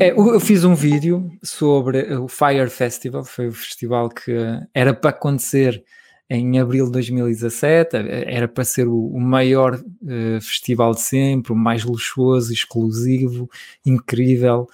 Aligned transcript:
É, 0.00 0.12
eu 0.12 0.40
fiz 0.40 0.64
um 0.64 0.74
vídeo 0.74 1.30
sobre 1.42 2.14
o 2.14 2.26
Fire 2.26 2.70
Festival, 2.70 3.22
foi 3.22 3.48
o 3.48 3.52
festival 3.52 4.08
que 4.08 4.34
era 4.72 4.94
para 4.94 5.10
acontecer 5.10 5.84
em 6.30 6.58
abril 6.58 6.86
de 6.86 6.92
2017, 6.92 7.96
era 8.26 8.48
para 8.48 8.64
ser 8.64 8.88
o, 8.88 9.20
maior 9.20 9.74
uh, 9.74 10.40
festival 10.40 10.94
de 10.94 11.02
sempre, 11.02 11.52
o 11.52 11.56
mais 11.56 11.84
luxuoso, 11.84 12.50
exclusivo, 12.50 13.50
incrível 13.84 14.66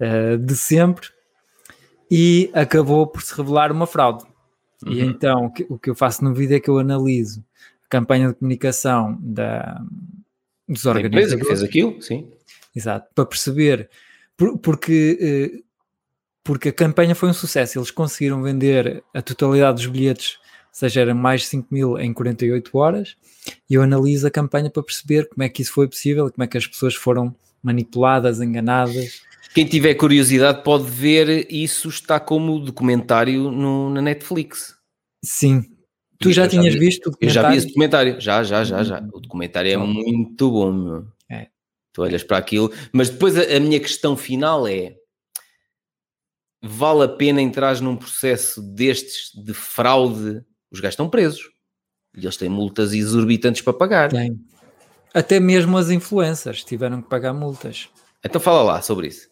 uh, 0.00 0.38
de 0.38 0.54
sempre, 0.54 1.08
e 2.08 2.48
acabou 2.54 3.04
por 3.04 3.20
se 3.20 3.34
revelar 3.34 3.72
uma 3.72 3.86
fraude. 3.86 4.24
Uhum. 4.86 4.92
E 4.92 5.00
então 5.00 5.46
o 5.46 5.50
que, 5.50 5.66
o 5.68 5.76
que 5.76 5.90
eu 5.90 5.94
faço 5.96 6.22
no 6.22 6.32
vídeo 6.32 6.56
é 6.56 6.60
que 6.60 6.70
eu 6.70 6.78
analiso 6.78 7.44
a 7.84 7.88
campanha 7.88 8.28
de 8.28 8.34
comunicação 8.34 9.18
da, 9.20 9.82
dos 10.68 10.86
organizadores. 10.86 11.32
A 11.32 11.34
empresa 11.34 11.36
que 11.36 11.44
fez 11.44 11.62
aquilo, 11.64 12.00
sim. 12.00 12.30
Exato, 12.76 13.08
para 13.12 13.26
perceber 13.26 13.90
porque, 14.62 15.18
eh, 15.20 15.62
porque 16.44 16.68
a 16.68 16.72
campanha 16.72 17.14
foi 17.14 17.28
um 17.28 17.34
sucesso. 17.34 17.78
Eles 17.78 17.90
conseguiram 17.90 18.42
vender 18.42 19.02
a 19.12 19.20
totalidade 19.20 19.76
dos 19.76 19.86
bilhetes, 19.86 20.38
ou 20.40 20.68
seja, 20.72 21.00
eram 21.00 21.14
mais 21.14 21.42
de 21.42 21.48
5 21.48 21.68
mil 21.70 21.98
em 21.98 22.12
48 22.12 22.78
horas. 22.78 23.16
E 23.68 23.74
eu 23.74 23.82
analiso 23.82 24.26
a 24.26 24.30
campanha 24.30 24.70
para 24.70 24.82
perceber 24.82 25.28
como 25.28 25.42
é 25.42 25.48
que 25.48 25.62
isso 25.62 25.72
foi 25.72 25.88
possível, 25.88 26.30
como 26.30 26.44
é 26.44 26.46
que 26.46 26.56
as 26.56 26.66
pessoas 26.66 26.94
foram 26.94 27.34
manipuladas, 27.62 28.40
enganadas. 28.40 29.22
Quem 29.54 29.66
tiver 29.66 29.94
curiosidade 29.94 30.62
pode 30.62 30.84
ver 30.84 31.46
isso, 31.50 31.88
está 31.88 32.20
como 32.20 32.60
documentário 32.60 33.50
no, 33.50 33.90
na 33.90 34.00
Netflix. 34.00 34.76
Sim. 35.24 35.64
Tu 36.20 36.32
já, 36.32 36.44
já 36.44 36.48
tinhas 36.48 36.74
vi, 36.74 36.80
visto 36.80 37.06
o 37.06 37.10
documentário? 37.10 37.38
Eu 37.38 37.42
já 37.42 37.50
vi 37.50 37.56
esse 37.56 37.66
documentário, 37.66 38.20
já, 38.20 38.42
já, 38.42 38.64
já, 38.64 38.82
já. 38.82 38.98
O 39.12 39.20
documentário 39.20 39.72
é 39.72 39.76
muito 39.76 40.50
bom, 40.50 40.72
meu. 40.72 41.17
Tu 41.98 42.02
olhas 42.02 42.22
para 42.22 42.36
aquilo, 42.38 42.72
mas 42.92 43.10
depois 43.10 43.36
a, 43.36 43.56
a 43.56 43.58
minha 43.58 43.80
questão 43.80 44.16
final 44.16 44.68
é: 44.68 44.94
vale 46.62 47.02
a 47.02 47.08
pena 47.08 47.42
entrar 47.42 47.80
num 47.80 47.96
processo 47.96 48.62
destes 48.62 49.32
de 49.34 49.52
fraude? 49.52 50.44
Os 50.70 50.78
gajos 50.78 50.92
estão 50.92 51.10
presos 51.10 51.50
e 52.16 52.20
eles 52.20 52.36
têm 52.36 52.48
multas 52.48 52.92
exorbitantes 52.92 53.62
para 53.62 53.72
pagar. 53.72 54.10
Tem. 54.10 54.38
Até 55.12 55.40
mesmo 55.40 55.76
as 55.76 55.90
influencers 55.90 56.62
tiveram 56.62 57.02
que 57.02 57.08
pagar 57.08 57.34
multas. 57.34 57.88
Então 58.24 58.40
fala 58.40 58.62
lá 58.62 58.80
sobre 58.80 59.08
isso. 59.08 59.28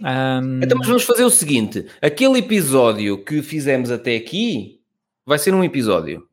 Um... 0.00 0.60
Então 0.60 0.76
mas 0.76 0.88
vamos 0.88 1.04
fazer 1.04 1.22
o 1.22 1.30
seguinte: 1.30 1.86
aquele 2.02 2.40
episódio 2.40 3.22
que 3.22 3.42
fizemos 3.42 3.92
até 3.92 4.16
aqui 4.16 4.80
vai 5.24 5.38
ser 5.38 5.54
um 5.54 5.62
episódio. 5.62 6.26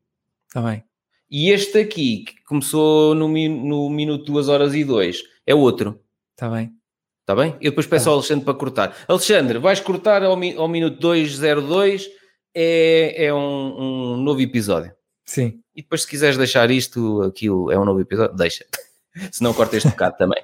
Está 0.47 0.63
bem. 0.63 0.83
E 1.29 1.51
este 1.51 1.77
aqui, 1.77 2.23
que 2.23 2.43
começou 2.43 3.13
no, 3.13 3.27
no 3.27 3.87
minuto 3.87 4.31
2 4.31 4.47
horas 4.47 4.73
e 4.73 4.83
2, 4.83 5.34
é 5.45 5.53
outro. 5.53 5.99
Está 6.33 6.49
bem. 6.49 6.73
Está 7.21 7.35
bem? 7.35 7.55
Eu 7.59 7.71
depois 7.71 7.87
peço 7.87 8.05
tá. 8.05 8.11
ao 8.11 8.17
Alexandre 8.17 8.45
para 8.45 8.53
cortar. 8.53 8.97
Alexandre, 9.07 9.57
vais 9.57 9.79
cortar 9.79 10.23
ao, 10.23 10.37
mi 10.37 10.55
ao 10.55 10.67
minuto 10.67 10.99
202, 10.99 12.07
é, 12.53 13.25
é 13.25 13.33
um, 13.33 13.37
um, 13.81 14.17
novo 14.17 14.41
episódio. 14.41 14.93
Sim. 15.25 15.59
E 15.75 15.81
depois, 15.81 16.03
se 16.03 16.07
quiseres 16.07 16.37
deixar 16.37 16.69
isto, 16.69 17.23
aquilo 17.23 17.71
é 17.71 17.79
um 17.79 17.83
novo 17.83 17.99
episódio, 17.99 18.35
deixa. 18.35 18.65
se 19.31 19.41
não, 19.43 19.53
corta 19.53 19.75
este 19.75 19.89
bocado 19.89 20.17
também. 20.17 20.43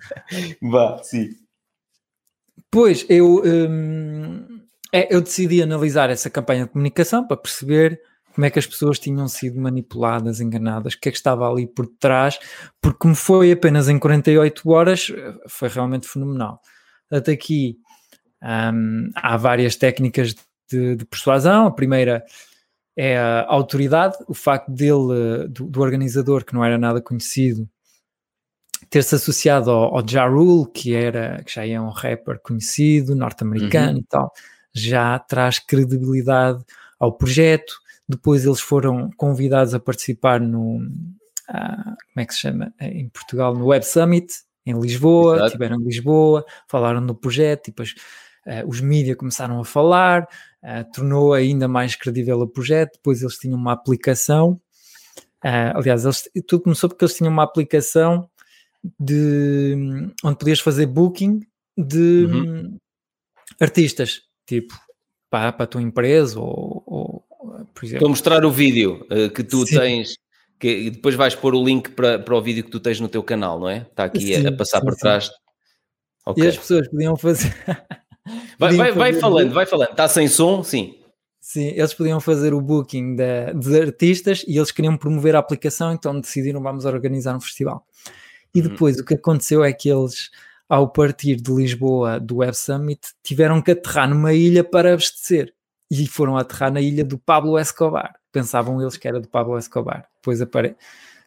Vá, 0.60 1.02
sim. 1.02 1.30
Pois, 2.70 3.06
eu, 3.08 3.42
hum, 3.44 4.60
é, 4.92 5.14
eu 5.14 5.20
decidi 5.22 5.62
analisar 5.62 6.10
essa 6.10 6.28
campanha 6.28 6.64
de 6.64 6.70
comunicação 6.70 7.26
para 7.26 7.36
perceber 7.38 8.00
como 8.34 8.46
é 8.46 8.50
que 8.50 8.58
as 8.58 8.66
pessoas 8.66 8.98
tinham 8.98 9.28
sido 9.28 9.60
manipuladas, 9.60 10.40
enganadas, 10.40 10.94
o 10.94 11.00
que 11.00 11.08
é 11.08 11.12
que 11.12 11.18
estava 11.18 11.48
ali 11.48 11.66
por 11.66 11.86
trás, 11.86 12.38
porque 12.80 12.98
como 12.98 13.14
foi 13.14 13.52
apenas 13.52 13.88
em 13.88 13.98
48 13.98 14.70
horas, 14.70 15.12
foi 15.48 15.68
realmente 15.68 16.08
fenomenal. 16.08 16.60
Até 17.10 17.32
aqui 17.32 17.76
um, 18.42 19.10
há 19.14 19.36
várias 19.36 19.76
técnicas 19.76 20.34
de, 20.70 20.96
de, 20.96 21.04
persuasão. 21.04 21.66
A 21.66 21.70
primeira 21.70 22.24
é 22.96 23.18
a 23.18 23.46
autoridade, 23.46 24.16
o 24.26 24.34
facto 24.34 24.70
dele, 24.70 25.48
do, 25.48 25.66
do 25.66 25.80
organizador, 25.80 26.44
que 26.44 26.54
não 26.54 26.64
era 26.64 26.78
nada 26.78 27.00
conhecido, 27.00 27.68
ter-se 28.90 29.14
associado 29.14 29.70
ao, 29.70 29.96
ao 29.96 30.08
Ja 30.08 30.26
Rule, 30.26 30.70
que, 30.72 30.94
era, 30.94 31.42
que 31.44 31.54
já 31.54 31.66
é 31.66 31.80
um 31.80 31.90
rapper 31.90 32.40
conhecido, 32.40 33.14
norte-americano 33.14 33.92
uhum. 33.92 33.98
e 33.98 34.04
tal, 34.04 34.32
já 34.74 35.18
traz 35.18 35.58
credibilidade 35.58 36.64
ao 36.98 37.12
projeto 37.12 37.81
depois 38.08 38.44
eles 38.44 38.60
foram 38.60 39.10
convidados 39.16 39.74
a 39.74 39.80
participar 39.80 40.40
no, 40.40 40.76
uh, 40.76 41.96
como 42.12 42.18
é 42.18 42.26
que 42.26 42.34
se 42.34 42.40
chama, 42.40 42.72
em 42.80 43.08
Portugal, 43.08 43.54
no 43.54 43.66
Web 43.66 43.86
Summit, 43.86 44.32
em 44.64 44.78
Lisboa, 44.78 45.36
Exato. 45.36 45.52
tiveram 45.52 45.80
em 45.80 45.84
Lisboa, 45.84 46.44
falaram 46.68 47.04
do 47.04 47.14
projeto, 47.14 47.68
e 47.68 47.70
depois 47.70 47.94
uh, 48.46 48.68
os 48.68 48.80
mídias 48.80 49.16
começaram 49.16 49.60
a 49.60 49.64
falar, 49.64 50.22
uh, 50.62 50.92
tornou 50.92 51.32
ainda 51.32 51.66
mais 51.66 51.96
credível 51.96 52.40
o 52.40 52.48
projeto, 52.48 52.94
depois 52.94 53.22
eles 53.22 53.36
tinham 53.36 53.58
uma 53.58 53.72
aplicação, 53.72 54.60
uh, 55.44 55.76
aliás, 55.76 56.04
eles, 56.04 56.28
tudo 56.46 56.62
começou 56.62 56.88
porque 56.88 57.04
eles 57.04 57.14
tinham 57.14 57.32
uma 57.32 57.42
aplicação 57.42 58.28
de 58.98 59.76
onde 60.24 60.38
podias 60.38 60.60
fazer 60.60 60.86
booking 60.86 61.40
de 61.76 62.26
uhum. 62.26 62.78
artistas, 63.60 64.22
tipo, 64.46 64.74
para, 65.30 65.52
para 65.52 65.64
a 65.64 65.66
tua 65.66 65.82
empresa 65.82 66.38
ou 66.38 66.84
por 67.82 67.86
exemplo. 67.86 67.96
Estou 67.96 68.06
a 68.06 68.10
mostrar 68.10 68.44
o 68.44 68.50
vídeo 68.50 69.04
uh, 69.10 69.28
que 69.28 69.42
tu 69.42 69.66
sim. 69.66 69.76
tens, 69.76 70.14
que 70.58 70.88
depois 70.90 71.16
vais 71.16 71.34
pôr 71.34 71.52
o 71.52 71.64
link 71.64 71.90
para, 71.90 72.16
para 72.16 72.36
o 72.36 72.40
vídeo 72.40 72.62
que 72.62 72.70
tu 72.70 72.78
tens 72.78 73.00
no 73.00 73.08
teu 73.08 73.24
canal, 73.24 73.58
não 73.58 73.68
é? 73.68 73.78
Está 73.78 74.04
aqui 74.04 74.20
sim, 74.20 74.46
a, 74.46 74.50
a, 74.50 74.56
passar 74.56 74.78
sim, 74.78 74.86
por 74.86 74.94
trás. 74.94 75.28
Okay. 76.24 76.44
E 76.44 76.46
as 76.46 76.56
pessoas 76.56 76.88
podiam 76.88 77.16
fazer. 77.16 77.52
vai, 78.56 78.76
vai, 78.76 78.92
vai 78.92 79.12
falando, 79.14 79.52
vai 79.52 79.66
falando. 79.66 79.90
Está 79.90 80.06
sem 80.06 80.28
som? 80.28 80.62
Sim. 80.62 80.94
Sim, 81.40 81.70
eles 81.70 81.92
podiam 81.92 82.20
fazer 82.20 82.54
o 82.54 82.60
booking 82.60 83.16
de, 83.16 83.52
dos 83.54 83.74
artistas 83.74 84.44
e 84.46 84.56
eles 84.56 84.70
queriam 84.70 84.96
promover 84.96 85.34
a 85.34 85.40
aplicação, 85.40 85.92
então 85.92 86.20
decidiram 86.20 86.62
vamos 86.62 86.84
organizar 86.84 87.34
um 87.34 87.40
festival. 87.40 87.84
E 88.54 88.60
uhum. 88.60 88.68
depois 88.68 88.96
o 89.00 89.04
que 89.04 89.14
aconteceu 89.14 89.64
é 89.64 89.72
que 89.72 89.88
eles, 89.88 90.30
ao 90.68 90.88
partir 90.88 91.34
de 91.34 91.52
Lisboa 91.52 92.20
do 92.20 92.36
Web 92.36 92.56
Summit, 92.56 93.00
tiveram 93.24 93.60
que 93.60 93.72
aterrar 93.72 94.08
numa 94.08 94.32
ilha 94.32 94.62
para 94.62 94.92
abastecer 94.92 95.52
e 96.00 96.06
foram 96.06 96.38
aterrar 96.38 96.72
na 96.72 96.80
ilha 96.80 97.04
do 97.04 97.18
Pablo 97.18 97.58
Escobar. 97.58 98.14
Pensavam 98.32 98.80
eles 98.80 98.96
que 98.96 99.06
era 99.06 99.20
do 99.20 99.28
Pablo 99.28 99.58
Escobar. 99.58 100.08
Depois 100.16 100.40
apare... 100.40 100.74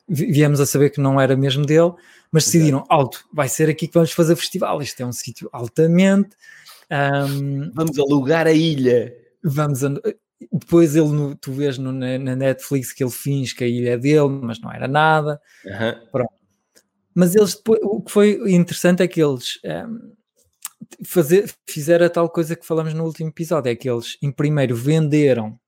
viemos 0.08 0.60
a 0.60 0.66
saber 0.66 0.90
que 0.90 1.00
não 1.00 1.22
era 1.22 1.36
mesmo 1.36 1.64
dele, 1.64 1.94
mas 2.32 2.46
decidiram, 2.46 2.84
alto, 2.90 3.24
vai 3.32 3.48
ser 3.48 3.70
aqui 3.70 3.88
que 3.88 3.94
vamos 3.94 4.12
fazer 4.12 4.36
festival. 4.36 4.82
Isto 4.82 5.02
é 5.02 5.06
um 5.06 5.12
sítio 5.12 5.48
altamente. 5.54 6.36
Um, 6.92 7.70
vamos 7.76 8.00
alugar 8.00 8.48
a 8.48 8.54
ilha. 8.54 9.16
Vamos 9.44 9.84
a... 9.84 9.90
Depois 10.52 10.96
ele, 10.96 11.10
no, 11.10 11.36
tu 11.36 11.52
vês 11.52 11.78
no, 11.78 11.92
na 11.92 12.36
Netflix 12.36 12.92
que 12.92 13.04
ele 13.04 13.12
finge 13.12 13.54
que 13.54 13.64
a 13.64 13.68
ilha 13.68 13.92
é 13.92 13.98
dele, 13.98 14.30
mas 14.42 14.60
não 14.60 14.72
era 14.72 14.88
nada. 14.88 15.40
Uhum. 15.64 16.08
Pronto. 16.12 16.34
Mas 17.14 17.36
eles 17.36 17.54
depois, 17.54 17.80
o 17.84 18.02
que 18.02 18.12
foi 18.12 18.52
interessante 18.52 19.04
é 19.04 19.08
que 19.08 19.22
eles 19.22 19.60
um, 19.64 20.12
fazer, 21.06 21.52
fizeram 21.68 22.06
a 22.06 22.10
tal 22.10 22.30
coisa 22.30 22.56
que 22.56 22.66
falamos 22.66 22.94
no 22.94 23.06
último 23.06 23.30
episódio, 23.30 23.72
é 23.72 23.76
que 23.76 23.90
eles, 23.90 24.18
em 24.22 24.32
primeiro, 24.32 24.76
venderam, 24.76 25.60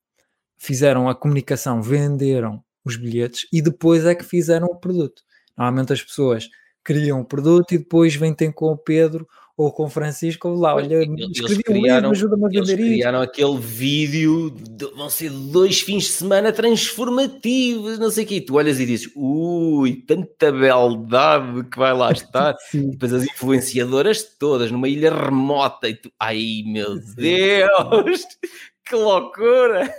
fizeram 0.57 1.09
a 1.09 1.15
comunicação, 1.15 1.81
venderam 1.81 2.63
os 2.83 2.95
bilhetes 2.95 3.47
e 3.51 3.61
depois 3.61 4.05
é 4.05 4.15
que 4.15 4.23
fizeram 4.23 4.67
o 4.67 4.75
produto. 4.75 5.21
Normalmente 5.57 5.93
as 5.93 6.01
pessoas 6.01 6.49
criam 6.83 7.19
o 7.19 7.25
produto 7.25 7.73
e 7.73 7.77
depois 7.77 8.15
vêm 8.15 8.33
ter 8.33 8.53
com 8.53 8.67
o 8.67 8.77
Pedro 8.77 9.27
ou 9.57 9.71
com 9.71 9.85
o 9.85 9.89
Francisco, 9.89 10.49
lá, 10.49 10.75
olha, 10.75 10.97
eles 10.97 11.57
criaram, 11.63 12.11
um 12.11 12.13
livro, 12.13 12.45
a 12.45 12.49
eles 12.53 12.73
criaram 12.75 13.21
aquele 13.21 13.57
vídeo, 13.57 14.51
de, 14.51 14.85
vão 14.91 15.09
ser 15.09 15.31
dois 15.31 15.81
fins 15.81 16.03
de 16.03 16.09
semana 16.09 16.53
transformativos, 16.53 17.97
não 17.97 18.11
sei 18.11 18.23
o 18.23 18.27
quê, 18.27 18.39
tu 18.39 18.53
olhas 18.53 18.79
e 18.79 18.85
dizes, 18.85 19.11
ui, 19.15 20.03
tanta 20.07 20.51
beldade 20.51 21.63
que 21.71 21.79
vai 21.79 21.91
lá 21.91 22.11
estar, 22.11 22.55
e 22.71 22.91
depois 22.91 23.11
as 23.11 23.23
influenciadoras 23.23 24.21
todas 24.37 24.71
numa 24.71 24.87
ilha 24.87 25.11
remota, 25.11 25.89
e 25.89 25.95
tu, 25.95 26.11
ai 26.19 26.61
meu 26.63 27.01
Sim. 27.01 27.15
Deus, 27.15 28.27
que 28.87 28.95
loucura! 28.95 29.91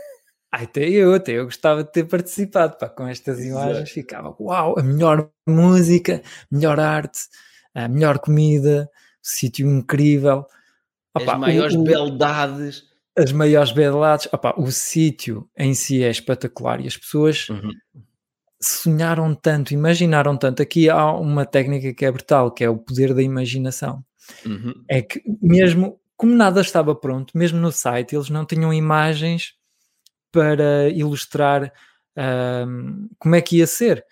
Até 0.53 0.89
eu, 0.89 1.15
até 1.15 1.33
eu 1.33 1.47
gostava 1.47 1.83
de 1.83 1.91
ter 1.93 2.05
participado 2.05 2.79
pá, 2.79 2.89
com 2.89 3.09
estas 3.09 3.45
imagens, 3.45 3.91
ficava 3.91 4.35
uau, 4.39 4.79
a 4.79 4.83
melhor 4.85 5.29
música, 5.49 6.23
melhor 6.49 6.79
arte, 6.79 7.23
a 7.75 7.89
melhor 7.89 8.21
comida, 8.21 8.89
sítio 9.29 9.69
incrível. 9.69 10.47
Opa, 11.15 11.33
as 11.33 11.39
maiores 11.39 11.75
o, 11.75 11.83
beldades. 11.83 12.85
As 13.17 13.33
maiores 13.33 13.73
beldades. 13.73 14.29
Opa, 14.33 14.55
o 14.57 14.71
sítio 14.71 15.49
em 15.57 15.75
si 15.75 16.03
é 16.03 16.11
espetacular 16.11 16.81
e 16.81 16.87
as 16.87 16.97
pessoas 16.97 17.49
uhum. 17.49 17.73
sonharam 18.61 19.35
tanto, 19.35 19.75
imaginaram 19.75 20.37
tanto. 20.37 20.63
Aqui 20.63 20.89
há 20.89 21.13
uma 21.13 21.45
técnica 21.45 21.93
que 21.93 22.05
é 22.05 22.11
brutal, 22.11 22.51
que 22.51 22.65
é 22.65 22.71
o 22.71 22.79
poder 22.79 23.15
da 23.15 23.23
imaginação. 23.23 24.05
Uhum. 24.45 24.75
É 24.89 25.03
que 25.03 25.23
mesmo, 25.43 25.99
como 26.17 26.35
nada 26.35 26.61
estava 26.61 26.95
pronto, 26.95 27.37
mesmo 27.37 27.59
no 27.59 27.73
site, 27.73 28.15
eles 28.15 28.31
não 28.31 28.45
tinham 28.45 28.73
imagens 28.73 29.55
para 30.31 30.89
ilustrar 30.91 31.73
um, 32.67 33.09
como 33.19 33.35
é 33.35 33.41
que 33.41 33.59
ia 33.59 33.67
ser. 33.67 34.05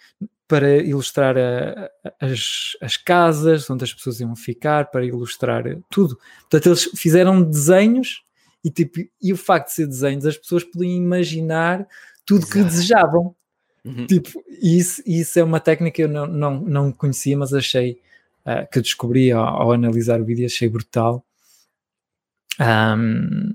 Para 0.49 0.77
ilustrar 0.77 1.37
a, 1.37 1.91
a, 2.05 2.27
as, 2.27 2.77
as 2.81 2.97
casas 2.97 3.69
onde 3.69 3.85
as 3.85 3.93
pessoas 3.93 4.21
iam 4.21 4.35
ficar, 4.37 4.91
para 4.91 5.05
ilustrar 5.05 5.65
tudo. 5.91 6.19
Portanto, 6.43 6.67
eles 6.67 6.85
fizeram 6.95 7.43
desenhos 7.43 8.23
e, 8.65 8.71
tipo, 8.71 9.01
e 9.23 9.33
o 9.33 9.37
facto 9.37 9.69
de 9.69 9.75
ser 9.75 9.87
desenhos, 9.87 10.27
as 10.27 10.37
pessoas 10.37 10.65
podiam 10.65 10.91
imaginar 10.91 11.87
tudo 12.25 12.43
Exato. 12.43 12.53
que 12.53 12.65
desejavam. 12.65 13.35
Uhum. 13.85 14.07
Tipo, 14.07 14.43
isso, 14.61 15.03
isso 15.07 15.39
é 15.39 15.45
uma 15.45 15.61
técnica 15.61 15.95
que 15.95 16.03
eu 16.03 16.09
não, 16.09 16.27
não, 16.27 16.61
não 16.61 16.93
conhecia, 16.93 17.37
mas 17.37 17.55
achei 17.55 18.01
uh, 18.45 18.69
que 18.71 18.81
descobri 18.81 19.31
ao, 19.31 19.45
ao, 19.45 19.73
analisar 19.73 20.21
o 20.21 20.25
vídeo, 20.25 20.47
achei 20.47 20.69
brutal. 20.69 21.25
Um, 22.61 23.55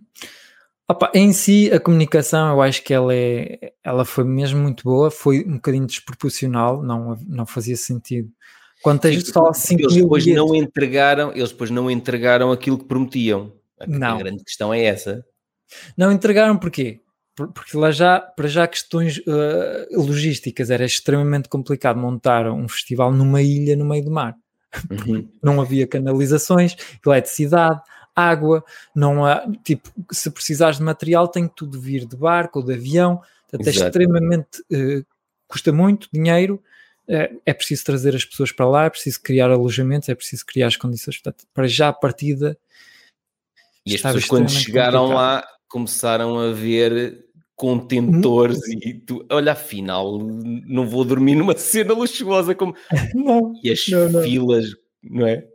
Opa, 0.92 1.10
em 1.14 1.32
si, 1.32 1.72
a 1.72 1.80
comunicação, 1.80 2.50
eu 2.50 2.62
acho 2.62 2.84
que 2.84 2.94
ela, 2.94 3.16
é, 3.16 3.72
ela 3.82 4.04
foi 4.04 4.26
mesmo 4.26 4.60
muito 4.60 4.84
boa, 4.84 5.10
foi 5.10 5.42
um 5.48 5.54
bocadinho 5.54 5.88
desproporcional, 5.88 6.84
não, 6.84 7.18
não 7.30 7.46
fazia 7.46 7.78
sentido. 7.78 8.30
Quando 8.84 9.00
tens 9.00 9.26
só 9.26 9.54
5 9.54 9.82
eles 9.82 9.94
mil 9.94 10.04
depois 10.04 10.26
bilhetes, 10.26 10.46
não 10.46 10.54
entregaram, 10.54 11.32
eles 11.34 11.52
depois 11.52 11.70
não 11.70 11.90
entregaram 11.90 12.52
aquilo 12.52 12.78
que 12.78 12.84
prometiam. 12.84 13.54
A, 13.80 13.88
não. 13.88 14.16
a 14.16 14.18
grande 14.18 14.44
questão 14.44 14.74
é 14.74 14.84
essa. 14.84 15.26
Não 15.96 16.12
entregaram 16.12 16.58
porquê? 16.58 17.00
Porque 17.36 17.78
lá 17.78 17.90
já, 17.90 18.20
para 18.20 18.50
já 18.50 18.68
questões 18.68 19.20
uh, 19.20 19.88
logísticas, 19.94 20.70
era 20.70 20.84
extremamente 20.84 21.48
complicado 21.48 21.98
montar 21.98 22.52
um 22.52 22.68
festival 22.68 23.14
numa 23.14 23.42
ilha 23.42 23.78
no 23.78 23.86
meio 23.86 24.04
do 24.04 24.12
mar. 24.12 24.36
Uhum. 24.90 25.30
Não 25.42 25.62
havia 25.62 25.88
canalizações, 25.88 26.76
eletricidade, 27.06 27.80
água, 28.30 28.64
não 28.96 29.26
há, 29.26 29.46
tipo, 29.64 29.90
se 30.12 30.30
precisares 30.30 30.78
de 30.78 30.84
material 30.84 31.28
tem 31.28 31.48
que 31.48 31.56
tudo 31.56 31.80
vir 31.80 32.06
de 32.06 32.16
barco 32.16 32.60
ou 32.60 32.66
de 32.66 32.74
avião, 32.74 33.22
portanto 33.50 33.68
é 33.68 33.72
extremamente, 33.72 34.62
uh, 34.72 35.06
custa 35.48 35.72
muito 35.72 36.08
dinheiro, 36.14 36.62
uh, 37.08 37.42
é 37.46 37.54
preciso 37.54 37.84
trazer 37.84 38.16
as 38.16 38.26
pessoas 38.26 38.52
para 38.52 38.68
lá, 38.68 38.86
é 38.86 38.90
preciso 38.90 39.22
criar 39.22 39.50
alojamentos, 39.50 40.10
é 40.10 40.16
preciso 40.16 40.46
criar 40.46 40.68
as 40.68 40.78
condições, 40.78 41.18
portanto, 41.18 41.46
para 41.54 41.68
já 41.68 41.90
a 41.90 41.94
partida... 41.94 42.58
E 43.84 43.96
as 43.96 44.02
pessoas 44.02 44.26
quando 44.26 44.50
chegaram 44.50 45.00
complicado. 45.00 45.18
lá 45.18 45.48
começaram 45.68 46.38
a 46.38 46.52
ver 46.52 47.26
contentores 47.62 48.58
hum? 48.58 48.80
e 48.84 48.94
tu, 48.96 49.24
olha, 49.30 49.52
afinal, 49.52 50.18
não 50.20 50.88
vou 50.88 51.06
dormir 51.06 51.36
numa 51.36 51.56
cena 51.56 51.94
luxuosa 51.94 52.56
como. 52.56 52.76
Não, 53.14 53.54
e 53.64 53.70
as 53.70 53.88
não, 53.88 54.24
filas, 54.24 54.66
não 55.04 55.28
é? 55.28 55.46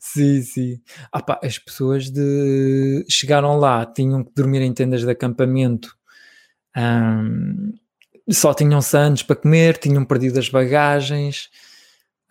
Sim, 0.00 0.42
sim. 0.42 0.80
Ah, 1.12 1.22
pá, 1.22 1.40
as 1.42 1.58
pessoas 1.58 2.10
de 2.10 3.04
chegaram 3.08 3.58
lá, 3.58 3.84
tinham 3.86 4.24
que 4.24 4.32
dormir 4.34 4.62
em 4.62 4.72
tendas 4.72 5.02
de 5.02 5.10
acampamento, 5.10 5.96
um, 6.76 7.72
só 8.30 8.52
tinham 8.52 8.82
sandes 8.82 9.22
para 9.22 9.36
comer, 9.36 9.78
tinham 9.78 10.04
perdido 10.04 10.38
as 10.38 10.48
bagagens. 10.48 11.48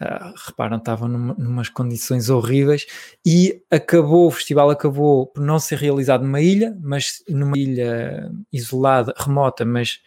Uh, 0.02 0.34
reparam, 0.48 0.76
estavam 0.76 1.08
numa, 1.08 1.34
numas 1.36 1.70
condições 1.70 2.30
horríveis 2.30 2.86
e 3.26 3.64
acabou, 3.72 4.28
o 4.28 4.32
festival 4.32 4.70
acabou 4.70 5.28
por 5.28 5.42
não 5.42 5.58
ser 5.58 5.78
realizado 5.78 6.22
numa 6.22 6.42
ilha, 6.42 6.78
mas 6.82 7.24
numa 7.30 7.58
ilha 7.58 8.30
isolada, 8.52 9.14
remota, 9.18 9.64
mas 9.64 10.02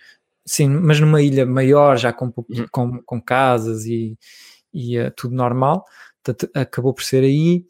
sim, 0.45 0.69
mas 0.69 1.01
numa 1.01 1.23
ilha 1.23 1.47
maior, 1.47 1.97
já 1.97 2.13
com, 2.13 2.27
uhum. 2.27 2.67
com, 2.71 3.03
com 3.03 3.23
casas 3.23 3.87
e, 3.87 4.19
e 4.75 4.99
uh, 5.01 5.11
tudo 5.17 5.35
normal. 5.35 5.85
Portanto, 6.23 6.51
acabou 6.55 6.93
por 6.93 7.03
ser 7.03 7.25
aí. 7.25 7.65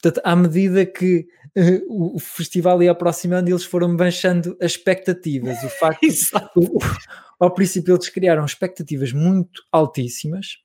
Portanto, 0.00 0.24
à 0.24 0.34
medida 0.34 0.84
que 0.84 1.26
uh, 1.56 2.14
o 2.16 2.18
festival 2.18 2.82
ia 2.82 2.90
aproximando, 2.90 3.50
eles 3.50 3.64
foram 3.64 3.94
baixando 3.96 4.56
as 4.60 4.72
expectativas. 4.72 5.62
O 5.62 5.68
facto 5.78 6.06
o, 6.56 6.78
ao 7.38 7.54
princípio 7.54 7.94
eles 7.94 8.08
criaram 8.08 8.44
expectativas 8.44 9.12
muito 9.12 9.62
altíssimas 9.70 10.58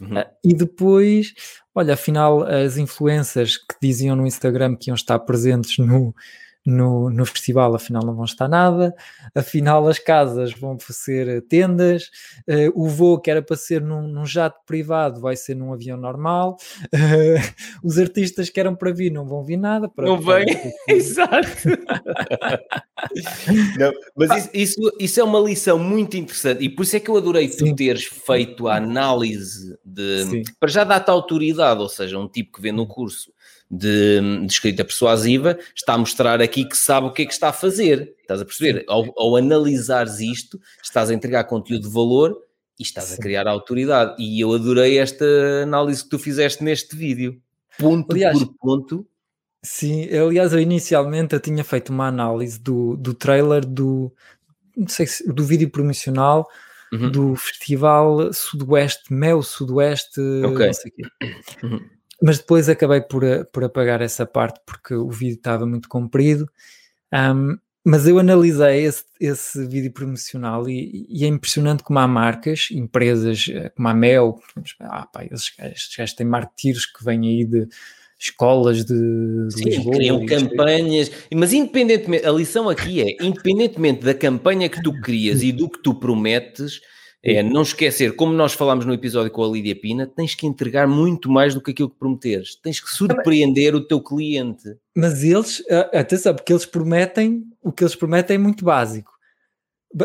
uhum. 0.00 0.18
uh, 0.18 0.24
e 0.44 0.52
depois, 0.52 1.32
olha, 1.74 1.94
afinal 1.94 2.42
as 2.42 2.76
influências 2.76 3.56
que 3.56 3.76
diziam 3.80 4.16
no 4.16 4.26
Instagram 4.26 4.76
que 4.76 4.90
iam 4.90 4.96
estar 4.96 5.18
presentes 5.20 5.78
no, 5.78 6.14
no, 6.64 7.10
no 7.10 7.26
festival, 7.26 7.74
afinal 7.74 8.04
não 8.04 8.14
vão 8.14 8.24
estar 8.24 8.48
nada, 8.48 8.94
afinal 9.34 9.86
as 9.88 9.98
casas 9.98 10.52
vão 10.52 10.76
ser 10.78 11.42
tendas, 11.42 12.04
uh, 12.48 12.72
o 12.74 12.88
voo 12.88 13.20
que 13.20 13.30
era 13.30 13.42
para 13.42 13.56
ser 13.56 13.80
num, 13.80 14.06
num, 14.06 14.24
jato 14.24 14.60
privado 14.64 15.20
vai 15.20 15.34
ser 15.34 15.56
num 15.56 15.72
avião 15.72 15.96
normal, 15.96 16.56
uh, 16.94 17.52
os 17.82 17.98
artistas 17.98 18.48
que 18.48 18.60
eram 18.60 18.74
para 18.76 18.92
vir 18.92 19.10
não 19.10 19.26
vão 19.26 19.42
vir 19.42 19.56
nada. 19.56 19.88
Para, 19.88 20.06
não 20.06 20.20
vêm, 20.20 20.46
exato. 20.88 21.68
não, 23.78 23.92
mas 24.16 24.46
isso, 24.46 24.50
isso, 24.54 24.96
isso, 25.00 25.20
é 25.20 25.24
uma 25.24 25.40
lição 25.40 25.78
muito 25.78 26.16
interessante 26.16 26.62
e 26.62 26.68
por 26.68 26.82
isso 26.84 26.96
é 26.96 27.00
que 27.00 27.10
eu 27.10 27.16
adorei 27.16 27.48
Sim. 27.48 27.70
tu 27.70 27.76
teres 27.76 28.04
feito 28.04 28.68
a 28.68 28.76
análise 28.76 29.76
de, 29.84 30.24
Sim. 30.24 30.42
para 30.60 30.70
já 30.70 30.84
dar-te 30.84 31.10
autoridade, 31.10 31.80
ou 31.80 31.88
seja, 31.88 32.18
um 32.18 32.28
tipo 32.28 32.52
que 32.52 32.62
vê 32.62 32.70
no 32.70 32.86
curso 32.86 33.32
de, 33.72 34.20
de, 34.40 34.52
escrita 34.52 34.84
persuasiva, 34.84 35.58
está 35.74 35.94
a 35.94 35.98
mostrar 35.98 36.42
aqui 36.42 36.66
que 36.66 36.76
sabe 36.76 37.06
o 37.06 37.10
que 37.10 37.22
é 37.22 37.26
que 37.26 37.32
está 37.32 37.48
a 37.48 37.52
fazer. 37.54 38.14
Estás 38.20 38.42
a 38.42 38.44
perceber? 38.44 38.84
Ao, 38.86 39.10
ao 39.16 39.36
analisares 39.36 40.20
isto, 40.20 40.60
estás 40.82 41.08
a 41.08 41.14
entregar 41.14 41.44
conteúdo 41.44 41.88
de 41.88 41.94
valor 41.94 42.36
e 42.78 42.82
estás 42.82 43.06
Sim. 43.06 43.14
a 43.14 43.18
criar 43.18 43.48
autoridade. 43.48 44.22
E 44.22 44.38
eu 44.38 44.52
adorei 44.52 44.98
esta 44.98 45.24
análise 45.62 46.04
que 46.04 46.10
tu 46.10 46.18
fizeste 46.18 46.62
neste 46.62 46.94
vídeo. 46.94 47.40
Ponto 47.78 48.12
aliás, 48.12 48.38
por 48.38 48.54
ponto. 48.60 49.06
Sim, 49.62 50.02
eu, 50.04 50.28
aliás, 50.28 50.52
eu 50.52 50.60
inicialmente 50.60 51.34
eu 51.34 51.40
tinha 51.40 51.64
feito 51.64 51.90
uma 51.90 52.08
análise 52.08 52.60
do, 52.60 52.96
do 52.96 53.14
trailer 53.14 53.64
do, 53.64 54.12
não 54.76 54.88
sei 54.88 55.06
se, 55.06 55.26
do 55.32 55.44
vídeo 55.44 55.70
promocional 55.70 56.46
uhum. 56.92 57.10
do 57.10 57.36
Festival 57.36 58.32
Sudoeste, 58.34 59.10
Mel 59.14 59.42
Sudoeste, 59.42 60.20
okay. 60.20 60.66
não 60.66 60.72
sei 60.74 60.90
o 60.90 60.94
quê. 60.94 61.02
Uhum 61.62 62.01
mas 62.22 62.38
depois 62.38 62.68
acabei 62.68 63.00
por, 63.00 63.24
eh, 63.24 63.42
por 63.44 63.64
apagar 63.64 64.00
essa 64.00 64.24
parte 64.24 64.60
porque 64.64 64.94
o 64.94 65.10
vídeo 65.10 65.34
estava 65.34 65.66
muito 65.66 65.88
comprido. 65.88 66.48
Um, 67.12 67.58
mas 67.84 68.06
eu 68.06 68.16
analisei 68.20 68.84
esse, 68.84 69.04
esse 69.20 69.66
vídeo 69.66 69.92
promocional 69.92 70.68
e, 70.68 71.04
e, 71.08 71.24
é 71.24 71.26
impressionante 71.26 71.82
como 71.82 71.98
há 71.98 72.06
marcas, 72.06 72.68
empresas 72.70 73.46
eh, 73.50 73.70
como 73.70 73.88
a 73.88 73.94
Mel, 73.94 74.40
ah, 74.80 75.04
pá, 75.06 75.24
esses, 75.24 75.52
estes 75.58 75.96
gajos 75.96 76.14
têm 76.14 76.26
martírios 76.26 76.86
que 76.86 77.04
vêm 77.04 77.26
aí 77.26 77.44
de 77.44 77.66
escolas 78.16 78.84
de, 78.84 78.94
de 79.48 79.52
Sim, 79.52 79.64
Lisboa. 79.64 79.96
criam 79.96 80.24
campanhas, 80.24 81.10
mas 81.34 81.52
independentemente, 81.52 82.24
a 82.24 82.30
lição 82.30 82.68
aqui 82.68 83.02
é, 83.02 83.16
independentemente 83.20 84.04
da 84.04 84.14
campanha 84.14 84.68
que 84.68 84.80
tu 84.80 84.92
crias 85.00 85.42
e 85.42 85.50
do 85.50 85.68
que 85.68 85.82
tu 85.82 85.92
prometes, 85.92 86.80
é 87.24 87.42
não 87.42 87.62
esquecer, 87.62 88.16
como 88.16 88.32
nós 88.32 88.52
falámos 88.52 88.84
no 88.84 88.92
episódio 88.92 89.30
com 89.30 89.44
a 89.44 89.48
Lídia 89.48 89.76
Pina, 89.76 90.06
tens 90.06 90.34
que 90.34 90.46
entregar 90.46 90.88
muito 90.88 91.30
mais 91.30 91.54
do 91.54 91.60
que 91.60 91.70
aquilo 91.70 91.88
que 91.88 91.98
prometeres. 91.98 92.56
Tens 92.56 92.80
que 92.80 92.90
surpreender 92.90 93.74
o 93.74 93.86
teu 93.86 94.00
cliente. 94.00 94.76
Mas 94.96 95.22
eles, 95.22 95.62
atenção, 95.94 96.34
porque 96.34 96.52
eles 96.52 96.66
prometem, 96.66 97.44
o 97.62 97.70
que 97.70 97.84
eles 97.84 97.94
prometem 97.94 98.34
é 98.34 98.38
muito 98.38 98.64
básico. 98.64 99.12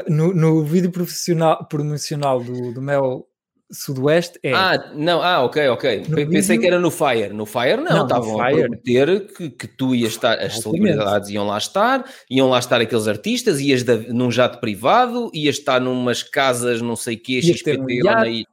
No, 0.08 0.34
no 0.34 0.64
vídeo 0.64 0.92
profissional, 0.92 1.66
promocional 1.68 2.44
do, 2.44 2.74
do 2.74 2.82
Mel 2.82 3.27
Sudoeste 3.70 4.40
é. 4.42 4.54
Ah, 4.54 4.92
não, 4.96 5.22
ah, 5.22 5.44
ok, 5.44 5.68
ok. 5.70 6.04
No 6.08 6.16
Pensei 6.16 6.42
vídeo... 6.42 6.62
que 6.62 6.68
era 6.68 6.80
no 6.80 6.90
Fire. 6.90 7.34
No 7.34 7.46
Fire 7.46 7.78
não, 7.78 8.04
estavam 8.04 8.42
a 8.42 8.50
prometer 8.50 9.28
que, 9.28 9.50
que 9.50 9.68
tu 9.68 9.94
ias 9.94 10.14
estar, 10.14 10.40
as 10.40 10.60
celebridades 10.60 11.30
iam 11.30 11.46
lá 11.46 11.58
estar, 11.58 12.06
iam 12.30 12.50
lá 12.50 12.60
estar 12.60 12.80
aqueles 12.80 13.08
artistas, 13.08 13.60
ias 13.60 13.84
de, 13.84 14.14
num 14.14 14.32
jato 14.32 14.60
privado, 14.60 15.30
ias 15.34 15.58
estar 15.58 15.82
numas 15.82 16.24
casas, 16.24 16.82
não 16.82 16.96
sei 16.96 17.16
o 17.16 17.20
quê, 17.20 17.42
XPT, 17.42 17.80
um 17.80 18.06
lá 18.06 18.24
na 18.24 18.44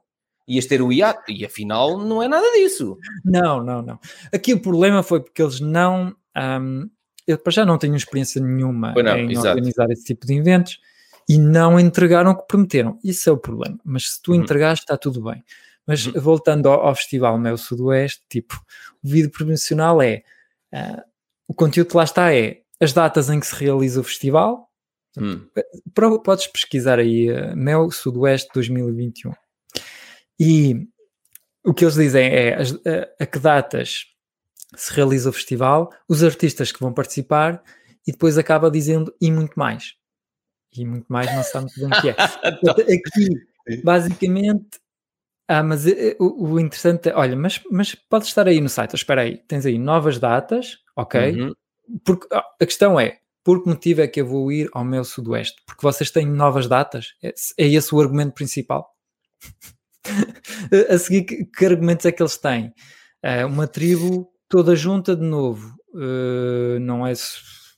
ias 0.47 0.65
ter 0.65 0.81
o 0.81 0.91
iate, 0.91 1.33
e 1.33 1.45
afinal 1.45 1.97
não 1.97 2.21
é 2.21 2.27
nada 2.27 2.45
disso. 2.53 2.97
Não, 3.23 3.63
não, 3.63 3.81
não. 3.81 3.99
Aqui 4.33 4.53
o 4.53 4.59
problema 4.59 5.01
foi 5.01 5.21
porque 5.21 5.41
eles 5.41 5.59
não. 5.59 6.15
Um, 6.37 6.89
eu 7.25 7.37
para 7.37 7.51
já 7.51 7.65
não 7.65 7.77
tenho 7.77 7.95
experiência 7.95 8.41
nenhuma 8.41 8.93
não, 8.93 9.17
em 9.17 9.31
exato. 9.31 9.47
organizar 9.47 9.89
esse 9.89 10.03
tipo 10.03 10.27
de 10.27 10.35
eventos 10.35 10.79
e 11.27 11.39
não 11.39 11.79
entregaram 11.79 12.31
o 12.31 12.37
que 12.37 12.47
prometeram. 12.47 12.99
Isso 13.03 13.29
é 13.29 13.33
o 13.33 13.37
problema. 13.37 13.79
Mas 13.83 14.13
se 14.13 14.21
tu 14.21 14.31
uhum. 14.31 14.41
entregaste, 14.41 14.83
está 14.83 14.97
tudo 14.97 15.23
bem. 15.23 15.43
Mas 15.85 16.05
uhum. 16.05 16.19
voltando 16.19 16.69
ao, 16.69 16.87
ao, 16.87 16.95
Festival 16.95 17.37
Mel 17.37 17.57
Sudoeste, 17.57 18.23
tipo, 18.29 18.55
o 19.03 19.07
vídeo 19.07 19.31
promocional 19.31 20.01
é 20.01 20.23
uh, 20.73 21.01
o 21.47 21.53
conteúdo 21.53 21.89
que 21.89 21.97
lá 21.97 22.03
está 22.03 22.33
é 22.33 22.61
as 22.79 22.93
datas 22.93 23.29
em 23.29 23.39
que 23.39 23.47
se 23.47 23.55
realiza 23.55 23.99
o 23.99 24.03
festival. 24.03 24.69
Hum. 25.17 25.47
Podes 26.23 26.47
pesquisar 26.47 26.99
aí 26.99 27.31
uh, 27.31 27.55
Mel 27.55 27.89
Sudoeste 27.89 28.49
2021. 28.53 29.31
E 30.39 30.87
o 31.63 31.73
que 31.73 31.85
eles 31.85 31.95
dizem 31.95 32.27
é 32.27 32.55
as, 32.55 32.71
a, 32.71 33.23
a 33.23 33.25
que 33.25 33.39
datas 33.39 34.05
se 34.75 34.93
realiza 34.93 35.29
o 35.29 35.33
festival, 35.33 35.89
os 36.07 36.23
artistas 36.23 36.71
que 36.71 36.79
vão 36.79 36.93
participar 36.93 37.63
e 38.05 38.11
depois 38.11 38.37
acaba 38.37 38.69
dizendo 38.69 39.13
e 39.21 39.31
muito 39.31 39.57
mais 39.57 39.95
e 40.77 40.85
muito 40.85 41.05
mais 41.07 41.33
não 41.33 41.43
sabe 41.43 41.65
muito 41.65 41.89
bem 41.89 41.99
o 41.99 42.01
que 42.01 42.09
é. 42.09 42.15
Aqui, 42.95 43.81
basicamente, 43.83 44.79
ah, 45.47 45.61
mas 45.61 45.85
uh, 45.85 46.15
o, 46.19 46.53
o, 46.53 46.59
interessante 46.59 47.09
é, 47.09 47.15
olha, 47.15 47.35
mas, 47.35 47.61
mas 47.71 47.93
pode 47.93 48.25
estar 48.25 48.47
aí 48.47 48.59
no 48.59 48.69
site, 48.69 48.95
espera 48.95 49.21
aí, 49.21 49.37
tens 49.47 49.65
aí 49.65 49.77
novas 49.77 50.17
datas, 50.17 50.79
ok? 50.95 51.39
Uhum. 51.39 51.53
Porque 52.03 52.27
ah, 52.31 52.43
a 52.59 52.65
questão 52.65 52.99
é, 52.99 53.19
por 53.43 53.61
que 53.61 53.69
motivo 53.69 54.01
é 54.01 54.07
que 54.07 54.21
eu 54.21 54.25
vou 54.25 54.51
ir 54.51 54.69
ao 54.73 54.83
meu 54.83 55.03
sudoeste? 55.03 55.61
Porque 55.67 55.83
vocês 55.83 56.09
têm 56.09 56.25
novas 56.25 56.67
datas? 56.67 57.13
É, 57.23 57.33
é 57.59 57.67
esse 57.67 57.93
o 57.93 58.01
argumento 58.01 58.33
principal? 58.33 58.91
a 60.89 60.97
seguir, 60.97 61.23
que, 61.23 61.45
que, 61.45 61.65
argumentos 61.65 62.05
é 62.07 62.11
que 62.11 62.23
eles 62.23 62.37
têm? 62.37 62.73
Uh, 63.23 63.45
uma 63.45 63.67
tribo 63.67 64.31
toda 64.49 64.75
junta 64.75 65.15
de 65.15 65.23
novo, 65.23 65.75
uh, 65.93 66.79
não 66.79 67.05
é 67.05 67.13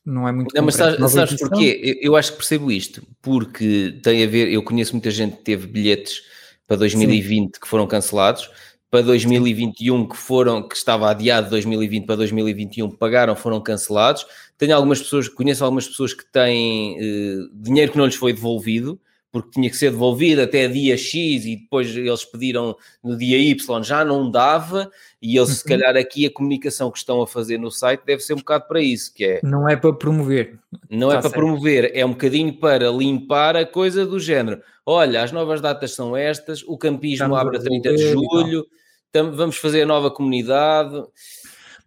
não 0.07 0.25
é 0.25 0.31
muito 0.31 0.55
Não, 0.55 0.63
mas 0.63 0.75
sabes, 0.75 1.11
sabes 1.11 1.37
porquê? 1.37 1.97
Eu, 2.01 2.11
eu, 2.11 2.15
acho 2.15 2.31
que 2.31 2.37
percebo 2.37 2.71
isto, 2.71 3.05
porque 3.21 3.99
tem 4.01 4.23
a 4.23 4.27
ver, 4.27 4.49
eu 4.49 4.63
conheço 4.63 4.93
muita 4.93 5.11
gente 5.11 5.35
que 5.35 5.43
teve 5.43 5.67
bilhetes 5.67 6.21
para 6.65 6.77
2020 6.77 7.43
Sim. 7.43 7.61
que 7.61 7.67
foram 7.67 7.85
cancelados, 7.85 8.49
para 8.89 9.01
2021 9.01 10.07
que 10.07 10.15
foram, 10.15 10.65
que 10.65 10.77
estava 10.77 11.09
adiado 11.09 11.47
de 11.47 11.51
2020 11.51 12.05
para 12.05 12.15
2021, 12.15 12.89
pagaram, 12.91 13.35
foram 13.35 13.59
cancelados. 13.59 14.25
Tenho 14.57 14.73
algumas 14.73 15.01
pessoas, 15.01 15.27
conheço 15.27 15.65
algumas 15.65 15.85
pessoas 15.85 16.13
que 16.13 16.25
têm 16.31 16.95
uh, 16.95 17.49
dinheiro 17.53 17.91
que 17.91 17.97
não 17.97 18.05
lhes 18.05 18.15
foi 18.15 18.31
devolvido, 18.31 18.97
porque 19.41 19.59
tinha 19.59 19.69
que 19.69 19.77
ser 19.77 19.91
devolvido 19.91 20.41
até 20.41 20.67
dia 20.67 20.97
X 20.97 21.45
e 21.45 21.55
depois 21.55 21.95
eles 21.95 22.25
pediram 22.25 22.75
no 23.03 23.17
dia 23.17 23.37
Y, 23.37 23.83
já 23.83 24.03
não 24.03 24.29
dava, 24.29 24.89
e 25.21 25.37
eles, 25.37 25.49
uhum. 25.49 25.55
se 25.55 25.63
calhar, 25.63 25.95
aqui 25.95 26.25
a 26.25 26.31
comunicação 26.31 26.91
que 26.91 26.97
estão 26.97 27.21
a 27.21 27.27
fazer 27.27 27.57
no 27.57 27.71
site 27.71 28.01
deve 28.05 28.21
ser 28.21 28.33
um 28.33 28.37
bocado 28.37 28.65
para 28.67 28.81
isso, 28.81 29.13
que 29.13 29.25
é... 29.25 29.39
Não 29.43 29.67
é 29.67 29.75
para 29.75 29.93
promover. 29.93 30.59
Não 30.89 31.09
é 31.09 31.13
tá 31.13 31.19
é 31.19 31.21
para 31.21 31.29
certo. 31.29 31.41
promover, 31.41 31.91
é 31.93 32.05
um 32.05 32.11
bocadinho 32.11 32.53
para 32.53 32.89
limpar 32.89 33.55
a 33.55 33.65
coisa 33.65 34.05
do 34.05 34.19
género. 34.19 34.61
Olha, 34.85 35.23
as 35.23 35.31
novas 35.31 35.61
datas 35.61 35.91
são 35.91 36.15
estas, 36.15 36.63
o 36.63 36.77
campismo 36.77 37.25
Estamos 37.25 37.39
abre 37.39 37.57
a 37.57 37.61
30 37.61 37.95
de 37.95 38.11
julho, 38.11 38.65
vamos 39.13 39.57
fazer 39.57 39.83
a 39.83 39.85
nova 39.85 40.11
comunidade... 40.11 41.03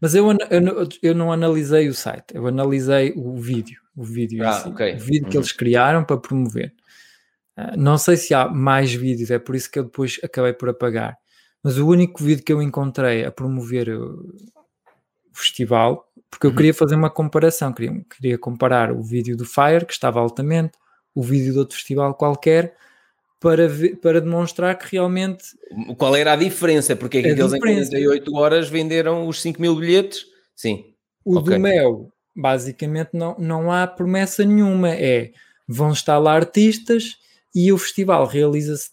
Mas 0.01 0.15
eu, 0.15 0.27
eu, 0.31 0.89
eu 1.03 1.15
não 1.15 1.31
analisei 1.31 1.87
o 1.89 1.95
site, 1.95 2.35
eu 2.35 2.47
analisei 2.47 3.13
o 3.15 3.37
vídeo, 3.37 3.83
o 3.95 4.03
vídeo, 4.03 4.43
ah, 4.47 4.53
si, 4.55 4.69
okay. 4.71 4.95
o 4.95 4.99
vídeo 4.99 5.29
que 5.29 5.37
uhum. 5.37 5.43
eles 5.43 5.53
criaram 5.53 6.03
para 6.03 6.17
promover. 6.17 6.73
Não 7.77 7.99
sei 7.99 8.17
se 8.17 8.35
há 8.35 8.49
mais 8.49 8.93
vídeos, 8.93 9.31
é 9.31 9.39
por 9.39 9.55
isso 9.55 9.71
que 9.71 9.79
eu 9.79 9.85
depois 9.85 10.19
acabei 10.23 10.53
por 10.53 10.69
apagar. 10.69 11.17
Mas 11.63 11.79
o 11.79 11.87
único 11.87 12.23
vídeo 12.23 12.45
que 12.45 12.53
eu 12.53 12.63
encontrei 12.63 13.25
a 13.25 13.31
promover 13.31 13.91
o 13.91 14.33
festival, 15.33 16.09
porque 16.31 16.47
eu 16.47 16.51
uhum. 16.51 16.57
queria 16.57 16.75
fazer 16.75 16.95
uma 16.95 17.11
comparação, 17.11 17.73
queria, 17.73 18.05
queria 18.17 18.39
comparar 18.39 18.93
o 18.93 19.03
vídeo 19.03 19.37
do 19.37 19.45
Fire, 19.45 19.85
que 19.87 19.93
estava 19.93 20.21
altamente, 20.21 20.73
o 21.15 21.23
vídeo 21.23 21.53
de 21.53 21.59
outro 21.59 21.77
festival 21.77 22.15
qualquer, 22.15 22.75
para, 23.39 23.69
ver, 23.69 23.97
para 23.97 24.21
demonstrar 24.21 24.77
que 24.79 24.93
realmente. 24.93 25.45
Qual 25.97 26.15
era 26.15 26.33
a 26.33 26.37
diferença? 26.37 26.95
Porque 26.95 27.19
é 27.19 27.23
que 27.23 27.29
aqueles 27.31 27.53
em 27.53 27.59
48 27.59 28.35
horas 28.35 28.69
venderam 28.69 29.27
os 29.27 29.41
5 29.41 29.61
mil 29.61 29.77
bilhetes? 29.77 30.27
Sim. 30.55 30.85
O 31.25 31.39
okay. 31.39 31.57
do 31.57 31.61
Mel, 31.61 32.13
basicamente, 32.37 33.11
não, 33.15 33.35
não 33.39 33.73
há 33.73 33.87
promessa 33.87 34.45
nenhuma. 34.45 34.91
É 34.91 35.33
vão 35.71 35.93
estar 35.93 36.19
lá 36.19 36.33
artistas 36.33 37.17
e 37.55 37.73
o 37.73 37.79
festival 37.79 38.27
realiza-se 38.27 38.91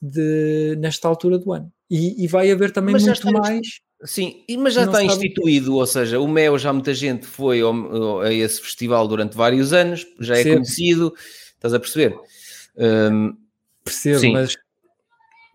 nesta 0.77 1.07
altura 1.07 1.37
do 1.37 1.51
ano. 1.53 1.71
E, 1.89 2.23
e 2.23 2.27
vai 2.27 2.51
haver 2.51 2.71
também 2.71 2.93
mas 2.93 3.03
muito 3.05 3.31
mais. 3.31 3.79
Sim, 4.03 4.43
mas 4.59 4.73
já 4.73 4.83
está 4.85 5.03
instituído, 5.03 5.75
ou 5.75 5.85
seja, 5.85 6.19
o 6.19 6.27
MEO 6.27 6.57
já 6.59 6.71
muita 6.71 6.93
gente 6.93 7.25
foi 7.25 7.61
ao, 7.61 8.21
a 8.21 8.31
esse 8.31 8.61
festival 8.61 9.07
durante 9.07 9.35
vários 9.35 9.73
anos, 9.73 10.05
já 10.19 10.35
é 10.35 10.43
Percebo. 10.43 10.49
é 10.49 10.57
conhecido, 10.57 11.13
estás 11.55 11.73
a 11.73 11.79
perceber? 11.79 12.15
Um, 12.77 13.35
Percebo, 13.83 14.19
sim. 14.19 14.33
mas 14.33 14.55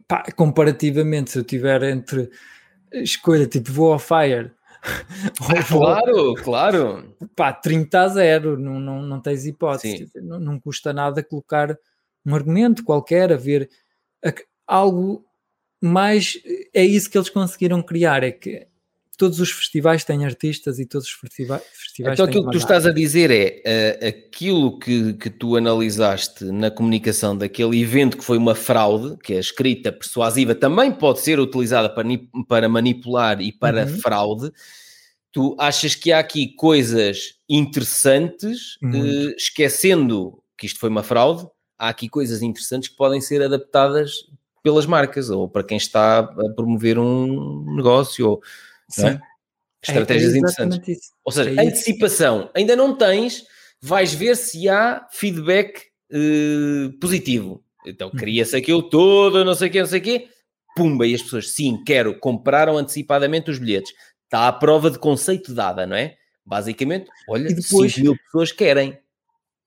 pá, 0.09 0.25
comparativamente, 0.35 1.31
se 1.31 1.39
eu 1.39 1.45
tiver 1.45 1.85
entre 1.85 2.29
escolha 2.93 3.47
tipo 3.47 3.71
vou 3.71 3.93
ao 3.93 3.99
Fire 3.99 4.51
ah, 4.83 5.65
claro, 5.69 6.35
claro. 6.35 7.17
Pá, 7.37 7.53
30 7.53 8.01
a 8.01 8.09
0, 8.09 8.59
não, 8.59 8.81
não, 8.81 9.03
não 9.03 9.21
tens 9.21 9.47
hipótese. 9.47 10.11
Não, 10.17 10.41
não, 10.41 10.59
custa 10.59 10.93
nada 10.93 11.23
colocar 11.23 11.79
um 12.25 12.35
argumento 12.35 12.85
qualquer, 12.85 13.33
a 13.33 13.37
ver 13.37 13.69
algo 14.67 15.25
mais. 15.81 16.39
É 16.73 16.85
isso 16.85 17.11
que 17.11 17.19
eles 17.19 17.31
conseguiram 17.31 17.83
criar, 17.83 18.23
é 18.23 18.31
que 18.31 18.67
todos 19.23 19.39
os 19.39 19.51
festivais 19.53 20.03
têm 20.03 20.25
artistas 20.25 20.81
e 20.81 20.87
todos 20.87 21.07
os 21.07 21.13
festivais, 21.13 21.63
festivais 21.75 22.15
então 22.15 22.27
aquilo 22.27 22.45
que 22.47 22.51
tu 22.51 22.59
estás 22.59 22.87
a 22.87 22.93
dizer 22.93 23.31
é 23.31 24.01
uh, 24.03 24.09
aquilo 24.09 24.79
que, 24.81 25.13
que 25.15 25.31
tu 25.31 25.55
analisaste 25.57 26.47
na 26.47 26.73
comunicação 26.73 27.37
daquele 27.37 27.81
evento 27.81 28.17
que 28.17 28.25
foi 28.25 28.37
uma 28.37 28.55
fraude, 28.55 29.17
que 29.23 29.35
a 29.35 29.39
escrita 29.39 29.93
persuasiva 29.93 30.55
também 30.55 30.91
pode 30.91 31.21
ser 31.21 31.39
utilizada 31.39 31.89
para, 31.89 32.05
para 32.49 32.69
manipular 32.69 33.41
e 33.41 33.53
para 33.53 33.85
uhum. 33.85 33.99
fraude. 34.01 34.51
Tu 35.31 35.57
achas 35.59 35.95
que 35.95 36.11
há 36.11 36.19
aqui 36.19 36.49
coisas 36.57 37.35
interessantes, 37.49 38.77
uh, 38.83 39.37
esquecendo 39.37 40.43
que 40.59 40.67
isto 40.67 40.81
foi 40.81 40.89
uma 40.89 41.03
fraude, 41.03 41.47
há 41.83 41.89
aqui 41.89 42.09
coisas 42.09 42.43
interessantes 42.43 42.89
que 42.89 42.97
podem 42.97 43.21
ser 43.21 43.43
adaptadas 43.43 44.29
pelas 44.63 44.87
marcas 44.87 45.29
ou 45.31 45.49
para 45.49 45.65
quem 45.65 45.77
está 45.77 46.21
a 46.21 46.49
promover 46.55 46.97
um 46.97 47.75
negócio. 47.75 48.29
Ou. 48.29 48.43
É? 49.01 49.21
Estratégias 49.83 50.33
é, 50.33 50.37
é 50.37 50.39
interessantes. 50.39 50.89
Isso. 50.89 51.11
Ou 51.25 51.33
seja, 51.33 51.51
é 51.51 51.67
antecipação. 51.67 52.49
Ainda 52.55 52.77
não 52.77 52.97
tens, 52.97 53.45
vais 53.81 54.15
ver 54.15 54.37
se 54.37 54.69
há 54.69 55.09
feedback 55.11 55.87
uh, 56.13 56.93
positivo. 57.01 57.65
Então 57.85 58.09
hum. 58.15 58.17
cria-se 58.17 58.55
aquilo 58.55 58.85
todo, 58.85 59.45
não 59.45 59.55
sei 59.57 59.69
o 59.69 59.73
quê, 59.73 59.81
não 59.81 59.89
sei 59.89 59.99
o 59.99 60.03
quê. 60.03 60.29
Pumba, 60.77 61.05
e 61.05 61.15
as 61.15 61.21
pessoas, 61.21 61.51
sim, 61.51 61.83
quero, 61.85 62.17
compraram 62.19 62.79
antecipadamente 62.79 63.51
os 63.51 63.59
bilhetes. 63.59 63.93
Está 64.25 64.47
a 64.47 64.53
prova 64.53 64.89
de 64.89 65.01
conceito 65.01 65.53
dada, 65.53 65.85
não 65.85 65.97
é? 65.97 66.17
Basicamente, 66.47 67.11
olha, 67.29 67.51
e 67.51 67.55
depois, 67.55 67.93
5 67.93 68.01
mil 68.01 68.17
pessoas 68.25 68.53
querem. 68.53 68.99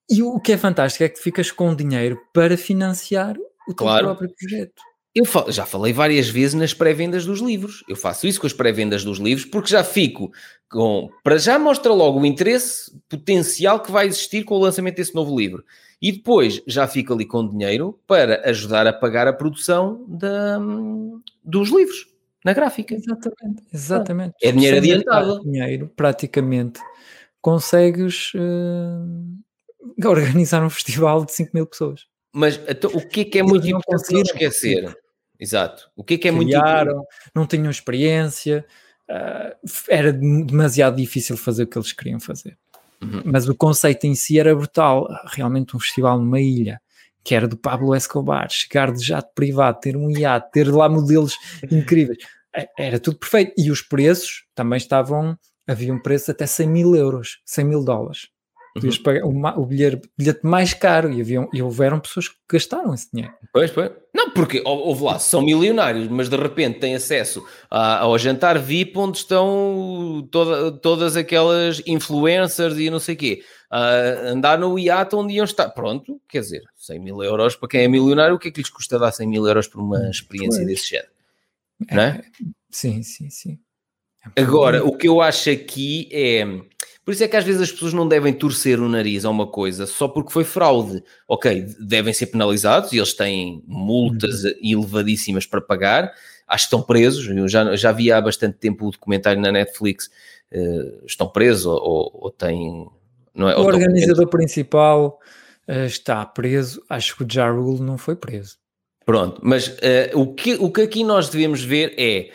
E 0.10 0.22
o 0.22 0.40
que 0.40 0.52
é 0.52 0.58
fantástico 0.58 1.04
é 1.04 1.10
que 1.10 1.20
ficas 1.20 1.52
com 1.52 1.76
dinheiro 1.76 2.20
para 2.34 2.58
financiar 2.58 3.36
o 3.68 3.74
teu 3.74 3.86
claro. 3.86 4.06
próprio 4.06 4.34
projeto. 4.36 4.82
Eu 5.16 5.26
já 5.50 5.66
falei 5.66 5.94
várias 5.94 6.28
vezes 6.28 6.54
nas 6.54 6.74
pré-vendas 6.74 7.26
dos 7.26 7.40
livros. 7.40 7.86
Eu 7.88 7.96
faço 7.96 8.28
isso 8.28 8.40
com 8.42 8.48
as 8.48 8.52
pré-vendas 8.52 9.04
dos 9.04 9.18
livros 9.18 9.46
porque 9.46 9.70
já 9.70 9.82
fico 9.82 10.30
com. 10.70 11.10
Para 11.24 11.38
já 11.38 11.58
mostra 11.58 11.94
logo 11.94 12.20
o 12.20 12.26
interesse 12.26 12.92
potencial 13.08 13.80
que 13.80 13.94
vai 13.94 14.08
existir 14.08 14.44
com 14.44 14.56
o 14.56 14.60
lançamento 14.60 14.98
desse 14.98 15.16
novo 15.16 15.38
livro. 15.38 15.64
E 16.02 16.12
depois 16.12 16.62
já 16.68 16.86
fico 16.86 17.14
ali 17.14 17.26
com 17.26 17.48
dinheiro 17.48 17.98
para 18.06 18.48
ajudar 18.50 18.86
a 18.88 18.92
pagar 18.92 19.26
a 19.26 19.34
produção 19.34 20.06
da, 20.06 20.60
dos 21.42 21.70
livros 21.70 22.08
na 22.44 22.52
gráfica. 22.52 22.94
Exatamente, 22.94 23.64
exatamente. 23.74 24.34
É 24.44 24.52
dinheiro 24.52 24.78
adiantado. 24.78 25.40
Dinheiro, 25.40 25.90
praticamente, 25.96 26.82
consegues 27.42 28.34
uh, 28.36 29.45
organizar 30.04 30.64
um 30.64 30.70
festival 30.70 31.26
de 31.26 31.32
5 31.34 31.52
mil 31.54 31.66
pessoas. 31.66 32.06
Mas 32.34 32.60
então, 32.68 32.92
o 32.94 33.08
que 33.08 33.22
é 33.22 33.26
que 33.26 33.40
é 33.40 33.44
muito 33.44 33.68
importante 33.68 34.14
não 34.14 34.22
esquecer? 34.22 34.96
Exato. 35.40 35.90
O 35.96 36.04
que 36.04 36.16
é 36.16 36.18
que 36.18 36.28
é 36.28 36.34
Criaram, 36.34 36.96
muito 36.96 37.08
não 37.34 37.46
tinham 37.46 37.70
experiência, 37.70 38.66
uh, 39.10 39.70
era 39.90 40.12
demasiado 40.12 40.98
difícil 40.98 41.38
fazer 41.38 41.64
o 41.64 41.68
que 41.68 41.78
eles 41.78 41.92
queriam 41.92 42.20
fazer. 42.20 42.58
Uhum. 43.02 43.22
Mas 43.26 43.48
o 43.48 43.56
conceito 43.56 44.06
em 44.06 44.16
si 44.16 44.40
era 44.40 44.56
brutal. 44.56 45.08
Realmente 45.28 45.76
um 45.76 45.80
festival 45.80 46.20
numa 46.20 46.40
ilha, 46.40 46.82
que 47.24 47.36
era 47.36 47.48
do 47.48 47.58
Pablo 47.58 47.96
Escobar, 47.96 48.50
chegar 48.50 48.92
de 48.92 49.04
jato 49.04 49.32
privado, 49.34 49.80
ter 49.80 49.96
um 49.96 50.10
iate, 50.10 50.52
ter 50.52 50.68
lá 50.74 50.90
modelos 50.90 51.36
incríveis. 51.72 52.18
É, 52.56 52.70
era 52.78 53.00
tudo 53.00 53.18
perfeito. 53.18 53.54
E 53.58 53.70
os 53.70 53.82
preços 53.82 54.46
também 54.54 54.78
estavam, 54.78 55.38
havia 55.68 55.94
um 55.94 56.00
preço 56.00 56.32
até 56.32 56.46
100 56.46 56.68
mil 56.68 56.96
euros, 56.96 57.40
100 57.46 57.66
mil 57.66 57.84
dólares. 57.84 58.30
Podias 58.76 58.98
uhum. 58.98 59.04
pagar 59.04 59.24
o, 59.24 59.62
o 59.62 59.66
bilhete, 59.66 60.02
bilhete, 60.18 60.42
mais 60.44 60.74
caro 60.74 61.10
e, 61.10 61.22
haviam, 61.22 61.48
e 61.54 61.62
houveram 61.62 61.98
pessoas 61.98 62.28
que 62.28 62.36
gastaram 62.52 62.94
esse 62.94 63.10
dinheiro. 63.10 63.34
Pois, 63.54 63.72
pois. 63.72 63.90
Não, 64.14 64.32
porque, 64.32 64.62
houve 64.66 65.02
lá, 65.02 65.18
são 65.18 65.42
milionários, 65.42 66.10
mas 66.10 66.28
de 66.28 66.36
repente 66.36 66.80
têm 66.80 66.94
acesso 66.94 67.42
a, 67.72 68.00
ao 68.00 68.18
jantar 68.18 68.60
VIP 68.60 68.98
onde 68.98 69.20
estão 69.20 70.28
toda, 70.30 70.74
todas 70.74 71.16
aquelas 71.16 71.82
influencers 71.88 72.78
e 72.78 72.90
não 72.90 73.00
sei 73.00 73.16
o 73.16 73.18
quê. 73.18 73.44
Andar 73.72 74.60
no 74.60 74.78
iate 74.78 75.16
onde 75.16 75.36
iam 75.36 75.46
estar. 75.46 75.70
Pronto, 75.70 76.22
quer 76.28 76.42
dizer, 76.42 76.62
100 76.76 77.00
mil 77.00 77.24
euros 77.24 77.56
para 77.56 77.70
quem 77.70 77.84
é 77.86 77.88
milionário, 77.88 78.36
o 78.36 78.40
que 78.40 78.50
é 78.50 78.52
que 78.52 78.60
lhes 78.60 78.70
custa 78.70 79.00
dar 79.00 79.14
100 79.14 79.26
mil 79.26 79.48
euros 79.48 79.70
por 79.70 79.80
uma 79.80 80.10
experiência 80.10 80.66
pois. 80.66 80.68
desse 80.68 80.90
género? 80.90 81.12
É, 81.90 81.96
não 81.96 82.04
é? 82.04 82.22
Sim, 82.70 83.04
sim, 83.04 83.30
sim. 83.30 83.58
É 84.36 84.42
Agora, 84.42 84.84
o 84.84 84.98
que 84.98 85.08
eu 85.08 85.22
acho 85.22 85.50
aqui 85.50 86.10
é 86.12 86.46
por 87.06 87.14
isso 87.14 87.24
é 87.24 87.28
que 87.28 87.38
às 87.38 87.44
vezes 87.44 87.62
as 87.62 87.72
pessoas 87.72 87.94
não 87.94 88.08
devem 88.08 88.34
torcer 88.34 88.80
o 88.80 88.90
nariz 88.90 89.26
a 89.26 89.30
uma 89.30 89.46
coisa 89.46 89.86
só 89.86 90.08
porque 90.08 90.34
foi 90.34 90.44
fraude. 90.44 91.04
Ok, 91.28 91.68
devem 91.80 92.12
ser 92.12 92.26
penalizados 92.26 92.92
e 92.92 92.98
eles 92.98 93.14
têm 93.14 93.64
multas 93.68 94.44
uhum. 94.44 94.52
elevadíssimas 94.64 95.46
para 95.46 95.62
pagar. 95.62 96.12
Acho 96.48 96.64
que 96.64 96.68
estão 96.68 96.82
presos. 96.82 97.28
Eu 97.28 97.48
já, 97.48 97.76
já 97.76 97.92
vi 97.92 98.12
há 98.12 98.20
bastante 98.20 98.58
tempo 98.58 98.88
o 98.88 98.92
documentário 98.92 99.40
na 99.40 99.52
Netflix. 99.52 100.10
Uh, 100.52 101.06
estão 101.06 101.28
presos 101.28 101.68
ou, 101.68 102.12
ou 102.12 102.32
têm. 102.32 102.88
Não 103.36 103.50
é, 103.50 103.56
o 103.56 103.62
organizador 103.62 104.28
principal 104.28 105.20
uh, 105.68 105.86
está 105.86 106.26
preso. 106.26 106.84
Acho 106.90 107.18
que 107.18 107.24
o 107.24 107.28
Ja 107.32 107.52
Rule 107.52 107.82
não 107.82 108.00
foi 108.00 108.16
preso. 108.16 108.58
Pronto, 109.06 109.40
mas 109.44 109.68
uh, 109.68 110.20
o, 110.20 110.34
que, 110.34 110.56
o 110.56 110.72
que 110.72 110.82
aqui 110.82 111.04
nós 111.04 111.30
devemos 111.30 111.64
ver 111.64 111.94
é, 112.00 112.32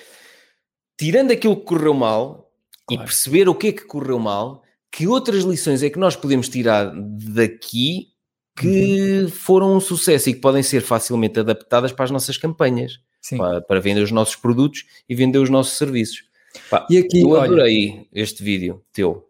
tirando 0.96 1.32
aquilo 1.32 1.56
que 1.56 1.64
correu 1.64 1.92
mal, 1.92 2.49
claro. 2.90 3.02
e 3.02 3.06
perceber 3.06 3.48
o 3.48 3.54
que 3.54 3.68
é 3.68 3.72
que 3.72 3.84
correu 3.84 4.18
mal, 4.18 4.62
que 4.90 5.06
outras 5.06 5.44
lições 5.44 5.82
é 5.82 5.90
que 5.90 5.98
nós 5.98 6.16
podemos 6.16 6.48
tirar 6.48 6.92
daqui 6.94 8.08
que 8.56 9.22
uhum. 9.22 9.28
foram 9.28 9.76
um 9.76 9.80
sucesso 9.80 10.28
e 10.28 10.34
que 10.34 10.40
podem 10.40 10.62
ser 10.62 10.82
facilmente 10.82 11.40
adaptadas 11.40 11.92
para 11.92 12.04
as 12.04 12.10
nossas 12.10 12.36
campanhas. 12.36 13.00
para, 13.36 13.60
para, 13.62 13.80
vender 13.80 14.02
os 14.02 14.10
nossos 14.10 14.36
produtos 14.36 14.84
e 15.08 15.14
vender 15.14 15.38
os 15.38 15.48
nossos 15.48 15.78
serviços. 15.78 16.24
Pá, 16.68 16.86
e 16.90 16.98
aqui, 16.98 17.20
eu 17.22 17.40
adorei 17.40 17.90
olha, 17.90 18.06
este 18.12 18.42
vídeo 18.42 18.82
teu. 18.92 19.26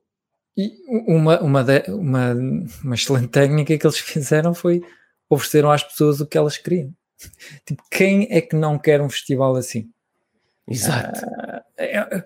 E 0.57 0.73
uma, 0.89 1.41
uma, 1.41 1.65
uma, 1.89 2.35
uma 2.83 2.95
excelente 2.95 3.29
técnica 3.29 3.77
que 3.77 3.87
eles 3.87 3.99
fizeram 4.01 4.55
foi 4.55 4.83
ofereceram 5.29 5.71
às 5.71 5.85
pessoas 5.85 6.21
o 6.21 6.27
que 6.27 6.37
elas 6.37 6.59
queriam. 6.59 6.93
Tipo, 7.65 7.83
quem 7.91 8.27
é 8.31 8.41
que 8.41 8.57
não 8.57 8.79
quer 8.79 9.01
um 9.01 9.11
festival 9.11 9.55
assim? 9.55 9.91
Exato. 10.67 11.21
Ah, 11.39 11.63
é, 11.77 12.25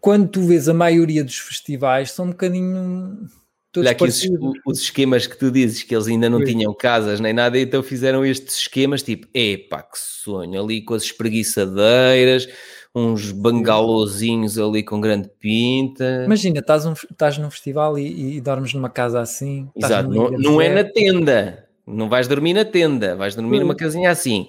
quando 0.00 0.28
tu 0.28 0.42
vês 0.42 0.68
a 0.68 0.74
maioria 0.74 1.22
dos 1.22 1.38
festivais, 1.38 2.12
são 2.12 2.26
um 2.26 2.30
bocadinho. 2.30 3.28
Olha 3.76 3.92
aqui 3.92 4.02
os, 4.02 4.26
os, 4.66 4.80
esquemas 4.80 5.28
que 5.28 5.38
tu 5.38 5.48
dizes 5.48 5.84
que 5.84 5.94
eles 5.94 6.08
ainda 6.08 6.28
não 6.28 6.42
tinham 6.42 6.74
casas 6.74 7.20
nem 7.20 7.32
nada, 7.32 7.56
então 7.56 7.84
fizeram 7.84 8.24
estes 8.24 8.56
esquemas 8.56 9.00
tipo, 9.00 9.28
epá, 9.32 9.80
que 9.80 9.96
sonho, 9.96 10.60
ali 10.60 10.82
com 10.82 10.94
as 10.94 11.04
espreguiçadeiras, 11.04 12.48
uns 12.92 13.30
bangalôzinhos 13.30 14.58
ali 14.58 14.82
com 14.82 15.00
grande 15.00 15.30
pinta. 15.38 16.24
Imagina, 16.24 16.58
estás, 16.58 16.84
um, 16.84 16.94
estás 16.94 17.38
num 17.38 17.48
festival 17.48 17.96
e, 17.96 18.38
e 18.38 18.40
dormes 18.40 18.74
numa 18.74 18.90
casa 18.90 19.20
assim. 19.20 19.68
Exato, 19.76 20.10
não, 20.10 20.30
não 20.30 20.60
é 20.60 20.68
na 20.68 20.82
tenda, 20.82 21.68
não 21.86 22.08
vais 22.08 22.26
dormir 22.26 22.54
na 22.54 22.64
tenda, 22.64 23.14
vais 23.14 23.36
dormir 23.36 23.60
numa 23.60 23.76
casinha 23.76 24.10
assim. 24.10 24.48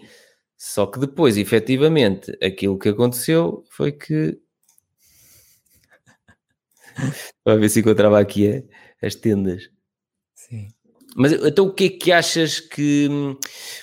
Só 0.58 0.86
que 0.86 1.00
depois, 1.00 1.38
efetivamente, 1.38 2.32
aquilo 2.40 2.78
que 2.78 2.90
aconteceu 2.90 3.64
foi 3.72 3.92
que. 3.92 4.38
Para 7.44 7.56
ver 7.56 7.70
se 7.70 7.80
encontrava 7.80 8.20
aqui 8.20 8.48
é, 8.48 8.64
as 9.06 9.16
tendas. 9.16 9.70
Sim. 10.36 10.68
Mas 11.16 11.34
então 11.34 11.66
o 11.66 11.74
que 11.74 11.86
é 11.86 11.90
que 11.90 12.12
achas 12.12 12.60
que. 12.60 13.10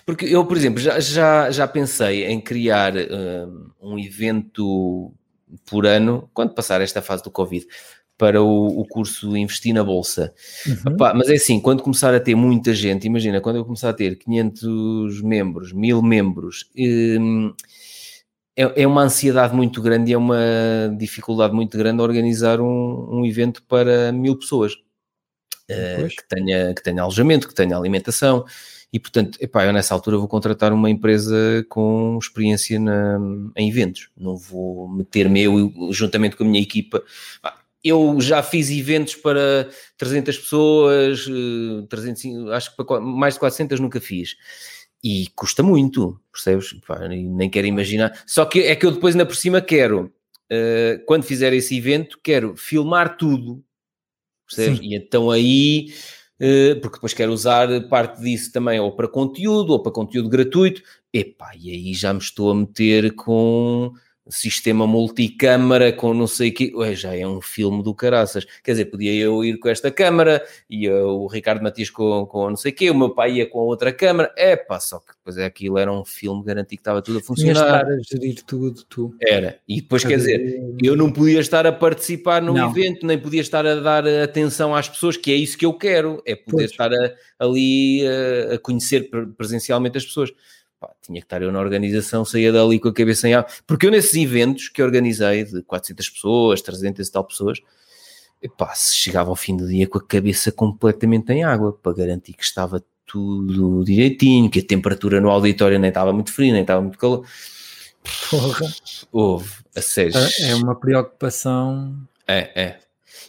Porque 0.06 0.24
eu, 0.24 0.46
por 0.46 0.56
exemplo, 0.56 0.80
já, 0.80 0.98
já, 0.98 1.50
já 1.50 1.68
pensei 1.68 2.24
em 2.24 2.40
criar 2.40 2.94
um, 2.96 3.70
um 3.92 3.98
evento 3.98 5.12
por 5.66 5.86
ano, 5.86 6.28
quando 6.32 6.54
passar 6.54 6.80
esta 6.80 7.02
fase 7.02 7.22
do 7.22 7.30
Covid, 7.30 7.66
para 8.18 8.42
o, 8.42 8.80
o 8.80 8.86
curso 8.86 9.36
Investir 9.36 9.72
na 9.72 9.84
Bolsa. 9.84 10.34
Uhum. 10.66 10.92
Epá, 10.92 11.14
mas 11.14 11.28
é 11.28 11.34
assim, 11.34 11.60
quando 11.60 11.82
começar 11.82 12.12
a 12.12 12.20
ter 12.20 12.34
muita 12.34 12.74
gente, 12.74 13.06
imagina, 13.06 13.40
quando 13.40 13.56
eu 13.56 13.64
começar 13.64 13.90
a 13.90 13.94
ter 13.94 14.16
500 14.16 15.22
membros, 15.22 15.72
1000 15.72 16.02
membros, 16.02 16.68
hum, 16.76 17.54
é, 18.58 18.82
é, 18.82 18.86
uma 18.86 19.02
ansiedade 19.02 19.54
muito 19.54 19.80
grande 19.80 20.10
e 20.10 20.14
é 20.14 20.18
uma 20.18 20.36
dificuldade 20.98 21.54
muito 21.54 21.78
grande 21.78 22.02
organizar 22.02 22.60
um, 22.60 23.20
um 23.20 23.24
evento 23.24 23.62
para 23.62 24.10
mil 24.10 24.36
pessoas. 24.36 24.74
Uh, 25.70 26.08
que, 26.08 26.26
tenha, 26.26 26.74
que 26.74 26.82
tenha 26.82 27.02
alojamento, 27.02 27.46
que 27.46 27.54
tenha 27.54 27.76
alimentação, 27.76 28.46
e 28.90 28.98
portanto, 28.98 29.38
epá, 29.40 29.66
eu 29.66 29.72
nessa 29.72 29.92
altura 29.92 30.16
vou 30.16 30.26
contratar 30.26 30.72
uma 30.72 30.88
empresa 30.88 31.64
com 31.68 32.18
experiência 32.20 32.80
na, 32.80 33.18
em 33.54 33.68
eventos, 33.68 34.08
não 34.16 34.34
vou 34.34 34.88
meter-me 34.88 35.42
eu 35.42 35.92
juntamente 35.92 36.36
com 36.36 36.44
a 36.44 36.46
minha 36.46 36.62
equipa. 36.62 37.02
Eu 37.84 38.18
já 38.18 38.42
fiz 38.42 38.70
eventos 38.70 39.14
para 39.14 39.68
300 39.98 40.38
pessoas, 40.38 41.26
300, 41.88 42.24
eh, 42.24 42.54
acho 42.54 42.74
que 42.74 42.98
mais 42.98 43.34
de 43.34 43.40
400 43.40 43.78
nunca 43.78 44.00
fiz. 44.00 44.36
E 45.02 45.28
custa 45.34 45.62
muito, 45.62 46.20
percebes? 46.32 46.72
Pá, 46.86 47.06
nem 47.08 47.48
quero 47.48 47.66
imaginar. 47.66 48.22
Só 48.26 48.44
que 48.44 48.60
é 48.60 48.74
que 48.74 48.84
eu 48.84 48.90
depois, 48.90 49.14
ainda 49.14 49.26
por 49.26 49.36
cima, 49.36 49.60
quero, 49.60 50.12
uh, 50.52 51.04
quando 51.06 51.22
fizer 51.22 51.52
esse 51.52 51.76
evento, 51.76 52.18
quero 52.22 52.56
filmar 52.56 53.16
tudo, 53.16 53.62
percebes? 54.46 54.78
Sim. 54.80 54.86
E 54.86 54.96
então 54.96 55.30
aí, 55.30 55.92
uh, 56.40 56.80
porque 56.80 56.96
depois 56.96 57.14
quero 57.14 57.32
usar 57.32 57.68
parte 57.88 58.20
disso 58.20 58.52
também 58.52 58.80
ou 58.80 58.90
para 58.90 59.06
conteúdo 59.06 59.72
ou 59.72 59.82
para 59.82 59.92
conteúdo 59.92 60.28
gratuito. 60.28 60.82
Epá, 61.12 61.52
e 61.56 61.70
aí 61.70 61.94
já 61.94 62.12
me 62.12 62.20
estou 62.20 62.50
a 62.50 62.54
meter 62.54 63.14
com 63.14 63.92
sistema 64.30 64.86
multicâmara 64.86 65.92
com 65.92 66.12
não 66.12 66.26
sei 66.26 66.50
o 66.50 66.54
quê, 66.54 66.72
Ué, 66.74 66.94
já 66.94 67.14
é 67.14 67.26
um 67.26 67.40
filme 67.40 67.82
do 67.82 67.94
caraças. 67.94 68.46
Quer 68.62 68.72
dizer, 68.72 68.84
podia 68.86 69.12
eu 69.14 69.44
ir 69.44 69.58
com 69.58 69.68
esta 69.68 69.90
câmara, 69.90 70.44
e 70.68 70.88
o 70.88 71.26
Ricardo 71.26 71.62
Matias 71.62 71.90
com, 71.90 72.26
com 72.26 72.50
não 72.50 72.56
sei 72.56 72.72
o 72.72 72.74
quê, 72.74 72.90
o 72.90 72.94
meu 72.94 73.10
pai 73.10 73.34
ia 73.34 73.46
com 73.46 73.60
outra 73.60 73.92
câmara, 73.92 74.32
é 74.36 74.56
pá, 74.56 74.78
só 74.80 74.98
que 74.98 75.14
depois 75.16 75.36
é 75.36 75.44
aquilo 75.44 75.78
era 75.78 75.92
um 75.92 76.04
filme, 76.04 76.44
garanti 76.44 76.76
que 76.76 76.80
estava 76.80 77.02
tudo 77.02 77.18
a 77.18 77.22
funcionar. 77.22 77.64
estar 77.64 77.86
a 77.86 77.98
gerir 78.00 78.42
tudo, 78.44 78.84
tu. 78.88 79.14
Era, 79.20 79.58
e 79.66 79.80
depois 79.80 80.04
quer 80.04 80.16
dizer, 80.16 80.60
eu 80.82 80.96
não 80.96 81.12
podia 81.12 81.40
estar 81.40 81.66
a 81.66 81.72
participar 81.72 82.42
no 82.42 82.54
não. 82.54 82.70
evento, 82.70 83.06
nem 83.06 83.18
podia 83.18 83.40
estar 83.40 83.66
a 83.66 83.76
dar 83.76 84.06
atenção 84.06 84.74
às 84.74 84.88
pessoas, 84.88 85.16
que 85.16 85.32
é 85.32 85.34
isso 85.34 85.56
que 85.56 85.66
eu 85.66 85.72
quero, 85.72 86.22
é 86.26 86.34
poder 86.34 86.68
pois. 86.68 86.70
estar 86.70 86.92
a, 86.92 87.12
ali 87.38 88.06
a, 88.06 88.54
a 88.54 88.58
conhecer 88.58 89.10
presencialmente 89.36 89.98
as 89.98 90.04
pessoas 90.04 90.32
pá, 90.80 90.90
tinha 91.02 91.20
que 91.20 91.26
estar 91.26 91.42
eu 91.42 91.52
na 91.52 91.60
organização, 91.60 92.24
saía 92.24 92.52
dali 92.52 92.78
com 92.78 92.88
a 92.88 92.94
cabeça 92.94 93.28
em 93.28 93.34
água. 93.34 93.50
Porque 93.66 93.86
eu 93.86 93.90
nesses 93.90 94.14
eventos 94.14 94.68
que 94.68 94.82
organizei 94.82 95.44
de 95.44 95.62
400 95.62 96.10
pessoas, 96.10 96.62
300 96.62 97.06
e 97.06 97.12
tal 97.12 97.24
pessoas, 97.24 97.60
epá, 98.40 98.74
se 98.74 98.96
chegava 98.96 99.30
ao 99.30 99.36
fim 99.36 99.56
do 99.56 99.66
dia 99.66 99.86
com 99.86 99.98
a 99.98 100.04
cabeça 100.04 100.52
completamente 100.52 101.32
em 101.32 101.44
água, 101.44 101.72
para 101.72 101.92
garantir 101.92 102.34
que 102.34 102.44
estava 102.44 102.82
tudo 103.04 103.84
direitinho, 103.84 104.50
que 104.50 104.60
a 104.60 104.64
temperatura 104.64 105.20
no 105.20 105.30
auditório 105.30 105.78
nem 105.78 105.88
estava 105.88 106.12
muito 106.12 106.32
fria, 106.32 106.52
nem 106.52 106.62
estava 106.62 106.80
muito 106.82 106.98
calor. 106.98 107.26
Porra. 108.30 108.66
Houve, 109.10 109.50
a 109.74 109.80
sério. 109.80 110.16
É, 110.16 110.50
é 110.50 110.54
uma 110.54 110.74
preocupação. 110.74 111.96
É, 112.26 112.62
é. 112.62 112.80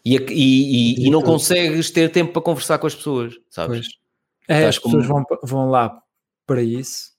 E, 0.06 0.16
e, 0.16 0.24
e, 0.30 1.08
e, 1.08 1.10
não 1.10 1.22
consegues 1.22 1.90
ter 1.90 2.10
tempo 2.12 2.32
para 2.32 2.42
conversar 2.42 2.78
com 2.78 2.88
as 2.88 2.96
pessoas, 2.96 3.36
sabes? 3.50 3.80
Pois. 3.80 4.00
É, 4.48 4.68
as 4.68 4.80
pessoas 4.80 5.06
vão, 5.06 5.24
vão 5.44 5.70
lá 5.70 6.02
para 6.46 6.62
isso 6.62 7.19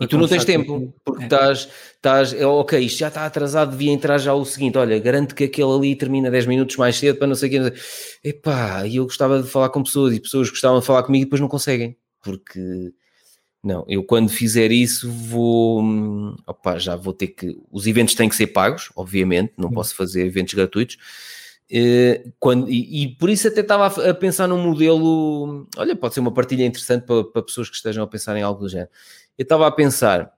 e 0.00 0.06
tu 0.06 0.16
não 0.16 0.26
tens 0.26 0.44
tempo, 0.44 0.92
porque 1.04 1.22
é. 1.22 1.26
estás, 1.26 1.68
estás, 1.94 2.32
é, 2.32 2.46
ok, 2.46 2.78
isto 2.80 2.98
já 2.98 3.08
está 3.08 3.26
atrasado, 3.26 3.72
devia 3.72 3.92
entrar 3.92 4.18
já 4.18 4.32
o 4.32 4.44
seguinte, 4.44 4.78
olha, 4.78 4.98
garanto 4.98 5.34
que 5.34 5.44
aquele 5.44 5.70
ali 5.70 5.94
termina 5.94 6.30
10 6.30 6.46
minutos 6.46 6.76
mais 6.76 6.96
cedo 6.96 7.18
para 7.18 7.26
não 7.26 7.34
sei 7.34 7.48
o 7.48 7.52
quê. 7.52 7.80
Epá, 8.24 8.86
e 8.86 8.96
eu 8.96 9.04
gostava 9.04 9.42
de 9.42 9.48
falar 9.48 9.68
com 9.68 9.82
pessoas 9.82 10.14
e 10.14 10.20
pessoas 10.20 10.48
gostavam 10.48 10.80
de 10.80 10.86
falar 10.86 11.02
comigo 11.02 11.22
e 11.22 11.26
depois 11.26 11.40
não 11.40 11.48
conseguem, 11.48 11.96
porque 12.22 12.92
não, 13.62 13.84
eu 13.86 14.02
quando 14.02 14.30
fizer 14.30 14.72
isso 14.72 15.10
vou, 15.10 15.82
opa, 16.46 16.78
já 16.78 16.96
vou 16.96 17.12
ter 17.12 17.28
que, 17.28 17.54
os 17.70 17.86
eventos 17.86 18.14
têm 18.14 18.28
que 18.28 18.36
ser 18.36 18.48
pagos, 18.48 18.90
obviamente, 18.96 19.52
não 19.58 19.70
posso 19.70 19.94
fazer 19.94 20.24
eventos 20.24 20.54
gratuitos, 20.54 20.96
Uh, 21.72 22.32
quando, 22.40 22.68
e, 22.68 23.04
e, 23.04 23.08
por 23.14 23.30
isso 23.30 23.46
até 23.46 23.60
estava 23.60 23.86
a, 23.86 24.10
a, 24.10 24.14
pensar 24.14 24.48
num 24.48 24.60
modelo. 24.60 25.68
Olha, 25.76 25.94
pode 25.94 26.14
ser 26.14 26.18
uma 26.18 26.34
partilha 26.34 26.66
interessante 26.66 27.06
para, 27.06 27.22
para, 27.22 27.42
pessoas 27.42 27.70
que 27.70 27.76
estejam 27.76 28.02
a 28.02 28.08
pensar 28.08 28.36
em 28.36 28.42
algo 28.42 28.60
do 28.60 28.68
género 28.68 28.90
eu 29.40 29.42
estava 29.42 29.66
a 29.66 29.70
pensar, 29.70 30.34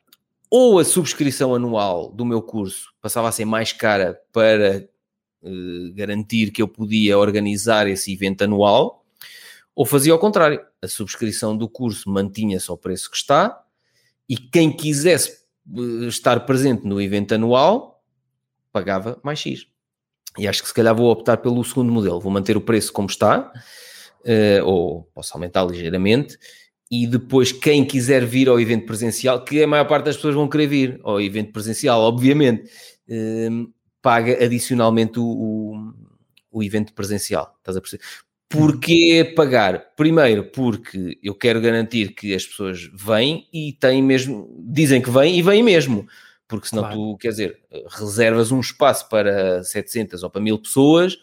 ou 0.49 0.79
a 0.79 0.85
subscrição 0.85 1.57
anual 1.57 2.13
do 2.13 2.25
meu 2.25 2.41
curso 2.41 2.95
passava 3.01 3.29
a 3.29 3.33
ser 3.33 3.45
mais 3.45 3.73
cara 3.73 4.17
para 4.33 4.89
uh, 5.43 5.93
garantir 5.93 6.53
que 6.53 6.63
eu 6.63 6.69
podia 6.69 7.19
organizar 7.19 7.89
esse 7.89 8.13
evento 8.13 8.43
anual, 8.43 9.05
ou 9.75 9.85
fazia 9.85 10.13
ao 10.13 10.21
contrário, 10.21 10.65
a 10.81 10.87
subscrição 10.87 11.57
do 11.57 11.69
curso 11.69 12.09
mantinha-se 12.09 12.71
ao 12.71 12.79
preço 12.79 13.11
que 13.11 13.17
está, 13.17 13.65
e 14.29 14.37
quem 14.37 14.71
quisesse 14.71 15.37
uh, 15.67 16.05
estar 16.05 16.47
presente 16.47 16.87
no 16.87 17.01
evento 17.01 17.35
anual 17.35 18.05
pagava 18.71 19.19
mais 19.25 19.41
X. 19.41 19.67
E 20.39 20.47
acho 20.47 20.63
que 20.63 20.69
se 20.69 20.75
calhar 20.75 20.95
vou 20.95 21.11
optar 21.11 21.39
pelo 21.39 21.65
segundo 21.65 21.91
modelo, 21.91 22.21
vou 22.21 22.31
manter 22.31 22.57
o 22.57 22.61
preço 22.61 22.93
como 22.93 23.09
está, 23.09 23.53
uh, 24.21 24.65
ou 24.65 25.03
posso 25.13 25.35
aumentar 25.35 25.65
ligeiramente, 25.65 26.39
e 26.93 27.07
depois 27.07 27.53
quem 27.53 27.87
quiser 27.87 28.27
vir 28.27 28.51
ao 28.51 28.61
evento 28.61 28.85
presencial, 28.85 29.43
que 29.43 29.63
a 29.63 29.67
maior 29.67 29.87
parte 29.87 30.05
das 30.05 30.17
pessoas 30.17 30.35
vão 30.35 30.47
querer 30.47 30.67
vir 30.67 31.01
ao 31.03 31.19
evento 31.19 31.51
presencial, 31.51 32.03
obviamente, 32.03 32.71
um, 33.09 33.73
paga 34.03 34.45
adicionalmente 34.45 35.19
o, 35.19 35.25
o, 35.25 35.95
o, 36.51 36.63
evento 36.63 36.93
presencial. 36.93 37.57
Estás 37.59 37.79
a 37.79 37.81
perceber? 37.81 38.05
Porquê 38.47 39.33
pagar? 39.35 39.95
Primeiro, 39.97 40.45
porque 40.51 41.19
eu 41.23 41.35
quero 41.35 41.63
garantir 41.63 42.15
que 42.15 42.35
as 42.35 42.45
pessoas 42.45 42.91
vêm 42.93 43.49
e 43.51 43.73
têm 43.73 44.03
mesmo, 44.03 44.55
dizem 44.69 45.01
que 45.01 45.11
vêm 45.11 45.39
e 45.39 45.41
vêm 45.41 45.63
mesmo. 45.63 46.07
Porque 46.47 46.69
senão 46.69 46.83
claro. 46.83 46.99
tu, 46.99 47.17
quer 47.17 47.31
dizer, 47.31 47.59
reservas 47.89 48.53
um 48.53 48.61
espaço 48.61 49.09
para 49.09 49.65
700 49.65 50.23
ou 50.23 50.29
para 50.29 50.43
1000 50.43 50.59
pessoas, 50.59 51.17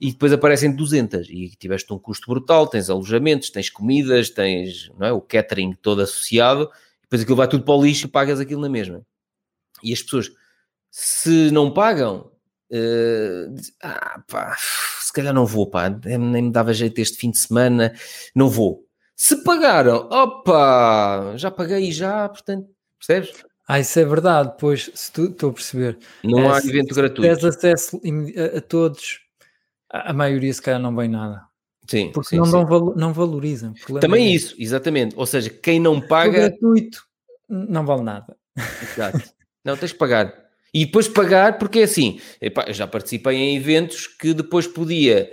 e 0.00 0.12
depois 0.12 0.32
aparecem 0.32 0.74
200 0.74 1.28
e 1.30 1.48
tiveste 1.58 1.92
um 1.92 1.98
custo 1.98 2.28
brutal, 2.28 2.66
tens 2.66 2.90
alojamentos, 2.90 3.50
tens 3.50 3.70
comidas, 3.70 4.28
tens 4.30 4.90
não 4.98 5.06
é, 5.06 5.12
o 5.12 5.20
catering 5.20 5.72
todo 5.80 6.02
associado, 6.02 6.70
depois 7.02 7.22
aquilo 7.22 7.36
vai 7.36 7.48
tudo 7.48 7.64
para 7.64 7.74
o 7.74 7.82
lixo 7.82 8.06
e 8.06 8.10
pagas 8.10 8.38
aquilo 8.38 8.60
na 8.60 8.68
mesma. 8.68 9.02
E 9.82 9.92
as 9.92 10.02
pessoas, 10.02 10.30
se 10.90 11.50
não 11.50 11.72
pagam, 11.72 12.30
uh, 12.70 13.54
dizem, 13.54 13.74
ah, 13.82 14.22
pá, 14.28 14.56
se 15.00 15.12
calhar 15.12 15.32
não 15.32 15.46
vou, 15.46 15.68
pá, 15.68 15.88
nem 15.88 16.42
me 16.42 16.52
dava 16.52 16.74
jeito 16.74 16.98
este 16.98 17.16
fim 17.16 17.30
de 17.30 17.38
semana, 17.38 17.94
não 18.34 18.48
vou. 18.50 18.84
Se 19.14 19.42
pagaram, 19.44 20.08
opa, 20.10 21.34
já 21.36 21.50
paguei 21.50 21.90
já, 21.90 22.28
portanto, 22.28 22.68
percebes? 22.98 23.32
Ah, 23.66 23.80
isso 23.80 23.98
é 23.98 24.04
verdade, 24.04 24.54
pois, 24.60 24.90
se 24.94 25.10
tu, 25.10 25.24
estou 25.24 25.50
a 25.50 25.52
perceber. 25.54 25.98
Não 26.22 26.40
é, 26.40 26.54
há 26.54 26.58
evento 26.58 26.94
se 26.94 27.00
gratuito. 27.00 27.22
Tens 27.22 27.44
acesso 27.44 28.00
a, 28.36 28.58
a 28.58 28.60
todos 28.60 29.25
a, 29.90 30.12
maioria 30.12 30.52
se 30.52 30.62
calhar 30.62 30.80
não 30.80 30.94
vem 30.94 31.08
nada. 31.08 31.42
Sim, 31.88 32.10
porque 32.12 32.30
sim, 32.30 32.36
não, 32.36 32.46
sim. 32.46 32.52
Não, 32.52 32.94
não 32.96 33.12
valorizam. 33.12 33.72
Também 34.00 34.26
é 34.26 34.30
isso, 34.30 34.54
exatamente. 34.58 35.14
Ou 35.16 35.26
seja, 35.26 35.50
quem 35.50 35.78
não 35.78 36.00
paga. 36.00 36.30
O 36.30 36.32
gratuito 36.32 37.04
não 37.48 37.86
vale 37.86 38.02
nada. 38.02 38.36
Exato. 38.82 39.22
Não, 39.64 39.76
tens 39.76 39.92
que 39.92 39.98
pagar. 39.98 40.46
E 40.72 40.84
depois 40.84 41.08
pagar, 41.08 41.58
porque 41.58 41.80
é 41.80 41.82
assim, 41.84 42.20
epá, 42.40 42.64
eu 42.68 42.74
já 42.74 42.86
participei 42.86 43.36
em 43.36 43.56
eventos 43.56 44.06
que 44.06 44.34
depois 44.34 44.66
podia, 44.66 45.30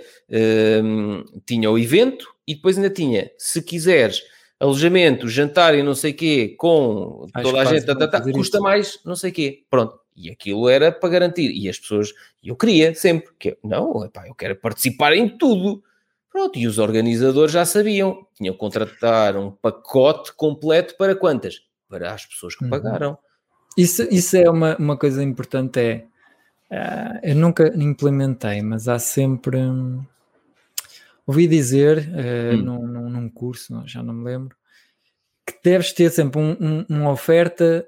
hum, 0.82 1.24
tinha 1.46 1.70
o 1.70 1.78
evento 1.78 2.26
e 2.46 2.54
depois 2.54 2.76
ainda 2.76 2.88
tinha, 2.88 3.30
se 3.36 3.60
quiseres, 3.60 4.22
alojamento, 4.58 5.28
jantar 5.28 5.74
e 5.74 5.82
não 5.82 5.94
sei 5.94 6.12
o 6.12 6.14
quê, 6.14 6.54
com 6.58 7.26
Acho 7.34 7.44
toda 7.44 7.60
a 7.60 7.64
gente, 7.66 7.84
tá, 7.84 7.94
tá, 7.94 8.08
tá, 8.08 8.20
custa 8.22 8.56
isso. 8.56 8.62
mais 8.62 8.98
não 9.04 9.14
sei 9.14 9.30
o 9.30 9.34
quê. 9.34 9.64
Pronto. 9.68 9.98
E 10.16 10.30
aquilo 10.30 10.68
era 10.68 10.92
para 10.92 11.08
garantir. 11.08 11.50
E 11.50 11.68
as 11.68 11.78
pessoas, 11.78 12.12
eu 12.42 12.54
queria 12.56 12.94
sempre, 12.94 13.30
que 13.38 13.58
não, 13.62 14.04
epá, 14.04 14.28
eu 14.28 14.34
quero 14.34 14.56
participar 14.56 15.12
em 15.12 15.28
tudo. 15.36 15.82
Pronto, 16.30 16.58
e 16.58 16.66
os 16.66 16.78
organizadores 16.78 17.52
já 17.52 17.64
sabiam, 17.64 18.26
tinham 18.34 18.54
que 18.54 18.60
contratar 18.60 19.36
um 19.36 19.50
pacote 19.50 20.32
completo 20.34 20.96
para 20.96 21.14
quantas? 21.14 21.62
Para 21.88 22.12
as 22.12 22.26
pessoas 22.26 22.56
que 22.56 22.64
uhum. 22.64 22.70
pagaram. 22.70 23.18
Isso, 23.76 24.02
isso 24.10 24.36
é 24.36 24.48
uma, 24.48 24.76
uma 24.76 24.96
coisa 24.96 25.22
importante, 25.22 25.80
é, 25.80 26.04
uh, 26.70 27.20
eu 27.22 27.34
nunca 27.34 27.72
implementei, 27.76 28.62
mas 28.62 28.88
há 28.88 28.98
sempre, 28.98 29.56
um, 29.56 30.04
ouvi 31.26 31.48
dizer 31.48 31.98
uh, 31.98 32.54
hum. 32.54 32.62
num, 32.62 32.86
num, 32.86 33.10
num, 33.10 33.28
curso, 33.28 33.82
já 33.86 34.02
não 34.02 34.14
me 34.14 34.24
lembro, 34.24 34.56
que 35.44 35.54
deves 35.62 35.92
ter 35.92 36.10
sempre 36.10 36.40
um, 36.40 36.56
um, 36.60 36.86
uma 36.88 37.10
oferta 37.10 37.86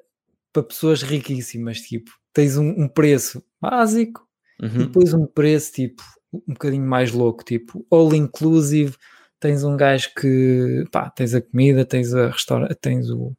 para 0.56 0.62
pessoas 0.62 1.02
riquíssimas, 1.02 1.80
tipo, 1.80 2.10
tens 2.32 2.56
um, 2.56 2.88
preço 2.88 3.44
básico 3.60 4.26
uhum. 4.62 4.68
e 4.68 4.78
depois 4.86 5.12
um 5.12 5.26
preço 5.26 5.72
tipo 5.72 6.02
um 6.32 6.54
bocadinho 6.54 6.84
mais 6.84 7.12
louco, 7.12 7.44
tipo 7.44 7.86
all 7.90 8.14
inclusive, 8.14 8.94
tens 9.38 9.62
um 9.64 9.76
gajo 9.76 10.10
que 10.18 10.84
pá, 10.90 11.10
tens 11.10 11.34
a 11.34 11.42
comida, 11.42 11.84
tens 11.84 12.14
a 12.14 12.30
restaura, 12.30 12.74
tens 12.74 13.10
o, 13.10 13.34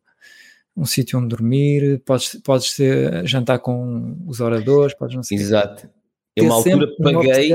um 0.75 0.85
sítio 0.85 1.17
onde 1.17 1.29
dormir, 1.29 2.03
podes, 2.05 2.39
podes 2.43 2.71
ser, 2.71 3.25
jantar 3.25 3.57
com 3.59 4.15
os 4.27 4.39
oradores, 4.39 4.95
podes 4.95 5.15
não 5.15 5.23
sei. 5.23 5.39
Exato. 5.39 5.89
Eu 6.35 6.45
uma 6.45 6.55
altura 6.55 6.87
paguei, 7.01 7.51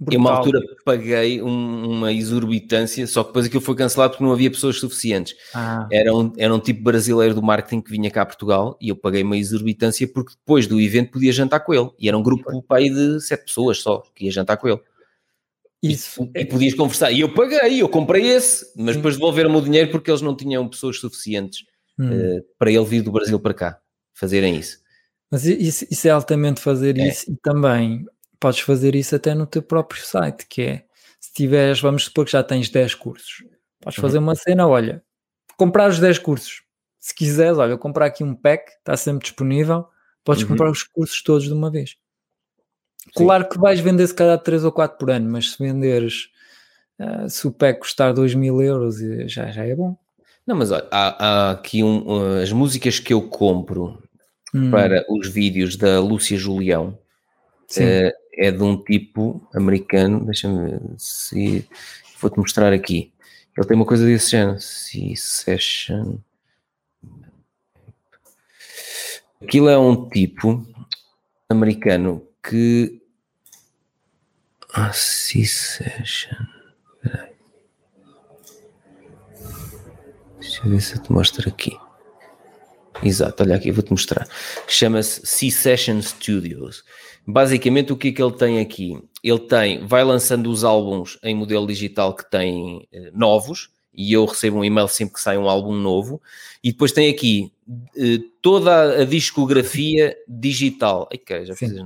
Brutal. 0.00 0.14
Eu, 0.14 0.20
uma 0.20 0.30
altura, 0.30 0.60
paguei 0.84 1.42
um, 1.42 1.90
uma 1.90 2.12
exorbitância, 2.12 3.04
só 3.08 3.24
que 3.24 3.30
depois 3.30 3.46
aquilo 3.46 3.60
foi 3.60 3.74
cancelado 3.74 4.12
porque 4.12 4.22
não 4.22 4.32
havia 4.32 4.48
pessoas 4.48 4.78
suficientes. 4.78 5.34
Ah. 5.52 5.88
Era, 5.90 6.14
um, 6.14 6.32
era 6.38 6.54
um 6.54 6.60
tipo 6.60 6.84
brasileiro 6.84 7.34
do 7.34 7.42
marketing 7.42 7.80
que 7.80 7.90
vinha 7.90 8.08
cá 8.08 8.22
a 8.22 8.26
Portugal 8.26 8.78
e 8.80 8.90
eu 8.90 8.96
paguei 8.96 9.24
uma 9.24 9.36
exorbitância 9.36 10.06
porque 10.06 10.34
depois 10.34 10.68
do 10.68 10.80
evento 10.80 11.10
podia 11.10 11.32
jantar 11.32 11.60
com 11.60 11.74
ele. 11.74 11.90
E 11.98 12.06
era 12.06 12.16
um 12.16 12.22
grupo 12.22 12.62
pai 12.62 12.88
de 12.88 13.20
sete 13.20 13.46
pessoas 13.46 13.78
só 13.78 14.04
que 14.14 14.26
ia 14.26 14.30
jantar 14.30 14.56
com 14.56 14.68
ele. 14.68 14.80
Isso. 15.82 16.30
E, 16.32 16.42
e 16.42 16.44
podias 16.44 16.74
conversar. 16.74 17.10
E 17.10 17.20
eu 17.20 17.34
paguei, 17.34 17.82
eu 17.82 17.88
comprei 17.88 18.24
esse, 18.28 18.72
mas 18.76 18.94
depois 18.94 19.16
devolveram-me 19.16 19.56
o 19.56 19.60
dinheiro 19.62 19.90
porque 19.90 20.12
eles 20.12 20.22
não 20.22 20.36
tinham 20.36 20.68
pessoas 20.68 21.00
suficientes 21.00 21.64
hum. 21.98 22.08
uh, 22.08 22.44
para 22.56 22.70
ele 22.70 22.84
vir 22.84 23.02
do 23.02 23.10
Brasil 23.10 23.40
para 23.40 23.54
cá 23.54 23.80
fazerem 24.14 24.56
isso. 24.56 24.78
Mas 25.28 25.44
isso, 25.44 25.84
isso 25.90 26.06
é 26.08 26.10
altamente 26.10 26.60
fazer 26.60 26.96
é. 26.98 27.08
isso 27.08 27.30
e 27.30 27.36
também 27.42 28.06
podes 28.40 28.60
fazer 28.60 28.94
isso 28.94 29.14
até 29.16 29.34
no 29.34 29.46
teu 29.46 29.62
próprio 29.62 30.02
site, 30.02 30.46
que 30.46 30.62
é, 30.62 30.84
se 31.20 31.32
tiveres, 31.32 31.80
vamos 31.80 32.04
supor 32.04 32.24
que 32.24 32.32
já 32.32 32.42
tens 32.42 32.68
10 32.68 32.94
cursos, 32.94 33.44
podes 33.80 33.98
uhum. 33.98 34.02
fazer 34.02 34.18
uma 34.18 34.34
cena, 34.34 34.66
olha, 34.66 35.02
comprar 35.56 35.88
os 35.88 35.98
10 35.98 36.18
cursos, 36.18 36.62
se 37.00 37.14
quiseres, 37.14 37.58
olha, 37.58 37.76
comprar 37.76 38.06
aqui 38.06 38.22
um 38.22 38.34
pack, 38.34 38.70
está 38.72 38.96
sempre 38.96 39.24
disponível, 39.24 39.86
podes 40.24 40.42
uhum. 40.42 40.50
comprar 40.50 40.70
os 40.70 40.82
cursos 40.82 41.22
todos 41.22 41.44
de 41.44 41.52
uma 41.52 41.70
vez. 41.70 41.96
Sim. 43.16 43.24
Claro 43.24 43.48
que 43.48 43.58
vais 43.58 43.80
vender 43.80 44.06
se 44.06 44.14
calhar 44.14 44.38
3 44.38 44.64
ou 44.64 44.72
4 44.72 44.98
por 44.98 45.10
ano, 45.10 45.30
mas 45.30 45.52
se 45.52 45.58
venderes, 45.62 46.28
uh, 46.98 47.28
se 47.28 47.46
o 47.46 47.52
pack 47.52 47.80
custar 47.80 48.12
2 48.12 48.34
mil 48.34 48.60
euros, 48.60 48.96
já, 49.26 49.50
já 49.50 49.64
é 49.64 49.74
bom. 49.74 49.96
Não, 50.46 50.56
mas 50.56 50.70
olha, 50.70 50.86
há, 50.90 51.26
há 51.26 51.50
aqui 51.52 51.82
um, 51.82 52.06
uh, 52.06 52.42
as 52.42 52.52
músicas 52.52 52.98
que 52.98 53.12
eu 53.12 53.22
compro 53.22 54.02
hum. 54.54 54.70
para 54.70 55.04
os 55.08 55.28
vídeos 55.28 55.76
da 55.76 56.00
Lúcia 56.00 56.36
Julião, 56.36 56.98
uh, 57.76 58.12
é 58.38 58.52
de 58.52 58.62
um 58.62 58.80
tipo 58.80 59.46
americano, 59.52 60.24
deixa-me 60.24 60.78
se 60.96 61.68
vou-te 62.20 62.38
mostrar 62.38 62.72
aqui. 62.72 63.12
Ele 63.56 63.66
tem 63.66 63.76
uma 63.76 63.84
coisa 63.84 64.06
desse 64.06 64.30
género, 64.30 64.60
C-Session. 64.60 66.18
Aquilo 69.42 69.68
é 69.68 69.76
um 69.76 70.08
tipo 70.08 70.64
americano 71.48 72.24
que. 72.42 73.02
Ah, 74.72 74.92
C-Session. 74.92 76.38
Deixa 80.38 80.64
eu 80.64 80.70
ver 80.70 80.80
se 80.80 80.94
eu 80.94 81.02
te 81.02 81.12
mostro 81.12 81.48
aqui. 81.48 81.76
Exato, 83.02 83.42
olha 83.42 83.56
aqui, 83.56 83.72
vou-te 83.72 83.90
mostrar. 83.90 84.28
Chama-se 84.68 85.26
C-Session 85.26 86.00
Studios. 86.02 86.84
Basicamente, 87.30 87.92
o 87.92 87.96
que 87.96 88.08
é 88.08 88.12
que 88.12 88.22
ele 88.22 88.32
tem 88.32 88.58
aqui? 88.58 88.98
Ele 89.22 89.38
tem, 89.38 89.86
vai 89.86 90.02
lançando 90.02 90.48
os 90.48 90.64
álbuns 90.64 91.18
em 91.22 91.34
modelo 91.34 91.66
digital 91.66 92.14
que 92.14 92.28
tem 92.30 92.88
eh, 92.90 93.10
novos, 93.12 93.68
e 93.92 94.14
eu 94.14 94.24
recebo 94.24 94.56
um 94.56 94.64
e-mail 94.64 94.88
sempre 94.88 95.12
que 95.12 95.20
sai 95.20 95.36
um 95.36 95.46
álbum 95.46 95.74
novo, 95.74 96.22
e 96.64 96.72
depois 96.72 96.90
tem 96.90 97.10
aqui 97.10 97.52
eh, 97.98 98.20
toda 98.40 99.02
a 99.02 99.04
discografia 99.04 100.16
digital. 100.26 101.06
Ai, 101.12 101.18
que 101.18 101.44
já 101.44 101.54
fiz 101.54 101.76
a 101.76 101.84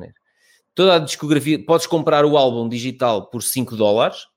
Toda 0.77 0.95
a 0.95 0.99
discografia, 1.01 1.59
podes 1.59 1.89
comprar 1.89 2.25
o 2.25 2.37
álbum 2.37 2.69
digital 2.69 3.27
por 3.27 3.43
5 3.43 3.75
dólares, 3.75 4.29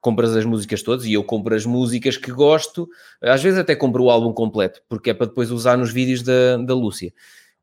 compras 0.00 0.36
as 0.36 0.44
músicas 0.44 0.84
todas 0.84 1.04
e 1.04 1.14
eu 1.14 1.24
compro 1.24 1.56
as 1.56 1.66
músicas 1.66 2.16
que 2.16 2.30
gosto, 2.30 2.88
às 3.20 3.42
vezes 3.42 3.58
até 3.58 3.74
compro 3.74 4.04
o 4.04 4.10
álbum 4.10 4.32
completo, 4.32 4.82
porque 4.88 5.10
é 5.10 5.14
para 5.14 5.26
depois 5.26 5.50
usar 5.50 5.76
nos 5.76 5.92
vídeos 5.92 6.22
da, 6.22 6.58
da 6.58 6.74
Lúcia. 6.76 7.12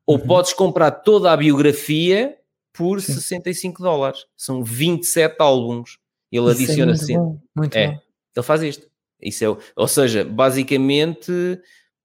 Ou 0.06 0.18
uhum. 0.18 0.28
podes 0.28 0.52
comprar 0.52 0.92
toda 0.92 1.32
a 1.32 1.38
biografia 1.38 2.36
por 2.74 3.02
Sim. 3.02 3.14
65 3.14 3.82
dólares. 3.82 4.26
São 4.36 4.64
27 4.64 5.36
álbuns. 5.40 5.98
Ele 6.32 6.52
Isso 6.52 6.62
é 6.62 6.64
adiciona 6.64 6.92
é 6.92 6.96
muito 6.96 7.06
sempre. 7.06 7.24
Bom, 7.24 7.42
muito 7.56 7.76
é, 7.76 7.88
bom. 7.88 8.00
Ele 8.36 8.46
faz 8.46 8.64
isto. 8.64 8.90
Isso 9.22 9.44
é, 9.44 9.58
ou 9.76 9.88
seja, 9.88 10.24
basicamente 10.24 11.60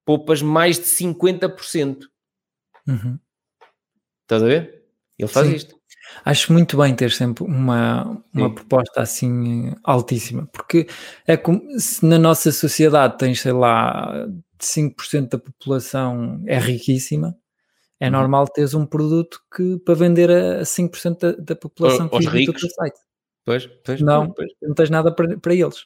poupas 0.05 0.42
mais 0.42 0.79
de 0.79 0.85
50%. 0.85 2.05
Uhum. 2.88 3.18
Estás 4.22 4.42
a 4.42 4.46
ver? 4.46 4.83
Ele 5.18 5.29
faz 5.29 5.46
Sim. 5.46 5.55
isto. 5.55 5.74
Acho 6.24 6.53
muito 6.53 6.77
bem 6.77 6.94
ter 6.94 7.11
sempre 7.11 7.44
uma, 7.44 8.22
uma 8.33 8.55
proposta 8.55 9.00
assim 9.00 9.72
altíssima, 9.83 10.46
porque 10.53 10.87
é 11.27 11.37
como 11.37 11.62
se 11.79 12.05
na 12.05 12.18
nossa 12.18 12.53
sociedade 12.53 13.16
tens, 13.18 13.40
sei 13.40 13.53
lá, 13.53 14.27
5% 14.61 15.29
da 15.31 15.38
população 15.38 16.42
é 16.46 16.59
riquíssima, 16.59 17.37
é 18.00 18.07
uhum. 18.07 18.12
normal 18.12 18.48
teres 18.48 18.74
um 18.74 18.85
produto 18.85 19.40
que 19.54 19.78
para 19.78 19.94
vender 19.94 20.30
a 20.30 20.62
5% 20.62 21.18
da, 21.18 21.33
da 21.33 21.57
população 21.57 22.09
que 22.09 22.18
vive 22.18 22.46
no 22.46 22.52
teu 22.52 22.68
site. 22.70 22.98
Pois, 23.44 23.66
pois, 23.85 24.00
não, 24.00 24.30
pois. 24.30 24.50
não 24.62 24.74
tens 24.74 24.90
nada 24.90 25.14
para, 25.14 25.38
para 25.38 25.54
eles. 25.54 25.85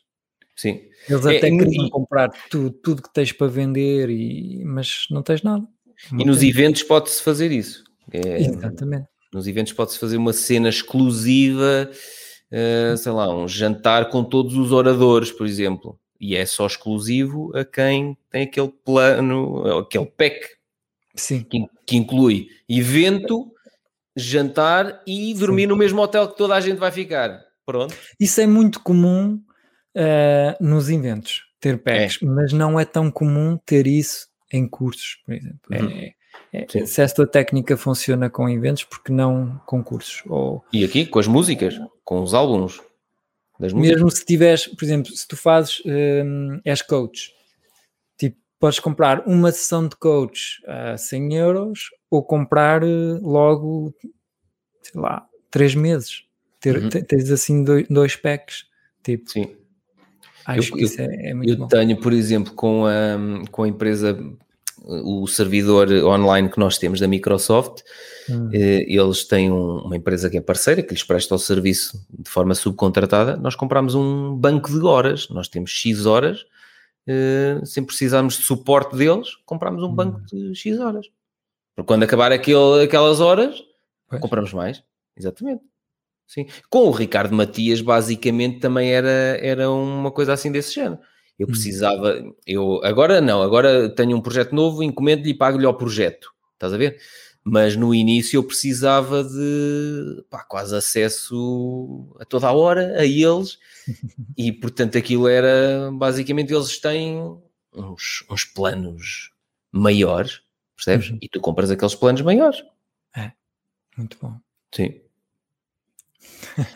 Sim. 0.56 0.80
Eles 1.08 1.26
é, 1.26 1.36
até 1.36 1.48
é, 1.48 1.50
queriam 1.50 1.86
e... 1.86 1.90
comprar 1.90 2.30
tudo, 2.50 2.70
tudo 2.70 3.02
que 3.02 3.12
tens 3.12 3.32
para 3.32 3.46
vender, 3.46 4.10
e, 4.10 4.64
mas 4.64 5.06
não 5.10 5.22
tens 5.22 5.42
nada. 5.42 5.66
Não 6.10 6.20
e 6.20 6.24
nos 6.24 6.42
eventos 6.42 6.82
pode-se 6.82 7.22
fazer 7.22 7.52
isso. 7.52 7.84
É, 8.12 8.40
Exatamente. 8.42 9.06
Nos 9.32 9.46
eventos 9.46 9.72
pode-se 9.72 9.98
fazer 9.98 10.16
uma 10.16 10.32
cena 10.32 10.68
exclusiva, 10.68 11.90
uh, 11.90 12.96
sei 12.96 13.12
lá, 13.12 13.34
um 13.34 13.46
jantar 13.46 14.08
com 14.08 14.24
todos 14.24 14.56
os 14.56 14.72
oradores, 14.72 15.30
por 15.30 15.46
exemplo. 15.46 15.98
E 16.20 16.34
é 16.34 16.46
só 16.46 16.66
exclusivo 16.66 17.56
a 17.56 17.64
quem 17.64 18.16
tem 18.30 18.42
aquele 18.42 18.72
plano, 18.84 19.78
aquele 19.78 20.06
pack 20.06 20.58
Sim. 21.14 21.42
Que, 21.42 21.66
que 21.88 21.96
inclui 21.96 22.50
evento, 22.68 23.50
jantar 24.14 25.02
e 25.06 25.32
dormir 25.32 25.62
Sim. 25.62 25.68
no 25.68 25.76
mesmo 25.76 26.02
hotel 26.02 26.28
que 26.28 26.36
toda 26.36 26.54
a 26.54 26.60
gente 26.60 26.76
vai 26.76 26.92
ficar. 26.92 27.40
Pronto. 27.64 27.94
Isso 28.20 28.40
é 28.42 28.46
muito 28.46 28.80
comum 28.80 29.40
uh, 29.96 30.64
nos 30.64 30.90
eventos, 30.90 31.44
ter 31.58 31.78
packs, 31.82 32.22
é. 32.22 32.26
mas 32.26 32.52
não 32.52 32.78
é 32.78 32.84
tão 32.84 33.10
comum 33.10 33.58
ter 33.64 33.86
isso 33.86 34.28
em 34.52 34.68
cursos, 34.68 35.16
por 35.24 35.34
exemplo. 35.34 35.60
Uhum. 35.70 36.12
É, 36.52 36.66
é, 36.74 36.86
se 36.86 37.00
esta 37.00 37.26
técnica 37.26 37.74
funciona 37.76 38.28
com 38.28 38.48
eventos, 38.50 38.84
porque 38.84 39.10
não 39.10 39.58
com 39.64 39.82
cursos? 39.82 40.22
Ou... 40.26 40.62
E 40.70 40.84
aqui, 40.84 41.06
com 41.06 41.18
as 41.18 41.26
músicas, 41.26 41.80
com 42.04 42.22
os 42.22 42.34
álbuns. 42.34 42.80
Mesmo 43.58 44.10
se 44.10 44.24
tiveres, 44.24 44.68
por 44.68 44.84
exemplo, 44.84 45.10
se 45.10 45.26
tu 45.26 45.36
fazes, 45.36 45.82
um, 45.84 46.60
és 46.64 46.80
coach, 46.80 47.32
podes 48.58 48.80
comprar 48.80 49.22
uma 49.26 49.52
sessão 49.52 49.86
de 49.86 49.96
coach 49.96 50.62
a 50.66 50.96
100 50.96 51.34
euros 51.34 51.90
ou 52.10 52.22
comprar 52.22 52.82
eh, 52.82 53.18
logo, 53.22 53.94
sei 54.82 55.00
lá, 55.00 55.26
3 55.50 55.74
meses. 55.74 56.24
Ter, 56.60 56.76
uhum. 56.82 56.88
Tens 56.88 57.30
assim 57.30 57.62
dois, 57.62 57.86
dois 57.88 58.16
packs. 58.16 58.64
Tipo, 59.02 59.30
Sim. 59.30 59.56
Acho 60.44 60.72
eu, 60.72 60.76
que 60.76 60.84
isso 60.84 61.00
é, 61.00 61.30
é 61.30 61.34
muito 61.34 61.50
eu 61.50 61.56
bom. 61.56 61.68
tenho, 61.68 61.96
por 62.00 62.12
exemplo, 62.12 62.52
com 62.54 62.86
a, 62.86 63.48
com 63.50 63.62
a 63.62 63.68
empresa, 63.68 64.18
o 64.82 65.26
servidor 65.26 65.90
online 66.04 66.48
que 66.48 66.58
nós 66.58 66.78
temos 66.78 66.98
da 66.98 67.06
Microsoft, 67.06 67.82
hum. 68.28 68.48
eh, 68.52 68.84
eles 68.88 69.24
têm 69.24 69.52
um, 69.52 69.80
uma 69.80 69.96
empresa 69.96 70.28
que 70.30 70.38
é 70.38 70.40
parceira, 70.40 70.82
que 70.82 70.94
lhes 70.94 71.04
presta 71.04 71.34
o 71.34 71.38
serviço 71.38 72.04
de 72.10 72.28
forma 72.28 72.54
subcontratada. 72.54 73.36
Nós 73.36 73.54
compramos 73.54 73.94
um 73.94 74.34
banco 74.34 74.70
de 74.70 74.84
horas, 74.84 75.28
nós 75.28 75.48
temos 75.48 75.70
X 75.70 76.06
horas 76.06 76.46
uh, 77.08 77.64
sem 77.66 77.84
precisarmos 77.84 78.36
de 78.36 78.44
suporte 78.44 78.96
deles, 78.96 79.36
compramos 79.46 79.82
um 79.82 79.94
banco 79.94 80.20
hum. 80.20 80.24
de 80.24 80.54
X 80.54 80.78
horas. 80.78 81.06
Porque 81.74 81.86
quando 81.86 82.02
acabar 82.02 82.32
aquele, 82.32 82.82
aquelas 82.84 83.20
horas, 83.20 83.62
pois. 84.08 84.20
compramos 84.20 84.52
mais. 84.52 84.82
Exatamente. 85.16 85.62
Sim. 86.26 86.46
Com 86.68 86.86
o 86.86 86.90
Ricardo 86.90 87.34
Matias, 87.34 87.80
basicamente, 87.80 88.60
também 88.60 88.92
era, 88.92 89.38
era 89.40 89.70
uma 89.70 90.10
coisa 90.10 90.32
assim 90.32 90.52
desse 90.52 90.74
género. 90.74 91.00
Eu 91.38 91.46
hum. 91.46 91.50
precisava, 91.50 92.22
eu 92.46 92.80
agora 92.84 93.20
não, 93.20 93.42
agora 93.42 93.88
tenho 93.88 94.16
um 94.16 94.20
projeto 94.20 94.54
novo, 94.54 94.82
encomendo-lhe 94.82 95.30
e 95.30 95.34
pago-lhe 95.34 95.64
ao 95.64 95.76
projeto. 95.76 96.30
Estás 96.54 96.72
a 96.72 96.76
ver? 96.76 96.98
Mas 97.44 97.76
no 97.76 97.94
início 97.94 98.36
eu 98.36 98.44
precisava 98.44 99.24
de 99.24 100.24
pá, 100.28 100.44
quase 100.44 100.76
acesso 100.76 102.14
a 102.20 102.24
toda 102.24 102.46
a 102.46 102.52
hora 102.52 102.98
a 102.98 103.06
eles, 103.06 103.58
e 104.36 104.52
portanto 104.52 104.98
aquilo 104.98 105.26
era 105.26 105.90
basicamente 105.92 106.52
eles 106.52 106.78
têm 106.78 107.18
uns, 107.72 108.24
uns 108.30 108.44
planos 108.44 109.30
maiores, 109.72 110.42
percebes? 110.76 111.10
Uhum. 111.10 111.18
E 111.22 111.28
tu 111.28 111.40
compras 111.40 111.70
aqueles 111.70 111.94
planos 111.94 112.22
maiores. 112.22 112.62
É, 113.16 113.32
muito 113.96 114.18
bom. 114.20 114.34
Sim. 114.74 115.00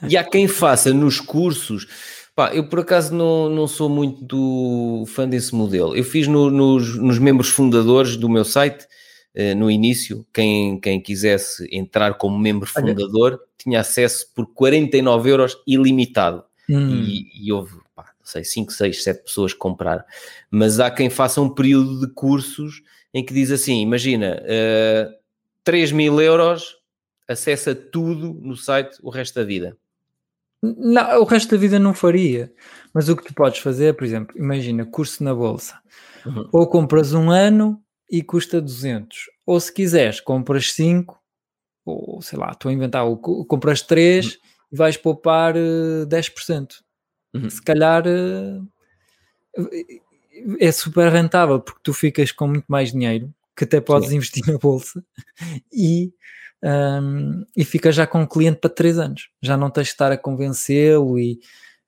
e 0.08 0.16
há 0.16 0.24
quem 0.24 0.48
faça 0.48 0.92
nos 0.92 1.20
cursos. 1.20 1.86
Pá, 2.34 2.54
eu 2.54 2.66
por 2.68 2.80
acaso 2.80 3.14
não, 3.14 3.48
não 3.50 3.66
sou 3.66 3.88
muito 3.88 4.24
do 4.24 5.04
fã 5.06 5.28
desse 5.28 5.54
modelo. 5.54 5.94
Eu 5.94 6.04
fiz 6.04 6.26
no, 6.26 6.50
nos, 6.50 6.96
nos 6.96 7.18
membros 7.18 7.50
fundadores 7.50 8.16
do 8.16 8.28
meu 8.28 8.44
site, 8.44 8.86
no 9.56 9.70
início, 9.70 10.26
quem, 10.32 10.78
quem 10.78 11.00
quisesse 11.00 11.66
entrar 11.72 12.14
como 12.14 12.38
membro 12.38 12.68
fundador 12.68 13.40
tinha 13.56 13.80
acesso 13.80 14.26
por 14.34 14.46
49 14.46 15.30
euros 15.30 15.56
ilimitado. 15.66 16.44
Hum. 16.68 17.04
E, 17.04 17.46
e, 17.46 17.52
houve, 17.52 17.76
pá, 17.94 18.04
não 18.18 18.26
sei, 18.26 18.44
5, 18.44 18.72
6, 18.72 19.02
7 19.02 19.24
pessoas 19.24 19.52
que 19.52 19.58
compraram. 19.58 20.04
Mas 20.50 20.80
há 20.80 20.90
quem 20.90 21.08
faça 21.08 21.40
um 21.40 21.48
período 21.48 22.00
de 22.00 22.12
cursos 22.12 22.82
em 23.12 23.24
que 23.24 23.32
diz 23.32 23.50
assim: 23.50 23.80
imagina, 23.80 24.40
uh, 24.42 24.44
eh, 24.46 25.18
3 25.64 25.92
mil 25.92 26.20
euros, 26.20 26.76
acessa 27.28 27.74
tudo 27.74 28.34
no 28.34 28.56
site 28.56 28.98
o 29.02 29.10
resto 29.10 29.34
da 29.34 29.44
vida. 29.44 29.76
Não, 30.62 31.20
o 31.20 31.24
resto 31.24 31.50
da 31.50 31.56
vida 31.56 31.78
não 31.78 31.92
faria. 31.92 32.52
Mas 32.94 33.08
o 33.08 33.16
que 33.16 33.24
tu 33.24 33.34
podes 33.34 33.58
fazer, 33.58 33.86
é, 33.86 33.92
por 33.92 34.04
exemplo, 34.04 34.36
imagina, 34.38 34.84
curso 34.84 35.24
na 35.24 35.34
bolsa. 35.34 35.78
Uhum. 36.24 36.48
Ou 36.52 36.66
compras 36.68 37.12
um 37.12 37.30
ano 37.30 37.82
e 38.12 38.22
custa 38.22 38.60
200. 38.60 39.30
Ou 39.46 39.58
se 39.58 39.72
quiseres, 39.72 40.20
compras 40.20 40.70
5, 40.74 41.18
ou 41.82 42.20
sei 42.20 42.38
lá, 42.38 42.50
estou 42.52 42.68
a 42.68 42.72
inventar, 42.72 43.06
ou 43.06 43.16
compras 43.16 43.80
3 43.80 44.26
uhum. 44.26 44.32
e 44.70 44.76
vais 44.76 44.98
poupar 44.98 45.56
uh, 45.56 46.06
10%. 46.06 46.74
Uhum. 47.32 47.48
Se 47.48 47.62
calhar 47.62 48.04
uh, 48.06 48.68
é 50.60 50.70
super 50.70 51.10
rentável 51.10 51.58
porque 51.58 51.80
tu 51.82 51.94
ficas 51.94 52.30
com 52.30 52.46
muito 52.46 52.66
mais 52.68 52.92
dinheiro 52.92 53.34
que 53.56 53.64
até 53.64 53.80
podes 53.80 54.10
Sim. 54.10 54.16
investir 54.16 54.44
na 54.52 54.58
bolsa 54.58 55.02
e 55.72 56.12
um, 56.62 57.44
e 57.56 57.64
fica 57.64 57.90
já 57.90 58.06
com 58.06 58.20
um 58.20 58.26
cliente 58.26 58.60
para 58.60 58.70
3 58.70 58.98
anos. 58.98 59.30
Já 59.40 59.56
não 59.56 59.70
tens 59.70 59.86
de 59.86 59.92
estar 59.94 60.12
a 60.12 60.18
convencê-lo 60.18 61.18
e 61.18 61.40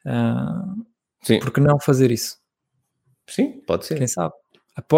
uh, 0.06 0.84
Sim. 1.22 1.38
porque 1.40 1.60
não 1.60 1.78
fazer 1.78 2.10
isso? 2.10 2.38
Sim, 3.28 3.60
pode 3.66 3.84
ser. 3.84 3.98
Quem 3.98 4.06
sabe? 4.06 4.34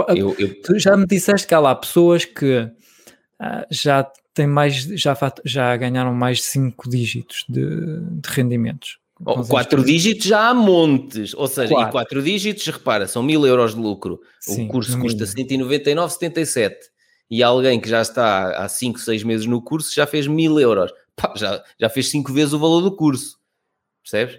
Eu, 0.08 0.34
eu... 0.38 0.62
Tu 0.62 0.78
já 0.78 0.96
me 0.96 1.06
disseste 1.06 1.46
que 1.46 1.54
há 1.54 1.60
lá 1.60 1.74
pessoas 1.74 2.24
que 2.24 2.60
uh, 2.60 3.66
já 3.70 4.10
têm 4.32 4.46
mais, 4.46 4.74
já, 4.74 5.16
já 5.44 5.76
ganharam 5.76 6.14
mais 6.14 6.38
de 6.38 6.44
5 6.44 6.88
dígitos 6.88 7.44
de, 7.48 8.00
de 8.00 8.28
rendimentos. 8.28 8.98
Oh, 9.24 9.42
quatro 9.44 9.82
dígitos 9.82 10.26
já 10.26 10.50
há 10.50 10.54
montes, 10.54 11.32
ou 11.32 11.48
seja, 11.48 11.72
claro. 11.72 11.88
e 11.88 11.92
quatro 11.92 12.22
dígitos, 12.22 12.66
repara, 12.66 13.06
são 13.06 13.22
mil 13.22 13.46
euros 13.46 13.74
de 13.74 13.80
lucro. 13.80 14.20
Sim, 14.40 14.66
o 14.66 14.68
curso 14.68 14.98
custa 15.00 15.24
199,77 15.24 16.74
e 17.30 17.42
alguém 17.42 17.80
que 17.80 17.88
já 17.88 18.02
está 18.02 18.62
há 18.62 18.68
5, 18.68 18.98
6 18.98 19.22
meses 19.22 19.46
no 19.46 19.62
curso 19.62 19.94
já 19.94 20.06
fez 20.06 20.26
mil 20.26 20.60
euros. 20.60 20.92
Pá, 21.16 21.32
já, 21.34 21.64
já 21.80 21.88
fez 21.88 22.10
5 22.10 22.30
vezes 22.30 22.52
o 22.52 22.58
valor 22.58 22.82
do 22.82 22.94
curso. 22.94 23.38
Percebes? 24.02 24.38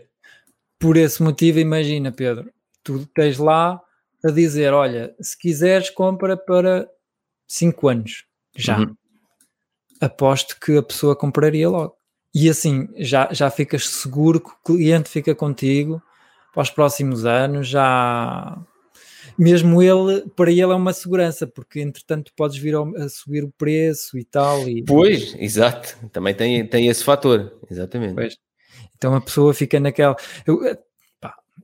Por 0.79 0.95
esse 0.95 1.23
motivo, 1.23 1.57
imagina, 1.57 2.11
Pedro, 2.11 2.51
tu 2.83 3.03
tens 3.15 3.39
lá 3.39 3.81
a 4.23 4.29
dizer: 4.29 4.73
olha, 4.73 5.15
se 5.19 5.37
quiseres, 5.37 5.89
compra 5.89 6.35
para 6.35 6.87
5 7.47 7.87
anos. 7.87 8.25
Já. 8.55 8.79
Uhum. 8.79 8.95
Aposto 9.99 10.59
que 10.59 10.77
a 10.77 10.83
pessoa 10.83 11.15
compraria 11.15 11.69
logo. 11.69 11.95
E 12.33 12.49
assim, 12.49 12.87
já, 12.97 13.29
já 13.31 13.49
ficas 13.49 13.87
seguro 13.89 14.39
que 14.39 14.49
o 14.49 14.75
cliente 14.75 15.09
fica 15.09 15.33
contigo 15.33 16.01
para 16.53 16.61
os 16.61 16.69
próximos 16.69 17.25
anos, 17.25 17.67
já 17.67 18.57
mesmo 19.37 19.81
ele, 19.81 20.27
para 20.35 20.49
ele 20.49 20.61
é 20.61 20.67
uma 20.67 20.93
segurança, 20.93 21.45
porque 21.45 21.79
entretanto 21.79 22.31
podes 22.35 22.57
vir 22.57 22.75
a 22.75 23.09
subir 23.09 23.43
o 23.43 23.51
preço 23.51 24.17
e 24.17 24.23
tal. 24.23 24.67
E... 24.67 24.83
Pois, 24.83 25.35
exato, 25.37 25.95
também 26.11 26.33
tem, 26.33 26.65
tem 26.67 26.87
esse 26.87 27.03
fator, 27.03 27.59
exatamente. 27.69 28.15
Pois. 28.15 28.37
Então 28.95 29.13
a 29.13 29.21
pessoa 29.21 29.53
fica 29.53 29.79
naquela. 29.79 30.15
Eu, 30.45 30.59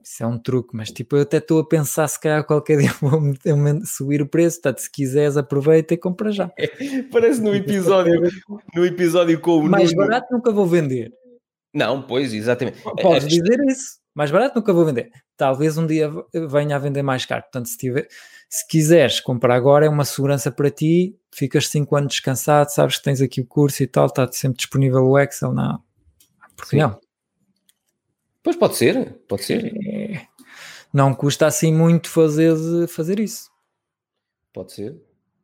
isso 0.01 0.23
é 0.23 0.27
um 0.27 0.37
truque, 0.37 0.75
mas 0.75 0.89
tipo, 0.89 1.15
eu 1.15 1.21
até 1.21 1.37
estou 1.37 1.59
a 1.59 1.67
pensar 1.67 2.07
se 2.07 2.19
calhar 2.19 2.43
qualquer 2.45 2.77
dia 2.79 2.93
vou 3.01 3.21
subir 3.85 4.21
o 4.21 4.27
preço, 4.27 4.61
portanto, 4.61 4.79
se 4.79 4.91
quiseres, 4.91 5.37
aproveita 5.37 5.93
e 5.93 5.97
compra 5.97 6.31
já. 6.31 6.51
Parece 7.11 7.41
no 7.41 7.53
episódio, 7.55 8.21
no 8.75 8.85
episódio 8.85 9.39
com 9.39 9.57
o 9.57 9.69
Mais 9.69 9.93
barato 9.93 10.33
nunca 10.33 10.51
vou 10.51 10.65
vender. 10.65 11.11
Não, 11.73 12.01
pois, 12.01 12.33
exatamente. 12.33 12.81
Podes 13.01 13.27
dizer 13.27 13.59
isso. 13.67 13.97
Mais 14.13 14.29
barato 14.29 14.55
nunca 14.55 14.71
vou 14.71 14.85
vender. 14.85 15.09
Talvez 15.35 15.75
um 15.75 15.87
dia 15.87 16.11
venha 16.51 16.75
a 16.75 16.79
vender 16.79 17.01
mais 17.01 17.25
caro. 17.25 17.41
Portanto, 17.41 17.67
se, 17.67 17.77
tiver, 17.77 18.07
se 18.47 18.67
quiseres 18.67 19.19
comprar 19.19 19.55
agora, 19.55 19.87
é 19.87 19.89
uma 19.89 20.05
segurança 20.05 20.51
para 20.51 20.69
ti. 20.69 21.17
Ficas 21.33 21.67
5 21.69 21.95
anos 21.95 22.13
descansado, 22.13 22.71
sabes 22.71 22.97
que 22.97 23.03
tens 23.03 23.21
aqui 23.21 23.41
o 23.41 23.45
curso 23.45 23.81
e 23.81 23.87
tal, 23.87 24.05
está 24.05 24.31
sempre 24.31 24.57
disponível 24.57 25.03
o 25.03 25.17
Excel. 25.17 25.51
Não. 25.51 25.81
Porque 26.55 26.77
não? 26.77 26.99
Pois 28.43 28.57
pode 28.57 28.75
ser, 28.75 29.13
pode 29.27 29.43
ser. 29.45 29.73
É, 29.87 30.27
não 30.93 31.15
custa 31.15 31.47
assim 31.47 31.73
muito 31.73 32.09
fazer, 32.09 32.55
fazer 32.87 33.19
isso. 33.19 33.49
Pode 34.51 34.73
ser. 34.73 34.95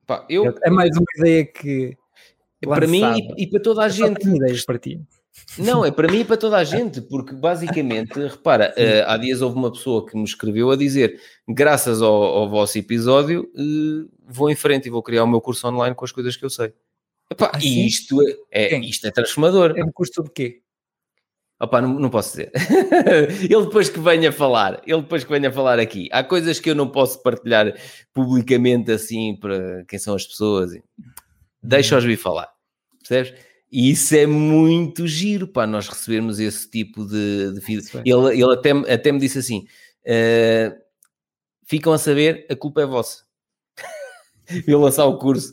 Pá, 0.05 0.25
eu, 0.29 0.53
é 0.62 0.69
mais 0.69 0.95
uma 0.95 1.05
ideia 1.17 1.45
que. 1.45 1.97
Para 2.62 2.85
mim 2.85 3.01
e, 3.38 3.43
e, 3.43 3.47
para 3.47 3.62
toda 3.62 3.83
a 3.83 3.89
gente. 3.89 4.27
ideias 4.27 4.65
para 4.65 4.77
ti. 4.77 5.01
Não, 5.57 5.85
é 5.85 5.91
para 5.91 6.12
mim 6.12 6.19
e 6.19 6.25
para 6.25 6.35
toda 6.35 6.57
a 6.57 6.63
gente, 6.65 6.99
porque 7.01 7.33
basicamente, 7.33 8.19
repara, 8.19 8.75
uh, 8.77 9.09
há 9.09 9.15
dias 9.15 9.41
houve 9.41 9.55
uma 9.55 9.71
pessoa 9.71 10.05
que 10.05 10.17
me 10.17 10.25
escreveu 10.25 10.69
a 10.69 10.75
dizer: 10.75 11.19
graças 11.47 12.01
ao, 12.01 12.13
ao 12.13 12.49
vosso 12.49 12.77
episódio, 12.77 13.49
uh, 13.55 14.09
vou 14.27 14.49
em 14.49 14.55
frente 14.55 14.88
e 14.88 14.91
vou 14.91 15.01
criar 15.01 15.23
o 15.23 15.27
meu 15.27 15.39
curso 15.39 15.65
online 15.67 15.95
com 15.95 16.03
as 16.03 16.12
coisas 16.12 16.35
que 16.35 16.43
eu 16.43 16.49
sei. 16.49 16.73
Epá, 17.31 17.51
ah, 17.53 17.59
e 17.62 17.88
isto 17.88 18.21
é, 18.51 18.75
é 18.75 18.79
isto 18.79 19.07
é 19.07 19.12
transformador. 19.12 19.73
É 19.77 19.83
um 19.83 19.91
curso 19.91 20.21
de 20.23 20.31
quê? 20.31 20.62
Opa, 21.60 21.82
não, 21.82 22.00
não 22.00 22.10
posso 22.10 22.32
dizer. 22.32 22.52
ele 23.43 23.65
depois 23.65 23.89
que 23.89 24.00
venha 24.00 24.32
falar, 24.32 24.82
ele 24.86 25.02
depois 25.02 25.26
que 25.26 25.30
venha 25.30 25.52
falar 25.52 25.78
aqui. 25.78 26.08
Há 26.12 26.24
coisas 26.24 26.60
que 26.60 26.69
eu 26.69 26.76
não 26.76 26.89
posso 26.89 27.22
partilhar 27.22 27.74
publicamente 28.13 28.91
assim 28.91 29.36
para 29.36 29.84
quem 29.86 30.00
são 30.00 30.15
as 30.15 30.26
pessoas. 30.26 30.72
Deixa-os 31.62 32.06
vir 32.06 32.15
falar. 32.15 32.48
Percebes? 33.00 33.34
E 33.72 33.91
isso 33.91 34.15
é 34.15 34.26
muito 34.26 35.06
giro 35.06 35.48
para 35.48 35.67
nós 35.67 35.88
recebermos 35.88 36.39
esse 36.39 36.69
tipo 36.69 37.06
de, 37.06 37.54
de 37.54 37.62
feedback. 37.62 38.08
Ele, 38.08 38.41
ele 38.41 38.54
até, 38.54 38.72
até 38.72 39.12
me 39.12 39.19
disse 39.19 39.38
assim: 39.38 39.67
uh, 40.06 40.76
ficam 41.65 41.93
a 41.93 41.98
saber, 41.98 42.48
a 42.50 42.56
culpa 42.56 42.82
é 42.82 42.86
vossa. 42.86 43.24
eu 44.65 44.80
lançar 44.80 45.06
o 45.06 45.17
curso. 45.17 45.52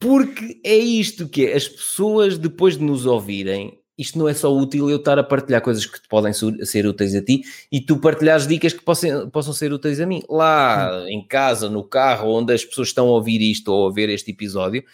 Porque 0.00 0.60
é 0.64 0.76
isto 0.76 1.28
que 1.28 1.44
é, 1.44 1.56
as 1.56 1.68
pessoas 1.68 2.38
depois 2.38 2.78
de 2.78 2.84
nos 2.84 3.04
ouvirem, 3.04 3.77
isto 3.98 4.18
não 4.18 4.28
é 4.28 4.34
só 4.34 4.54
útil 4.54 4.88
eu 4.88 4.96
estar 4.96 5.18
a 5.18 5.24
partilhar 5.24 5.60
coisas 5.60 5.84
que 5.84 5.98
podem 6.08 6.32
ser 6.32 6.86
úteis 6.86 7.14
a 7.14 7.22
ti 7.22 7.42
e 7.70 7.80
tu 7.80 7.98
partilhares 7.98 8.46
dicas 8.46 8.72
que 8.72 8.82
possam, 8.82 9.28
possam 9.28 9.52
ser 9.52 9.72
úteis 9.72 10.00
a 10.00 10.06
mim. 10.06 10.22
Lá 10.28 11.04
em 11.08 11.26
casa, 11.26 11.68
no 11.68 11.82
carro, 11.82 12.30
onde 12.30 12.52
as 12.52 12.64
pessoas 12.64 12.88
estão 12.88 13.08
a 13.08 13.12
ouvir 13.12 13.42
isto 13.42 13.68
ou 13.72 13.88
a 13.88 13.92
ver 13.92 14.08
este 14.08 14.30
episódio, 14.30 14.84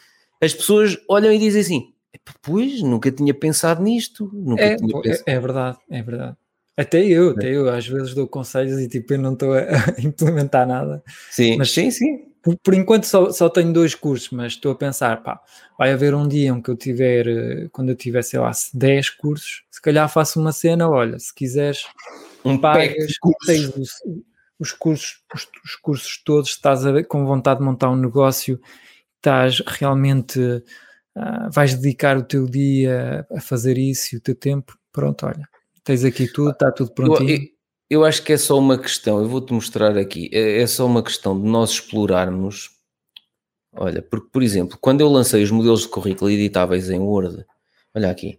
as 0.41 0.55
pessoas 0.55 0.97
olham 1.09 1.33
e 1.33 1.39
dizem 1.39 1.61
assim: 1.61 1.93
Pois, 2.43 2.81
nunca 2.83 3.11
tinha 3.13 3.35
pensado 3.35 3.83
nisto. 3.83 4.31
Nunca 4.33 4.63
é, 4.63 4.77
tinha 4.77 4.99
é, 4.99 5.03
pensado. 5.03 5.25
é 5.27 5.41
verdade, 5.41 5.79
é 5.91 6.03
verdade. 6.03 6.37
Até 6.77 7.05
eu, 7.05 7.31
até 7.31 7.49
eu 7.51 7.69
às 7.69 7.87
vezes 7.87 8.15
dou 8.15 8.27
conselhos 8.27 8.81
e 8.81 8.89
tipo 8.89 9.15
eu 9.15 9.19
não 9.19 9.35
estou 9.35 9.55
a, 9.55 9.63
implementar 10.03 10.67
nada. 10.67 11.03
Sim, 11.31 11.57
mas 11.57 11.71
sim, 11.71 11.91
sim. 11.91 12.35
Por, 12.43 12.59
por 12.59 12.75
enquanto 12.75 13.05
só, 13.05 13.31
só 13.31 13.49
tenho 13.49 13.73
dois 13.73 13.95
cursos, 13.95 14.29
mas 14.31 14.53
estou 14.53 14.73
a 14.73 14.75
pensar, 14.75 15.23
pá, 15.23 15.41
vai 15.79 15.93
haver 15.93 16.15
um 16.15 16.29
dia 16.29 16.51
em 16.51 16.61
que 16.61 16.71
eu 16.71 16.77
tiver, 16.77 17.27
eh, 17.27 17.69
quando 17.73 17.89
eu 17.89 17.97
tiver, 17.97 18.23
sei 18.23 18.39
lá, 18.39 18.51
10 18.75 19.11
cursos, 19.11 19.65
se 19.71 19.81
calhar 19.81 20.07
faço 20.11 20.39
uma 20.39 20.53
cena, 20.53 20.87
olha, 20.89 21.19
se 21.19 21.35
quiseres, 21.35 21.87
um 22.45 22.59
pagas, 22.59 23.15
tens 23.47 23.69
os, 23.75 23.91
os 24.59 24.73
cursos, 24.73 25.23
os, 25.35 25.49
os, 25.65 25.77
cursos 25.77 26.23
todos, 26.23 26.51
estás 26.51 26.85
a, 26.85 27.03
com 27.05 27.25
vontade 27.25 27.61
de 27.61 27.67
montar 27.67 27.89
um 27.89 27.97
negócio, 27.97 28.61
estás 29.17 29.63
realmente 29.67 30.39
uh, 30.39 31.51
vais 31.51 31.75
dedicar 31.75 32.19
o 32.19 32.23
teu 32.23 32.45
dia 32.45 33.27
a 33.35 33.41
fazer 33.41 33.79
isso 33.79 34.15
e 34.15 34.19
o 34.19 34.21
teu 34.21 34.35
tempo, 34.35 34.77
pronto, 34.93 35.25
olha, 35.25 35.49
tens 35.85 36.05
aqui 36.05 36.27
tudo, 36.27 36.51
está 36.51 36.73
tudo 36.73 36.93
prontinho. 36.93 37.31
Eu, 37.31 37.37
eu, 37.37 37.49
eu 37.91 38.05
acho 38.05 38.23
que 38.23 38.33
é 38.33 38.39
só 38.39 38.59
uma 38.59 38.79
questão, 38.79 39.21
eu 39.21 39.29
vou-te 39.29 39.53
mostrar 39.53 39.97
aqui, 39.97 40.31
é, 40.33 40.63
é 40.63 40.67
só 40.67 40.87
uma 40.87 41.03
questão 41.03 41.41
de 41.41 41.47
nós 41.47 41.71
explorarmos 41.71 42.75
Olha, 43.77 44.01
porque, 44.01 44.29
por 44.33 44.43
exemplo, 44.43 44.79
quando 44.81 45.01
eu 45.01 45.09
lancei 45.09 45.43
os 45.43 45.51
modelos 45.51 45.83
de 45.83 45.89
currículo 45.89 46.31
editáveis 46.31 46.89
em 46.91 47.01
Word, 47.01 47.45
olha 47.93 48.11
aqui, 48.11 48.39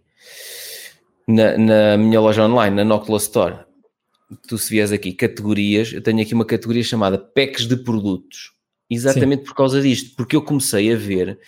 na, 1.28 1.58
na 1.58 1.98
minha 1.98 2.20
loja 2.20 2.44
online, 2.44 2.74
na 2.74 2.84
Nocla 2.84 3.18
Store, 3.18 3.58
tu 4.48 4.56
se 4.56 4.70
vies 4.70 4.92
aqui, 4.92 5.12
categorias, 5.12 5.92
eu 5.92 6.02
tenho 6.02 6.22
aqui 6.22 6.32
uma 6.32 6.44
categoria 6.44 6.82
chamada 6.82 7.18
packs 7.18 7.66
de 7.66 7.76
produtos. 7.76 8.52
Exatamente 8.88 9.40
Sim. 9.40 9.46
por 9.46 9.54
causa 9.54 9.80
disto, 9.80 10.16
porque 10.16 10.36
eu 10.36 10.42
comecei 10.42 10.92
a 10.92 10.96
ver 10.96 11.38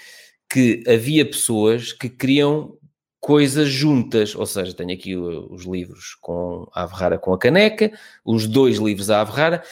que 0.51 0.83
havia 0.87 1.25
pessoas 1.25 1.93
que 1.93 2.09
queriam 2.09 2.77
coisas 3.21 3.69
juntas, 3.69 4.35
ou 4.35 4.47
seja, 4.47 4.73
tenho 4.73 4.93
aqui 4.93 5.17
os 5.17 5.65
livros 5.65 6.17
com 6.21 6.67
a 6.73 6.83
Averrara 6.83 7.19
com 7.19 7.33
a 7.33 7.39
caneca, 7.39 7.93
os 8.25 8.47
dois 8.47 8.79
livros 8.79 9.11
a 9.11 9.21
Averrara, 9.21 9.63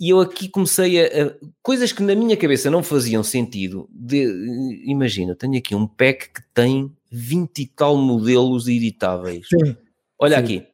e 0.00 0.08
eu 0.10 0.20
aqui 0.20 0.48
comecei 0.48 1.00
a, 1.00 1.26
a, 1.26 1.34
coisas 1.62 1.92
que 1.92 2.02
na 2.02 2.14
minha 2.14 2.36
cabeça 2.36 2.70
não 2.70 2.82
faziam 2.82 3.22
sentido. 3.22 3.88
De, 3.90 4.82
imagina, 4.86 5.34
tenho 5.34 5.58
aqui 5.58 5.74
um 5.74 5.86
pack 5.86 6.32
que 6.32 6.42
tem 6.54 6.90
20 7.12 7.58
e 7.58 7.66
tal 7.66 7.96
modelos 7.96 8.68
editáveis. 8.68 9.46
Sim. 9.48 9.76
Olha 10.18 10.38
Sim. 10.38 10.42
aqui. 10.42 10.66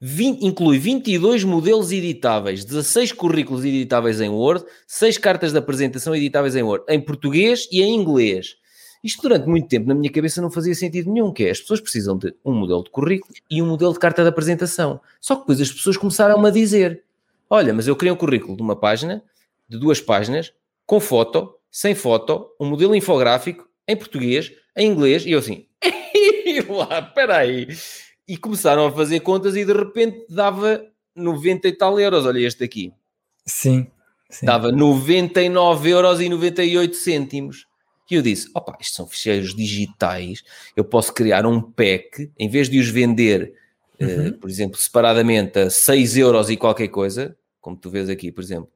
20, 0.00 0.44
inclui 0.44 0.78
22 0.78 1.44
modelos 1.44 1.90
editáveis, 1.90 2.64
16 2.64 3.12
currículos 3.12 3.64
editáveis 3.64 4.20
em 4.20 4.28
Word, 4.28 4.64
6 4.86 5.18
cartas 5.18 5.52
de 5.52 5.58
apresentação 5.58 6.14
editáveis 6.14 6.54
em 6.54 6.62
Word, 6.62 6.84
em 6.88 7.00
português 7.00 7.66
e 7.72 7.80
em 7.80 7.94
inglês. 7.94 8.56
Isto 9.04 9.20
durante 9.20 9.46
muito 9.46 9.68
tempo 9.68 9.86
na 9.86 9.94
minha 9.94 10.10
cabeça 10.10 10.40
não 10.40 10.50
fazia 10.50 10.74
sentido 10.74 11.12
nenhum, 11.12 11.30
que 11.30 11.44
é 11.44 11.50
as 11.50 11.60
pessoas 11.60 11.78
precisam 11.78 12.16
de 12.16 12.34
um 12.42 12.54
modelo 12.54 12.82
de 12.82 12.88
currículo 12.88 13.34
e 13.50 13.60
um 13.60 13.66
modelo 13.66 13.92
de 13.92 13.98
carta 13.98 14.22
de 14.22 14.30
apresentação. 14.30 14.98
Só 15.20 15.34
que 15.34 15.42
depois 15.42 15.60
as 15.60 15.70
pessoas 15.70 15.98
começaram 15.98 16.42
a 16.42 16.50
dizer: 16.50 17.04
olha, 17.50 17.74
mas 17.74 17.86
eu 17.86 17.94
queria 17.94 18.14
um 18.14 18.16
currículo 18.16 18.56
de 18.56 18.62
uma 18.62 18.74
página, 18.74 19.22
de 19.68 19.78
duas 19.78 20.00
páginas, 20.00 20.54
com 20.86 20.98
foto, 21.00 21.54
sem 21.70 21.94
foto, 21.94 22.48
um 22.58 22.64
modelo 22.64 22.94
infográfico, 22.94 23.68
em 23.86 23.94
português, 23.94 24.50
em 24.74 24.90
inglês, 24.90 25.26
e 25.26 25.32
eu 25.32 25.38
assim, 25.38 25.66
lá, 26.70 27.02
peraí. 27.02 27.68
E 28.26 28.38
começaram 28.38 28.86
a 28.86 28.90
fazer 28.90 29.20
contas 29.20 29.54
e 29.54 29.66
de 29.66 29.72
repente 29.74 30.24
dava 30.30 30.82
90 31.14 31.68
e 31.68 31.72
tal 31.72 32.00
euros. 32.00 32.24
Olha 32.24 32.38
este 32.38 32.64
aqui. 32.64 32.90
Sim. 33.44 33.86
sim. 34.30 34.46
Dava 34.46 34.72
99 34.72 35.90
euros 35.90 36.22
e 36.22 36.28
98 36.30 36.96
cêntimos. 36.96 37.66
E 38.10 38.14
eu 38.14 38.22
disse: 38.22 38.50
opa, 38.54 38.76
isto 38.80 38.96
são 38.96 39.06
ficheiros 39.06 39.54
digitais, 39.54 40.42
eu 40.76 40.84
posso 40.84 41.12
criar 41.12 41.46
um 41.46 41.60
pack, 41.60 42.30
em 42.38 42.48
vez 42.48 42.68
de 42.68 42.78
os 42.78 42.88
vender, 42.88 43.54
eh, 43.98 44.04
uhum. 44.04 44.28
uh, 44.28 44.32
por 44.38 44.50
exemplo, 44.50 44.78
separadamente 44.78 45.58
a 45.58 45.70
6 45.70 46.16
euros 46.16 46.50
e 46.50 46.56
qualquer 46.56 46.88
coisa, 46.88 47.36
como 47.60 47.76
tu 47.76 47.88
vês 47.90 48.08
aqui, 48.08 48.30
por 48.30 48.42
exemplo, 48.42 48.70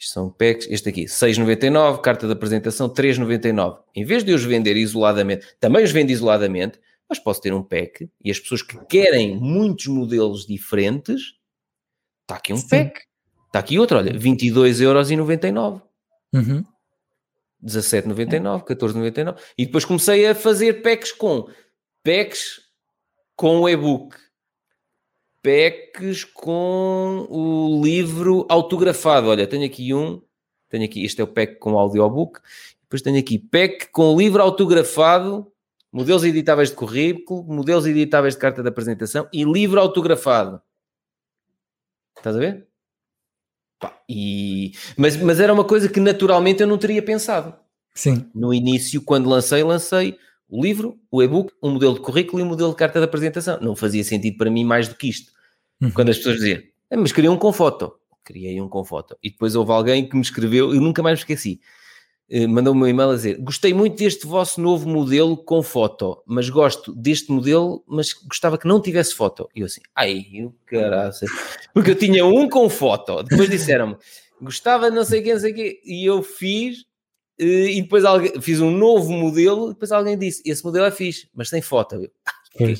isto 0.00 0.14
são 0.14 0.30
packs, 0.30 0.66
este 0.70 0.88
aqui, 0.88 1.04
6,99, 1.04 2.00
carta 2.00 2.26
de 2.26 2.32
apresentação 2.32 2.88
3,99. 2.88 3.80
Em 3.94 4.02
vez 4.02 4.24
de 4.24 4.32
os 4.32 4.42
vender 4.42 4.74
isoladamente, 4.76 5.46
também 5.60 5.84
os 5.84 5.92
vendo 5.92 6.10
isoladamente, 6.10 6.80
mas 7.06 7.18
posso 7.18 7.40
ter 7.42 7.52
um 7.52 7.62
pack 7.62 8.08
e 8.24 8.30
as 8.30 8.40
pessoas 8.40 8.62
que 8.62 8.78
querem 8.86 9.36
muitos 9.36 9.88
modelos 9.88 10.46
diferentes, 10.46 11.34
está 12.22 12.36
aqui 12.36 12.52
um 12.52 12.56
Sim. 12.56 12.68
pack. 12.68 13.02
Está 13.48 13.58
aqui 13.58 13.78
outro, 13.78 13.98
olha, 13.98 14.12
22,99€. 14.14 15.82
Uhum. 16.32 16.64
17,99, 17.64 18.64
14,99. 18.64 19.38
E 19.56 19.66
depois 19.66 19.84
comecei 19.84 20.26
a 20.26 20.34
fazer 20.34 20.82
packs 20.82 21.12
com 21.12 21.48
packs 22.02 22.60
com 23.36 23.60
o 23.60 23.68
e-book, 23.68 24.16
packs 25.42 26.24
com 26.24 27.26
o 27.30 27.82
livro 27.82 28.46
autografado. 28.48 29.28
Olha, 29.28 29.46
tenho 29.46 29.64
aqui 29.64 29.94
um, 29.94 30.20
tenho 30.68 30.84
aqui, 30.84 31.04
este 31.04 31.20
é 31.20 31.24
o 31.24 31.26
pack 31.26 31.56
com 31.56 31.78
audiobook, 31.78 32.40
depois 32.82 33.02
tenho 33.02 33.18
aqui 33.18 33.38
pack 33.38 33.90
com 33.90 34.16
livro 34.16 34.42
autografado, 34.42 35.50
modelos 35.92 36.24
editáveis 36.24 36.70
de 36.70 36.76
currículo, 36.76 37.44
modelos 37.44 37.86
editáveis 37.86 38.34
de 38.34 38.40
carta 38.40 38.62
de 38.62 38.68
apresentação 38.68 39.28
e 39.32 39.44
livro 39.44 39.80
autografado. 39.80 40.60
Estás 42.16 42.36
a 42.36 42.38
ver? 42.38 42.69
E, 44.08 44.72
mas, 44.96 45.16
mas 45.16 45.40
era 45.40 45.52
uma 45.52 45.64
coisa 45.64 45.88
que 45.88 46.00
naturalmente 46.00 46.60
eu 46.60 46.66
não 46.66 46.78
teria 46.78 47.02
pensado. 47.02 47.54
Sim. 47.94 48.26
No 48.34 48.52
início, 48.52 49.02
quando 49.02 49.28
lancei, 49.28 49.62
lancei 49.62 50.16
o 50.48 50.62
livro, 50.62 50.98
o 51.10 51.22
e-book, 51.22 51.52
um 51.62 51.70
modelo 51.70 51.94
de 51.94 52.00
currículo 52.00 52.40
e 52.40 52.42
um 52.42 52.48
modelo 52.48 52.70
de 52.70 52.76
carta 52.76 52.98
de 52.98 53.04
apresentação. 53.04 53.58
Não 53.60 53.76
fazia 53.76 54.02
sentido 54.02 54.36
para 54.36 54.50
mim 54.50 54.64
mais 54.64 54.88
do 54.88 54.94
que 54.94 55.08
isto. 55.08 55.32
Uhum. 55.80 55.90
Quando 55.90 56.10
as 56.10 56.16
pessoas 56.18 56.36
diziam, 56.36 56.60
ah, 56.90 56.96
mas 56.96 57.12
queria 57.12 57.30
um 57.30 57.36
com 57.36 57.52
foto. 57.52 57.92
Criei 58.24 58.60
um 58.60 58.68
com 58.68 58.84
foto. 58.84 59.16
E 59.22 59.30
depois 59.30 59.54
houve 59.54 59.72
alguém 59.72 60.08
que 60.08 60.16
me 60.16 60.22
escreveu, 60.22 60.74
eu 60.74 60.80
nunca 60.80 61.02
mais 61.02 61.18
me 61.18 61.22
esqueci, 61.22 61.60
mandou-me 62.48 62.82
um 62.82 62.86
e-mail 62.86 63.10
a 63.10 63.14
dizer: 63.14 63.38
Gostei 63.38 63.74
muito 63.74 63.96
deste 63.96 64.26
vosso 64.26 64.60
novo 64.60 64.88
modelo 64.88 65.36
com 65.36 65.62
foto, 65.62 66.22
mas 66.24 66.48
gosto 66.48 66.94
deste 66.94 67.32
modelo, 67.32 67.82
mas 67.88 68.12
gostava 68.12 68.56
que 68.56 68.68
não 68.68 68.80
tivesse 68.80 69.14
foto. 69.14 69.48
E 69.54 69.60
eu 69.60 69.66
assim, 69.66 69.80
ai, 69.96 70.24
o 70.44 70.54
caraça, 70.64 71.26
porque 71.74 71.90
eu 71.90 71.96
tinha 71.96 72.24
um 72.24 72.48
com 72.48 72.70
foto. 72.70 73.22
Depois 73.24 73.50
disseram-me: 73.50 73.96
Gostava 74.40 74.90
de 74.90 74.96
não 74.96 75.04
sei 75.04 75.22
quem, 75.22 75.32
não 75.32 75.40
sei 75.40 75.52
quê, 75.52 75.80
e 75.84 76.08
eu 76.08 76.22
fiz. 76.22 76.84
Eh, 77.38 77.72
e 77.72 77.82
depois 77.82 78.04
alguém, 78.04 78.40
fiz 78.40 78.60
um 78.60 78.70
novo 78.70 79.10
modelo. 79.12 79.70
Depois 79.70 79.90
alguém 79.90 80.16
disse: 80.16 80.40
Esse 80.46 80.64
modelo 80.64 80.86
é 80.86 80.90
fixe, 80.92 81.28
mas 81.34 81.50
tem 81.50 81.60
foto. 81.60 81.96
Eu, 81.96 82.10
okay. 82.54 82.78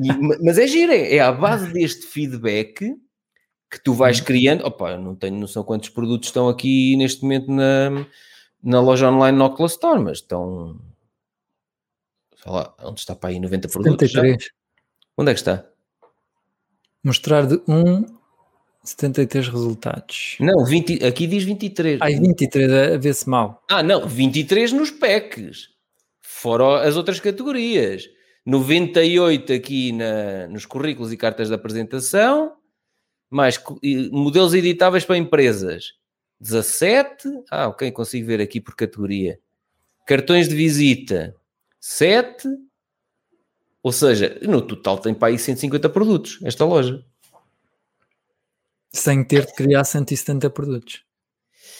e, 0.00 0.12
mas 0.44 0.58
é 0.58 0.66
giro, 0.66 0.92
é, 0.92 1.16
é 1.16 1.20
à 1.20 1.32
base 1.32 1.72
deste 1.72 2.06
feedback 2.06 2.94
que 3.70 3.80
tu 3.82 3.92
vais 3.92 4.18
uhum. 4.18 4.24
criando. 4.24 4.66
Opa, 4.66 4.96
não 4.96 5.14
tenho 5.14 5.36
noção 5.36 5.62
quantos 5.62 5.88
produtos 5.88 6.28
estão 6.28 6.48
aqui 6.48 6.96
neste 6.96 7.22
momento 7.22 7.50
na, 7.50 8.06
na 8.62 8.80
loja 8.80 9.10
online 9.10 9.36
Nocla 9.36 9.66
Store, 9.66 10.00
mas 10.00 10.18
estão. 10.18 10.78
Sei 12.42 12.52
lá, 12.52 12.74
onde 12.82 13.00
está 13.00 13.14
para 13.14 13.30
aí 13.30 13.40
90 13.40 13.68
produtos? 13.68 14.10
73. 14.10 14.42
Já? 14.42 14.50
Onde 15.16 15.30
é 15.30 15.34
que 15.34 15.40
está? 15.40 15.64
Mostrar 17.02 17.46
de 17.46 17.60
1, 17.66 18.04
73 18.84 19.48
resultados. 19.48 20.36
Não, 20.40 20.64
20, 20.64 21.04
aqui 21.04 21.26
diz 21.26 21.44
23. 21.44 22.00
Ai, 22.00 22.14
23, 22.14 22.72
a 22.72 22.96
ver-se 22.96 23.28
mal. 23.28 23.62
Ah, 23.68 23.82
não, 23.82 24.06
23 24.06 24.72
nos 24.72 24.90
packs. 24.90 25.68
Fora 26.20 26.86
as 26.86 26.96
outras 26.96 27.18
categorias. 27.20 28.08
98 28.46 29.52
aqui 29.52 29.92
na, 29.92 30.46
nos 30.48 30.64
currículos 30.64 31.12
e 31.12 31.16
cartas 31.16 31.48
de 31.48 31.54
apresentação, 31.54 32.52
mais 33.30 33.62
modelos 34.10 34.54
editáveis 34.54 35.04
para 35.04 35.18
empresas. 35.18 35.94
17. 36.40 37.28
Ah, 37.50 37.68
ok, 37.68 37.90
consigo 37.90 38.26
ver 38.26 38.40
aqui 38.40 38.60
por 38.60 38.74
categoria. 38.74 39.38
Cartões 40.06 40.48
de 40.48 40.54
visita, 40.54 41.34
7. 41.80 42.48
Ou 43.82 43.92
seja, 43.92 44.38
no 44.42 44.62
total 44.62 44.98
tem 44.98 45.14
para 45.14 45.28
aí 45.28 45.38
150 45.38 45.88
produtos, 45.88 46.38
esta 46.42 46.64
loja. 46.64 47.04
Sem 48.92 49.22
ter 49.22 49.46
de 49.46 49.54
criar 49.54 49.84
170 49.84 50.48
produtos. 50.50 51.02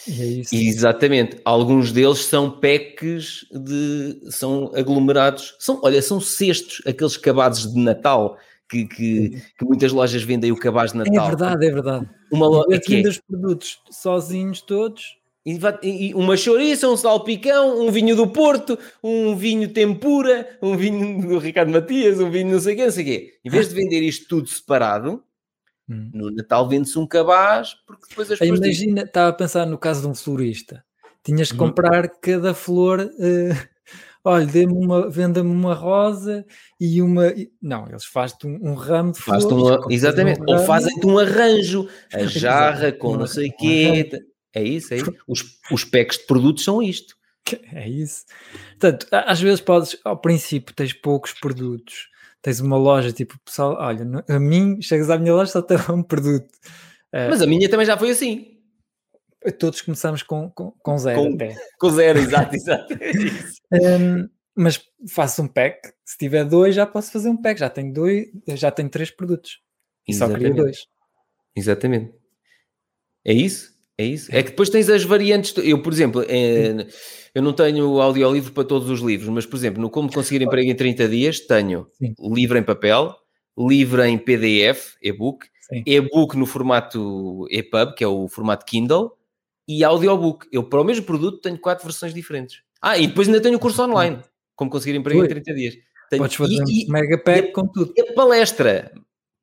E 0.07 0.21
é 0.21 0.25
isso. 0.25 0.55
Exatamente. 0.55 1.39
Alguns 1.43 1.91
deles 1.91 2.19
são 2.25 2.49
packs 2.59 3.45
de. 3.51 4.19
são 4.31 4.71
aglomerados. 4.75 5.55
São, 5.59 5.79
olha, 5.83 6.01
são 6.01 6.21
cestos, 6.21 6.81
aqueles 6.85 7.15
acabados 7.15 7.71
de 7.71 7.79
Natal 7.79 8.37
que, 8.69 8.85
que, 8.85 9.29
que, 9.57 9.65
muitas 9.65 9.91
lojas 9.91 10.21
vendem 10.21 10.51
o 10.51 10.57
cabaz 10.57 10.91
de 10.91 10.99
Natal. 10.99 11.25
É 11.25 11.27
verdade, 11.27 11.65
é 11.65 11.71
verdade. 11.71 12.09
Uma 12.31 12.47
loja 12.47 12.79
que 12.79 13.03
é. 13.03 13.07
os 13.07 13.17
produtos 13.17 13.81
sozinhos 13.89 14.61
todos. 14.61 15.17
E 15.81 16.13
uma 16.13 16.37
chouriça, 16.37 16.87
um 16.87 16.97
salpicão, 16.97 17.79
um 17.81 17.89
vinho 17.89 18.15
do 18.15 18.27
Porto, 18.27 18.77
um 19.03 19.35
vinho 19.35 19.69
tempura, 19.69 20.47
um 20.61 20.77
vinho 20.77 21.27
do 21.27 21.39
Ricardo 21.39 21.71
Matias, 21.71 22.19
um 22.19 22.29
vinho 22.29 22.51
não 22.51 22.59
sei 22.59 22.73
o 22.75 22.77
quê, 22.77 22.85
não 22.85 22.91
sei 22.91 23.03
o 23.03 23.07
quê. 23.07 23.33
Em 23.43 23.49
vez 23.49 23.69
de 23.69 23.75
vender 23.75 24.01
isto 24.01 24.27
tudo 24.27 24.47
separado, 24.47 25.23
hum. 25.89 26.11
no 26.13 26.29
Natal 26.29 26.67
vende-se 26.69 26.99
um 26.99 27.07
cabaz, 27.07 27.75
porque 27.87 28.05
depois 28.09 28.29
as 28.29 28.37
pessoas... 28.37 28.59
Imagina, 28.59 29.01
estava 29.01 29.29
a 29.29 29.33
pensar 29.33 29.65
no 29.65 29.77
caso 29.77 30.01
de 30.01 30.07
um 30.07 30.13
florista. 30.13 30.83
Tinhas 31.23 31.47
de 31.47 31.53
uhum. 31.53 31.59
comprar 31.59 32.07
cada 32.09 32.53
flor... 32.53 33.09
Uh 33.17 33.78
olha, 34.29 34.45
dê-me 34.45 34.73
uma, 34.73 35.09
venda-me 35.09 35.49
uma 35.49 35.73
rosa 35.73 36.45
e 36.79 37.01
uma. 37.01 37.33
Não, 37.61 37.87
eles 37.87 38.05
fazem-te 38.05 38.47
um, 38.47 38.69
um, 38.69 38.73
ramo 38.73 39.11
de 39.11 39.19
flores. 39.19 39.45
Uma, 39.45 39.79
exatamente, 39.89 40.41
um 40.41 40.45
ou 40.47 40.59
fazem-te 40.59 41.05
um 41.05 41.17
arranjo, 41.17 41.87
a 42.13 42.25
jarra 42.25 42.91
com 42.91 43.17
não 43.17 43.27
sei 43.27 43.49
o 43.49 43.57
quê. 43.57 44.09
É 44.53 44.63
isso, 44.63 44.93
é 44.93 44.97
isso. 44.97 45.15
Os, 45.27 45.43
os 45.71 45.83
packs 45.83 46.17
de 46.17 46.25
produtos 46.25 46.63
são 46.63 46.81
isto. 46.81 47.15
É 47.73 47.87
isso. 47.87 48.25
Portanto, 48.79 49.07
às 49.11 49.41
vezes 49.41 49.61
podes, 49.61 49.97
ao 50.03 50.17
princípio, 50.17 50.73
tens 50.75 50.93
poucos 50.93 51.33
produtos, 51.33 52.07
tens 52.41 52.59
uma 52.59 52.77
loja 52.77 53.11
tipo, 53.11 53.39
pessoal, 53.43 53.75
olha, 53.79 54.05
a 54.27 54.39
mim, 54.39 54.81
chegas 54.81 55.09
à 55.09 55.17
minha 55.17 55.33
loja 55.33 55.51
só 55.51 55.61
tem 55.61 55.77
um 55.89 56.03
produto. 56.03 56.49
Mas 57.11 57.41
a 57.41 57.47
minha 57.47 57.67
também 57.69 57.85
já 57.85 57.97
foi 57.97 58.11
assim. 58.11 58.59
Todos 59.57 59.81
começamos 59.81 60.21
com, 60.21 60.49
com, 60.51 60.71
com 60.71 60.97
zero 60.97 61.21
com. 61.21 61.37
Com 61.79 61.89
zero, 61.91 62.19
exato, 62.19 62.55
exato. 62.55 62.93
Um, 63.71 64.29
mas 64.55 64.81
faço 65.07 65.41
um 65.41 65.47
pack, 65.47 65.93
se 66.05 66.17
tiver 66.17 66.43
dois 66.43 66.75
já 66.75 66.85
posso 66.85 67.11
fazer 67.11 67.29
um 67.29 67.37
pack, 67.37 67.59
já 67.59 67.69
tenho 67.69 67.93
dois, 67.93 68.27
já 68.47 68.71
tenho 68.71 68.89
três 68.89 69.11
produtos. 69.11 69.59
E 70.07 70.11
Exatamente. 70.11 70.41
só 70.41 70.47
queria 70.47 70.63
dois. 70.63 70.77
Exatamente. 71.55 72.13
É 73.25 73.33
isso? 73.33 73.73
É 73.97 74.05
isso? 74.05 74.33
É 74.33 74.41
que 74.41 74.51
depois 74.51 74.69
tens 74.69 74.89
as 74.89 75.03
variantes. 75.03 75.53
Eu, 75.57 75.81
por 75.81 75.91
exemplo, 75.91 76.23
é, 76.27 76.87
eu 77.35 77.41
não 77.41 77.51
tenho 77.51 77.99
audiolivro 77.99 78.53
para 78.53 78.63
todos 78.63 78.89
os 78.89 79.01
livros, 79.01 79.27
mas, 79.29 79.45
por 79.45 79.57
exemplo, 79.57 79.81
no 79.81 79.89
Como 79.89 80.11
Conseguir 80.11 80.41
Emprego 80.41 80.71
em 80.71 80.75
30 80.75 81.07
Dias, 81.09 81.39
tenho 81.41 81.85
Sim. 81.93 82.13
livro 82.33 82.57
em 82.57 82.63
papel, 82.63 83.13
livro 83.57 84.01
em 84.03 84.17
PDF, 84.17 84.95
e-book, 85.01 85.45
e-book 85.85 86.37
no 86.37 86.45
formato 86.45 87.45
EPUB, 87.51 87.93
que 87.95 88.03
é 88.03 88.07
o 88.07 88.27
formato 88.29 88.65
Kindle, 88.65 89.11
e 89.67 89.83
audiobook. 89.83 90.47
Eu, 90.51 90.63
para 90.63 90.81
o 90.81 90.85
mesmo 90.85 91.05
produto, 91.05 91.41
tenho 91.41 91.59
quatro 91.59 91.83
versões 91.85 92.13
diferentes. 92.13 92.61
Ah, 92.81 92.97
e 92.97 93.07
depois 93.07 93.27
ainda 93.27 93.41
tenho 93.41 93.57
o 93.57 93.59
curso 93.59 93.83
online, 93.83 94.19
Como 94.55 94.71
Conseguir 94.71 94.97
Emprego 94.97 95.19
Oi. 95.19 95.25
em 95.25 95.29
30 95.29 95.53
Dias. 95.53 95.75
Tenho, 96.09 96.23
Podes 96.23 96.37
fazer 96.37 96.63
e, 96.67 96.85
um 96.87 96.91
mega 96.91 97.17
pack 97.17 97.51
com 97.51 97.67
tudo. 97.67 97.93
E 97.95 98.01
a 98.01 98.13
palestra 98.13 98.91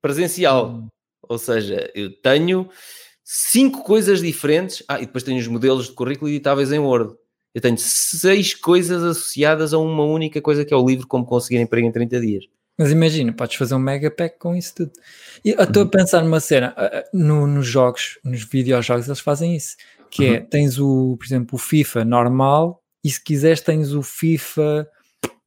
presencial. 0.02 0.70
Hum. 0.70 0.88
Ou 1.28 1.38
seja, 1.38 1.90
eu 1.94 2.10
tenho 2.20 2.68
cinco 3.24 3.82
coisas 3.82 4.20
diferentes. 4.20 4.82
Ah, 4.88 5.00
e 5.00 5.06
depois 5.06 5.24
tenho 5.24 5.38
os 5.38 5.48
modelos 5.48 5.86
de 5.86 5.92
currículo 5.92 6.30
editáveis 6.30 6.72
em 6.72 6.78
Word. 6.78 7.14
Eu 7.54 7.60
tenho 7.60 7.78
seis 7.78 8.54
coisas 8.54 9.02
associadas 9.02 9.72
a 9.72 9.78
uma 9.78 10.04
única 10.04 10.40
coisa 10.42 10.64
que 10.64 10.74
é 10.74 10.76
o 10.76 10.86
livro 10.86 11.06
Como 11.06 11.24
Conseguir 11.24 11.58
Emprego 11.58 11.86
em 11.86 11.92
30 11.92 12.20
Dias. 12.20 12.44
Mas 12.78 12.92
imagina, 12.92 13.32
podes 13.32 13.56
fazer 13.56 13.74
um 13.74 13.78
mega 13.78 14.10
pack 14.10 14.38
com 14.38 14.54
isso 14.54 14.74
tudo. 14.74 14.92
E 15.42 15.50
eu 15.50 15.62
estou 15.62 15.82
a 15.82 15.84
uhum. 15.84 15.90
pensar 15.90 16.22
numa 16.22 16.40
cena, 16.40 16.74
no, 17.14 17.46
nos 17.46 17.66
jogos, 17.66 18.18
nos 18.22 18.44
videojogos, 18.44 19.06
eles 19.06 19.20
fazem 19.20 19.56
isso. 19.56 19.76
Que 20.10 20.26
é, 20.26 20.28
uhum. 20.28 20.34
é, 20.34 20.40
tens 20.40 20.78
o, 20.78 21.16
por 21.16 21.24
exemplo, 21.24 21.54
o 21.54 21.58
FIFA 21.58 22.04
normal, 22.04 22.82
e 23.06 23.10
se 23.10 23.22
quiseres 23.22 23.60
tens 23.60 23.92
o 23.92 24.02
FIFA 24.02 24.88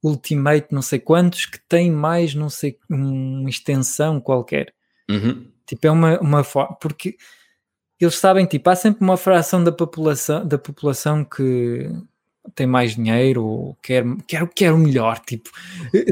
Ultimate 0.02 0.68
não 0.72 0.82
sei 0.82 0.98
quantos, 0.98 1.46
que 1.46 1.60
tem 1.68 1.92
mais, 1.92 2.34
não 2.34 2.50
sei, 2.50 2.80
uma 2.90 3.50
extensão 3.50 4.22
qualquer. 4.22 4.74
Uhum. 5.10 5.46
Tipo, 5.66 5.88
é 5.88 5.92
uma, 5.92 6.20
uma 6.22 6.42
forma, 6.42 6.78
porque 6.80 7.18
eles 8.00 8.16
sabem, 8.16 8.46
tipo, 8.46 8.70
há 8.70 8.78
sempre 8.78 9.04
uma 9.04 9.18
fração 9.18 9.62
da 9.62 9.74
população, 9.74 10.48
da 10.48 10.58
população 10.58 11.26
que 11.26 11.92
tem 12.56 12.68
mais 12.68 12.96
dinheiro 12.96 13.46
ou 13.46 13.78
quer, 13.82 14.04
quer, 14.28 14.48
quer 14.50 14.74
o 14.74 14.78
melhor, 14.78 15.20
tipo, 15.20 15.50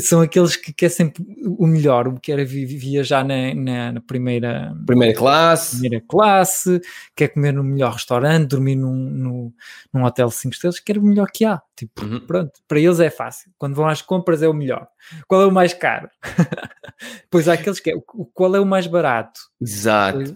são 0.02 0.22
aqueles 0.22 0.56
que 0.56 0.74
quer 0.74 0.90
sempre 0.90 1.24
o 1.46 1.66
melhor, 1.66 2.08
o 2.08 2.20
quer 2.20 2.44
viajar 2.46 3.24
na, 3.24 3.54
na, 3.54 3.92
na, 3.94 4.02
primeira, 4.02 4.76
primeira 4.86 5.14
classe, 5.14 5.80
primeira 5.80 6.04
classe, 6.08 6.82
quer 7.16 7.30
comer 7.30 7.54
no 7.54 7.64
melhor 7.64 7.94
restaurante, 7.94 8.50
dormir 8.50 8.76
num, 8.76 8.94
num, 8.94 9.54
num 9.94 10.04
hotel 10.04 10.30
5 10.30 10.54
estrelas, 10.54 10.80
quer 10.80 10.98
o 10.98 11.04
melhor 11.04 11.28
que 11.32 11.46
há, 11.46 11.62
tipo, 11.76 12.06
uhum. 12.06 12.20
pronto, 12.20 12.52
para 12.68 12.80
eles 12.80 13.00
é 13.00 13.10
fácil, 13.10 13.52
quando 13.58 13.76
vão 13.76 13.88
às 13.88 14.02
compras 14.02 14.42
é 14.42 14.48
o 14.48 14.54
melhor. 14.54 14.88
Qual 15.28 15.42
é 15.42 15.46
o 15.46 15.52
mais 15.52 15.74
caro? 15.74 16.10
pois 17.30 17.48
há 17.48 17.54
aqueles 17.54 17.80
que 17.80 17.92
é, 17.92 17.94
qual 18.34 18.56
é 18.56 18.60
o 18.60 18.66
mais 18.66 18.88
barato? 18.88 19.40
Exato. 19.62 20.18
Pois, 20.18 20.36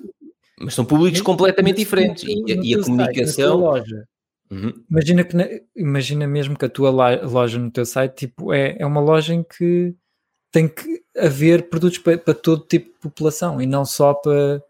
mas 0.64 0.74
são 0.74 0.86
públicos 0.86 1.22
completamente 1.22 1.78
diferentes 1.78 2.24
e, 2.24 2.44
e 2.46 2.76
a 2.76 2.84
comunicação. 2.84 3.58
Loja, 3.58 4.08
uhum. 4.52 4.84
imagina, 4.90 5.24
que 5.24 5.36
na, 5.36 5.46
imagina 5.76 6.28
mesmo 6.28 6.58
que 6.58 6.66
a 6.66 6.70
tua 6.70 6.90
loja 6.90 7.58
no 7.58 7.72
teu 7.72 7.86
site 7.86 8.28
tipo, 8.28 8.54
é, 8.54 8.76
é 8.78 8.86
uma 8.86 9.02
loja 9.02 9.34
em 9.34 9.44
que 9.44 9.96
tem 10.52 10.68
que 10.68 11.04
haver 11.18 11.70
produtos 11.70 11.98
para, 11.98 12.18
para 12.18 12.34
todo 12.34 12.68
tipo 12.68 12.92
de 12.92 13.00
população 13.00 13.62
e 13.62 13.66
não 13.66 13.86
só 13.86 14.14
para 14.14 14.62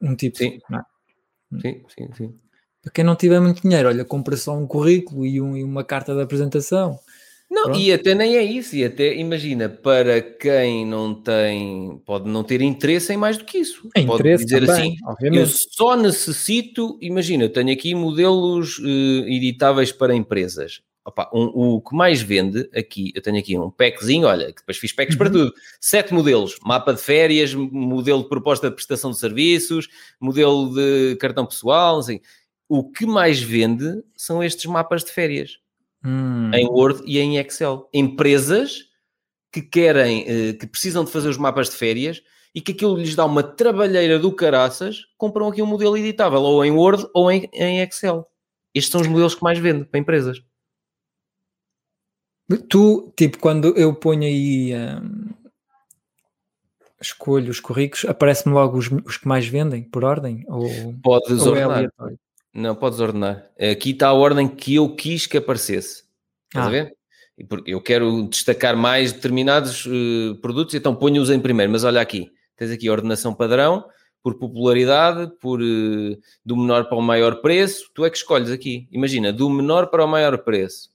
um 0.00 0.16
tipo. 0.16 0.36
Sim. 0.36 0.58
É? 0.72 1.60
sim, 1.60 1.84
sim, 1.88 2.12
sim. 2.14 2.38
Para 2.82 2.92
quem 2.92 3.04
não 3.04 3.14
tiver 3.14 3.40
muito 3.40 3.62
dinheiro, 3.62 3.88
olha, 3.88 4.04
compra 4.04 4.36
só 4.36 4.56
um 4.56 4.66
currículo 4.66 5.24
e, 5.24 5.40
um, 5.40 5.56
e 5.56 5.62
uma 5.62 5.84
carta 5.84 6.14
de 6.14 6.20
apresentação 6.20 6.98
não, 7.52 7.64
Pronto. 7.64 7.80
e 7.80 7.92
até 7.92 8.14
nem 8.14 8.34
é 8.34 8.42
isso, 8.42 8.74
e 8.74 8.82
até 8.82 9.14
imagina, 9.14 9.68
para 9.68 10.22
quem 10.22 10.86
não 10.86 11.14
tem, 11.14 12.00
pode 12.06 12.26
não 12.26 12.42
ter 12.42 12.62
interesse 12.62 13.12
em 13.12 13.18
mais 13.18 13.36
do 13.36 13.44
que 13.44 13.58
isso. 13.58 13.90
É 13.94 14.02
pode 14.02 14.22
dizer 14.22 14.66
também, 14.66 14.94
assim, 14.94 14.96
obviamente. 15.04 15.40
eu 15.40 15.46
só 15.46 15.94
necessito, 15.94 16.96
imagina, 16.98 17.50
tenho 17.50 17.70
aqui 17.70 17.94
modelos 17.94 18.78
uh, 18.78 19.28
editáveis 19.28 19.92
para 19.92 20.14
empresas. 20.14 20.80
Opa, 21.04 21.28
um, 21.34 21.74
o 21.74 21.80
que 21.82 21.94
mais 21.94 22.22
vende 22.22 22.70
aqui, 22.74 23.12
eu 23.14 23.20
tenho 23.20 23.38
aqui 23.38 23.58
um 23.58 23.70
packzinho, 23.70 24.28
olha, 24.28 24.46
que 24.46 24.60
depois 24.62 24.78
fiz 24.78 24.94
packs 24.94 25.14
uhum. 25.14 25.18
para 25.18 25.30
tudo. 25.30 25.52
Sete 25.78 26.14
modelos, 26.14 26.58
mapa 26.64 26.94
de 26.94 27.02
férias, 27.02 27.52
modelo 27.52 28.22
de 28.22 28.30
proposta 28.30 28.70
de 28.70 28.74
prestação 28.74 29.10
de 29.10 29.18
serviços, 29.18 29.88
modelo 30.18 30.72
de 30.72 31.16
cartão 31.16 31.44
pessoal, 31.44 31.98
assim. 31.98 32.18
O 32.66 32.82
que 32.90 33.04
mais 33.04 33.42
vende 33.42 34.02
são 34.16 34.42
estes 34.42 34.64
mapas 34.64 35.04
de 35.04 35.10
férias 35.10 35.60
hum. 36.04 36.50
em 36.52 36.66
Word 36.66 37.02
e 37.06 37.18
em 37.18 37.38
Excel. 37.38 37.88
Empresas 37.92 38.90
que 39.52 39.60
querem, 39.60 40.24
eh, 40.26 40.52
que 40.54 40.66
precisam 40.66 41.04
de 41.04 41.10
fazer 41.10 41.28
os 41.28 41.36
mapas 41.36 41.68
de 41.68 41.76
férias 41.76 42.22
e 42.54 42.60
que 42.60 42.72
aquilo 42.72 42.96
lhes 42.96 43.14
dá 43.14 43.24
uma 43.24 43.42
trabalheira 43.42 44.18
do 44.18 44.34
caraças, 44.34 45.06
compram 45.16 45.48
aqui 45.48 45.62
um 45.62 45.66
modelo 45.66 45.96
editável, 45.96 46.40
ou 46.42 46.64
em 46.64 46.70
Word 46.70 47.06
ou 47.14 47.30
em, 47.30 47.48
em 47.52 47.80
Excel. 47.80 48.26
Estes 48.74 48.90
são 48.90 49.00
os 49.00 49.06
modelos 49.06 49.34
que 49.34 49.42
mais 49.42 49.58
vendem 49.58 49.84
para 49.84 50.00
empresas. 50.00 50.42
Tu, 52.68 53.12
tipo, 53.16 53.38
quando 53.38 53.76
eu 53.76 53.94
ponho 53.94 54.24
aí, 54.24 54.74
hum, 54.74 55.30
escolho 57.00 57.50
os 57.50 57.60
currículos, 57.60 58.04
aparece-me 58.04 58.54
logo 58.54 58.78
os, 58.78 58.90
os, 59.04 59.16
que 59.16 59.28
mais 59.28 59.46
vendem, 59.46 59.82
por 59.82 60.04
ordem? 60.04 60.44
Ou, 60.48 60.94
Podes 61.02 61.42
ou 61.42 61.56
é 61.56 61.66
ordenar. 61.66 62.10
É 62.10 62.14
não, 62.54 62.74
podes 62.74 63.00
ordenar. 63.00 63.50
Aqui 63.58 63.90
está 63.90 64.08
a 64.08 64.12
ordem 64.12 64.46
que 64.46 64.74
eu 64.74 64.94
quis 64.94 65.26
que 65.26 65.38
aparecesse. 65.38 66.04
Estás 66.48 66.66
ah. 66.66 66.68
a 66.68 66.70
ver? 66.70 66.96
Porque 67.48 67.72
eu 67.72 67.80
quero 67.80 68.28
destacar 68.28 68.76
mais 68.76 69.12
determinados 69.12 69.86
uh, 69.86 70.36
produtos, 70.42 70.74
então 70.74 70.94
ponho-os 70.94 71.30
em 71.30 71.40
primeiro. 71.40 71.72
Mas 71.72 71.82
olha 71.82 72.00
aqui, 72.00 72.30
tens 72.56 72.70
aqui 72.70 72.88
a 72.88 72.92
ordenação 72.92 73.34
padrão, 73.34 73.84
por 74.22 74.38
popularidade, 74.38 75.32
por 75.40 75.60
uh, 75.60 76.18
do 76.44 76.56
menor 76.56 76.88
para 76.88 76.98
o 76.98 77.02
maior 77.02 77.40
preço. 77.40 77.90
Tu 77.94 78.04
é 78.04 78.10
que 78.10 78.18
escolhes 78.18 78.50
aqui. 78.50 78.86
Imagina, 78.92 79.32
do 79.32 79.48
menor 79.48 79.86
para 79.86 80.04
o 80.04 80.08
maior 80.08 80.36
preço. 80.38 80.90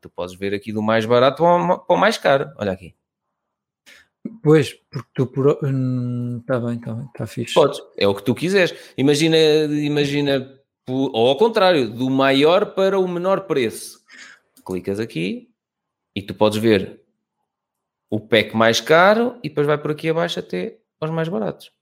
Tu 0.00 0.08
podes 0.08 0.34
ver 0.34 0.54
aqui 0.54 0.72
do 0.72 0.82
mais 0.82 1.04
barato 1.04 1.42
para 1.42 1.94
o 1.94 1.96
mais 1.96 2.16
caro. 2.16 2.50
Olha 2.56 2.72
aqui. 2.72 2.94
Pois, 4.42 4.72
porque 4.90 5.08
tu 5.14 5.26
por. 5.26 5.50
Está 5.50 5.66
hum, 5.66 6.42
bem, 6.66 6.76
está 6.76 6.94
bem, 6.94 7.06
está 7.06 7.26
fixe. 7.26 7.54
Podes, 7.54 7.80
é 7.98 8.08
o 8.08 8.14
que 8.14 8.22
tu 8.22 8.34
quiseres. 8.34 8.74
Imagina, 8.96 9.36
imagina 9.36 10.61
ou 10.88 11.28
ao 11.28 11.36
contrário, 11.36 11.88
do 11.88 12.10
maior 12.10 12.74
para 12.74 12.98
o 12.98 13.06
menor 13.06 13.42
preço. 13.42 14.00
Clicas 14.64 15.00
aqui 15.00 15.48
e 16.14 16.22
tu 16.22 16.34
podes 16.34 16.58
ver 16.58 17.00
o 18.10 18.20
pack 18.20 18.54
mais 18.54 18.80
caro 18.80 19.38
e 19.42 19.48
depois 19.48 19.66
vai 19.66 19.78
por 19.78 19.90
aqui 19.90 20.08
abaixo 20.08 20.38
até 20.38 20.78
aos 21.00 21.10
mais 21.10 21.28
baratos. 21.28 21.72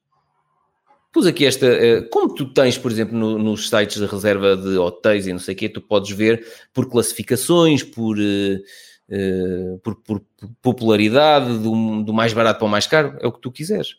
Pus 1.12 1.26
aqui 1.26 1.44
esta, 1.44 1.66
eh, 1.66 2.02
como 2.02 2.32
tu 2.32 2.52
tens, 2.52 2.78
por 2.78 2.90
exemplo, 2.90 3.18
no, 3.18 3.36
nos 3.36 3.68
sites 3.68 3.96
de 3.96 4.06
reserva 4.06 4.56
de 4.56 4.78
hotéis 4.78 5.26
e 5.26 5.32
não 5.32 5.40
sei 5.40 5.54
o 5.54 5.58
quê, 5.58 5.68
tu 5.68 5.80
podes 5.80 6.12
ver 6.12 6.46
por 6.72 6.88
classificações, 6.88 7.82
por, 7.82 8.16
uh, 8.16 9.78
por, 9.82 9.96
por, 9.96 10.22
popularidade, 10.62 11.58
do, 11.58 12.04
do 12.04 12.14
mais 12.14 12.32
barato 12.32 12.60
para 12.60 12.66
o 12.66 12.70
mais 12.70 12.86
caro, 12.86 13.18
é 13.20 13.26
o 13.26 13.32
que 13.32 13.40
tu 13.40 13.50
quiseres. 13.50 13.96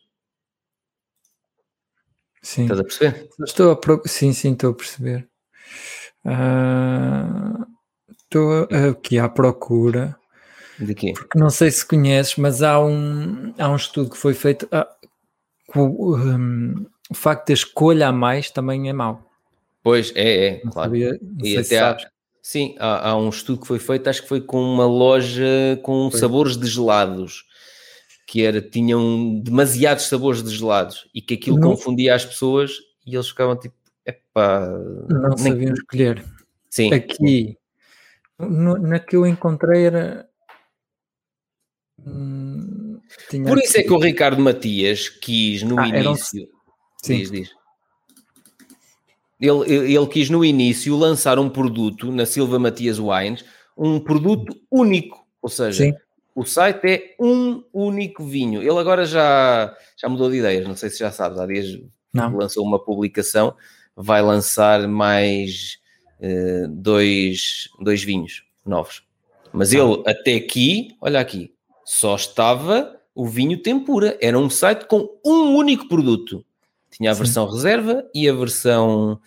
Sim. 2.41 2.63
Estás 2.63 2.79
a 2.79 2.83
perceber? 2.83 3.29
Estou 3.45 3.71
a 3.71 3.75
pro... 3.75 4.01
Sim, 4.05 4.33
sim, 4.33 4.53
estou 4.53 4.71
a 4.71 4.73
perceber. 4.73 5.27
Uh, 6.25 7.65
estou 8.23 8.67
aqui 8.89 9.19
à 9.19 9.29
procura. 9.29 10.17
De 10.79 10.95
quê? 10.95 11.13
Porque 11.13 11.37
não 11.37 11.49
sei 11.49 11.69
se 11.69 11.85
conheces, 11.85 12.35
mas 12.37 12.63
há 12.63 12.79
um, 12.79 13.53
há 13.57 13.69
um 13.69 13.75
estudo 13.75 14.09
que 14.09 14.17
foi 14.17 14.33
feito. 14.33 14.67
Ah, 14.71 14.87
um, 15.75 16.85
o 17.09 17.13
facto 17.13 17.47
da 17.47 17.53
escolha 17.53 18.07
a 18.07 18.11
mais 18.11 18.49
também 18.49 18.89
é 18.89 18.93
mau. 18.93 19.23
Pois, 19.83 20.11
é, 20.15 20.47
é, 20.47 20.61
não 20.63 20.71
claro. 20.71 20.89
Sabia, 20.89 21.19
e 21.43 21.57
até 21.57 21.79
há, 21.79 21.97
sim, 22.41 22.75
há, 22.79 23.09
há, 23.09 23.17
um 23.17 23.29
estudo 23.29 23.61
que 23.61 23.67
foi 23.67 23.79
feito, 23.79 24.09
acho 24.09 24.21
que 24.21 24.27
foi 24.27 24.41
com 24.41 24.61
uma 24.61 24.85
loja 24.85 25.79
com 25.83 26.09
foi. 26.09 26.19
sabores 26.19 26.57
de 26.57 26.67
gelados 26.67 27.45
que 28.31 28.45
era, 28.45 28.61
tinham 28.61 29.41
demasiados 29.41 30.05
sabores 30.05 30.41
de 30.41 30.55
gelados 30.55 31.05
e 31.13 31.21
que 31.21 31.33
aquilo 31.33 31.59
não. 31.59 31.71
confundia 31.71 32.15
as 32.15 32.23
pessoas 32.23 32.71
e 33.05 33.13
eles 33.13 33.27
ficavam 33.27 33.57
tipo, 33.57 33.75
epá... 34.05 34.69
Não 35.09 35.35
nem... 35.35 35.37
sabiam 35.37 35.73
escolher. 35.73 36.23
Sim. 36.69 36.93
Aqui, 36.93 37.57
no, 38.39 38.77
na 38.77 38.99
que 38.99 39.17
eu 39.17 39.27
encontrei 39.27 39.83
era... 39.83 40.29
Hum, 42.07 43.01
Por 43.45 43.57
isso 43.57 43.77
é 43.77 43.83
que 43.83 43.91
o 43.91 43.99
Ricardo 43.99 44.41
Matias 44.41 45.09
quis 45.09 45.61
no 45.61 45.77
ah, 45.77 45.89
início... 45.89 46.47
Sim. 47.03 47.17
Diz, 47.17 47.31
diz. 47.31 47.49
Ele, 49.41 49.93
ele 49.93 50.07
quis 50.07 50.29
no 50.29 50.45
início 50.45 50.95
lançar 50.95 51.37
um 51.37 51.49
produto 51.49 52.09
na 52.13 52.25
Silva 52.25 52.57
Matias 52.57 52.97
Wines, 52.97 53.43
um 53.77 53.99
produto 53.99 54.57
único, 54.71 55.21
ou 55.41 55.49
seja, 55.49 55.83
Sim. 55.83 55.93
O 56.33 56.45
site 56.45 56.87
é 56.87 57.15
um 57.19 57.63
único 57.73 58.23
vinho. 58.23 58.61
Ele 58.61 58.79
agora 58.79 59.05
já, 59.05 59.75
já 59.97 60.07
mudou 60.07 60.29
de 60.29 60.37
ideias, 60.37 60.67
não 60.67 60.75
sei 60.75 60.89
se 60.89 60.99
já 60.99 61.11
sabes, 61.11 61.37
há 61.37 61.45
dias 61.45 61.79
não. 62.13 62.35
lançou 62.35 62.65
uma 62.65 62.79
publicação, 62.79 63.53
vai 63.95 64.21
lançar 64.21 64.87
mais 64.87 65.77
uh, 66.19 66.67
dois, 66.69 67.69
dois 67.79 68.03
vinhos 68.03 68.43
novos. 68.65 69.03
Mas 69.51 69.73
ah. 69.73 69.77
ele 69.77 70.03
até 70.05 70.35
aqui, 70.35 70.95
olha 71.01 71.19
aqui, 71.19 71.53
só 71.83 72.15
estava 72.15 72.97
o 73.13 73.27
vinho 73.27 73.61
tempura. 73.61 74.17
Era 74.21 74.37
um 74.37 74.49
site 74.49 74.85
com 74.85 75.09
um 75.25 75.55
único 75.55 75.87
produto. 75.87 76.45
Tinha 76.89 77.11
a 77.11 77.13
versão 77.13 77.47
Sim. 77.47 77.55
reserva 77.55 78.09
e 78.13 78.29
a 78.29 78.33
versão 78.33 79.19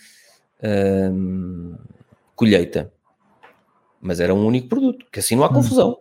hum, 0.62 1.76
colheita. 2.34 2.92
Mas 4.00 4.20
era 4.20 4.34
um 4.34 4.46
único 4.46 4.68
produto, 4.68 5.07
que 5.11 5.20
assim 5.20 5.34
não 5.34 5.44
há 5.44 5.50
hum. 5.50 5.55
confusão. 5.55 5.98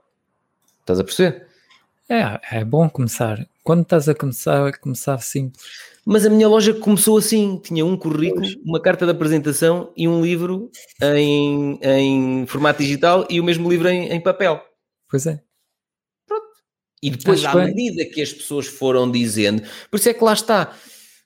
Estás 0.84 1.00
a 1.00 1.04
perceber? 1.04 1.48
É, 2.10 2.58
é 2.60 2.66
bom 2.66 2.90
começar. 2.90 3.48
Quando 3.64 3.84
estás 3.84 4.10
a 4.10 4.14
começar, 4.14 4.78
começar 4.80 5.18
simples. 5.20 5.64
Mas 6.06 6.26
a 6.26 6.30
minha 6.30 6.48
loja 6.50 6.74
começou 6.74 7.18
assim: 7.18 7.58
tinha 7.64 7.86
um 7.86 7.96
currículo, 7.96 8.46
uma 8.66 8.82
carta 8.82 9.06
de 9.06 9.12
apresentação 9.12 9.94
e 9.96 10.08
um 10.08 10.22
livro 10.22 10.70
em, 11.02 11.80
em 11.82 12.46
formato 12.46 12.84
digital 12.84 13.26
e 13.30 13.40
o 13.40 13.44
mesmo 13.44 13.70
livro 13.70 13.88
em, 13.88 14.10
em 14.10 14.20
papel. 14.20 14.62
Pois 15.10 15.26
é. 15.26 15.42
Pronto. 16.28 16.48
E 17.02 17.10
depois, 17.10 17.46
à 17.46 17.56
medida 17.56 18.04
que 18.06 18.22
as 18.22 18.34
pessoas 18.34 18.68
foram 18.68 19.10
dizendo, 19.10 19.64
por 19.90 19.98
isso 19.98 20.10
é 20.10 20.14
que 20.14 20.24
lá 20.24 20.34
está, 20.34 20.76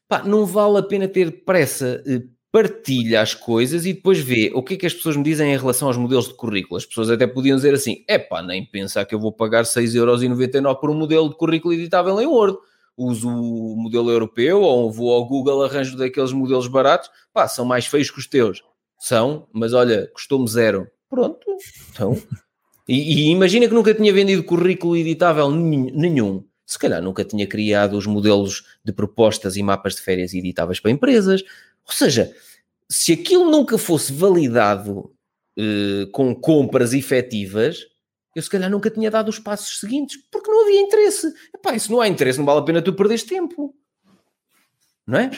pá, 0.08 0.22
não 0.24 0.46
vale 0.46 0.78
a 0.78 0.84
pena 0.84 1.08
ter 1.08 1.44
pressa. 1.44 2.04
Partilha 2.52 3.22
as 3.22 3.34
coisas 3.34 3.86
e 3.86 3.94
depois 3.94 4.20
vê 4.20 4.52
o 4.54 4.64
que 4.64 4.76
é 4.76 4.78
que 4.78 4.86
as 4.86 4.94
pessoas 4.94 5.18
me 5.18 5.24
dizem 5.24 5.54
em 5.54 5.58
relação 5.58 5.88
aos 5.88 5.98
modelos 5.98 6.28
de 6.28 6.34
currículo. 6.34 6.78
As 6.78 6.86
pessoas 6.86 7.10
até 7.10 7.28
podiam 7.28 7.58
dizer 7.58 7.74
assim: 7.74 8.04
é 8.08 8.18
pá, 8.18 8.42
nem 8.42 8.66
pensar 8.66 9.06
que 9.06 9.14
eu 9.14 9.20
vou 9.20 9.32
pagar 9.32 9.64
6,99€ 9.64 10.80
por 10.80 10.90
um 10.90 10.96
modelo 10.96 11.30
de 11.30 11.36
currículo 11.36 11.74
editável 11.74 12.20
em 12.22 12.26
Word 12.26 12.58
uso 12.98 13.30
o 13.30 13.76
modelo 13.78 14.10
europeu 14.10 14.62
ou 14.62 14.92
vou 14.92 15.14
ao 15.14 15.26
Google 15.26 15.64
arranjo 15.64 15.96
daqueles 15.96 16.34
modelos 16.34 16.68
baratos, 16.68 17.12
pá, 17.32 17.48
são 17.48 17.64
mais 17.64 17.86
feios 17.86 18.10
que 18.10 18.18
os 18.18 18.28
teus. 18.28 18.64
São, 19.00 19.48
mas 19.54 19.74
olha, 19.74 20.10
custou-me 20.14 20.48
zero. 20.48 20.88
Pronto, 21.08 21.46
então. 21.92 22.20
E, 22.88 22.96
e, 22.96 23.30
imagina 23.30 23.68
que 23.68 23.74
nunca 23.74 23.94
tinha 23.94 24.12
vendido 24.12 24.44
currículo 24.44 24.98
editável 24.98 25.52
nenhum. 25.52 26.44
Se 26.66 26.80
calhar 26.80 27.02
nunca 27.02 27.24
tinha 27.24 27.46
criado 27.46 27.96
os 27.96 28.08
modelos 28.08 28.66
de 28.84 28.92
propostas 28.92 29.56
e 29.56 29.64
mapas 29.64 29.96
de 29.96 30.02
férias 30.02 30.34
editáveis 30.34 30.80
para 30.80 30.92
empresas. 30.92 31.44
Ou 31.88 31.94
seja, 31.94 32.36
se 32.90 33.14
aquilo 33.14 33.50
nunca 33.50 33.78
fosse 33.78 34.12
validado 34.14 35.12
eh, 35.58 36.08
com 36.12 36.36
compras 36.36 36.94
efetivas, 36.94 37.80
eu 38.36 38.44
se 38.44 38.50
calhar 38.50 38.70
nunca 38.70 38.92
tinha 38.92 39.10
dado 39.10 39.30
os 39.30 39.40
passos 39.40 39.80
seguintes, 39.80 40.18
porque 40.32 40.52
não 40.52 40.64
havia 40.64 40.82
interesse. 40.82 41.34
Epá, 41.56 41.76
isso 41.76 41.92
não 41.92 42.00
há 42.00 42.08
interesse, 42.08 42.38
não 42.38 42.46
vale 42.46 42.60
a 42.60 42.64
pena 42.64 42.82
tu 42.82 42.94
perderes 42.94 43.24
tempo. 43.24 43.74
Não 45.08 45.18
é? 45.18 45.32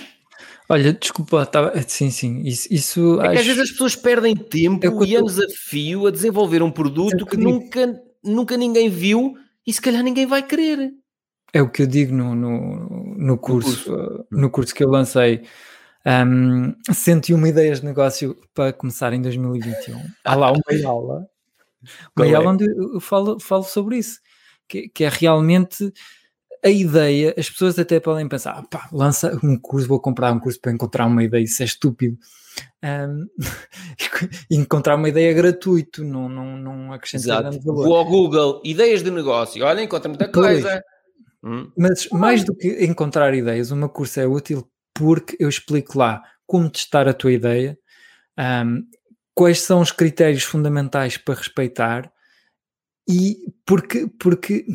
Olha, 0.67 0.93
desculpa, 0.93 1.45
tava... 1.45 1.73
sim, 1.87 2.11
sim, 2.11 2.41
isso... 2.43 2.67
isso 2.69 3.21
é 3.21 3.29
acho... 3.29 3.39
às 3.39 3.45
vezes 3.45 3.61
as 3.61 3.71
pessoas 3.71 3.95
perdem 3.95 4.35
tempo 4.35 5.03
é 5.03 5.07
e 5.07 5.15
anos 5.15 5.39
a 5.39 5.47
fio 5.55 6.07
a 6.07 6.11
desenvolver 6.11 6.61
um 6.61 6.69
produto 6.69 7.15
é 7.15 7.29
que, 7.29 7.31
que 7.31 7.37
nunca, 7.37 8.03
nunca 8.23 8.57
ninguém 8.57 8.89
viu 8.89 9.35
e 9.65 9.71
se 9.71 9.81
calhar 9.81 10.03
ninguém 10.03 10.25
vai 10.25 10.43
querer. 10.43 10.91
É 11.53 11.61
o 11.61 11.69
que 11.69 11.83
eu 11.83 11.87
digo 11.87 12.13
no, 12.13 12.35
no, 12.35 13.15
no 13.17 13.37
curso, 13.37 13.89
no 13.89 13.97
curso, 13.97 14.27
no 14.31 14.49
curso 14.51 14.75
que 14.75 14.83
eu 14.83 14.89
lancei. 14.89 15.43
Um, 16.05 16.73
101 16.93 17.47
ideias 17.47 17.79
de 17.81 17.85
negócio 17.85 18.37
para 18.53 18.71
começar 18.71 19.11
em 19.13 19.21
2021. 19.21 20.01
Há 20.23 20.35
lá 20.35 20.51
uma 20.51 20.61
aula 20.87 21.29
Meia 22.17 22.35
é? 22.35 22.39
onde 22.39 22.65
eu 22.65 22.99
falo, 22.99 23.39
falo 23.39 23.63
sobre 23.63 23.97
isso, 23.97 24.19
que, 24.67 24.89
que, 24.89 25.03
é 25.03 25.09
realmente 25.09 25.91
a 26.63 26.69
ideia, 26.69 27.33
as 27.37 27.49
pessoas 27.49 27.79
até 27.79 27.99
podem 27.99 28.27
pensar, 28.27 28.51
ah, 28.51 28.63
pá, 28.63 28.89
lança 28.91 29.37
um 29.43 29.57
curso, 29.57 29.87
vou 29.87 29.99
comprar 29.99 30.31
um 30.33 30.39
curso 30.39 30.59
para 30.59 30.71
encontrar 30.71 31.05
uma 31.05 31.23
ideia, 31.23 31.43
isso 31.43 31.61
é 31.61 31.65
estúpido. 31.65 32.17
Um, 32.83 33.27
encontrar 34.51 34.95
uma 34.95 35.07
ideia 35.07 35.33
gratuito, 35.33 36.03
não, 36.03 36.27
não, 36.27 36.57
não 36.57 36.93
acrescenta 36.93 37.41
grande 37.41 37.59
valor. 37.63 37.85
Vou 37.85 37.95
ao 37.95 38.05
Google, 38.05 38.61
ideias 38.65 39.01
de 39.01 39.11
negócio, 39.11 39.63
olha, 39.63 39.81
encontra 39.81 40.09
muita 40.09 40.29
coisa. 40.29 40.83
Hum. 41.41 41.71
Mas 41.77 42.09
mais 42.09 42.43
do 42.43 42.53
que 42.53 42.83
encontrar 42.83 43.33
ideias, 43.33 43.71
uma 43.71 43.87
curso 43.87 44.19
é 44.19 44.27
útil 44.27 44.69
porque 44.99 45.37
eu 45.39 45.47
explico 45.47 45.97
lá 45.97 46.21
como 46.45 46.69
testar 46.69 47.07
a 47.07 47.13
tua 47.13 47.31
ideia, 47.31 47.79
um, 48.37 48.83
quais 49.33 49.61
são 49.61 49.79
os 49.79 49.93
critérios 49.93 50.43
fundamentais 50.43 51.15
para 51.15 51.35
respeitar 51.35 52.11
e 53.07 53.37
porque, 53.65 54.07
porque 54.19 54.65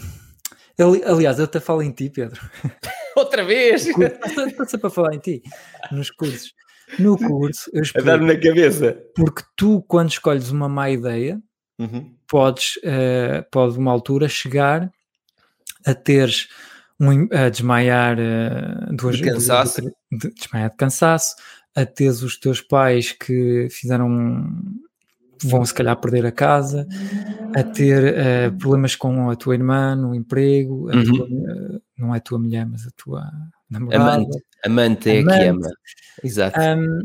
aliás, 1.06 1.38
eu 1.38 1.44
até 1.44 1.60
falo 1.60 1.82
em 1.82 1.92
ti, 1.92 2.08
Pedro. 2.08 2.40
Outra 3.14 3.44
vez! 3.44 3.86
Estou 3.86 4.66
sempre 4.66 4.86
a 4.86 4.90
falar 4.90 5.14
em 5.14 5.18
ti, 5.18 5.42
nos 5.92 6.10
cursos. 6.10 6.54
No 6.98 7.18
curso, 7.18 7.70
eu 7.74 7.82
explico, 7.82 8.08
a 8.08 8.12
dar-me 8.12 8.32
na 8.32 8.40
cabeça. 8.40 8.98
Porque 9.14 9.42
tu, 9.54 9.82
quando 9.82 10.10
escolhes 10.10 10.50
uma 10.50 10.70
má 10.70 10.88
ideia, 10.90 11.38
uhum. 11.78 12.16
podes, 12.26 12.76
uh, 12.78 13.44
pode 13.50 13.76
uma 13.78 13.92
altura 13.92 14.26
chegar 14.26 14.90
a 15.84 15.94
teres 15.94 16.48
um, 17.00 17.28
a 17.32 17.48
desmaiar 17.48 18.16
uh, 18.18 19.12
de 19.12 19.22
cansaço. 19.22 19.82
De, 19.82 19.92
de, 20.12 20.34
desmaiar 20.34 20.70
de 20.70 20.76
cansaço, 20.76 21.34
a 21.74 21.84
teres 21.84 22.22
os 22.22 22.38
teus 22.38 22.60
pais 22.60 23.12
que 23.12 23.68
fizeram 23.70 24.52
vão 25.42 25.64
se 25.64 25.74
calhar 25.74 25.96
perder 26.00 26.24
a 26.26 26.32
casa, 26.32 26.86
a 27.54 27.62
ter 27.62 28.14
uh, 28.14 28.58
problemas 28.58 28.96
com 28.96 29.30
a 29.30 29.36
tua 29.36 29.54
irmã 29.54 29.94
no 29.94 30.14
emprego, 30.14 30.90
uhum. 30.90 31.04
tua, 31.04 31.26
uh, 31.26 31.82
não 31.98 32.14
é 32.14 32.18
a 32.18 32.20
tua 32.20 32.38
mulher, 32.38 32.66
mas 32.66 32.86
a 32.86 32.90
tua 32.96 33.30
namorada. 33.68 34.14
Amante, 34.14 34.44
amante 34.64 35.10
é 35.10 35.20
Amante. 35.20 35.38
que 35.38 35.44
ama. 35.44 35.68
Exato. 36.22 36.60
Um, 36.60 37.00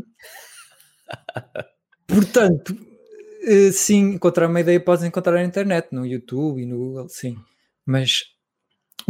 portanto, 2.06 2.70
uh, 2.70 3.72
sim, 3.72 4.14
encontrar 4.14 4.48
uma 4.48 4.60
ideia 4.60 4.80
podes 4.80 5.04
encontrar 5.04 5.34
na 5.34 5.44
internet, 5.44 5.88
no 5.92 6.06
YouTube 6.06 6.62
e 6.62 6.66
no 6.66 6.78
Google, 6.78 7.08
sim. 7.08 7.36
Mas 7.84 8.22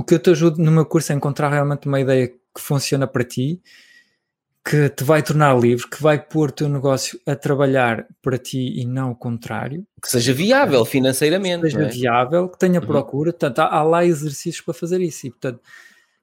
o 0.01 0.05
que 0.05 0.15
eu 0.15 0.19
te 0.19 0.31
ajudo 0.31 0.63
no 0.63 0.71
meu 0.71 0.87
curso 0.87 1.13
é 1.13 1.15
encontrar 1.15 1.51
realmente 1.51 1.87
uma 1.87 2.01
ideia 2.01 2.29
que 2.29 2.61
funciona 2.61 3.07
para 3.07 3.23
ti 3.23 3.61
que 4.65 4.89
te 4.89 5.05
vai 5.05 5.23
tornar 5.23 5.59
livre, 5.59 5.89
que 5.89 6.03
vai 6.03 6.19
pôr 6.19 6.49
o 6.49 6.53
teu 6.53 6.69
negócio 6.69 7.21
a 7.27 7.35
trabalhar 7.35 8.07
para 8.23 8.39
ti 8.39 8.81
e 8.81 8.87
não 8.87 9.11
o 9.11 9.17
contrário. 9.17 9.87
Que 10.03 10.09
seja 10.09 10.33
viável 10.33 10.85
financeiramente. 10.85 11.65
Que 11.65 11.71
seja 11.71 11.85
é? 11.85 11.89
viável, 11.89 12.49
que 12.49 12.59
tenha 12.59 12.81
uhum. 12.81 12.87
procura. 12.87 13.33
Portanto, 13.33 13.59
há, 13.59 13.67
há, 13.67 13.83
lá 13.83 14.05
exercícios 14.05 14.65
para 14.65 14.75
fazer 14.75 15.01
isso. 15.01 15.27
E, 15.27 15.31
portanto, 15.31 15.61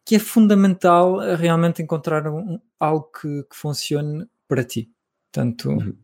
que 0.06 0.16
é 0.16 0.20
fundamental 0.20 1.20
realmente 1.36 1.82
encontrar 1.82 2.28
um, 2.28 2.60
algo 2.80 3.12
que, 3.12 3.44
que, 3.44 3.56
funcione 3.56 4.26
para 4.48 4.64
ti. 4.64 4.90
Portanto, 5.32 5.70
uhum. 5.70 5.96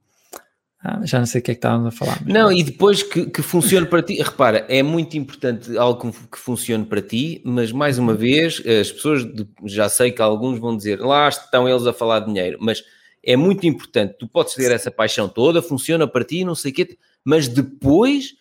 Ah, 0.86 1.00
já 1.06 1.18
não 1.18 1.26
sei 1.26 1.40
o 1.40 1.44
que 1.44 1.52
é 1.52 1.54
que 1.54 1.60
estávamos 1.60 1.88
a 1.88 1.98
falar. 1.98 2.22
Não, 2.26 2.52
e 2.52 2.62
depois 2.62 3.02
que, 3.02 3.26
que 3.28 3.42
funcione 3.42 3.86
para 3.86 4.02
ti, 4.02 4.22
repara, 4.22 4.66
é 4.68 4.84
muito 4.84 5.18
importante 5.18 5.78
algo 5.78 6.12
que 6.12 6.38
funcione 6.38 6.84
para 6.84 7.02
ti, 7.02 7.42
mas 7.46 7.72
mais 7.72 7.98
uma 7.98 8.14
vez, 8.14 8.62
as 8.66 8.92
pessoas, 8.92 9.26
já 9.64 9.88
sei 9.88 10.12
que 10.12 10.22
alguns 10.22 10.60
vão 10.60 10.76
dizer, 10.76 11.00
lá 11.00 11.30
estão 11.30 11.70
eles 11.70 11.88
a 11.88 11.94
falar 11.94 12.20
de 12.20 12.26
dinheiro, 12.26 12.58
mas 12.60 12.84
é 13.24 13.38
muito 13.38 13.66
importante, 13.66 14.16
tu 14.20 14.28
podes 14.28 14.56
ter 14.56 14.72
essa 14.74 14.92
paixão 14.92 15.30
toda, 15.30 15.62
funciona 15.62 16.06
para 16.06 16.26
ti, 16.26 16.44
não 16.44 16.54
sei 16.54 16.72
o 16.72 16.76
quê, 16.76 16.98
mas 17.24 17.48
depois 17.48 18.36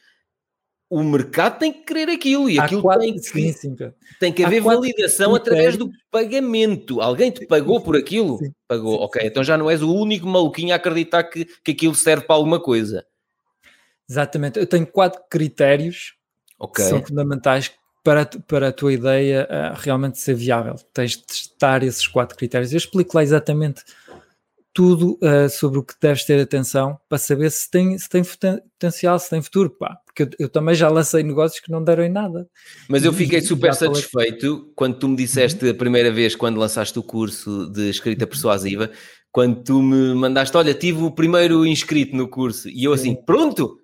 o 0.93 1.03
mercado 1.03 1.59
tem 1.59 1.72
que 1.72 1.84
querer 1.84 2.11
aquilo 2.11 2.51
e 2.51 2.61
aquilo 2.61 2.82
quatro, 2.82 3.01
tem, 3.01 3.14
que, 3.14 3.22
sim, 3.22 3.53
sim, 3.53 3.76
tem 4.20 4.30
que 4.30 4.45
haver 4.45 4.61
validação 4.61 5.34
através 5.34 5.74
do 5.74 5.90
pagamento. 6.11 7.01
Alguém 7.01 7.30
te 7.30 7.47
pagou 7.47 7.80
por 7.80 7.97
aquilo? 7.97 8.36
Sim, 8.36 8.53
Pagou, 8.68 9.01
ok. 9.01 9.22
Então 9.24 9.43
já 9.43 9.57
não 9.57 9.70
és 9.70 9.80
o 9.80 9.90
único 9.90 10.26
maluquinho 10.26 10.74
a 10.74 10.76
acreditar 10.76 11.24
que, 11.24 11.47
que 11.64 11.70
aquilo 11.70 11.95
serve 11.95 12.26
para 12.26 12.36
alguma 12.36 12.61
coisa. 12.61 13.07
Exatamente. 14.07 14.59
Eu 14.59 14.66
tenho 14.66 14.86
quatro 14.86 15.22
critérios 15.30 16.12
okay. 16.59 16.84
que 16.84 16.90
são 16.90 17.03
fundamentais 17.03 17.72
para, 18.05 18.26
para 18.47 18.68
a 18.68 18.72
tua 18.72 18.93
ideia 18.93 19.49
uh, 19.51 19.80
realmente 19.80 20.18
ser 20.18 20.34
viável. 20.34 20.74
Tens 20.93 21.12
de 21.12 21.22
testar 21.24 21.82
esses 21.82 22.07
quatro 22.07 22.36
critérios. 22.36 22.70
Eu 22.70 22.76
explico 22.76 23.16
lá 23.16 23.22
exatamente 23.22 23.82
tudo 24.74 25.18
uh, 25.22 25.49
sobre 25.49 25.78
o 25.78 25.82
que 25.82 25.95
deves 25.99 26.26
ter 26.26 26.38
atenção 26.38 27.01
para 27.09 27.16
saber 27.16 27.51
se 27.51 27.70
tem, 27.70 27.97
se 27.97 28.11
tem 28.11 28.22
potencial, 28.22 29.18
se 29.18 29.30
tem 29.30 29.40
futuro, 29.40 29.70
pá. 29.70 30.01
Porque 30.15 30.35
eu, 30.35 30.47
eu, 30.47 30.49
também 30.49 30.75
já 30.75 30.89
lancei 30.89 31.23
negócios 31.23 31.59
que 31.59 31.71
não 31.71 31.83
deram 31.83 32.05
em 32.05 32.11
nada. 32.11 32.47
Mas 32.89 33.05
eu 33.05 33.13
fiquei 33.13 33.41
super 33.41 33.75
satisfeito 33.75 34.71
quando 34.77 34.99
tu 34.99 35.09
me 35.09 35.17
disseste 35.17 35.69
a 35.69 35.75
primeira 35.75 36.11
vez, 36.11 36.37
quando 36.37 36.59
lançaste 36.59 36.99
o 36.99 37.03
curso 37.03 37.71
de 37.71 37.89
escrita 37.89 38.27
persuasiva, 38.27 38.91
quando 39.33 39.63
tu 39.65 39.83
me 39.83 40.15
mandaste, 40.15 40.55
olha, 40.57 40.75
tive 40.75 41.03
o 41.03 41.11
primeiro 41.11 41.67
inscrito 41.67 42.15
no 42.15 42.29
curso, 42.29 42.69
e 42.69 42.85
eu 42.85 42.93
assim, 42.93 43.15
pronto, 43.15 43.79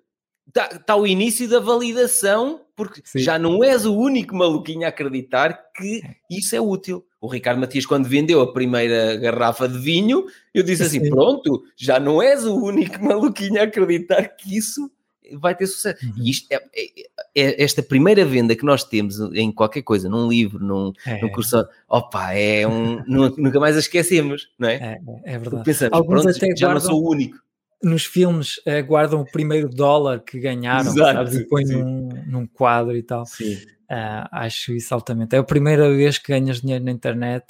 está 0.47 0.67
tá 0.67 0.95
o 0.95 1.07
início 1.07 1.49
da 1.49 1.59
validação, 1.59 2.61
porque 2.75 3.01
Sim. 3.03 3.19
já 3.19 3.39
não 3.39 3.63
és 3.63 3.85
o 3.85 3.95
único 3.95 4.35
maluquinho 4.35 4.85
a 4.85 4.89
acreditar 4.89 5.71
que 5.75 6.01
isso 6.29 6.55
é 6.55 6.61
útil. 6.61 7.03
O 7.19 7.27
Ricardo 7.27 7.59
Matias, 7.59 7.85
quando 7.85 8.07
vendeu 8.07 8.41
a 8.41 8.53
primeira 8.53 9.17
garrafa 9.17 9.67
de 9.67 9.77
vinho, 9.77 10.25
eu 10.53 10.63
disse 10.63 10.83
assim: 10.83 11.03
Sim. 11.03 11.09
pronto, 11.09 11.63
já 11.75 11.99
não 11.99 12.21
és 12.21 12.45
o 12.45 12.55
único 12.55 13.03
maluquinho 13.03 13.59
a 13.59 13.63
acreditar 13.63 14.27
que 14.29 14.55
isso 14.55 14.89
vai 15.37 15.55
ter 15.55 15.67
sucesso. 15.67 16.05
Uhum. 16.05 16.13
E 16.17 16.29
isto 16.29 16.51
é, 16.51 16.55
é, 16.55 17.01
é, 17.35 17.63
esta 17.63 17.81
primeira 17.81 18.23
venda 18.25 18.55
que 18.55 18.65
nós 18.65 18.83
temos 18.83 19.19
em 19.33 19.51
qualquer 19.51 19.81
coisa, 19.81 20.09
num 20.09 20.27
livro, 20.27 20.63
num, 20.63 20.91
é. 21.05 21.21
num 21.21 21.29
curso, 21.29 21.65
opa, 21.87 22.33
é 22.33 22.67
um. 22.67 23.03
nunca 23.37 23.59
mais 23.59 23.75
a 23.75 23.79
esquecemos, 23.79 24.49
não 24.57 24.69
é? 24.69 24.75
É, 24.75 25.33
é 25.35 25.37
verdade. 25.37 25.63
Pensamos, 25.63 25.93
Alguns 25.93 26.23
pronto, 26.23 26.37
até 26.37 26.55
já 26.55 26.73
não 26.73 26.79
sou 26.79 27.03
o 27.03 27.11
único 27.11 27.37
nos 27.81 28.05
filmes 28.05 28.59
eh, 28.65 28.81
guardam 28.81 29.21
o 29.21 29.25
primeiro 29.25 29.69
dólar 29.69 30.19
que 30.19 30.37
ganharam, 30.37 30.91
Exato, 30.91 31.13
sabes? 31.13 31.35
E 31.35 31.47
põem 31.47 31.65
num, 31.65 32.09
num, 32.27 32.45
quadro 32.45 32.95
e 32.95 33.01
tal. 33.01 33.23
Uh, 33.23 34.27
acho 34.31 34.73
isso 34.73 34.93
altamente. 34.93 35.35
É 35.35 35.39
a 35.39 35.43
primeira 35.43 35.89
vez 35.89 36.17
que 36.17 36.31
ganhas 36.31 36.61
dinheiro 36.61 36.83
na 36.83 36.91
internet 36.91 37.45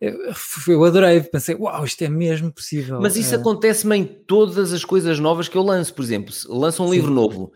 eu 0.00 0.84
adorei, 0.84 1.20
pensei, 1.20 1.54
uau, 1.54 1.84
isto 1.84 2.02
é 2.02 2.08
mesmo 2.08 2.52
possível. 2.52 3.00
Mas 3.00 3.16
isso 3.16 3.34
é... 3.34 3.38
acontece-me 3.38 3.96
em 3.96 4.04
todas 4.04 4.72
as 4.72 4.84
coisas 4.84 5.18
novas 5.18 5.48
que 5.48 5.56
eu 5.56 5.62
lanço, 5.62 5.94
por 5.94 6.04
exemplo, 6.04 6.32
lanço 6.48 6.82
um 6.82 6.88
Sim. 6.88 6.92
livro 6.92 7.10
novo, 7.12 7.52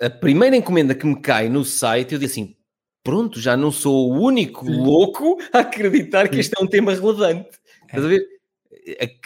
a 0.00 0.10
primeira 0.10 0.56
encomenda 0.56 0.94
que 0.94 1.06
me 1.06 1.20
cai 1.20 1.48
no 1.48 1.64
site, 1.64 2.14
eu 2.14 2.18
digo 2.18 2.30
assim, 2.30 2.56
pronto, 3.02 3.40
já 3.40 3.56
não 3.56 3.70
sou 3.70 4.10
o 4.12 4.20
único 4.20 4.68
louco 4.68 5.38
a 5.52 5.60
acreditar 5.60 6.28
que 6.28 6.40
este 6.40 6.54
é 6.58 6.62
um 6.62 6.66
tema 6.66 6.92
relevante. 6.92 7.48
É. 7.82 7.86
Estás 7.86 8.04
a 8.04 8.08
ver? 8.08 8.26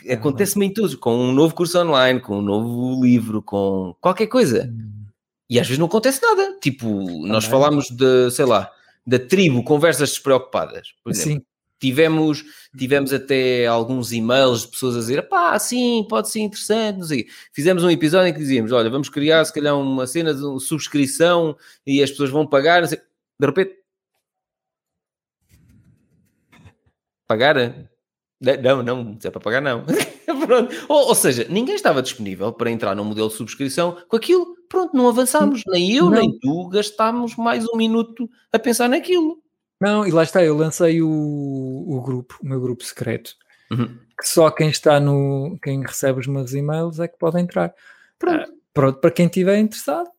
É 0.06 0.14
acontece-me 0.14 0.66
em 0.66 0.72
tudo, 0.72 0.96
com 0.98 1.14
um 1.16 1.32
novo 1.32 1.54
curso 1.54 1.78
online, 1.80 2.20
com 2.20 2.38
um 2.38 2.42
novo 2.42 3.02
livro, 3.02 3.42
com 3.42 3.94
qualquer 4.00 4.28
coisa. 4.28 4.70
Hum. 4.72 5.06
E 5.50 5.59
às 5.59 5.66
vezes 5.66 5.78
não 5.78 5.86
acontece 5.86 6.22
nada. 6.22 6.56
Tipo, 6.61 6.86
nós 7.26 7.44
falámos 7.44 7.90
de, 7.90 8.30
sei 8.30 8.44
lá, 8.44 8.70
da 9.06 9.18
tribo 9.18 9.64
Conversas 9.64 10.11
Despreocupadas, 10.11 10.92
por 11.02 11.11
exemplo. 11.11 11.32
Sim. 11.40 11.47
Tivemos, 11.80 12.44
tivemos 12.76 13.12
até 13.12 13.66
alguns 13.66 14.12
e-mails 14.12 14.62
de 14.62 14.68
pessoas 14.68 14.96
a 14.96 14.98
dizer, 14.98 15.28
pá, 15.28 15.56
sim, 15.58 16.04
pode 16.08 16.28
ser 16.28 16.40
interessante, 16.40 16.98
não 16.98 17.06
sei. 17.06 17.26
Fizemos 17.52 17.84
um 17.84 17.90
episódio 17.90 18.28
em 18.28 18.32
que 18.32 18.40
dizíamos, 18.40 18.72
olha, 18.72 18.90
vamos 18.90 19.08
criar 19.08 19.44
se 19.44 19.52
calhar 19.52 19.78
uma 19.78 20.06
cena 20.06 20.34
de 20.34 20.60
subscrição 20.60 21.56
e 21.86 22.02
as 22.02 22.10
pessoas 22.10 22.30
vão 22.30 22.46
pagar, 22.46 22.80
não 22.80 22.88
sei. 22.88 22.98
De 23.38 23.46
repente... 23.46 23.78
Pagar? 27.28 27.54
Não, 28.62 28.82
não, 28.82 29.16
se 29.20 29.28
é 29.28 29.30
para 29.30 29.40
pagar, 29.40 29.60
não. 29.60 29.84
ou, 30.88 31.08
ou, 31.08 31.14
seja, 31.14 31.46
ninguém 31.48 31.74
estava 31.74 32.02
disponível 32.02 32.52
para 32.52 32.70
entrar 32.70 32.94
no 32.94 33.04
modelo 33.04 33.28
de 33.28 33.34
subscrição 33.34 33.98
com 34.08 34.16
aquilo. 34.16 34.56
Pronto, 34.68 34.96
não 34.96 35.08
avançámos. 35.08 35.62
Nem 35.66 35.94
eu, 35.94 36.04
não. 36.04 36.18
nem 36.18 36.38
tu 36.38 36.68
gastámos 36.68 37.36
mais 37.36 37.66
um 37.68 37.76
minuto 37.76 38.28
a 38.52 38.58
pensar 38.58 38.88
naquilo. 38.88 39.42
Não, 39.80 40.06
e 40.06 40.10
lá 40.10 40.22
está, 40.22 40.42
eu 40.42 40.56
lancei 40.56 41.00
o, 41.00 41.08
o 41.08 42.00
grupo, 42.02 42.38
o 42.42 42.46
meu 42.46 42.60
grupo 42.60 42.82
secreto, 42.82 43.34
uhum. 43.70 43.96
que 44.18 44.28
só 44.28 44.50
quem 44.50 44.68
está 44.70 44.98
no, 44.98 45.56
quem 45.62 45.80
recebe 45.82 46.20
os 46.20 46.26
meus 46.26 46.52
e-mails 46.52 46.98
é 46.98 47.06
que 47.06 47.16
pode 47.16 47.40
entrar. 47.40 47.72
Pronto, 48.18 48.50
uh, 48.50 48.54
pronto 48.74 49.00
para 49.00 49.10
quem 49.10 49.26
estiver 49.26 49.56
interessado, 49.58 50.10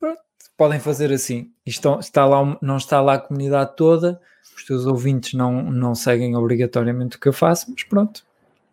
pronto, 0.00 0.20
podem 0.56 0.80
fazer 0.80 1.12
assim. 1.12 1.52
Isto, 1.64 1.98
está 2.00 2.26
lá, 2.26 2.58
não 2.60 2.76
está 2.76 3.00
lá 3.00 3.14
a 3.14 3.18
comunidade 3.18 3.76
toda, 3.76 4.20
os 4.56 4.64
teus 4.64 4.84
ouvintes 4.84 5.34
não, 5.34 5.62
não 5.62 5.94
seguem 5.94 6.34
obrigatoriamente 6.36 7.16
o 7.16 7.20
que 7.20 7.28
eu 7.28 7.32
faço, 7.32 7.70
mas 7.70 7.84
pronto, 7.84 8.24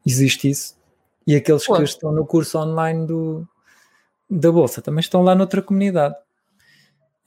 existe 0.06 0.50
isso. 0.50 0.76
E 1.26 1.36
aqueles 1.36 1.68
que 1.68 1.84
estão 1.84 2.12
no 2.12 2.26
curso 2.26 2.58
online 2.58 3.06
do, 3.06 3.48
da 4.28 4.52
Bolsa 4.52 4.82
também 4.82 5.02
estão 5.02 5.22
lá 5.22 5.36
noutra 5.36 5.62
comunidade. 5.62 6.16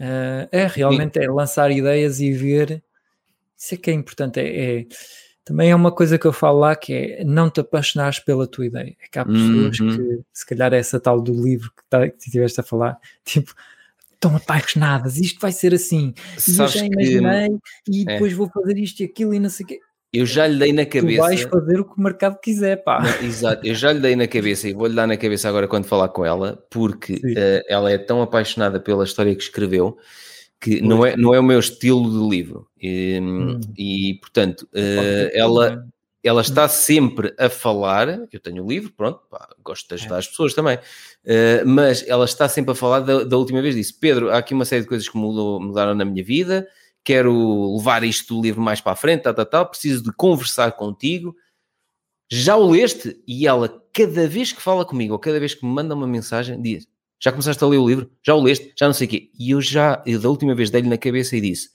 Uh, 0.00 0.50
é 0.50 0.66
realmente 0.66 1.20
é 1.20 1.30
lançar 1.30 1.70
ideias 1.70 2.18
e 2.18 2.32
ver 2.32 2.82
isso 3.64 3.74
é 3.74 3.78
que 3.78 3.90
é 3.90 3.94
importante. 3.94 4.38
É, 4.38 4.80
é, 4.80 4.86
também 5.44 5.70
é 5.70 5.74
uma 5.74 5.90
coisa 5.90 6.18
que 6.18 6.26
eu 6.26 6.32
falo 6.32 6.60
lá 6.60 6.76
que 6.76 6.92
é 6.92 7.24
não 7.24 7.48
te 7.50 7.60
apaixonares 7.60 8.18
pela 8.18 8.46
tua 8.46 8.66
ideia. 8.66 8.94
É 9.02 9.08
que 9.10 9.18
há 9.18 9.24
pessoas 9.24 9.80
uhum. 9.80 9.96
que, 9.96 10.20
se 10.32 10.46
calhar, 10.46 10.72
é 10.72 10.78
essa 10.78 11.00
tal 11.00 11.20
do 11.20 11.32
livro 11.32 11.70
que, 11.70 11.82
tá, 11.88 12.08
que 12.08 12.16
estiveste 12.18 12.60
a 12.60 12.62
falar, 12.62 12.98
tipo, 13.24 13.54
estão 14.12 14.36
apaixonadas, 14.36 15.18
isto 15.18 15.40
vai 15.40 15.52
ser 15.52 15.74
assim. 15.74 16.14
E 16.46 16.58
eu 16.58 16.68
já 16.68 16.84
imaginei 16.84 17.48
que... 17.84 17.90
e 17.90 18.02
é. 18.02 18.04
depois 18.04 18.32
é. 18.32 18.36
vou 18.36 18.50
fazer 18.50 18.78
isto 18.78 19.00
e 19.00 19.04
aquilo 19.04 19.34
e 19.34 19.40
não 19.40 19.50
sei 19.50 19.64
o 19.64 19.66
quê. 19.68 19.80
Eu 20.12 20.24
já 20.24 20.46
lhe 20.46 20.56
dei 20.56 20.72
na 20.72 20.86
cabeça. 20.86 21.16
Tu 21.16 21.26
vais 21.26 21.42
fazer 21.42 21.80
o 21.80 21.84
que 21.84 21.98
o 21.98 22.00
mercado 22.00 22.38
quiser, 22.40 22.76
pá. 22.84 23.02
Não, 23.02 23.26
exato, 23.26 23.66
eu 23.66 23.74
já 23.74 23.92
lhe 23.92 23.98
dei 23.98 24.14
na 24.14 24.28
cabeça 24.28 24.68
e 24.68 24.72
vou-lhe 24.72 24.94
dar 24.94 25.08
na 25.08 25.16
cabeça 25.16 25.48
agora 25.48 25.66
quando 25.66 25.86
falar 25.86 26.08
com 26.08 26.24
ela, 26.24 26.64
porque 26.70 27.14
uh, 27.14 27.64
ela 27.68 27.90
é 27.90 27.98
tão 27.98 28.22
apaixonada 28.22 28.78
pela 28.78 29.02
história 29.02 29.34
que 29.34 29.42
escreveu 29.42 29.98
que 30.64 30.80
não 30.80 31.04
é, 31.04 31.14
não 31.14 31.34
é 31.34 31.38
o 31.38 31.42
meu 31.42 31.60
estilo 31.60 32.10
de 32.10 32.26
livro. 32.26 32.66
E, 32.80 33.20
hum. 33.20 33.60
e 33.76 34.14
portanto, 34.18 34.62
uh, 34.72 35.30
ela, 35.34 35.86
ela 36.22 36.40
está 36.40 36.66
sempre 36.66 37.34
a 37.38 37.50
falar. 37.50 38.08
Eu 38.32 38.40
tenho 38.40 38.64
o 38.64 38.66
livro, 38.66 38.90
pronto, 38.90 39.20
pá, 39.30 39.46
gosto 39.62 39.86
de 39.86 39.94
ajudar 39.94 40.16
é. 40.16 40.18
as 40.20 40.26
pessoas 40.26 40.54
também, 40.54 40.76
uh, 40.76 41.66
mas 41.66 42.02
ela 42.08 42.24
está 42.24 42.48
sempre 42.48 42.72
a 42.72 42.74
falar 42.74 43.00
da, 43.00 43.24
da, 43.24 43.36
última 43.36 43.60
vez. 43.60 43.74
Disse: 43.74 43.92
Pedro, 43.92 44.30
há 44.30 44.38
aqui 44.38 44.54
uma 44.54 44.64
série 44.64 44.80
de 44.80 44.88
coisas 44.88 45.06
que 45.06 45.18
mudou, 45.18 45.60
mudaram 45.60 45.94
na 45.94 46.04
minha 46.04 46.24
vida. 46.24 46.66
Quero 47.04 47.76
levar 47.76 48.02
isto 48.02 48.34
do 48.34 48.40
livro 48.40 48.62
mais 48.62 48.80
para 48.80 48.92
a 48.92 48.96
frente, 48.96 49.24
tal, 49.24 49.34
tal, 49.34 49.44
tal. 49.44 49.66
Preciso 49.66 50.02
de 50.02 50.12
conversar 50.14 50.72
contigo. 50.72 51.36
Já 52.32 52.56
o 52.56 52.70
leste? 52.70 53.22
E 53.28 53.46
ela, 53.46 53.82
cada 53.92 54.26
vez 54.26 54.50
que 54.50 54.62
fala 54.62 54.86
comigo, 54.86 55.12
ou 55.12 55.18
cada 55.18 55.38
vez 55.38 55.52
que 55.52 55.66
me 55.66 55.70
manda 55.70 55.94
uma 55.94 56.06
mensagem, 56.06 56.58
diz: 56.62 56.88
já 57.25 57.33
começaste 57.33 57.64
a 57.64 57.66
ler 57.66 57.79
o 57.79 57.89
livro? 57.89 58.11
Já 58.22 58.35
o 58.35 58.43
leste? 58.43 58.70
Já 58.79 58.87
não 58.87 58.93
sei 58.93 59.07
o 59.07 59.11
quê. 59.11 59.31
E 59.39 59.53
eu 59.53 59.61
já, 59.62 60.03
eu 60.05 60.20
da 60.20 60.29
última 60.29 60.55
vez 60.55 60.68
dei-lhe 60.68 60.91
na 60.91 60.99
cabeça 60.99 61.35
e 61.35 61.41
disse: 61.41 61.70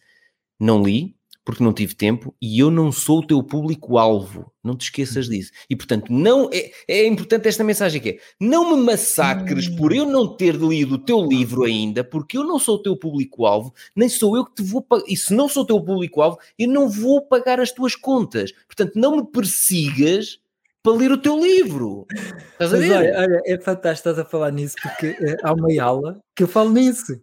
Não 0.59 0.83
li, 0.83 1.15
porque 1.43 1.63
não 1.63 1.73
tive 1.73 1.95
tempo, 1.95 2.35
e 2.39 2.59
eu 2.59 2.69
não 2.69 2.91
sou 2.91 3.17
o 3.17 3.25
teu 3.25 3.41
público-alvo. 3.41 4.51
Não 4.63 4.77
te 4.77 4.83
esqueças 4.83 5.27
hum. 5.27 5.31
disso. 5.31 5.51
E 5.67 5.75
portanto, 5.75 6.13
não 6.13 6.51
é, 6.53 6.69
é 6.87 7.07
importante 7.07 7.47
esta 7.47 7.63
mensagem 7.63 7.99
que 7.99 8.09
é: 8.09 8.19
não 8.39 8.77
me 8.77 8.83
massacres 8.83 9.67
hum. 9.67 9.75
por 9.75 9.91
eu 9.91 10.05
não 10.05 10.27
ter 10.27 10.53
lido 10.53 10.95
o 10.95 10.99
teu 10.99 11.25
livro 11.25 11.63
ainda, 11.63 12.03
porque 12.03 12.37
eu 12.37 12.43
não 12.43 12.59
sou 12.59 12.75
o 12.75 12.83
teu 12.83 12.95
público-alvo, 12.95 13.73
nem 13.95 14.07
sou 14.07 14.37
eu 14.37 14.45
que 14.45 14.53
te 14.53 14.61
vou 14.61 14.83
pagar. 14.83 15.05
E 15.07 15.17
se 15.17 15.33
não 15.33 15.49
sou 15.49 15.63
o 15.63 15.65
teu 15.65 15.81
público-alvo, 15.81 16.37
eu 16.59 16.69
não 16.69 16.87
vou 16.87 17.23
pagar 17.23 17.59
as 17.59 17.71
tuas 17.71 17.95
contas. 17.95 18.51
Portanto, 18.67 18.91
não 18.95 19.17
me 19.17 19.25
persigas 19.25 20.37
para 20.83 20.93
ler 20.93 21.11
o 21.11 21.17
teu 21.17 21.39
livro. 21.39 22.05
Estás 22.53 22.73
a 22.73 22.77
ver? 22.77 22.91
Olha, 22.91 23.19
olha, 23.19 23.41
é 23.45 23.59
fantástico 23.59 24.09
estás 24.09 24.19
a 24.19 24.25
falar 24.25 24.51
nisso, 24.51 24.75
porque 24.81 25.07
é, 25.19 25.37
há 25.43 25.53
uma 25.53 25.69
aula 25.81 26.19
que 26.35 26.43
eu 26.43 26.47
falo 26.47 26.71
nisso. 26.71 27.19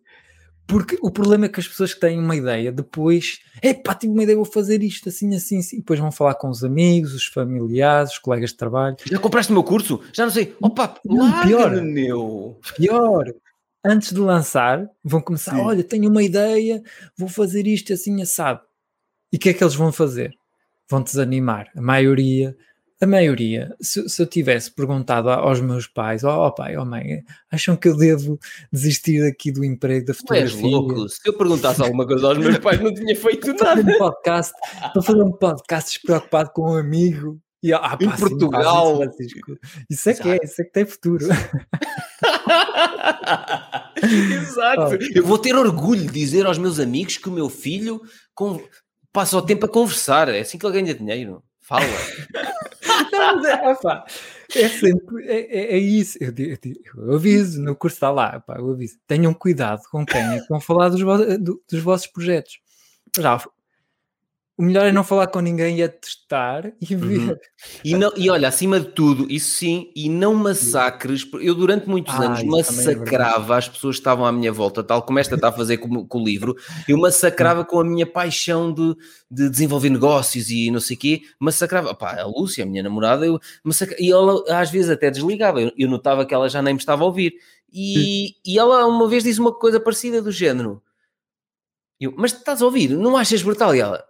Porque 0.67 0.99
o 1.01 1.13
problema 1.13 1.47
é 1.47 1.49
que 1.49 1.61
as 1.61 1.69
pessoas 1.69 1.95
que 1.95 2.01
têm 2.01 2.19
uma 2.19 2.35
ideia 2.35 2.73
depois, 2.73 3.39
é 3.63 3.73
pá, 3.73 3.95
tive 3.95 4.13
uma 4.13 4.25
ideia, 4.25 4.35
vou 4.35 4.45
fazer 4.45 4.83
isto 4.83 5.09
assim, 5.09 5.33
assim, 5.35 5.61
assim. 5.61 5.77
E 5.77 5.79
depois 5.79 6.01
vão 6.01 6.11
falar 6.11 6.35
com 6.35 6.49
os 6.49 6.65
amigos, 6.65 7.15
os 7.15 7.25
familiares, 7.25 8.13
os 8.13 8.19
colegas 8.19 8.51
de 8.51 8.57
trabalho. 8.57 8.97
Já 9.05 9.19
compraste 9.19 9.53
o 9.53 9.55
meu 9.55 9.63
curso? 9.63 10.03
Já 10.13 10.25
não 10.25 10.33
sei. 10.33 10.57
Opa, 10.61 10.99
não, 11.05 11.43
pior, 11.43 11.71
meu. 11.83 12.59
Pior. 12.77 13.33
Antes 13.85 14.13
de 14.13 14.19
lançar, 14.19 14.85
vão 15.05 15.21
começar: 15.21 15.55
Sim. 15.55 15.61
olha, 15.61 15.85
tenho 15.85 16.11
uma 16.11 16.23
ideia, 16.23 16.83
vou 17.17 17.29
fazer 17.29 17.69
isto 17.69 17.93
assim, 17.93 18.21
assado. 18.21 18.61
E 19.33 19.37
o 19.37 19.39
que 19.39 19.51
é 19.51 19.55
que 19.55 19.63
eles 19.63 19.75
vão 19.77 19.93
fazer? 19.93 20.33
Vão 20.91 21.01
desanimar. 21.01 21.71
A 21.77 21.81
maioria 21.81 22.57
a 23.01 23.07
maioria, 23.07 23.75
se, 23.81 24.09
se, 24.09 24.23
eu 24.23 24.27
tivesse 24.27 24.71
perguntado 24.71 25.29
aos 25.29 25.61
meus 25.61 25.87
pais, 25.87 26.25
ó 26.25 26.47
oh, 26.47 26.53
pai, 26.53 26.77
ó 26.77 26.83
oh, 26.83 26.87
mãe, 26.87 27.23
acham 27.51 27.77
que 27.77 27.89
eu 27.89 27.97
devo 27.97 28.39
desistir 28.73 29.23
aqui 29.27 29.53
do 29.53 29.63
emprego 29.63 30.07
da 30.07 30.15
fotografia? 30.15 30.59
Tu 30.59 30.65
és 30.65 30.73
louco, 30.73 31.09
se 31.09 31.21
eu 31.27 31.35
perguntasse 31.35 31.83
alguma 31.83 32.07
coisa 32.07 32.29
aos 32.29 32.39
meus 32.39 32.57
pais 32.59 32.81
não 32.81 32.95
tinha 32.95 33.15
feito 33.15 33.53
nada. 33.53 33.83
Um 33.83 33.99
podcast, 33.99 34.53
para 34.95 35.03
fazer 35.03 35.23
um 35.23 35.33
podcast 35.33 35.93
despreocupado 35.93 36.51
com 36.55 36.73
um 36.73 36.77
amigo. 36.77 37.39
E, 37.63 37.73
ah, 37.73 37.81
pá, 37.81 37.99
em 38.01 38.11
Portugal. 38.11 39.01
Isso 39.91 40.09
é 40.09 40.13
Exato. 40.13 40.23
que 40.23 40.29
é, 40.31 40.39
isso 40.43 40.63
é 40.63 40.65
que 40.65 40.73
tem 40.73 40.87
futuro. 40.87 41.27
Exato. 44.03 44.97
Eu 45.15 45.25
vou 45.25 45.39
ter 45.39 45.55
orgulho 45.55 46.07
de 46.07 46.13
dizer 46.13 46.47
aos 46.47 46.57
meus 46.57 46.79
amigos 46.81 47.19
que 47.19 47.29
o 47.29 47.33
meu 47.33 47.51
filho 47.51 48.01
com... 48.35 48.63
passa 49.13 49.37
o 49.37 49.43
tempo 49.43 49.67
a 49.67 49.69
conversar, 49.69 50.29
é 50.29 50.41
assim 50.41 50.57
que 50.57 50.65
ele 50.65 50.81
ganha 50.81 50.95
dinheiro. 50.95 51.43
Fala. 51.67 51.83
Não, 53.11 53.45
é, 53.45 53.73
opa, 53.73 54.07
é 54.55 54.69
sempre, 54.69 55.27
é, 55.27 55.41
é, 55.41 55.75
é 55.75 55.79
isso. 55.79 56.17
Eu, 56.21 56.33
eu, 56.39 56.57
eu, 57.09 57.15
aviso, 57.15 57.61
no 57.61 57.75
curso 57.75 57.97
está 57.97 58.09
lá, 58.09 58.37
opa, 58.37 58.55
eu 58.57 58.71
aviso. 58.71 58.97
Tenham 59.05 59.35
cuidado 59.35 59.83
com 59.91 60.07
quem 60.07 60.21
é 60.21 60.41
que 60.41 60.49
vão 60.49 60.61
falar 60.61 60.91
dos, 60.91 61.01
dos 61.01 61.83
vossos 61.83 62.07
projetos. 62.07 62.61
Já, 63.19 63.43
o 64.59 64.63
melhor 64.63 64.87
é 64.87 64.93
não 64.93 65.05
falar 65.05 65.27
com 65.27 65.41
ninguém 65.41 65.79
e 65.79 65.83
é 65.83 65.89
testar 65.89 66.73
e 66.81 66.95
uhum. 66.95 67.01
ver. 67.01 67.19
Uhum. 67.19 67.37
E, 67.85 67.95
não, 67.95 68.11
e 68.17 68.31
olha, 68.31 68.49
acima 68.49 68.81
de 68.81 68.87
tudo, 68.87 69.31
isso 69.31 69.51
sim, 69.51 69.93
e 69.95 70.09
não 70.09 70.35
massacres. 70.35 71.29
Eu 71.43 71.55
durante 71.55 71.87
muitos 71.87 72.15
ah, 72.15 72.25
anos 72.25 72.41
é 72.41 72.45
massacrava 72.45 73.55
é 73.55 73.59
as 73.59 73.69
pessoas 73.69 73.97
que 73.97 74.01
estavam 74.01 74.25
à 74.25 74.33
minha 74.33 74.51
volta, 74.51 74.83
tal 74.83 75.03
como 75.03 75.19
esta 75.19 75.35
está 75.35 75.49
a 75.49 75.53
fazer 75.53 75.77
com, 75.77 76.07
com 76.07 76.19
o 76.19 76.25
livro. 76.25 76.57
Eu 76.89 76.97
massacrava 76.97 77.67
com 77.67 77.79
a 77.79 77.85
minha 77.85 78.07
paixão 78.07 78.73
de, 78.73 78.97
de 79.31 79.51
desenvolver 79.51 79.91
negócios 79.91 80.49
e 80.49 80.71
não 80.71 80.81
sei 80.81 80.97
o 80.97 81.01
quê. 81.01 81.21
Massacrava. 81.39 81.95
Pá, 81.95 82.19
a 82.19 82.27
Lúcia, 82.27 82.65
a 82.65 82.67
minha 82.67 82.83
namorada, 82.83 83.27
eu 83.27 83.39
massacrava. 83.63 84.03
E 84.03 84.11
ela 84.11 84.43
às 84.59 84.71
vezes 84.71 84.89
até 84.89 85.11
desligava. 85.11 85.61
Eu, 85.61 85.71
eu 85.77 85.89
notava 85.89 86.25
que 86.25 86.33
ela 86.33 86.49
já 86.49 86.63
nem 86.63 86.73
me 86.73 86.81
estava 86.81 87.03
a 87.03 87.07
ouvir. 87.07 87.35
E, 87.71 88.37
e 88.47 88.59
ela 88.59 88.87
uma 88.87 89.07
vez 89.07 89.23
disse 89.23 89.39
uma 89.39 89.53
coisa 89.53 89.79
parecida 89.79 90.23
do 90.23 90.33
género. 90.33 90.83
Eu, 92.01 92.15
mas 92.17 92.33
estás 92.33 92.63
a 92.63 92.65
ouvir? 92.65 92.89
Não 92.89 93.19
achas 93.19 93.43
brutal? 93.43 93.75
E 93.75 93.81
ela, 93.81 94.03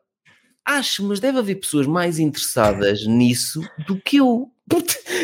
acho, 0.67 1.05
mas 1.05 1.21
deve 1.21 1.39
haver 1.39 1.55
pessoas 1.55 1.87
mais 1.87 2.19
interessadas 2.19 3.07
nisso 3.07 3.63
do 3.87 3.99
que 4.01 4.17
eu. 4.17 4.51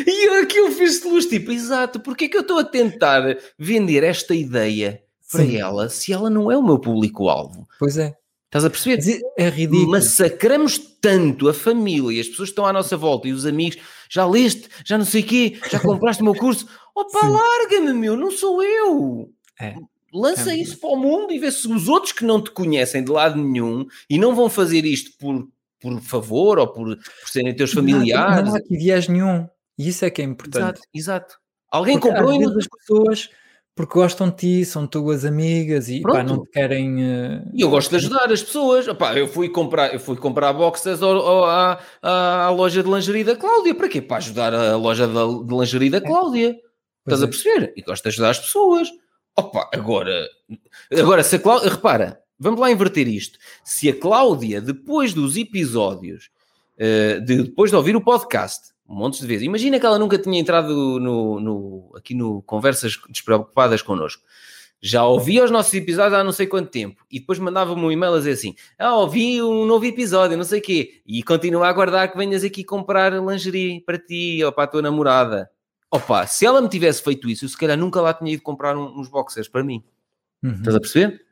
E 0.06 0.28
aqui 0.40 0.58
eu 0.58 0.70
fiz 0.70 1.02
luz, 1.02 1.26
tipo, 1.26 1.50
exato, 1.50 1.98
porque 1.98 2.26
é 2.26 2.28
que 2.28 2.36
eu 2.36 2.42
estou 2.42 2.58
a 2.58 2.64
tentar 2.64 3.36
vender 3.58 4.04
esta 4.04 4.34
ideia 4.34 5.02
para 5.30 5.44
Sim. 5.44 5.56
ela 5.56 5.88
se 5.88 6.12
ela 6.12 6.30
não 6.30 6.50
é 6.50 6.56
o 6.56 6.62
meu 6.62 6.78
público-alvo? 6.78 7.68
Pois 7.78 7.98
é. 7.98 8.14
Estás 8.46 8.66
a 8.66 8.70
perceber? 8.70 9.22
É, 9.38 9.46
é 9.46 9.48
ridículo. 9.48 9.90
Massacramos 9.90 10.78
tanto 11.00 11.48
a 11.48 11.54
família, 11.54 12.20
as 12.20 12.28
pessoas 12.28 12.50
que 12.50 12.52
estão 12.52 12.66
à 12.66 12.72
nossa 12.72 12.96
volta 12.96 13.26
e 13.26 13.32
os 13.32 13.46
amigos. 13.46 13.78
Já 14.10 14.26
leste, 14.26 14.68
já 14.84 14.98
não 14.98 15.06
sei 15.06 15.22
o 15.22 15.26
quê, 15.26 15.58
já 15.70 15.80
compraste 15.80 16.20
o 16.20 16.24
meu 16.26 16.34
curso. 16.34 16.68
Opa, 16.94 17.26
larga-me, 17.26 17.94
meu, 17.94 18.14
não 18.14 18.30
sou 18.30 18.62
eu. 18.62 19.30
É. 19.58 19.74
Lança 20.12 20.52
é. 20.52 20.56
isso 20.56 20.78
para 20.78 20.90
o 20.90 20.96
mundo 20.96 21.32
e 21.32 21.38
vê 21.38 21.50
se 21.50 21.66
os 21.66 21.88
outros 21.88 22.12
que 22.12 22.24
não 22.24 22.42
te 22.42 22.50
conhecem 22.50 23.02
de 23.02 23.10
lado 23.10 23.40
nenhum 23.40 23.86
e 24.10 24.18
não 24.18 24.34
vão 24.34 24.50
fazer 24.50 24.84
isto 24.84 25.16
por 25.18 25.48
por 25.82 26.00
favor 26.00 26.58
ou 26.60 26.68
por, 26.68 26.96
por 26.96 27.28
serem 27.28 27.54
teus 27.56 27.72
familiares. 27.72 28.48
Não, 28.48 28.54
há 28.54 28.58
aqui 28.58 28.76
viés 28.76 29.08
nenhum. 29.08 29.48
E 29.76 29.88
isso 29.88 30.04
é 30.04 30.10
que 30.10 30.22
é 30.22 30.24
importante. 30.24 30.62
Exato, 30.62 30.80
exato. 30.94 31.38
Alguém 31.68 31.98
Porque, 31.98 32.14
comprou 32.14 32.40
e 32.40 32.44
as 32.44 32.68
pessoas 32.68 33.30
porque 33.74 33.94
gostam 33.94 34.28
de 34.28 34.36
ti, 34.36 34.64
são 34.66 34.86
tuas 34.86 35.24
amigas 35.24 35.88
e 35.88 36.02
pá, 36.02 36.22
não 36.22 36.42
te 36.42 36.50
querem. 36.50 37.02
Uh... 37.02 37.50
E 37.54 37.62
eu 37.62 37.70
gosto 37.70 37.88
de 37.88 37.96
ajudar 37.96 38.30
as 38.30 38.42
pessoas. 38.42 38.86
Opá, 38.86 39.16
eu 39.16 39.26
fui 39.26 39.48
comprar, 39.48 39.94
eu 39.94 39.98
fui 39.98 40.14
comprar 40.16 40.52
boxers 40.52 41.02
ao, 41.02 41.16
ao, 41.16 41.44
à, 41.46 41.80
à, 42.02 42.50
loja 42.50 42.82
de 42.82 42.90
lingerie 42.90 43.24
da 43.24 43.34
Cláudia. 43.34 43.74
Para 43.74 43.88
quê? 43.88 44.02
Para 44.02 44.18
ajudar 44.18 44.54
a 44.54 44.76
loja 44.76 45.08
de, 45.08 45.54
lingerie 45.54 45.88
da 45.88 45.96
é. 45.96 46.00
Cláudia. 46.02 46.54
Pois 47.02 47.18
Estás 47.18 47.22
é. 47.22 47.24
a 47.24 47.28
perceber? 47.28 47.72
E 47.74 47.82
gosto 47.82 48.02
de 48.02 48.08
ajudar 48.10 48.30
as 48.30 48.38
pessoas. 48.38 48.88
Opa, 49.36 49.70
agora, 49.72 50.28
agora 50.92 51.22
se 51.22 51.36
a 51.36 51.38
Cláudia, 51.38 51.70
repara, 51.70 52.20
vamos 52.38 52.60
lá 52.60 52.70
inverter 52.70 53.08
isto. 53.08 53.38
Se 53.64 53.88
a 53.88 53.98
Cláudia, 53.98 54.60
depois 54.60 55.14
dos 55.14 55.36
episódios, 55.36 56.30
uh, 56.76 57.20
de, 57.20 57.44
depois 57.44 57.70
de 57.70 57.76
ouvir 57.76 57.96
o 57.96 58.00
podcast, 58.00 58.72
um 58.88 58.94
monte 58.94 59.20
de 59.20 59.26
vezes. 59.26 59.46
Imagina 59.46 59.80
que 59.80 59.86
ela 59.86 59.98
nunca 59.98 60.18
tinha 60.18 60.38
entrado 60.38 61.00
no, 61.00 61.40
no, 61.40 61.92
aqui 61.96 62.14
no 62.14 62.42
Conversas 62.42 62.98
Despreocupadas 63.08 63.80
connosco. 63.80 64.22
Já 64.84 65.04
ouvia 65.06 65.44
os 65.44 65.50
nossos 65.50 65.72
episódios 65.72 66.12
há 66.12 66.24
não 66.24 66.32
sei 66.32 66.46
quanto 66.46 66.68
tempo 66.68 67.06
e 67.08 67.20
depois 67.20 67.38
mandava-me 67.38 67.80
um 67.80 67.92
e-mail 67.92 68.14
a 68.14 68.18
dizer 68.18 68.32
assim: 68.32 68.54
Ah, 68.76 68.96
ouvi 68.96 69.40
um 69.40 69.64
novo 69.64 69.86
episódio, 69.86 70.36
não 70.36 70.44
sei 70.44 70.58
o 70.58 70.62
quê, 70.62 71.00
e 71.06 71.22
continua 71.22 71.66
a 71.66 71.70
aguardar 71.70 72.10
que 72.10 72.18
venhas 72.18 72.42
aqui 72.42 72.64
comprar 72.64 73.12
lingerie 73.12 73.80
para 73.80 73.96
ti 73.96 74.42
ou 74.44 74.50
para 74.52 74.64
a 74.64 74.66
tua 74.66 74.82
namorada. 74.82 75.48
Opa, 75.92 76.26
se 76.26 76.46
ela 76.46 76.62
me 76.62 76.70
tivesse 76.70 77.02
feito 77.02 77.28
isso, 77.28 77.44
eu 77.44 77.48
se 77.50 77.56
calhar 77.56 77.76
nunca 77.76 78.00
lá 78.00 78.14
tinha 78.14 78.32
ido 78.32 78.42
comprar 78.42 78.74
uns 78.74 79.08
boxers 79.08 79.46
para 79.46 79.62
mim. 79.62 79.84
Uhum. 80.42 80.54
Estás 80.54 80.74
a 80.74 80.80
perceber? 80.80 81.22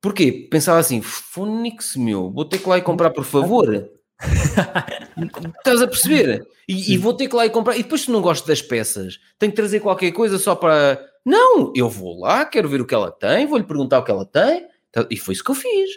Porquê? 0.00 0.46
Pensava 0.48 0.78
assim: 0.78 1.02
Fonix, 1.02 1.96
meu, 1.96 2.30
vou 2.30 2.44
ter 2.44 2.58
que 2.58 2.68
lá 2.68 2.78
ir 2.78 2.82
comprar, 2.82 3.10
por 3.10 3.24
favor. 3.24 3.90
Estás 5.58 5.82
a 5.82 5.88
perceber? 5.88 6.46
E, 6.68 6.94
e, 6.94 6.96
vou 6.96 7.14
ter 7.14 7.28
que 7.28 7.34
lá 7.34 7.44
ir 7.46 7.50
comprar. 7.50 7.76
E 7.76 7.82
depois, 7.82 8.02
se 8.02 8.10
não 8.12 8.22
gosto 8.22 8.46
das 8.46 8.62
peças, 8.62 9.18
tenho 9.40 9.50
que 9.50 9.56
trazer 9.56 9.80
qualquer 9.80 10.12
coisa 10.12 10.38
só 10.38 10.54
para. 10.54 11.04
Não, 11.24 11.72
eu 11.74 11.88
vou 11.88 12.20
lá, 12.20 12.44
quero 12.44 12.68
ver 12.68 12.80
o 12.80 12.86
que 12.86 12.94
ela 12.94 13.10
tem, 13.10 13.44
vou-lhe 13.44 13.64
perguntar 13.64 13.98
o 13.98 14.04
que 14.04 14.10
ela 14.12 14.24
tem. 14.24 14.68
Tá, 14.92 15.04
e 15.10 15.16
foi 15.16 15.34
isso 15.34 15.42
que 15.42 15.50
eu 15.50 15.54
fiz. 15.56 15.90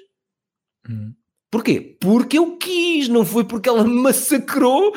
Hum. 0.89 1.13
Porquê? 1.51 1.95
Porque 2.01 2.39
eu 2.39 2.57
quis, 2.57 3.07
não 3.07 3.23
foi 3.23 3.43
porque 3.43 3.69
ela 3.69 3.83
me 3.83 4.01
massacrou 4.01 4.93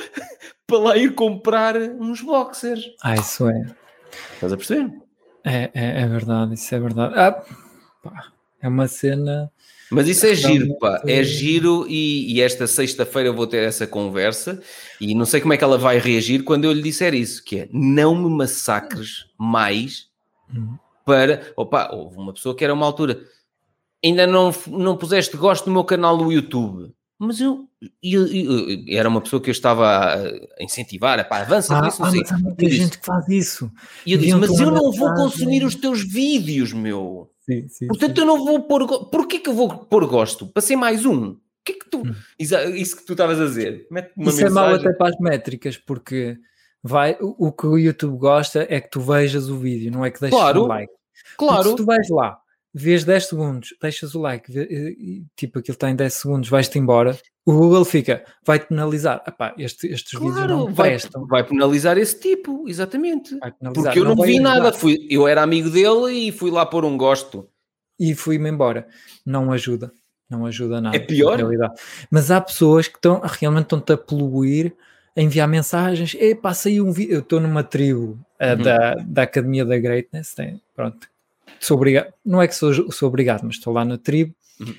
para 0.67 0.79
lá 0.79 0.97
ir 0.97 1.15
comprar 1.15 1.77
uns 1.77 2.21
boxers. 2.21 2.91
Ah, 3.03 3.15
isso 3.15 3.49
é. 3.49 3.67
Estás 4.35 4.53
a 4.53 4.57
perceber? 4.57 4.93
É, 5.45 5.71
é, 5.75 6.03
é 6.03 6.07
verdade, 6.07 6.55
isso 6.55 6.75
é 6.75 6.81
verdade. 6.81 7.15
Ah, 7.17 7.45
pá, 8.03 8.33
é 8.61 8.69
uma 8.69 8.89
cena 8.89 9.51
mas 9.93 10.09
isso 10.09 10.25
é 10.25 10.35
giro, 10.35 10.75
pá. 10.79 11.03
É 11.07 11.23
giro 11.23 11.87
e, 11.87 12.33
e 12.33 12.41
esta 12.41 12.67
sexta-feira 12.67 13.29
eu 13.29 13.35
vou 13.35 13.47
ter 13.47 13.63
essa 13.63 13.87
conversa 13.87 14.63
e 14.99 15.15
não 15.15 15.27
sei 15.27 15.39
como 15.39 15.53
é 15.53 15.57
que 15.59 15.63
ela 15.63 15.77
vai 15.77 15.99
reagir 15.99 16.45
quando 16.45 16.65
eu 16.65 16.73
lhe 16.73 16.81
disser 16.81 17.13
isso, 17.13 17.45
que 17.45 17.61
é 17.61 17.69
não 17.71 18.15
me 18.15 18.31
massacres 18.31 19.27
mais 19.39 20.09
uhum. 20.51 20.79
para... 21.05 21.53
Opa, 21.55 21.91
houve 21.93 22.17
uma 22.17 22.33
pessoa 22.33 22.57
que 22.57 22.65
era 22.65 22.73
uma 22.73 22.87
altura 22.87 23.23
ainda 24.03 24.27
não, 24.27 24.51
não 24.67 24.97
puseste 24.97 25.37
gosto 25.37 25.67
no 25.67 25.75
meu 25.75 25.85
canal 25.85 26.17
do 26.17 26.33
YouTube. 26.33 26.91
Mas 27.25 27.41
eu, 27.41 27.69
eu, 28.03 28.27
eu, 28.27 28.85
era 28.89 29.09
uma 29.09 29.21
pessoa 29.21 29.41
que 29.41 29.49
eu 29.49 29.53
estava 29.53 30.17
a 30.17 30.63
incentivar, 30.63 31.29
pá, 31.29 31.43
avança 31.43 31.81
ah, 31.81 31.87
isso, 31.87 32.03
não 32.03 32.11
sei. 32.11 32.21
Mas 32.21 32.33
há 32.33 32.39
muita 32.39 32.69
gente 32.69 32.99
que 32.99 33.07
faz 33.07 33.29
isso. 33.29 33.71
E 34.05 34.13
eu 34.13 34.19
disse, 34.19 34.35
mas 34.35 34.59
eu 34.59 34.73
não 34.73 34.91
vou 34.91 35.15
consumir 35.15 35.65
os 35.65 35.77
teus 35.77 36.03
vídeos, 36.03 36.73
meu. 36.73 37.31
Sim, 37.49 37.69
sim, 37.69 37.87
Portanto, 37.87 38.17
sim. 38.17 38.23
eu 38.23 38.27
não 38.27 38.45
vou 38.45 38.63
pôr. 38.65 39.09
Porquê 39.09 39.39
que 39.39 39.49
eu 39.49 39.55
vou 39.55 39.69
pôr 39.69 40.05
gosto? 40.09 40.49
Para 40.49 40.63
ser 40.63 40.75
mais 40.75 41.07
um. 41.07 41.37
Que 41.65 41.73
é 41.73 41.75
que 41.77 41.89
tu. 41.89 41.99
Hum. 41.99 42.13
Isso 42.37 42.97
que 42.97 43.05
tu 43.05 43.13
estavas 43.13 43.41
a 43.41 43.45
dizer. 43.45 43.87
Isso 43.89 44.11
mensagem. 44.17 44.47
é 44.47 44.51
mau 44.51 44.75
até 44.75 44.93
para 44.93 45.11
as 45.11 45.21
métricas, 45.21 45.77
porque 45.77 46.37
vai, 46.83 47.17
o 47.21 47.53
que 47.53 47.69
o 47.69 47.79
YouTube 47.79 48.19
gosta 48.19 48.67
é 48.69 48.81
que 48.81 48.91
tu 48.91 49.01
vejas 49.01 49.49
o 49.49 49.57
vídeo, 49.57 49.93
não 49.93 50.05
é 50.05 50.11
que 50.11 50.21
deixes 50.21 50.37
claro, 50.37 50.65
um 50.65 50.67
like. 50.67 50.93
Claro. 51.37 51.63
Porque 51.63 51.71
se 51.71 51.77
tu 51.77 51.85
vais 51.85 52.09
lá, 52.09 52.42
vês 52.75 53.05
10 53.05 53.27
segundos, 53.27 53.75
deixas 53.81 54.15
o 54.15 54.21
like, 54.21 54.51
vê, 54.51 54.97
tipo 55.37 55.59
aquilo 55.59 55.75
está 55.75 55.91
em 55.91 55.97
10 55.97 56.15
segundos, 56.15 56.49
vais-te 56.49 56.79
embora, 56.79 57.19
o 57.45 57.53
Google 57.53 57.85
fica, 57.85 58.25
vai 58.47 58.61
penalizar. 58.61 59.23
Epá, 59.27 59.55
este, 59.59 59.89
estes 59.89 60.17
claro, 60.17 60.33
vídeos 60.33 60.49
não 60.49 60.73
vai, 60.73 60.91
prestam. 60.91 61.27
Vai 61.27 61.45
penalizar 61.45 61.99
esse 61.99 62.19
tipo, 62.19 62.69
exatamente. 62.69 63.37
Porque 63.75 63.99
eu 63.99 64.05
não, 64.05 64.15
não 64.15 64.25
vi 64.25 64.39
nada, 64.39 64.73
fui, 64.73 65.07
eu 65.11 65.27
era 65.27 65.43
amigo 65.43 65.69
dele 65.69 66.13
e 66.13 66.33
fui 66.33 66.51
lá 66.51 66.65
pôr 66.65 66.85
um 66.85 66.97
gosto. 66.97 67.49
E 67.99 68.15
fui-me 68.15 68.49
embora. 68.49 68.87
Não 69.27 69.53
ajuda. 69.53 69.93
Não 70.31 70.47
ajuda 70.47 70.81
nada. 70.81 70.97
É 70.97 71.01
pior? 71.01 71.39
Mas 72.11 72.31
há 72.31 72.41
pessoas 72.41 72.89
que 72.89 72.97
estão, 72.97 73.21
realmente 73.25 73.65
estão-te 73.65 73.93
a 73.93 73.97
poluir, 73.97 74.75
a 75.17 75.21
enviar 75.21 75.47
mensagens. 75.47 76.15
Epá, 76.15 76.55
saiu 76.55 76.87
um 76.87 76.93
vídeo. 76.93 77.15
Eu 77.15 77.21
estou 77.21 77.41
numa 77.41 77.63
tribo 77.63 78.19
uh, 78.41 78.57
uhum. 78.57 78.63
da, 78.63 78.95
da 78.95 79.23
Academia 79.23 79.65
da 79.65 79.79
Greatness. 79.79 80.35
Tem, 80.35 80.61
pronto. 80.75 81.12
Sou 81.61 81.77
obrigado. 81.77 82.13
Não 82.25 82.41
é 82.41 82.49
que 82.49 82.55
sou, 82.55 82.91
sou 82.93 83.09
obrigado, 83.09 83.43
mas 83.45 83.57
estou 83.57 83.73
lá 83.73 83.85
na 83.85 83.99
tribo. 83.99 84.35
Uhum 84.61 84.75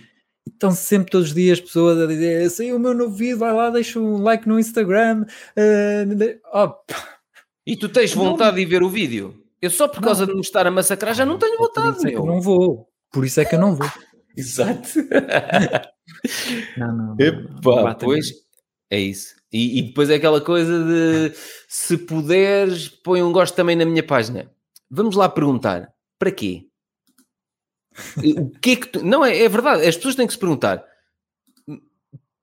estão 0.47 0.71
sempre 0.71 1.11
todos 1.11 1.29
os 1.29 1.33
dias 1.33 1.59
pessoas 1.59 1.99
a 1.99 2.05
dizer 2.05 2.49
saiu 2.49 2.75
o 2.75 2.79
meu 2.79 2.93
novo 2.93 3.15
vídeo, 3.15 3.37
vai 3.37 3.53
lá, 3.53 3.69
deixa 3.69 3.99
um 3.99 4.17
like 4.21 4.47
no 4.47 4.59
Instagram. 4.59 5.25
Uh, 5.57 6.39
oh. 6.53 6.73
E 7.65 7.75
tu 7.77 7.89
tens 7.89 8.13
vontade 8.13 8.57
não. 8.57 8.63
de 8.63 8.65
ver 8.65 8.83
o 8.83 8.89
vídeo? 8.89 9.41
Eu 9.61 9.69
só 9.69 9.87
por 9.87 10.01
causa 10.01 10.25
não. 10.25 10.33
de 10.33 10.35
me 10.35 10.41
estar 10.41 10.67
a 10.67 10.71
massacrar 10.71 11.15
já 11.15 11.25
não 11.25 11.37
tenho 11.37 11.57
vontade. 11.57 11.97
Por 11.97 12.07
é 12.07 12.11
que 12.11 12.17
eu 12.17 12.25
não 12.25 12.41
vou. 12.41 12.89
Por 13.11 13.25
isso 13.25 13.39
é 13.39 13.45
que 13.45 13.55
eu 13.55 13.59
não 13.59 13.75
vou. 13.75 13.89
Exato. 14.35 14.89
não, 16.77 16.97
não. 16.97 17.15
Epá, 17.19 17.83
não 17.83 17.95
pois 17.95 18.33
é 18.89 18.99
isso. 18.99 19.35
E, 19.51 19.79
e, 19.79 19.81
depois 19.83 20.09
é 20.09 20.15
aquela 20.15 20.41
coisa 20.41 20.83
de 20.83 21.31
se 21.67 21.95
puderes, 21.95 22.89
põe 22.89 23.21
um 23.21 23.31
gosto 23.31 23.53
também 23.53 23.75
na 23.75 23.85
minha 23.85 24.01
página. 24.01 24.51
Vamos 24.89 25.15
lá 25.15 25.29
perguntar: 25.29 25.92
para 26.23 26.31
quê? 26.31 26.65
o 28.17 28.49
que 28.59 28.71
é 28.71 28.75
que 28.77 28.87
tu... 28.87 29.03
Não, 29.03 29.25
é, 29.25 29.37
é 29.37 29.49
verdade. 29.49 29.85
As 29.85 29.97
pessoas 29.97 30.15
têm 30.15 30.25
que 30.25 30.33
se 30.33 30.39
perguntar 30.39 30.83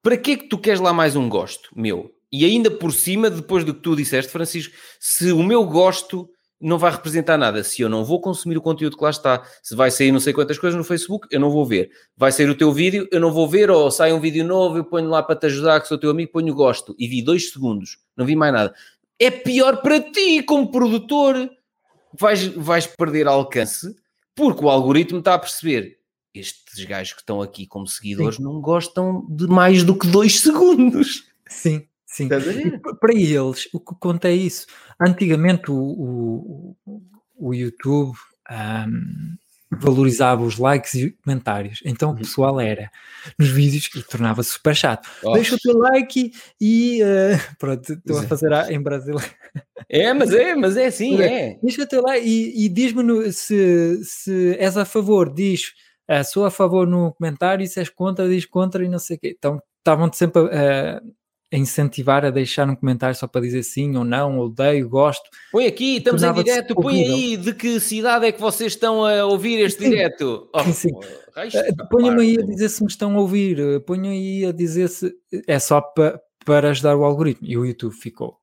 para 0.02 0.16
que 0.16 0.32
é 0.32 0.36
que 0.36 0.48
tu 0.48 0.58
queres 0.58 0.80
lá 0.80 0.92
mais 0.92 1.16
um 1.16 1.28
gosto 1.28 1.70
meu? 1.74 2.14
E 2.32 2.44
ainda 2.44 2.70
por 2.70 2.92
cima, 2.92 3.28
depois 3.28 3.64
do 3.64 3.74
que 3.74 3.80
tu 3.80 3.96
disseste, 3.96 4.30
Francisco, 4.30 4.74
se 4.98 5.32
o 5.32 5.42
meu 5.42 5.64
gosto 5.64 6.28
não 6.60 6.78
vai 6.78 6.92
representar 6.92 7.38
nada, 7.38 7.64
se 7.64 7.80
eu 7.80 7.88
não 7.88 8.04
vou 8.04 8.20
consumir 8.20 8.56
o 8.56 8.62
conteúdo 8.62 8.96
que 8.96 9.02
lá 9.02 9.10
está, 9.10 9.42
se 9.62 9.74
vai 9.74 9.90
sair 9.90 10.12
não 10.12 10.20
sei 10.20 10.32
quantas 10.32 10.58
coisas 10.58 10.76
no 10.76 10.84
Facebook, 10.84 11.26
eu 11.30 11.40
não 11.40 11.50
vou 11.50 11.66
ver. 11.66 11.90
Vai 12.16 12.30
sair 12.32 12.48
o 12.48 12.54
teu 12.54 12.70
vídeo, 12.70 13.08
eu 13.10 13.18
não 13.18 13.32
vou 13.32 13.48
ver, 13.48 13.70
ou 13.70 13.90
sai 13.90 14.12
um 14.12 14.20
vídeo 14.20 14.44
novo, 14.44 14.76
eu 14.76 14.84
ponho 14.84 15.08
lá 15.08 15.22
para 15.22 15.36
te 15.36 15.46
ajudar, 15.46 15.80
que 15.80 15.88
sou 15.88 15.98
teu 15.98 16.10
amigo, 16.10 16.32
ponho 16.32 16.54
gosto, 16.54 16.94
e 16.98 17.08
vi 17.08 17.22
dois 17.22 17.50
segundos, 17.50 17.98
não 18.16 18.26
vi 18.26 18.36
mais 18.36 18.52
nada. 18.52 18.74
É 19.18 19.30
pior 19.30 19.82
para 19.82 20.00
ti, 20.00 20.42
como 20.42 20.70
produtor. 20.70 21.50
Vais, 22.18 22.46
vais 22.48 22.86
perder 22.86 23.26
alcance 23.26 23.94
porque 24.34 24.64
o 24.64 24.70
algoritmo 24.70 25.18
está 25.18 25.34
a 25.34 25.38
perceber 25.38 25.98
estes 26.34 26.84
gajos 26.84 27.12
que 27.12 27.20
estão 27.20 27.42
aqui 27.42 27.66
como 27.66 27.86
seguidores 27.86 28.36
sim. 28.36 28.42
não 28.42 28.60
gostam 28.60 29.26
de 29.28 29.46
mais 29.46 29.82
do 29.82 29.96
que 29.96 30.06
dois 30.06 30.40
segundos. 30.40 31.24
Sim, 31.48 31.86
sim. 32.06 32.28
Para 32.28 33.14
eles, 33.14 33.68
o 33.72 33.80
que 33.80 33.94
conta 33.98 34.28
é 34.28 34.34
isso. 34.34 34.66
Antigamente 35.00 35.70
o, 35.70 35.76
o, 35.76 36.76
o 37.36 37.54
YouTube 37.54 38.16
um, 38.50 39.36
valorizava 39.70 40.42
os 40.42 40.58
likes 40.58 40.94
e 40.94 41.10
comentários. 41.10 41.80
Então 41.84 42.10
o 42.10 42.12
uhum. 42.12 42.18
pessoal 42.18 42.60
era 42.60 42.90
nos 43.38 43.48
vídeos 43.48 43.88
e 43.94 44.02
tornava-se 44.02 44.50
super 44.50 44.74
chato. 44.74 45.08
Oh. 45.22 45.32
Deixa 45.32 45.54
o 45.54 45.58
teu 45.58 45.78
like 45.78 46.32
e 46.60 47.02
uh, 47.02 47.40
pronto, 47.58 47.92
estou 47.92 48.18
a 48.18 48.22
fazer 48.24 48.52
a, 48.52 48.72
em 48.72 48.80
Brasil. 48.80 49.16
É, 49.88 50.12
mas 50.12 50.32
é, 50.32 50.54
mas 50.54 50.76
é 50.76 50.86
assim, 50.86 51.20
é. 51.20 51.58
Deixa 51.62 51.86
teu 51.86 52.02
like 52.02 52.26
e, 52.26 52.66
e 52.66 52.68
diz-me 52.68 53.32
se, 53.32 54.00
se 54.04 54.56
és 54.58 54.76
a 54.76 54.84
favor, 54.84 55.32
diz 55.32 55.72
uh, 56.10 56.24
sou 56.24 56.44
a 56.44 56.50
favor 56.50 56.86
no 56.86 57.12
comentário, 57.14 57.64
e 57.64 57.68
se 57.68 57.78
és 57.78 57.88
contra, 57.88 58.28
diz 58.28 58.44
contra 58.44 58.84
e 58.84 58.88
não 58.88 58.98
sei 58.98 59.16
o 59.16 59.20
quê. 59.20 59.34
Então 59.36 59.60
estavam 59.78 60.12
sempre 60.12 60.42
a, 60.42 61.00
a 61.52 61.56
incentivar 61.56 62.24
a 62.24 62.30
deixar 62.30 62.68
um 62.68 62.74
comentário 62.74 63.14
só 63.14 63.26
para 63.26 63.40
dizer 63.40 63.62
sim 63.62 63.96
ou 63.96 64.04
não, 64.04 64.38
odeio, 64.38 64.88
gosto. 64.88 65.28
Põe 65.52 65.66
aqui, 65.66 65.96
estamos 65.96 66.22
em 66.22 66.32
direto, 66.32 66.74
põe 66.74 67.02
aí 67.02 67.36
de 67.36 67.54
que 67.54 67.80
cidade 67.80 68.26
é 68.26 68.32
que 68.32 68.40
vocês 68.40 68.72
estão 68.72 69.04
a 69.04 69.24
ouvir 69.24 69.58
este 69.60 69.82
sim. 69.82 69.90
direto. 69.90 70.48
Oh, 70.54 70.62
sim, 70.72 70.72
sim. 70.72 70.90
Uh, 70.92 71.88
Ponham 71.88 72.18
aí 72.18 72.38
a 72.38 72.42
dizer 72.42 72.68
se 72.68 72.82
me 72.82 72.88
estão 72.88 73.16
a 73.16 73.20
ouvir, 73.20 73.80
ponham 73.84 74.12
aí 74.12 74.44
a 74.44 74.52
dizer 74.52 74.88
se 74.88 75.12
é 75.46 75.58
só 75.58 75.80
para, 75.80 76.20
para 76.44 76.70
ajudar 76.70 76.96
o 76.96 77.04
algoritmo. 77.04 77.46
E 77.46 77.56
o 77.56 77.64
YouTube 77.64 77.94
ficou. 77.94 78.39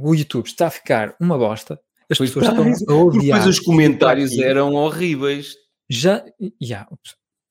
O 0.00 0.14
YouTube 0.14 0.46
está 0.46 0.68
a 0.68 0.70
ficar 0.70 1.14
uma 1.20 1.36
bosta. 1.36 1.78
As 2.08 2.18
pessoas 2.18 2.48
estão 2.48 2.96
a 2.96 3.02
odiar. 3.02 3.38
Depois 3.38 3.58
os 3.58 3.60
comentários 3.60 4.36
eram 4.38 4.74
horríveis. 4.74 5.54
Já, 5.88 6.24
yeah, 6.62 6.88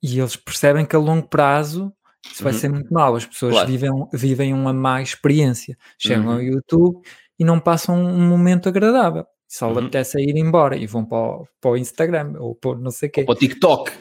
e 0.01 0.19
eles 0.19 0.35
percebem 0.35 0.85
que 0.85 0.95
a 0.95 0.99
longo 0.99 1.27
prazo 1.27 1.93
isso 2.25 2.43
vai 2.43 2.53
uhum. 2.53 2.59
ser 2.59 2.69
muito 2.69 2.93
mal. 2.93 3.15
As 3.15 3.25
pessoas 3.25 3.53
claro. 3.53 3.67
vivem, 3.67 3.91
vivem 4.13 4.53
uma 4.53 4.73
má 4.73 5.01
experiência. 5.01 5.77
Chegam 5.97 6.27
uhum. 6.27 6.33
ao 6.33 6.41
YouTube 6.41 7.01
e 7.37 7.45
não 7.45 7.59
passam 7.59 7.95
um 7.95 8.27
momento 8.27 8.67
agradável. 8.67 9.25
Só 9.47 9.71
uhum. 9.71 9.79
apetece 9.79 10.19
ir 10.19 10.37
embora 10.37 10.75
e 10.75 10.85
vão 10.85 11.05
para 11.05 11.17
o, 11.17 11.47
para 11.59 11.71
o 11.71 11.77
Instagram 11.77 12.33
ou 12.39 12.55
para 12.55 12.75
não 12.77 12.91
sei 12.91 13.09
o 13.09 13.11
quê. 13.11 13.23
Para 13.23 13.33
o 13.33 13.37
TikTok. 13.37 13.91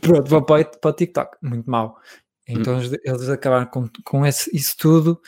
Pronto, 0.00 0.28
vão 0.28 0.42
para, 0.42 0.64
para 0.64 0.90
o 0.90 0.94
TikTok. 0.94 1.36
Muito 1.42 1.70
mal. 1.70 1.98
Então 2.46 2.78
hum. 2.78 2.82
eles 3.04 3.28
acabaram 3.28 3.66
com, 3.66 3.88
com 4.04 4.26
esse, 4.26 4.54
isso 4.54 4.76
tudo 4.78 5.20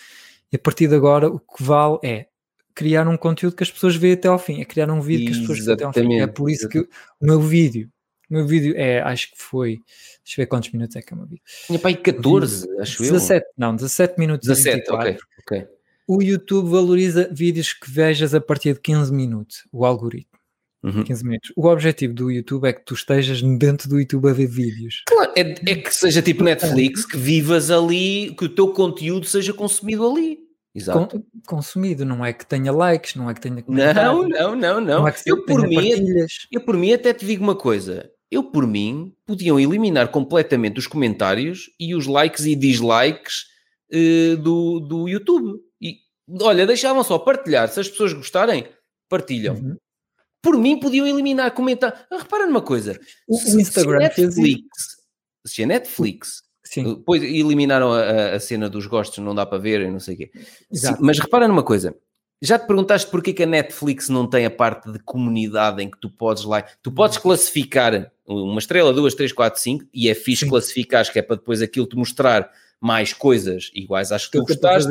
e 0.53 0.57
a 0.57 0.59
partir 0.59 0.87
de 0.87 0.95
agora 0.95 1.29
o 1.29 1.41
que 1.41 1.63
vale 1.63 1.99
é 2.05 2.27
criar 2.77 3.09
um 3.09 3.17
conteúdo 3.17 3.57
que 3.57 3.63
as 3.63 3.71
pessoas 3.71 3.97
veem 3.97 4.13
até 4.13 4.29
ao 4.29 4.39
fim, 4.39 4.61
é 4.61 4.65
criar 4.65 4.91
um 4.91 5.01
vídeo 5.01 5.27
que 5.27 5.33
as 5.33 5.39
pessoas 5.39 5.59
veem 5.61 5.73
até 5.73 5.85
ao 5.85 5.93
fim. 5.93 6.21
É 6.21 6.27
por 6.27 6.51
isso 6.51 6.69
que 6.69 6.81
o 6.81 6.87
meu 7.23 7.41
vídeo, 7.41 7.89
o 8.31 8.35
meu 8.35 8.47
vídeo 8.47 8.75
é, 8.77 9.01
acho 9.01 9.33
que 9.33 9.39
foi, 9.39 9.79
deixa 10.23 10.39
eu 10.39 10.43
ver 10.43 10.47
quantos 10.47 10.71
minutos 10.71 10.95
é 10.95 11.01
que 11.01 11.13
é 11.13 11.17
o 11.17 11.19
meu 11.19 11.27
vídeo. 11.27 11.43
Tinha 11.67 11.79
para 11.79 11.89
aí 11.89 11.97
14, 11.97 12.69
acho 12.79 13.03
17, 13.03 13.45
eu. 13.45 13.53
Não, 13.57 13.75
17 13.75 14.19
minutos 14.19 14.47
17, 14.47 14.77
24. 14.77 15.09
ok, 15.09 15.19
ok. 15.41 15.67
O 16.07 16.23
YouTube 16.23 16.69
valoriza 16.69 17.29
vídeos 17.33 17.73
que 17.73 17.91
vejas 17.91 18.35
a 18.35 18.41
partir 18.41 18.75
de 18.75 18.81
15 18.81 19.13
minutos, 19.13 19.67
o 19.73 19.85
algoritmo. 19.85 20.37
Uhum. 20.85 21.03
15 21.03 21.25
minutos. 21.25 21.53
O 21.57 21.67
objetivo 21.67 22.15
do 22.15 22.31
YouTube 22.31 22.69
é 22.69 22.73
que 22.73 22.85
tu 22.85 22.95
estejas 22.95 23.43
dentro 23.43 23.89
do 23.89 23.99
YouTube 23.99 24.29
a 24.29 24.33
ver 24.33 24.47
vídeos. 24.47 25.03
Claro, 25.09 25.33
é, 25.35 25.41
é 25.41 25.75
que 25.75 25.93
seja 25.93 26.23
tipo 26.23 26.45
Netflix, 26.45 27.05
que 27.05 27.17
vivas 27.17 27.71
ali, 27.71 28.33
que 28.39 28.45
o 28.45 28.49
teu 28.49 28.69
conteúdo 28.69 29.27
seja 29.27 29.53
consumido 29.53 30.09
ali. 30.09 30.46
Exato. 30.77 31.25
consumido, 31.47 32.05
não 32.05 32.23
é 32.23 32.35
que 32.35 32.45
tenha 32.45 32.71
likes, 32.71 33.15
não 33.15 33.31
é 33.31 33.35
que 33.35 33.41
tenha 33.41 33.65
Não, 33.67 34.29
não, 34.29 34.29
não, 34.29 34.55
não. 34.55 34.81
não 34.81 35.09
é 35.09 35.15
eu, 35.25 35.43
por 35.47 35.67
mim, 35.67 35.91
eu 36.53 36.61
por 36.61 36.77
mim 36.77 36.93
até 36.93 37.15
te 37.15 37.25
digo 37.25 37.43
uma 37.43 37.57
coisa. 37.57 38.11
Eu 38.31 38.45
por 38.45 38.67
mim 38.67 39.15
podiam 39.25 39.59
eliminar 39.59 40.09
completamente 40.09 40.79
os 40.79 40.87
comentários 40.87 41.71
e 41.81 41.95
os 41.95 42.07
likes 42.07 42.45
e 42.45 42.55
dislikes 42.55 43.45
uh, 43.91 44.37
do, 44.37 44.81
do 44.81 45.09
YouTube. 45.09 45.59
E 45.81 45.97
olha, 46.43 46.67
deixavam 46.67 47.03
só 47.03 47.19
partilhar. 47.19 47.69
Se 47.69 47.81
as 47.81 47.89
pessoas 47.89 48.13
gostarem, 48.13 48.69
partilham. 49.09 49.55
Uhum. 49.55 49.77
Por 50.43 50.59
mim 50.59 50.79
podiam 50.79 51.07
eliminar 51.07 51.53
comentários. 51.53 52.01
Ah, 52.11 52.19
repara 52.19 52.47
numa 52.47 52.61
coisa. 52.61 53.01
O, 53.27 53.37
o 53.37 53.61
Instagram 53.61 54.11
se 54.11 54.23
Netflix, 54.23 54.35
fez. 54.35 55.55
Se 55.55 55.63
a 55.63 55.67
Netflix 55.67 56.46
Sim. 56.67 56.97
Depois 56.97 57.23
eliminaram 57.23 57.93
a, 57.93 58.35
a, 58.35 58.41
cena 58.41 58.69
dos 58.69 58.87
gostos, 58.87 59.19
não 59.19 59.35
dá 59.35 59.47
para 59.47 59.59
ver 59.59 59.83
e 59.83 59.91
não 59.91 60.01
sei 60.01 60.15
o 60.15 60.19
quê. 60.19 60.31
Sim, 60.73 60.97
mas 61.01 61.19
repara 61.19 61.47
numa 61.47 61.63
coisa. 61.63 61.95
Já 62.43 62.59
te 62.59 62.67
perguntaste 62.67 63.11
porquê 63.11 63.33
que 63.33 63.45
a 63.45 63.47
Netflix 63.47 64.09
não 64.09 64.29
tem 64.29 64.45
a 64.45 64.51
parte 64.51 64.91
de 64.91 64.99
comunidade 64.99 65.83
em 65.83 65.91
que 65.91 65.99
tu 65.99 66.11
podes 66.11 66.45
lá... 66.45 66.63
Tu 66.83 66.93
podes 66.93 67.17
classificar 67.19 68.13
uma 68.27 68.59
estrela, 68.59 68.93
duas, 68.93 69.15
três, 69.15 69.33
quatro, 69.33 69.61
cinco 69.61 69.85
e 69.95 70.09
é 70.09 70.15
fixe 70.15 70.45
Sim. 70.45 70.51
classificar, 70.51 71.01
acho 71.01 71.13
que 71.13 71.19
é 71.19 71.23
para 71.23 71.37
depois 71.37 71.63
aquilo 71.63 71.87
te 71.87 71.97
mostrar 71.97 72.51
mais 72.81 73.13
coisas 73.13 73.71
iguais 73.73 74.13
às 74.13 74.27
que 74.27 74.33
tu 74.33 74.45
gostaste. 74.45 74.91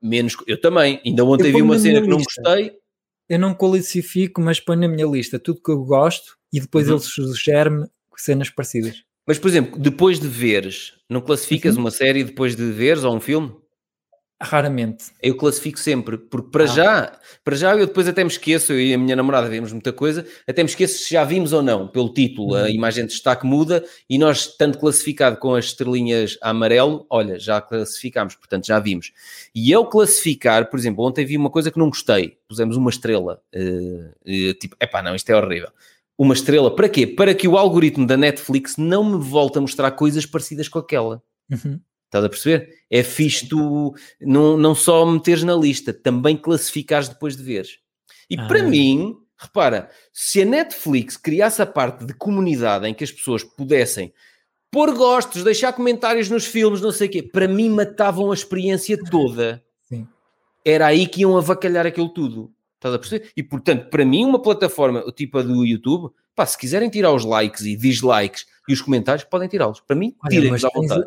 Menos... 0.00 0.36
Eu 0.46 0.60
também. 0.60 1.00
Ainda 1.04 1.24
ontem 1.24 1.50
vi 1.50 1.62
uma 1.62 1.78
cena 1.78 2.00
que 2.00 2.06
não 2.06 2.18
gostei. 2.18 2.76
Eu 3.28 3.38
não 3.40 3.54
classifico, 3.54 4.40
mas 4.40 4.60
ponho 4.60 4.82
na 4.82 4.88
minha 4.88 5.06
lista 5.06 5.38
tudo 5.38 5.60
que 5.60 5.70
eu 5.70 5.82
gosto 5.82 6.36
e 6.52 6.60
depois 6.60 6.86
uhum. 6.86 6.94
ele 6.94 7.02
sugere-me 7.02 7.88
cenas 8.16 8.50
parecidas. 8.50 9.05
Mas, 9.26 9.38
por 9.38 9.48
exemplo, 9.48 9.78
depois 9.78 10.20
de 10.20 10.28
veres, 10.28 10.92
não 11.10 11.20
classificas 11.20 11.74
uhum. 11.74 11.82
uma 11.82 11.90
série 11.90 12.22
depois 12.22 12.54
de 12.54 12.70
veres 12.70 13.02
ou 13.02 13.14
um 13.14 13.20
filme? 13.20 13.52
Raramente. 14.40 15.06
Eu 15.22 15.34
classifico 15.34 15.78
sempre, 15.78 16.18
porque 16.18 16.50
para 16.50 16.64
ah. 16.64 16.66
já, 16.66 17.18
para 17.42 17.56
já 17.56 17.74
eu 17.74 17.86
depois 17.86 18.06
até 18.06 18.22
me 18.22 18.28
esqueço, 18.28 18.74
eu 18.74 18.80
e 18.80 18.92
a 18.92 18.98
minha 18.98 19.16
namorada 19.16 19.48
vemos 19.48 19.72
muita 19.72 19.94
coisa, 19.94 20.26
até 20.46 20.62
me 20.62 20.68
esqueço 20.68 21.04
se 21.04 21.14
já 21.14 21.24
vimos 21.24 21.54
ou 21.54 21.62
não, 21.62 21.88
pelo 21.88 22.12
título, 22.12 22.50
uhum. 22.50 22.64
a 22.64 22.70
imagem 22.70 23.06
de 23.06 23.12
destaque 23.12 23.46
muda 23.46 23.82
e 24.10 24.18
nós, 24.18 24.46
tanto 24.46 24.78
classificado 24.78 25.38
com 25.38 25.54
as 25.54 25.66
estrelinhas 25.66 26.38
a 26.42 26.50
amarelo, 26.50 27.06
olha, 27.08 27.38
já 27.38 27.62
classificámos, 27.62 28.34
portanto 28.34 28.66
já 28.66 28.78
vimos. 28.78 29.10
E 29.54 29.70
eu 29.72 29.86
classificar, 29.86 30.68
por 30.68 30.78
exemplo, 30.78 31.02
ontem 31.02 31.24
vi 31.24 31.38
uma 31.38 31.50
coisa 31.50 31.70
que 31.70 31.78
não 31.78 31.88
gostei, 31.88 32.36
pusemos 32.46 32.76
uma 32.76 32.90
estrela, 32.90 33.40
uh, 33.54 34.30
uh, 34.30 34.54
tipo, 34.60 34.76
epá, 34.78 35.02
não, 35.02 35.14
isto 35.14 35.30
é 35.30 35.34
horrível 35.34 35.70
uma 36.18 36.34
estrela. 36.34 36.74
Para 36.74 36.88
quê? 36.88 37.06
Para 37.06 37.34
que 37.34 37.46
o 37.46 37.56
algoritmo 37.56 38.06
da 38.06 38.16
Netflix 38.16 38.76
não 38.76 39.04
me 39.04 39.18
volte 39.22 39.58
a 39.58 39.60
mostrar 39.60 39.90
coisas 39.92 40.24
parecidas 40.24 40.68
com 40.68 40.78
aquela. 40.78 41.22
Uhum. 41.50 41.80
Estás 42.06 42.24
a 42.24 42.28
perceber? 42.28 42.70
É 42.90 43.02
fixe 43.02 43.48
tu 43.48 43.94
não, 44.20 44.56
não 44.56 44.74
só 44.74 45.04
meteres 45.04 45.42
na 45.42 45.54
lista, 45.54 45.92
também 45.92 46.36
classificares 46.36 47.08
depois 47.08 47.36
de 47.36 47.42
veres. 47.42 47.78
E 48.30 48.38
ah. 48.38 48.46
para 48.46 48.62
mim, 48.62 49.16
repara, 49.36 49.90
se 50.12 50.40
a 50.42 50.44
Netflix 50.44 51.16
criasse 51.16 51.60
a 51.60 51.66
parte 51.66 52.04
de 52.04 52.14
comunidade 52.14 52.86
em 52.86 52.94
que 52.94 53.04
as 53.04 53.12
pessoas 53.12 53.44
pudessem 53.44 54.12
pôr 54.70 54.94
gostos, 54.94 55.44
deixar 55.44 55.72
comentários 55.72 56.30
nos 56.30 56.46
filmes, 56.46 56.80
não 56.80 56.92
sei 56.92 57.08
o 57.08 57.10
quê, 57.10 57.22
para 57.22 57.48
mim 57.48 57.68
matavam 57.70 58.30
a 58.30 58.34
experiência 58.34 58.98
toda. 59.10 59.62
Sim. 59.82 60.06
Era 60.64 60.86
aí 60.86 61.06
que 61.06 61.22
iam 61.22 61.36
avacalhar 61.36 61.86
aquilo 61.86 62.08
tudo. 62.08 62.52
Estás 62.76 62.94
a 62.94 62.98
perceber? 62.98 63.30
E 63.36 63.42
portanto, 63.42 63.88
para 63.90 64.04
mim, 64.04 64.24
uma 64.24 64.40
plataforma 64.40 65.04
tipo 65.12 65.38
a 65.38 65.42
do 65.42 65.64
YouTube, 65.64 66.12
pá, 66.34 66.46
se 66.46 66.56
quiserem 66.56 66.88
tirar 66.88 67.12
os 67.12 67.24
likes 67.24 67.62
e 67.62 67.76
dislikes 67.76 68.46
e 68.68 68.72
os 68.72 68.80
comentários, 68.80 69.24
podem 69.24 69.48
tirá-los. 69.48 69.80
Para 69.80 69.96
mim, 69.96 70.14
tirem-nos 70.28 70.64
à 70.64 70.68
vontade. 70.74 71.06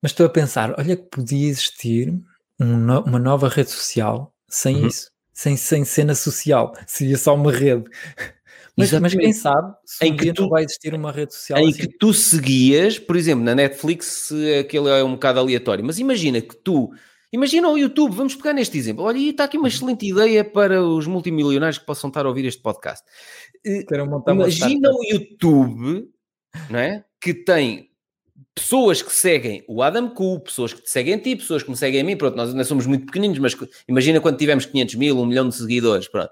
Mas 0.00 0.12
estou 0.12 0.26
a 0.26 0.28
pensar, 0.28 0.74
olha 0.78 0.96
que 0.96 1.04
podia 1.04 1.48
existir 1.48 2.12
um 2.60 2.76
no, 2.76 3.00
uma 3.00 3.18
nova 3.18 3.48
rede 3.48 3.70
social 3.70 4.34
sem 4.48 4.76
uhum. 4.76 4.86
isso, 4.86 5.10
sem, 5.32 5.56
sem 5.56 5.84
cena 5.84 6.14
social, 6.14 6.74
seria 6.86 7.18
só 7.18 7.34
uma 7.34 7.50
rede. 7.50 7.84
Mas, 8.76 8.90
mas 8.90 9.14
quem 9.14 9.32
sabe 9.32 9.72
se 9.86 10.04
em 10.04 10.16
que 10.16 10.32
tu, 10.32 10.48
vai 10.48 10.64
existir 10.64 10.92
uma 10.94 11.12
rede 11.12 11.32
social 11.32 11.60
em 11.60 11.68
assim. 11.68 11.78
que 11.78 11.86
tu 11.96 12.12
seguias, 12.12 12.98
por 12.98 13.14
exemplo, 13.14 13.44
na 13.44 13.54
Netflix 13.54 14.32
aquele 14.58 14.88
é 14.88 15.04
um 15.04 15.12
bocado 15.12 15.38
aleatório, 15.38 15.84
mas 15.84 16.00
imagina 16.00 16.40
que 16.40 16.56
tu 16.56 16.92
Imagina 17.34 17.68
o 17.68 17.76
YouTube, 17.76 18.14
vamos 18.14 18.36
pegar 18.36 18.52
neste 18.52 18.78
exemplo. 18.78 19.02
Olha, 19.02 19.18
e 19.18 19.30
está 19.30 19.42
aqui 19.42 19.56
uma 19.56 19.64
uhum. 19.64 19.68
excelente 19.68 20.06
ideia 20.06 20.44
para 20.44 20.80
os 20.80 21.04
multimilionários 21.08 21.78
que 21.78 21.84
possam 21.84 22.06
estar 22.06 22.24
a 22.24 22.28
ouvir 22.28 22.44
este 22.44 22.62
podcast. 22.62 23.04
Eh, 23.66 23.84
imagina 24.28 24.88
o 24.88 25.04
YouTube, 25.04 26.08
não 26.70 26.78
é? 26.78 27.04
Que 27.20 27.34
tem 27.34 27.90
pessoas 28.54 29.02
que 29.02 29.12
seguem 29.12 29.64
o 29.66 29.82
Adam 29.82 30.10
Ku, 30.10 30.38
pessoas 30.44 30.72
que 30.72 30.82
te 30.82 30.88
seguem 30.88 31.14
a 31.14 31.18
ti, 31.18 31.34
pessoas 31.34 31.64
que 31.64 31.70
me 31.70 31.76
seguem 31.76 32.02
a 32.02 32.04
mim, 32.04 32.16
pronto, 32.16 32.36
nós 32.36 32.50
ainda 32.50 32.62
somos 32.62 32.86
muito 32.86 33.06
pequeninos, 33.06 33.40
mas 33.40 33.56
imagina 33.88 34.20
quando 34.20 34.38
tivemos 34.38 34.64
500 34.64 34.94
mil, 34.94 35.18
um 35.18 35.26
milhão 35.26 35.48
de 35.48 35.56
seguidores, 35.56 36.06
pronto. 36.06 36.30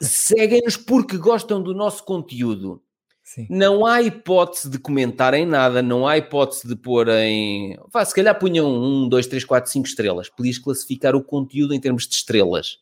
Seguem-nos 0.00 0.76
porque 0.76 1.16
gostam 1.18 1.62
do 1.62 1.72
nosso 1.72 2.04
conteúdo. 2.04 2.82
Sim. 3.26 3.44
Não 3.50 3.84
há 3.84 4.00
hipótese 4.00 4.70
de 4.70 4.78
comentarem 4.78 5.44
nada, 5.44 5.82
não 5.82 6.06
há 6.06 6.16
hipótese 6.16 6.68
de 6.68 6.76
porem. 6.76 7.76
Vá, 7.92 8.04
se 8.04 8.14
calhar 8.14 8.38
punham 8.38 8.72
um, 8.72 9.08
dois, 9.08 9.26
três, 9.26 9.44
quatro, 9.44 9.68
cinco 9.68 9.88
estrelas. 9.88 10.28
Podias 10.28 10.58
classificar 10.58 11.16
o 11.16 11.24
conteúdo 11.24 11.74
em 11.74 11.80
termos 11.80 12.06
de 12.06 12.14
estrelas. 12.14 12.78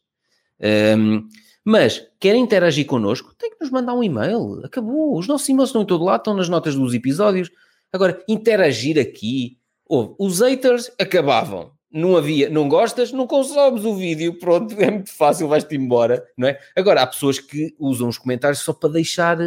Um, 0.98 1.26
mas 1.64 2.06
querem 2.20 2.42
interagir 2.42 2.84
connosco? 2.84 3.34
Tem 3.38 3.48
que 3.48 3.56
nos 3.58 3.70
mandar 3.70 3.94
um 3.94 4.04
e-mail. 4.04 4.60
Acabou. 4.62 5.18
Os 5.18 5.26
nossos 5.26 5.48
e-mails 5.48 5.70
estão 5.70 5.80
em 5.80 5.86
todo 5.86 6.04
lado, 6.04 6.20
estão 6.20 6.34
nas 6.34 6.50
notas 6.50 6.74
dos 6.74 6.92
episódios. 6.92 7.50
Agora, 7.90 8.22
interagir 8.28 9.00
aqui. 9.00 9.56
Ouve, 9.88 10.14
os 10.18 10.40
haters 10.40 10.92
acabavam. 11.00 11.72
Não 11.90 12.18
havia, 12.18 12.50
não 12.50 12.68
gostas, 12.68 13.12
não 13.12 13.26
consomes 13.26 13.86
o 13.86 13.94
vídeo, 13.94 14.38
pronto, 14.38 14.74
é 14.78 14.90
muito 14.90 15.10
fácil, 15.10 15.48
vais-te 15.48 15.74
embora, 15.74 16.26
não 16.36 16.48
é? 16.48 16.58
Agora, 16.76 17.00
há 17.00 17.06
pessoas 17.06 17.38
que 17.38 17.74
usam 17.78 18.08
os 18.08 18.18
comentários 18.18 18.58
só 18.58 18.72
para 18.72 18.90
deixar 18.90 19.38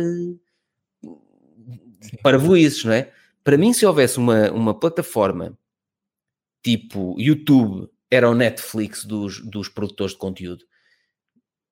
uh, 2.13 2.21
para 2.21 2.37
voices, 2.37 2.83
não 2.83 2.93
é? 2.93 3.11
Para 3.43 3.57
mim, 3.57 3.73
se 3.73 3.85
houvesse 3.85 4.17
uma, 4.17 4.51
uma 4.51 4.77
plataforma 4.77 5.57
tipo 6.63 7.15
YouTube, 7.17 7.89
era 8.11 8.29
o 8.29 8.35
Netflix 8.35 9.05
dos, 9.05 9.39
dos 9.41 9.69
produtores 9.69 10.13
de 10.13 10.19
conteúdo. 10.19 10.65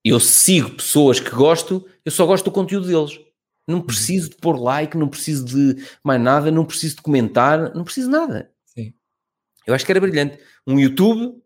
Eu 0.03 0.19
sigo 0.19 0.71
pessoas 0.71 1.19
que 1.19 1.31
gosto, 1.31 1.85
eu 2.05 2.11
só 2.11 2.25
gosto 2.25 2.45
do 2.45 2.51
conteúdo 2.51 2.87
deles. 2.87 3.19
Não 3.67 3.79
uhum. 3.79 3.85
preciso 3.85 4.29
de 4.29 4.37
pôr 4.37 4.61
like, 4.61 4.95
não 4.95 5.09
preciso 5.09 5.43
de 5.43 5.83
mais 6.03 6.21
nada, 6.21 6.51
não 6.51 6.65
preciso 6.65 6.97
de 6.97 7.01
comentar, 7.01 7.73
não 7.73 7.83
preciso 7.83 8.07
de 8.07 8.17
nada. 8.17 8.51
Sim. 8.65 8.93
Eu 9.65 9.73
acho 9.73 9.85
que 9.85 9.91
era 9.91 9.99
brilhante. 9.99 10.39
Um 10.65 10.79
YouTube 10.79 11.41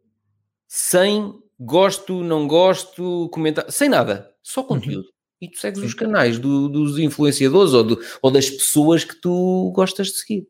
sem 0.67 1.33
gosto, 1.59 2.21
não 2.21 2.47
gosto, 2.47 3.29
comentar, 3.29 3.71
sem 3.71 3.89
nada, 3.89 4.31
só 4.43 4.61
uhum. 4.61 4.67
conteúdo. 4.67 5.07
Uhum 5.07 5.18
e 5.41 5.49
tu 5.49 5.59
segues 5.59 5.81
os 5.81 5.93
canais 5.93 6.37
do, 6.37 6.67
dos 6.67 6.97
influenciadores 6.97 7.73
ou, 7.73 7.83
do, 7.83 8.01
ou 8.21 8.31
das 8.31 8.49
pessoas 8.49 9.03
que 9.03 9.15
tu 9.15 9.71
gostas 9.73 10.07
de 10.07 10.17
seguir. 10.17 10.47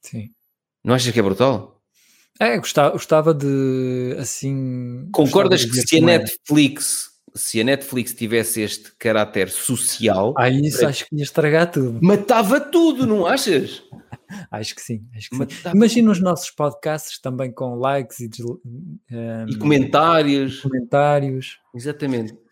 Sim. 0.00 0.30
Não 0.84 0.94
achas 0.94 1.12
que 1.12 1.18
é 1.18 1.22
brutal? 1.22 1.80
É, 2.38 2.58
gostava, 2.58 2.90
gostava 2.90 3.32
de 3.32 4.16
assim. 4.18 5.08
Concordas 5.12 5.64
que 5.64 5.74
se 5.74 5.98
a 5.98 6.00
Netflix 6.00 7.14
se 7.34 7.60
a 7.60 7.64
Netflix 7.64 8.14
tivesse 8.14 8.60
este 8.60 8.92
caráter 8.96 9.50
social. 9.50 10.34
Ah, 10.38 10.48
isso 10.48 10.78
para... 10.78 10.88
acho 10.88 11.06
que 11.06 11.16
ia 11.16 11.22
estragar 11.24 11.70
tudo. 11.70 11.98
Matava 12.00 12.60
tudo, 12.60 13.06
não 13.06 13.26
achas? 13.26 13.82
acho 14.52 14.74
que 14.74 14.80
sim. 14.80 15.04
Acho 15.16 15.30
que 15.30 15.36
sim. 15.36 15.70
Imagina 15.74 16.12
os 16.12 16.20
nossos 16.20 16.50
podcasts 16.50 17.20
também 17.20 17.52
com 17.52 17.74
likes 17.74 18.20
e, 18.20 18.30
um, 18.44 19.46
e 19.48 19.56
comentários. 19.56 20.60
comentários. 20.60 21.58
Exatamente. 21.74 22.43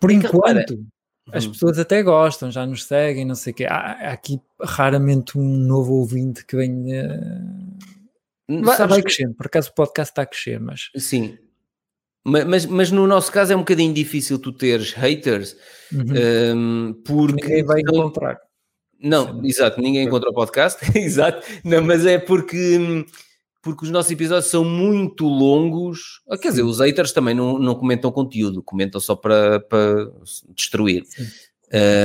Por 0.00 0.10
enquanto, 0.10 0.86
as 1.32 1.44
uhum. 1.44 1.52
pessoas 1.52 1.78
até 1.78 2.02
gostam, 2.02 2.50
já 2.50 2.66
nos 2.66 2.84
seguem, 2.84 3.24
não 3.24 3.34
sei 3.34 3.52
o 3.52 3.56
quê. 3.56 3.66
Há 3.66 4.12
aqui 4.12 4.40
raramente 4.60 5.38
um 5.38 5.44
novo 5.44 5.94
ouvinte 5.94 6.44
que 6.44 6.56
venha. 6.56 7.20
Hum, 8.48 8.62
vai, 8.62 8.86
vai 8.86 9.02
crescendo, 9.02 9.34
por 9.34 9.46
acaso 9.46 9.70
o 9.70 9.74
podcast 9.74 10.10
está 10.10 10.22
a 10.22 10.26
crescer, 10.26 10.58
mas. 10.58 10.90
Sim. 10.96 11.38
Mas, 12.24 12.44
mas, 12.44 12.66
mas, 12.66 12.90
no 12.90 13.06
nosso 13.06 13.32
caso 13.32 13.52
é 13.52 13.56
um 13.56 13.60
bocadinho 13.60 13.94
difícil 13.94 14.38
tu 14.38 14.52
teres 14.52 14.92
haters 14.92 15.56
uhum. 15.92 16.04
um, 16.56 17.02
porque. 17.04 17.46
Ninguém 17.46 17.64
vai 17.64 17.80
encontrar. 17.80 18.38
Não, 19.02 19.42
exato, 19.44 19.80
ninguém 19.80 20.06
encontra 20.06 20.28
o 20.28 20.34
podcast, 20.34 20.78
exato, 20.98 21.46
não, 21.64 21.82
mas 21.82 22.04
é 22.04 22.18
porque, 22.18 23.06
porque 23.62 23.84
os 23.84 23.90
nossos 23.90 24.10
episódios 24.10 24.50
são 24.50 24.64
muito 24.64 25.26
longos. 25.26 26.22
Ah, 26.28 26.38
quer 26.38 26.48
dizer, 26.48 26.62
os 26.62 26.80
haters 26.80 27.12
também 27.12 27.34
não, 27.34 27.58
não 27.58 27.74
comentam 27.74 28.10
conteúdo, 28.10 28.62
comentam 28.62 29.00
só 29.00 29.14
para, 29.14 29.60
para 29.60 30.10
destruir. 30.54 31.04
Sim. 31.06 31.26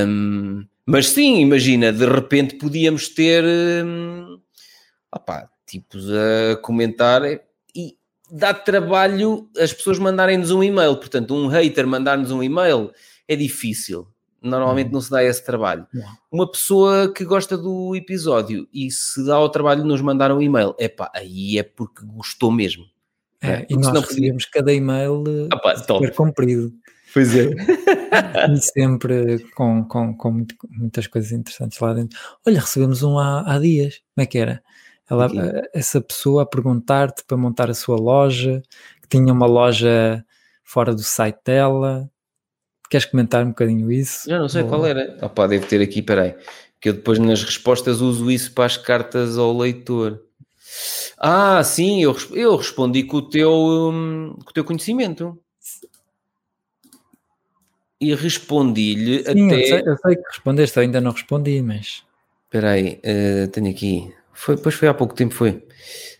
Um, 0.08 0.66
mas 0.84 1.08
sim, 1.08 1.40
imagina, 1.40 1.92
de 1.92 2.06
repente 2.06 2.56
podíamos 2.56 3.08
ter 3.08 3.44
um, 3.84 4.38
opá, 5.12 5.50
tipos 5.66 6.06
a 6.10 6.56
comentar 6.62 7.22
e 7.74 7.96
dá 8.30 8.54
trabalho 8.54 9.50
as 9.58 9.72
pessoas 9.72 9.98
mandarem-nos 9.98 10.50
um 10.50 10.62
e-mail. 10.62 10.96
Portanto, 10.96 11.34
um 11.34 11.48
hater 11.48 11.86
mandar-nos 11.86 12.30
um 12.30 12.42
e-mail 12.42 12.92
é 13.26 13.34
difícil. 13.34 14.06
Normalmente 14.46 14.86
uhum. 14.86 14.92
não 14.94 15.00
se 15.00 15.10
dá 15.10 15.22
esse 15.22 15.44
trabalho. 15.44 15.86
Uma 16.30 16.50
pessoa 16.50 17.12
que 17.12 17.24
gosta 17.24 17.56
do 17.56 17.94
episódio 17.94 18.68
e 18.72 18.90
se 18.90 19.24
dá 19.24 19.36
ao 19.36 19.48
trabalho 19.48 19.82
de 19.82 19.88
nos 19.88 20.00
mandar 20.00 20.32
um 20.32 20.40
e-mail, 20.40 20.74
epá, 20.78 21.10
aí 21.14 21.58
é 21.58 21.62
porque 21.62 22.04
gostou 22.04 22.50
mesmo. 22.50 22.84
É, 23.40 23.50
é 23.50 23.66
e 23.68 23.74
nós 23.74 23.92
não 23.92 24.00
recebemos 24.00 24.44
cada 24.46 24.72
e-mail 24.72 25.24
ah, 25.52 25.76
super 25.76 26.14
comprido. 26.14 26.72
Pois 27.12 27.34
é. 27.34 27.50
e 28.52 28.60
sempre 28.60 29.38
com, 29.54 29.84
com, 29.84 30.14
com 30.14 30.46
muitas 30.68 31.06
coisas 31.06 31.32
interessantes 31.32 31.78
lá 31.80 31.94
dentro. 31.94 32.18
Olha, 32.46 32.60
recebemos 32.60 33.02
um 33.02 33.18
há, 33.18 33.54
há 33.54 33.58
dias. 33.58 34.02
Como 34.14 34.22
é 34.22 34.26
que 34.26 34.38
era? 34.38 34.62
Ela, 35.08 35.30
essa 35.72 36.00
pessoa 36.00 36.42
a 36.42 36.46
perguntar-te 36.46 37.24
para 37.24 37.36
montar 37.36 37.70
a 37.70 37.74
sua 37.74 37.96
loja, 37.96 38.60
que 39.00 39.08
tinha 39.08 39.32
uma 39.32 39.46
loja 39.46 40.24
fora 40.64 40.92
do 40.92 41.02
site 41.02 41.38
dela, 41.44 42.10
Queres 42.88 43.06
comentar 43.06 43.44
um 43.44 43.48
bocadinho 43.48 43.90
isso? 43.90 44.30
Eu 44.30 44.40
não 44.40 44.48
sei 44.48 44.62
Ou... 44.62 44.68
qual 44.68 44.86
era. 44.86 45.18
Opa, 45.22 45.46
deve 45.46 45.66
ter 45.66 45.80
aqui, 45.80 46.02
peraí. 46.02 46.34
Que 46.80 46.90
eu 46.90 46.92
depois 46.92 47.18
nas 47.18 47.42
respostas 47.42 48.00
uso 48.00 48.30
isso 48.30 48.52
para 48.52 48.66
as 48.66 48.76
cartas 48.76 49.38
ao 49.38 49.56
leitor. 49.56 50.22
Ah, 51.18 51.62
sim, 51.64 52.02
eu, 52.02 52.16
eu 52.32 52.56
respondi 52.56 53.02
com 53.04 53.16
o 53.16 53.22
teu, 53.22 53.50
um, 53.50 54.34
com 54.44 54.50
o 54.50 54.52
teu 54.52 54.64
conhecimento. 54.64 55.38
E 57.98 58.14
respondi-lhe 58.14 59.20
até. 59.20 59.32
Eu 59.32 59.48
sei, 59.48 59.82
eu 59.86 59.96
sei, 59.96 60.16
que 60.16 60.22
respondeste, 60.28 60.76
eu 60.76 60.82
ainda 60.82 61.00
não 61.00 61.12
respondi, 61.12 61.62
mas. 61.62 62.04
Espera 62.44 62.72
aí, 62.72 63.00
uh, 63.00 63.48
tenho 63.48 63.70
aqui. 63.70 64.14
Foi, 64.32 64.56
pois 64.56 64.74
foi 64.74 64.88
há 64.88 64.94
pouco 64.94 65.14
tempo, 65.14 65.34
foi. 65.34 65.66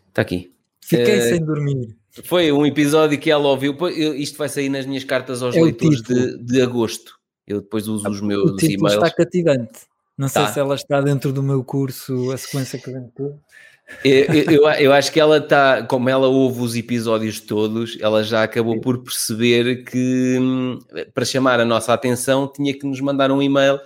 Está 0.09 0.23
aqui. 0.23 0.53
Fiquei 0.81 1.19
uh, 1.19 1.23
sem 1.23 1.45
dormir. 1.45 1.95
Foi 2.25 2.51
um 2.53 2.65
episódio 2.65 3.19
que 3.19 3.31
ela 3.31 3.49
ouviu. 3.49 3.77
Isto 4.17 4.39
vai 4.39 4.49
sair 4.49 4.69
nas 4.69 4.87
minhas 4.87 5.05
cartas 5.05 5.43
aos 5.43 5.57
é 5.57 5.63
leitores 5.63 6.03
de, 6.03 6.39
de 6.39 6.63
agosto. 6.63 7.17
Eu 7.47 7.61
depois 7.61 7.87
uso 7.87 8.09
os 8.09 8.21
meus 8.21 8.51
o 8.51 8.65
e-mails. 8.65 8.95
está 8.95 9.11
cativante. 9.11 9.81
Não 10.17 10.29
tá. 10.29 10.45
sei 10.45 10.55
se 10.55 10.61
ela 10.61 10.75
está 10.75 11.01
dentro 11.01 11.33
do 11.33 11.43
meu 11.43 11.63
curso, 11.63 12.33
a 12.33 12.37
sequência 12.39 12.79
que 12.79 12.91
vem 12.91 13.09
tudo. 13.15 13.39
Eu, 14.03 14.25
eu, 14.35 14.69
eu, 14.71 14.93
acho 14.93 15.13
que 15.13 15.21
ela 15.21 15.39
está, 15.39 15.85
como 15.85 16.09
ela 16.09 16.27
ouve 16.27 16.61
os 16.61 16.75
episódios 16.75 17.39
todos, 17.39 17.97
ela 18.01 18.25
já 18.25 18.43
acabou 18.43 18.81
por 18.81 18.99
perceber 18.99 19.85
que 19.85 20.39
hum, 20.41 20.79
para 21.15 21.25
chamar 21.25 21.61
a 21.61 21.65
nossa 21.65 21.95
atenção 21.95 22.51
tinha 22.53 22.77
que 22.77 22.85
nos 22.85 23.01
mandar 23.01 23.31
um 23.31 23.41
e-mail 23.41 23.79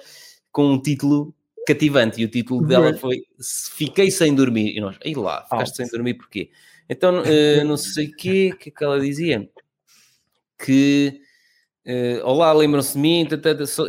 com 0.51 0.73
um 0.73 0.81
título 0.81 1.35
cativante. 1.67 2.21
E 2.21 2.25
o 2.25 2.29
título 2.29 2.67
dela 2.67 2.95
foi 2.95 3.25
Fiquei 3.73 4.11
sem 4.11 4.35
dormir. 4.35 4.75
E 4.75 4.81
nós, 4.81 4.97
aí 5.05 5.15
lá, 5.15 5.43
ficaste 5.43 5.77
sem 5.77 5.87
dormir 5.89 6.15
porquê? 6.15 6.51
Então, 6.91 7.23
uh, 7.23 7.65
não 7.65 7.77
sei 7.77 8.09
o 8.09 8.17
quê, 8.17 8.53
que, 8.59 8.71
que 8.73 8.85
ela 8.85 9.01
dizia? 9.01 9.49
Que, 10.59 11.21
uh, 11.87 12.27
olá, 12.27 12.53
lembram-se 12.53 12.95
de 12.95 12.99
mim, 12.99 13.29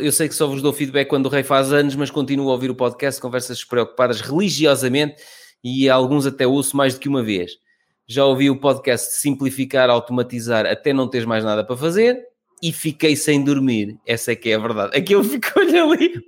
eu 0.00 0.12
sei 0.12 0.28
que 0.28 0.34
só 0.34 0.46
vos 0.46 0.62
dou 0.62 0.72
feedback 0.72 1.08
quando 1.08 1.26
o 1.26 1.28
rei 1.28 1.42
faz 1.42 1.72
anos, 1.72 1.96
mas 1.96 2.12
continuo 2.12 2.48
a 2.48 2.52
ouvir 2.52 2.70
o 2.70 2.76
podcast, 2.76 3.20
conversas 3.20 3.58
despreocupadas 3.58 4.20
religiosamente 4.20 5.16
e 5.64 5.90
alguns 5.90 6.26
até 6.26 6.46
ouço 6.46 6.76
mais 6.76 6.94
do 6.94 7.00
que 7.00 7.08
uma 7.08 7.24
vez. 7.24 7.58
Já 8.06 8.24
ouvi 8.24 8.48
o 8.48 8.60
podcast 8.60 9.16
simplificar, 9.16 9.90
automatizar, 9.90 10.64
até 10.64 10.92
não 10.92 11.08
teres 11.08 11.26
mais 11.26 11.44
nada 11.44 11.64
para 11.64 11.76
fazer 11.76 12.22
e 12.62 12.72
fiquei 12.72 13.16
sem 13.16 13.42
dormir. 13.42 13.98
Essa 14.06 14.32
é 14.32 14.36
que 14.36 14.50
é 14.50 14.54
a 14.54 14.58
verdade. 14.58 14.96
Aquilo 14.96 15.24
ficou-lhe 15.24 15.76
ali 15.76 16.20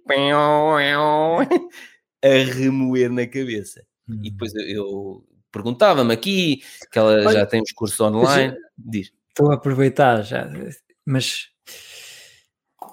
a 2.25 2.53
remoer 2.53 3.13
na 3.13 3.27
cabeça. 3.27 3.85
E 4.09 4.31
depois 4.31 4.55
eu, 4.55 4.63
eu 4.63 5.25
perguntava-me 5.55 6.13
aqui, 6.13 6.63
que 6.91 6.99
ela 6.99 7.13
Olha, 7.13 7.33
já 7.33 7.47
tem 7.47 7.63
os 7.63 7.73
cursos 7.73 8.01
online. 8.01 8.55
Diz. 8.77 9.13
Estou 9.29 9.51
a 9.51 9.55
aproveitar 9.55 10.23
já, 10.23 10.51
mas 11.07 11.49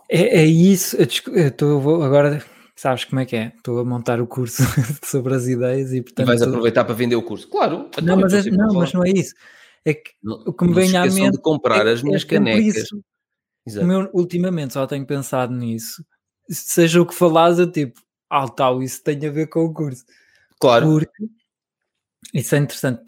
é, 0.09 0.41
é 0.41 0.45
isso. 0.45 0.95
Eu 0.97 1.47
estou 1.47 2.03
agora, 2.03 2.43
sabes 2.75 3.03
como 3.05 3.19
é 3.21 3.25
que 3.25 3.35
é? 3.35 3.53
Estou 3.55 3.79
a 3.79 3.85
montar 3.85 4.21
o 4.21 4.27
curso 4.27 4.61
sobre 5.03 5.33
as 5.33 5.47
ideias 5.47 5.91
e 5.91 6.01
portanto. 6.01 6.27
E 6.27 6.27
vais 6.27 6.41
aproveitar 6.41 6.85
para 6.85 6.93
vender 6.93 7.15
o 7.15 7.23
curso, 7.23 7.49
claro. 7.49 7.89
Não, 8.01 8.17
mas, 8.17 8.33
é, 8.33 8.49
não 8.51 8.73
mas 8.75 8.93
não 8.93 9.03
é 9.03 9.09
isso. 9.09 9.33
É 9.83 9.95
que 9.95 10.11
o 10.23 10.53
que 10.53 10.65
me 10.65 10.73
vem 10.73 10.95
à 10.95 11.05
mente. 11.05 11.31
de 11.31 11.41
comprar 11.41 11.87
é, 11.87 11.91
as 11.91 12.03
minhas 12.03 12.23
é 12.23 12.27
canecas. 12.27 12.89
Meu, 13.65 14.09
ultimamente 14.13 14.73
só 14.73 14.85
tenho 14.85 15.05
pensado 15.05 15.53
nisso. 15.53 16.05
Seja 16.49 17.01
o 17.01 17.05
que 17.05 17.15
falares, 17.15 17.57
eu 17.57 17.71
tipo, 17.71 17.99
ah, 18.29 18.47
tal, 18.47 18.83
isso 18.83 19.03
tem 19.03 19.25
a 19.25 19.31
ver 19.31 19.47
com 19.47 19.65
o 19.65 19.73
curso. 19.73 20.03
Claro. 20.59 20.87
Porque 20.87 21.27
isso 22.33 22.55
é 22.55 22.57
interessante, 22.59 23.01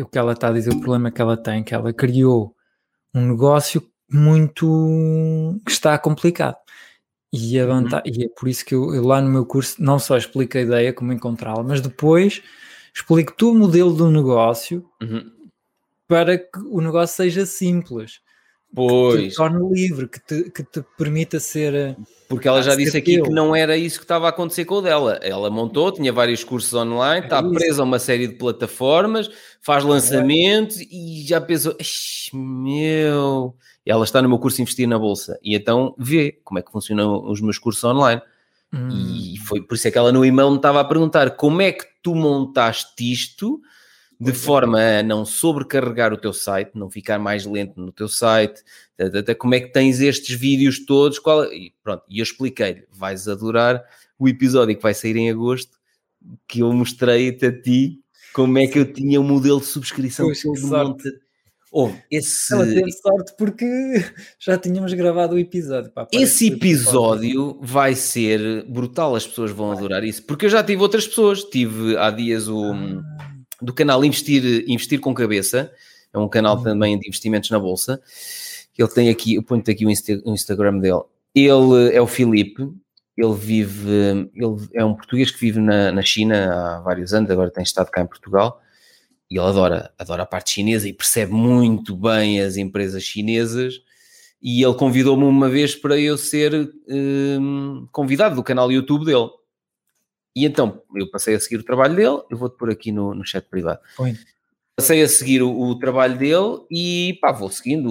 o 0.00 0.06
que 0.06 0.18
ela 0.18 0.32
está 0.32 0.48
a 0.48 0.52
dizer, 0.52 0.70
o 0.70 0.80
problema 0.80 1.10
que 1.10 1.20
ela 1.20 1.36
tem, 1.36 1.64
que 1.64 1.74
ela 1.74 1.92
criou 1.92 2.54
um 3.14 3.28
negócio 3.28 3.82
muito 4.10 5.60
que 5.64 5.72
está 5.72 5.98
complicado. 5.98 6.56
E, 7.32 7.60
a 7.60 7.66
uhum. 7.66 7.86
e 8.06 8.24
é 8.24 8.28
por 8.28 8.48
isso 8.48 8.64
que 8.64 8.74
eu, 8.74 8.94
eu, 8.94 9.04
lá 9.04 9.20
no 9.20 9.28
meu 9.28 9.44
curso 9.44 9.82
não 9.82 9.98
só 9.98 10.16
explico 10.16 10.56
a 10.56 10.62
ideia, 10.62 10.92
como 10.92 11.12
encontrá-la, 11.12 11.62
mas 11.62 11.80
depois 11.80 12.42
explico 12.94 13.34
todo 13.36 13.54
o 13.54 13.58
modelo 13.58 13.92
do 13.92 14.10
negócio 14.10 14.88
uhum. 15.02 15.30
para 16.06 16.38
que 16.38 16.58
o 16.70 16.80
negócio 16.80 17.16
seja 17.16 17.44
simples. 17.44 18.20
Pois. 18.74 19.22
Que 19.22 19.28
te 19.30 19.36
torne 19.36 19.74
livre, 19.74 20.08
que 20.08 20.20
te, 20.20 20.50
que 20.50 20.62
te 20.62 20.84
permita 20.96 21.40
ser. 21.40 21.74
Eh, 21.74 21.96
Porque 22.28 22.46
ela 22.46 22.62
já 22.62 22.74
disse 22.74 22.96
aqui 22.96 23.14
teu. 23.14 23.24
que 23.24 23.30
não 23.30 23.56
era 23.56 23.76
isso 23.76 23.98
que 23.98 24.04
estava 24.04 24.26
a 24.26 24.30
acontecer 24.30 24.64
com 24.64 24.76
o 24.76 24.82
dela. 24.82 25.18
Ela 25.22 25.50
montou, 25.50 25.90
tinha 25.90 26.12
vários 26.12 26.44
cursos 26.44 26.72
online, 26.74 27.22
é 27.22 27.24
está 27.24 27.40
isso. 27.40 27.50
presa 27.52 27.82
a 27.82 27.84
uma 27.84 27.98
série 27.98 28.26
de 28.28 28.34
plataformas, 28.34 29.30
faz 29.60 29.84
lançamentos 29.84 30.80
é. 30.80 30.84
e 30.90 31.24
já 31.26 31.40
pensou, 31.40 31.76
meu. 32.32 33.54
Ela 33.86 34.04
está 34.04 34.20
no 34.20 34.28
meu 34.28 34.38
curso 34.38 34.60
Investir 34.60 34.86
na 34.86 34.98
Bolsa 34.98 35.38
e 35.42 35.56
então 35.56 35.94
vê 35.96 36.38
como 36.44 36.58
é 36.58 36.62
que 36.62 36.70
funcionam 36.70 37.24
os 37.24 37.40
meus 37.40 37.58
cursos 37.58 37.82
online. 37.84 38.20
Hum. 38.70 38.88
E 38.90 39.38
foi 39.38 39.62
por 39.62 39.76
isso 39.76 39.88
é 39.88 39.90
que 39.90 39.96
ela 39.96 40.12
no 40.12 40.26
e-mail 40.26 40.50
me 40.50 40.56
estava 40.56 40.80
a 40.80 40.84
perguntar 40.84 41.30
como 41.30 41.62
é 41.62 41.72
que 41.72 41.86
tu 42.02 42.14
montaste 42.14 43.10
isto 43.10 43.62
de 44.20 44.32
forma 44.32 44.80
a 44.80 45.02
não 45.02 45.24
sobrecarregar 45.24 46.12
o 46.12 46.16
teu 46.16 46.32
site, 46.32 46.72
não 46.74 46.90
ficar 46.90 47.18
mais 47.18 47.46
lento 47.46 47.80
no 47.80 47.92
teu 47.92 48.08
site, 48.08 48.64
como 49.38 49.54
é 49.54 49.60
que 49.60 49.72
tens 49.72 50.00
estes 50.00 50.36
vídeos 50.36 50.84
todos, 50.84 51.20
qual, 51.20 51.44
e 51.44 51.72
pronto, 51.82 52.02
e 52.08 52.18
eu 52.18 52.24
expliquei-lhe, 52.24 52.84
vais 52.90 53.28
adorar 53.28 53.82
o 54.18 54.28
episódio 54.28 54.76
que 54.76 54.82
vai 54.82 54.92
sair 54.92 55.16
em 55.16 55.30
agosto, 55.30 55.78
que 56.48 56.60
eu 56.60 56.72
mostrei-te 56.72 57.46
a 57.46 57.62
ti 57.62 58.00
como 58.32 58.58
é 58.58 58.66
que 58.66 58.78
eu 58.78 58.92
tinha 58.92 59.20
o 59.20 59.24
um 59.24 59.26
modelo 59.26 59.60
de 59.60 59.66
subscrição 59.66 60.26
pois, 60.26 60.42
todo 60.42 60.66
monte. 60.66 61.08
Oh, 61.70 61.90
esse... 62.10 62.52
Ela 62.52 62.66
teve 62.66 62.92
sorte 62.92 63.34
porque 63.36 63.66
já 64.38 64.58
tínhamos 64.58 64.92
gravado 64.94 65.36
o 65.36 65.38
episódio. 65.38 65.90
Pá, 65.92 66.08
esse 66.12 66.48
episódio 66.48 67.58
vai 67.62 67.94
ser 67.94 68.64
brutal, 68.64 69.14
as 69.14 69.26
pessoas 69.26 69.50
vão 69.50 69.70
adorar 69.70 70.02
isso, 70.02 70.24
porque 70.24 70.46
eu 70.46 70.50
já 70.50 70.62
tive 70.64 70.82
outras 70.82 71.06
pessoas, 71.06 71.44
tive 71.44 71.96
há 71.96 72.10
dias 72.10 72.48
o... 72.48 72.72
Ah 72.72 73.37
do 73.60 73.72
canal 73.72 74.04
Investir, 74.04 74.64
Investir 74.68 75.00
com 75.00 75.14
Cabeça, 75.14 75.72
é 76.12 76.18
um 76.18 76.28
canal 76.28 76.56
uhum. 76.56 76.62
também 76.62 76.98
de 76.98 77.06
investimentos 77.08 77.50
na 77.50 77.58
Bolsa. 77.58 78.00
Ele 78.76 78.88
tem 78.88 79.08
aqui, 79.08 79.34
eu 79.34 79.42
ponho-te 79.42 79.70
aqui 79.70 79.84
o, 79.84 79.90
Insta, 79.90 80.20
o, 80.24 80.32
Instagram 80.32 80.78
dele. 80.78 81.02
Ele 81.34 81.92
é 81.92 82.00
o 82.00 82.06
Filipe, 82.06 82.62
ele 83.16 83.34
vive, 83.34 83.90
ele 84.34 84.56
é 84.72 84.84
um 84.84 84.94
português 84.94 85.30
que 85.30 85.40
vive 85.40 85.60
na, 85.60 85.90
na 85.90 86.02
China 86.02 86.76
há 86.76 86.80
vários 86.80 87.12
anos, 87.12 87.30
agora 87.30 87.50
tem 87.50 87.64
estado 87.64 87.90
cá 87.90 88.00
em 88.00 88.06
Portugal, 88.06 88.62
e 89.28 89.36
ele 89.36 89.46
adora, 89.46 89.92
adora 89.98 90.22
a 90.22 90.26
parte 90.26 90.52
chinesa 90.52 90.88
e 90.88 90.92
percebe 90.92 91.32
muito 91.32 91.96
bem 91.96 92.40
as 92.40 92.56
empresas 92.56 93.02
chinesas, 93.02 93.82
e 94.40 94.62
ele 94.62 94.74
convidou-me 94.74 95.24
uma 95.24 95.48
vez 95.48 95.74
para 95.74 95.98
eu 95.98 96.16
ser 96.16 96.72
um, 96.88 97.88
convidado 97.90 98.36
do 98.36 98.44
canal 98.44 98.70
YouTube 98.70 99.04
dele. 99.04 99.28
E 100.38 100.44
então 100.44 100.80
eu 100.94 101.10
passei 101.10 101.34
a 101.34 101.40
seguir 101.40 101.56
o 101.56 101.64
trabalho 101.64 101.96
dele, 101.96 102.22
eu 102.30 102.36
vou-te 102.36 102.56
pôr 102.56 102.70
aqui 102.70 102.92
no, 102.92 103.12
no 103.12 103.24
chat 103.24 103.44
privado. 103.48 103.80
Passei 104.76 105.02
a 105.02 105.08
seguir 105.08 105.42
o, 105.42 105.50
o, 105.50 105.76
trabalho 105.76 106.16
dele 106.16 106.60
e 106.70 107.18
pá, 107.20 107.32
vou 107.32 107.50
seguindo 107.50 107.90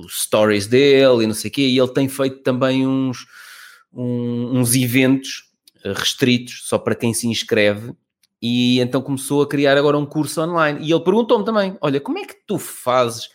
os 0.00 0.22
stories 0.22 0.66
dele 0.66 1.22
e 1.22 1.26
não 1.28 1.34
sei 1.34 1.48
o 1.48 1.52
quê. 1.52 1.62
E 1.62 1.78
ele 1.78 1.92
tem 1.92 2.08
feito 2.08 2.42
também 2.42 2.84
uns, 2.84 3.24
um, 3.92 4.58
uns 4.58 4.74
eventos 4.74 5.44
eh, 5.84 5.92
restritos 5.92 6.62
só 6.64 6.76
para 6.76 6.96
quem 6.96 7.14
se 7.14 7.28
inscreve. 7.28 7.94
E 8.42 8.80
então 8.80 9.00
começou 9.00 9.42
a 9.42 9.48
criar 9.48 9.78
agora 9.78 9.96
um 9.96 10.04
curso 10.04 10.42
online. 10.42 10.80
E 10.84 10.90
ele 10.90 11.04
perguntou-me 11.04 11.44
também: 11.44 11.78
Olha, 11.80 12.00
como 12.00 12.18
é 12.18 12.24
que 12.24 12.34
tu 12.48 12.58
fazes 12.58 13.28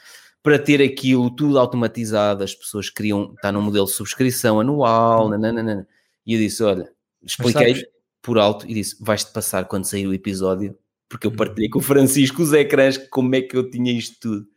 para 0.44 0.60
ter 0.60 0.82
aquilo 0.82 1.34
tudo 1.34 1.58
automatizado? 1.58 2.44
As 2.44 2.54
pessoas 2.54 2.90
queriam 2.90 3.32
estar 3.34 3.54
num 3.54 3.62
modelo 3.62 3.86
de 3.86 3.94
subscrição 3.94 4.60
anual. 4.60 5.30
Nananana. 5.30 5.88
E 6.28 6.34
eu 6.34 6.40
disse: 6.40 6.62
Olha, 6.62 6.92
expliquei 7.24 7.86
por 8.22 8.38
alto 8.38 8.66
e 8.70 8.74
disse: 8.74 8.96
Vais-te 9.00 9.32
passar 9.32 9.66
quando 9.66 9.86
sair 9.86 10.08
o 10.08 10.14
episódio, 10.14 10.78
porque 11.10 11.28
eu 11.28 11.32
partilhei 11.32 11.70
com 11.70 11.80
o 11.80 11.82
Francisco 11.82 12.42
os 12.42 12.54
ecrãs, 12.54 12.98
como 12.98 13.36
é 13.36 13.42
que 13.42 13.56
eu 13.56 13.70
tinha 13.70 13.92
isto 13.92 14.20
tudo. 14.20 14.48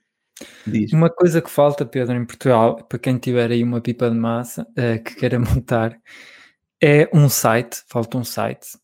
Diz. 0.66 0.92
Uma 0.92 1.10
coisa 1.10 1.40
que 1.40 1.50
falta, 1.50 1.86
Pedro, 1.86 2.16
em 2.16 2.24
Portugal, 2.24 2.76
para 2.84 2.98
quem 2.98 3.18
tiver 3.18 3.50
aí 3.50 3.62
uma 3.62 3.80
pipa 3.80 4.10
de 4.10 4.16
massa 4.16 4.62
uh, 4.62 5.02
que 5.02 5.14
queira 5.14 5.38
montar, 5.40 5.96
é 6.82 7.08
um 7.12 7.28
site, 7.28 7.82
falta 7.88 8.18
um 8.18 8.24
site 8.24 8.78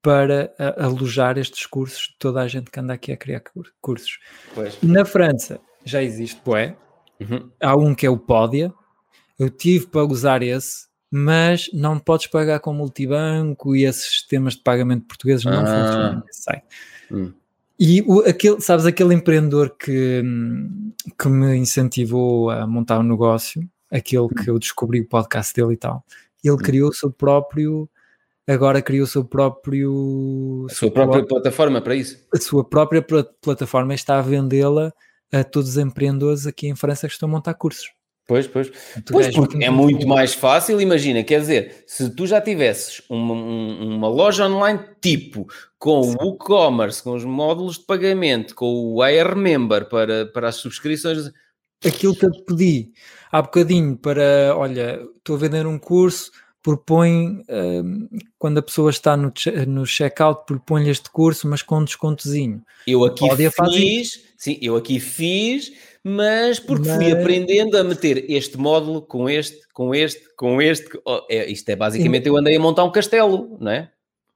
para 0.00 0.52
uh, 0.58 0.84
alojar 0.84 1.38
estes 1.38 1.66
cursos 1.66 2.08
de 2.08 2.16
toda 2.18 2.40
a 2.40 2.48
gente 2.48 2.70
que 2.70 2.78
anda 2.78 2.92
aqui 2.92 3.10
a 3.10 3.16
criar 3.16 3.42
cursos. 3.80 4.18
Pois. 4.54 4.78
Na 4.82 5.04
França 5.04 5.60
já 5.84 6.02
existe, 6.02 6.40
bué. 6.44 6.76
Uhum. 7.20 7.50
Há 7.60 7.76
um 7.76 7.94
que 7.94 8.06
é 8.06 8.10
o 8.10 8.18
Podia. 8.18 8.72
Eu 9.38 9.50
tive 9.50 9.86
para 9.86 10.04
usar 10.04 10.42
esse, 10.42 10.86
mas 11.16 11.70
não 11.72 11.96
podes 11.96 12.26
pagar 12.26 12.58
com 12.58 12.74
multibanco 12.74 13.76
e 13.76 13.84
esses 13.84 14.04
sistemas 14.04 14.54
de 14.54 14.62
pagamento 14.62 15.06
portugueses 15.06 15.44
não 15.44 15.60
ah. 15.60 15.64
funcionam 15.64 16.22
nesse 16.26 16.42
site. 16.42 16.64
Hum. 17.08 17.32
E 17.78 18.02
o, 18.02 18.18
aquele, 18.22 18.60
sabes, 18.60 18.84
aquele 18.84 19.14
empreendedor 19.14 19.76
que, 19.78 20.24
que 21.16 21.28
me 21.28 21.54
incentivou 21.54 22.50
a 22.50 22.66
montar 22.66 22.98
um 22.98 23.04
negócio, 23.04 23.62
aquele 23.88 24.26
que 24.26 24.50
eu 24.50 24.58
descobri 24.58 25.02
o 25.02 25.08
podcast 25.08 25.54
dele 25.54 25.74
e 25.74 25.76
tal, 25.76 26.04
ele 26.42 26.56
criou 26.56 26.90
o 26.90 26.92
seu 26.92 27.12
próprio, 27.12 27.88
agora 28.44 28.82
criou 28.82 29.04
o 29.04 29.08
seu 29.08 29.24
próprio... 29.24 30.66
A 30.68 30.74
sua 30.74 30.90
própria 30.90 31.24
plataforma 31.24 31.80
para 31.80 31.94
isso? 31.94 32.26
A 32.34 32.40
sua 32.40 32.64
própria 32.64 33.06
plataforma 33.40 33.94
está 33.94 34.18
a 34.18 34.22
vendê-la 34.22 34.92
a 35.32 35.44
todos 35.44 35.70
os 35.70 35.78
empreendedores 35.78 36.44
aqui 36.44 36.66
em 36.66 36.74
França 36.74 37.06
que 37.06 37.12
estão 37.12 37.28
a 37.28 37.32
montar 37.32 37.54
cursos. 37.54 37.92
Pois, 38.26 38.46
pois. 38.46 38.72
pois 39.10 39.34
porque 39.34 39.62
é 39.62 39.68
muito 39.68 40.06
mais 40.06 40.32
fácil, 40.32 40.80
imagina, 40.80 41.22
quer 41.22 41.40
dizer, 41.40 41.84
se 41.86 42.08
tu 42.14 42.26
já 42.26 42.40
tivesses 42.40 43.02
uma, 43.10 43.34
uma 43.34 44.08
loja 44.08 44.46
online 44.46 44.80
tipo, 45.00 45.46
com 45.78 46.02
Sim. 46.02 46.16
o 46.20 46.34
e-commerce, 46.34 47.02
com 47.02 47.12
os 47.12 47.24
módulos 47.24 47.78
de 47.78 47.84
pagamento, 47.84 48.54
com 48.54 48.66
o 48.66 49.02
AR 49.02 49.36
Member 49.36 49.88
para, 49.88 50.26
para 50.26 50.48
as 50.48 50.56
subscrições... 50.56 51.30
Aquilo 51.84 52.14
que 52.14 52.24
eu 52.24 52.32
te 52.32 52.42
pedi 52.44 52.92
há 53.30 53.42
bocadinho 53.42 53.96
para, 53.96 54.56
olha, 54.56 55.02
estou 55.18 55.36
a 55.36 55.38
vender 55.40 55.66
um 55.66 55.78
curso, 55.78 56.30
propõe, 56.62 57.42
um, 57.50 58.08
quando 58.38 58.56
a 58.56 58.62
pessoa 58.62 58.88
está 58.88 59.18
no, 59.18 59.30
no 59.66 59.84
checkout, 59.84 60.46
propõe-lhe 60.46 60.88
este 60.88 61.10
curso, 61.10 61.46
mas 61.46 61.60
com 61.60 61.80
um 61.80 61.84
descontozinho. 61.84 62.62
Eu 62.86 63.04
aqui 63.04 63.28
fiz, 63.36 64.24
sim, 64.38 64.58
eu 64.62 64.76
aqui 64.76 64.98
fiz 64.98 65.72
mas 66.04 66.60
porque 66.60 66.86
mas... 66.86 66.96
fui 66.96 67.10
aprendendo 67.10 67.78
a 67.78 67.82
meter 67.82 68.30
este 68.30 68.58
módulo 68.58 69.00
com 69.00 69.26
este, 69.28 69.66
com 69.72 69.94
este, 69.94 70.22
com 70.36 70.60
este. 70.60 71.00
Oh, 71.02 71.22
é, 71.30 71.50
isto 71.50 71.66
é 71.70 71.74
basicamente 71.74 72.28
eu 72.28 72.36
andei 72.36 72.56
a 72.56 72.60
montar 72.60 72.84
um 72.84 72.92
castelo, 72.92 73.56
não 73.58 73.72
é? 73.72 73.90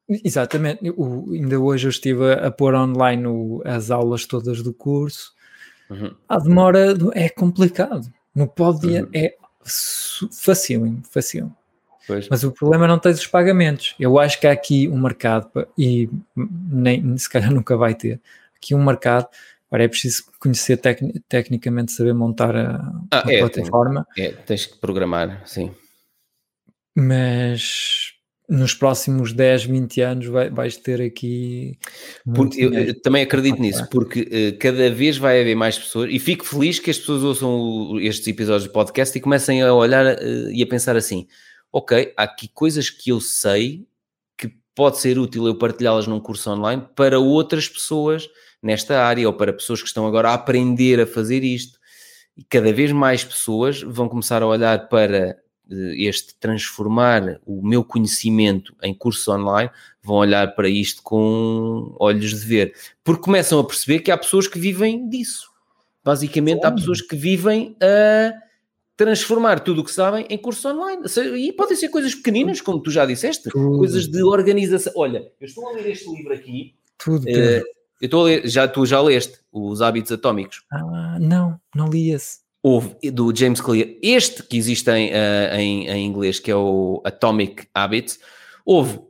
Exatamente. 0.08 0.88
O, 0.96 1.30
ainda 1.30 1.60
hoje 1.60 1.86
eu 1.86 1.90
estive 1.90 2.32
a, 2.32 2.46
a 2.46 2.50
pôr 2.50 2.74
online 2.74 3.26
o, 3.26 3.60
as 3.66 3.90
aulas 3.90 4.24
todas 4.24 4.62
do 4.62 4.72
curso. 4.72 5.34
Uhum. 5.90 6.14
A 6.26 6.38
demora 6.38 6.96
é 7.12 7.28
complicado. 7.28 8.10
No 8.34 8.48
Podia 8.48 9.02
uhum. 9.02 9.10
é 9.12 9.34
fácil, 10.32 11.02
fácil. 11.10 11.52
Mas 12.30 12.42
o 12.42 12.52
problema 12.52 12.86
é 12.86 12.88
não 12.88 12.98
tens 12.98 13.18
os 13.18 13.26
pagamentos. 13.26 13.94
Eu 14.00 14.18
acho 14.18 14.40
que 14.40 14.46
há 14.46 14.52
aqui 14.52 14.88
um 14.88 14.98
mercado, 14.98 15.50
e 15.76 16.08
nem 16.34 17.18
se 17.18 17.28
calhar 17.28 17.52
nunca 17.52 17.76
vai 17.76 17.94
ter, 17.94 18.18
aqui 18.56 18.74
um 18.74 18.82
mercado 18.82 19.28
Agora 19.70 19.84
é 19.84 19.88
preciso 19.88 20.24
conhecer 20.40 20.78
tec 20.78 21.00
tecnicamente, 21.28 21.92
saber 21.92 22.14
montar 22.14 22.56
a, 22.56 22.76
ah, 23.10 23.28
a 23.28 23.32
é, 23.32 23.38
plataforma. 23.40 24.06
Tem, 24.14 24.26
é, 24.26 24.32
tens 24.32 24.66
que 24.66 24.78
programar, 24.78 25.42
sim. 25.46 25.74
Mas 26.96 28.14
nos 28.48 28.72
próximos 28.72 29.34
10, 29.34 29.64
20 29.64 30.00
anos 30.00 30.26
vai, 30.26 30.48
vais 30.48 30.76
ter 30.76 31.02
aqui. 31.02 31.78
Porque 32.34 32.64
eu, 32.64 32.72
eu, 32.72 33.00
também 33.02 33.22
acredito 33.22 33.60
nisso, 33.60 33.86
porque 33.90 34.22
uh, 34.22 34.58
cada 34.58 34.90
vez 34.90 35.18
vai 35.18 35.42
haver 35.42 35.54
mais 35.54 35.78
pessoas, 35.78 36.08
e 36.10 36.18
fico 36.18 36.46
feliz 36.46 36.78
que 36.78 36.90
as 36.90 36.98
pessoas 36.98 37.22
ouçam 37.22 37.50
o, 37.50 38.00
estes 38.00 38.26
episódios 38.26 38.64
de 38.64 38.70
podcast 38.70 39.16
e 39.16 39.20
comecem 39.20 39.62
a 39.62 39.74
olhar 39.74 40.16
uh, 40.16 40.50
e 40.50 40.62
a 40.62 40.66
pensar 40.66 40.96
assim: 40.96 41.26
ok, 41.70 42.14
há 42.16 42.22
aqui 42.22 42.48
coisas 42.48 42.88
que 42.88 43.10
eu 43.10 43.20
sei 43.20 43.86
que 44.36 44.50
pode 44.74 44.96
ser 44.96 45.18
útil 45.18 45.46
eu 45.46 45.58
partilhá-las 45.58 46.06
num 46.06 46.18
curso 46.18 46.50
online 46.50 46.82
para 46.96 47.20
outras 47.20 47.68
pessoas 47.68 48.26
nesta 48.62 49.02
área 49.02 49.26
ou 49.26 49.34
para 49.34 49.52
pessoas 49.52 49.80
que 49.80 49.88
estão 49.88 50.06
agora 50.06 50.30
a 50.30 50.34
aprender 50.34 51.00
a 51.00 51.06
fazer 51.06 51.44
isto. 51.44 51.78
E 52.36 52.44
cada 52.44 52.72
vez 52.72 52.92
mais 52.92 53.24
pessoas 53.24 53.82
vão 53.82 54.08
começar 54.08 54.42
a 54.42 54.46
olhar 54.46 54.88
para 54.88 55.36
eh, 55.70 55.94
este 56.06 56.34
transformar 56.38 57.40
o 57.44 57.66
meu 57.66 57.84
conhecimento 57.84 58.74
em 58.82 58.94
cursos 58.94 59.26
online, 59.28 59.70
vão 60.02 60.16
olhar 60.16 60.54
para 60.54 60.68
isto 60.68 61.02
com 61.02 61.94
olhos 61.98 62.30
de 62.30 62.46
ver, 62.46 62.74
porque 63.04 63.22
começam 63.22 63.58
a 63.58 63.64
perceber 63.64 64.00
que 64.00 64.10
há 64.10 64.16
pessoas 64.16 64.48
que 64.48 64.58
vivem 64.58 65.08
disso. 65.08 65.50
Basicamente, 66.02 66.64
há 66.64 66.72
pessoas 66.72 67.02
que 67.02 67.14
vivem 67.14 67.76
a 67.82 68.32
transformar 68.96 69.60
tudo 69.60 69.82
o 69.82 69.84
que 69.84 69.92
sabem 69.92 70.26
em 70.30 70.38
cursos 70.38 70.64
online. 70.64 71.02
E 71.36 71.52
podem 71.52 71.76
ser 71.76 71.88
coisas 71.88 72.14
pequeninas, 72.14 72.60
como 72.60 72.80
tu 72.80 72.90
já 72.90 73.04
disseste, 73.04 73.50
tudo. 73.50 73.78
coisas 73.78 74.08
de 74.08 74.22
organização. 74.22 74.92
Olha, 74.96 75.30
eu 75.40 75.46
estou 75.46 75.68
a 75.68 75.72
ler 75.72 75.90
este 75.90 76.10
livro 76.10 76.32
aqui. 76.32 76.74
Tudo. 76.96 77.24
Uh, 77.24 77.62
eu 78.00 78.06
estou 78.06 78.20
a 78.22 78.24
ler, 78.24 78.46
já, 78.46 78.68
tu 78.68 78.86
já 78.86 79.00
leste 79.00 79.38
Os 79.52 79.82
Hábitos 79.82 80.12
Atómicos? 80.12 80.62
Ah, 80.70 81.18
não, 81.20 81.60
não 81.74 81.88
li 81.88 82.10
esse. 82.10 82.38
Houve, 82.62 82.96
do 83.12 83.34
James 83.34 83.60
Clear, 83.60 83.88
este 84.02 84.42
que 84.42 84.56
existe 84.56 84.90
em, 84.90 85.10
uh, 85.10 85.54
em, 85.54 85.88
em, 85.88 86.06
inglês, 86.06 86.38
que 86.38 86.50
é 86.50 86.56
o 86.56 87.00
Atomic 87.04 87.66
Habits, 87.74 88.18
houve. 88.64 89.00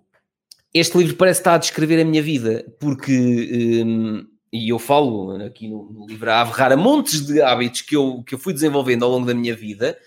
Este 0.72 0.98
livro 0.98 1.16
parece 1.16 1.40
estar 1.40 1.54
a 1.54 1.58
descrever 1.58 2.00
a 2.00 2.04
minha 2.04 2.22
vida, 2.22 2.64
porque, 2.78 3.82
um, 3.84 4.26
e 4.52 4.68
eu 4.68 4.78
falo 4.78 5.42
aqui 5.42 5.66
no, 5.66 5.90
no 5.90 6.06
livro 6.06 6.30
a 6.30 6.42
averrar 6.42 6.72
a 6.72 6.76
montes 6.76 7.26
de 7.26 7.40
hábitos 7.40 7.80
que 7.80 7.96
eu, 7.96 8.22
que 8.22 8.34
eu 8.34 8.38
fui 8.38 8.52
desenvolvendo 8.52 9.02
ao 9.04 9.10
longo 9.10 9.26
da 9.26 9.34
minha 9.34 9.56
vida, 9.56 9.98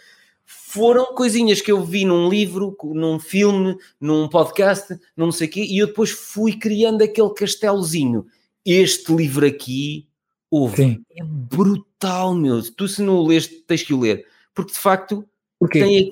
foram 0.46 1.16
coisinhas 1.16 1.62
que 1.62 1.72
eu 1.72 1.84
vi 1.84 2.06
num 2.06 2.30
livro, 2.30 2.78
num 2.84 3.20
filme, 3.20 3.76
num 4.00 4.30
podcast, 4.30 4.94
num 5.18 5.26
não 5.26 5.32
sei 5.32 5.48
o 5.48 5.52
quê, 5.52 5.66
e 5.68 5.80
eu 5.80 5.88
depois 5.88 6.12
fui 6.12 6.54
criando 6.54 7.02
aquele 7.02 7.34
castelozinho 7.34 8.26
este 8.66 9.14
livro 9.14 9.46
aqui, 9.46 10.08
ouve, 10.50 11.02
é 11.16 11.24
brutal, 11.24 12.34
meu. 12.34 12.62
Tu 12.74 12.88
se 12.88 13.02
não 13.02 13.16
o 13.16 13.28
leste, 13.28 13.56
tens 13.68 13.84
que 13.84 13.94
o 13.94 14.00
ler. 14.00 14.26
Porque 14.54 14.74
de 14.74 14.80
facto 14.80 15.28
tem. 15.72 16.12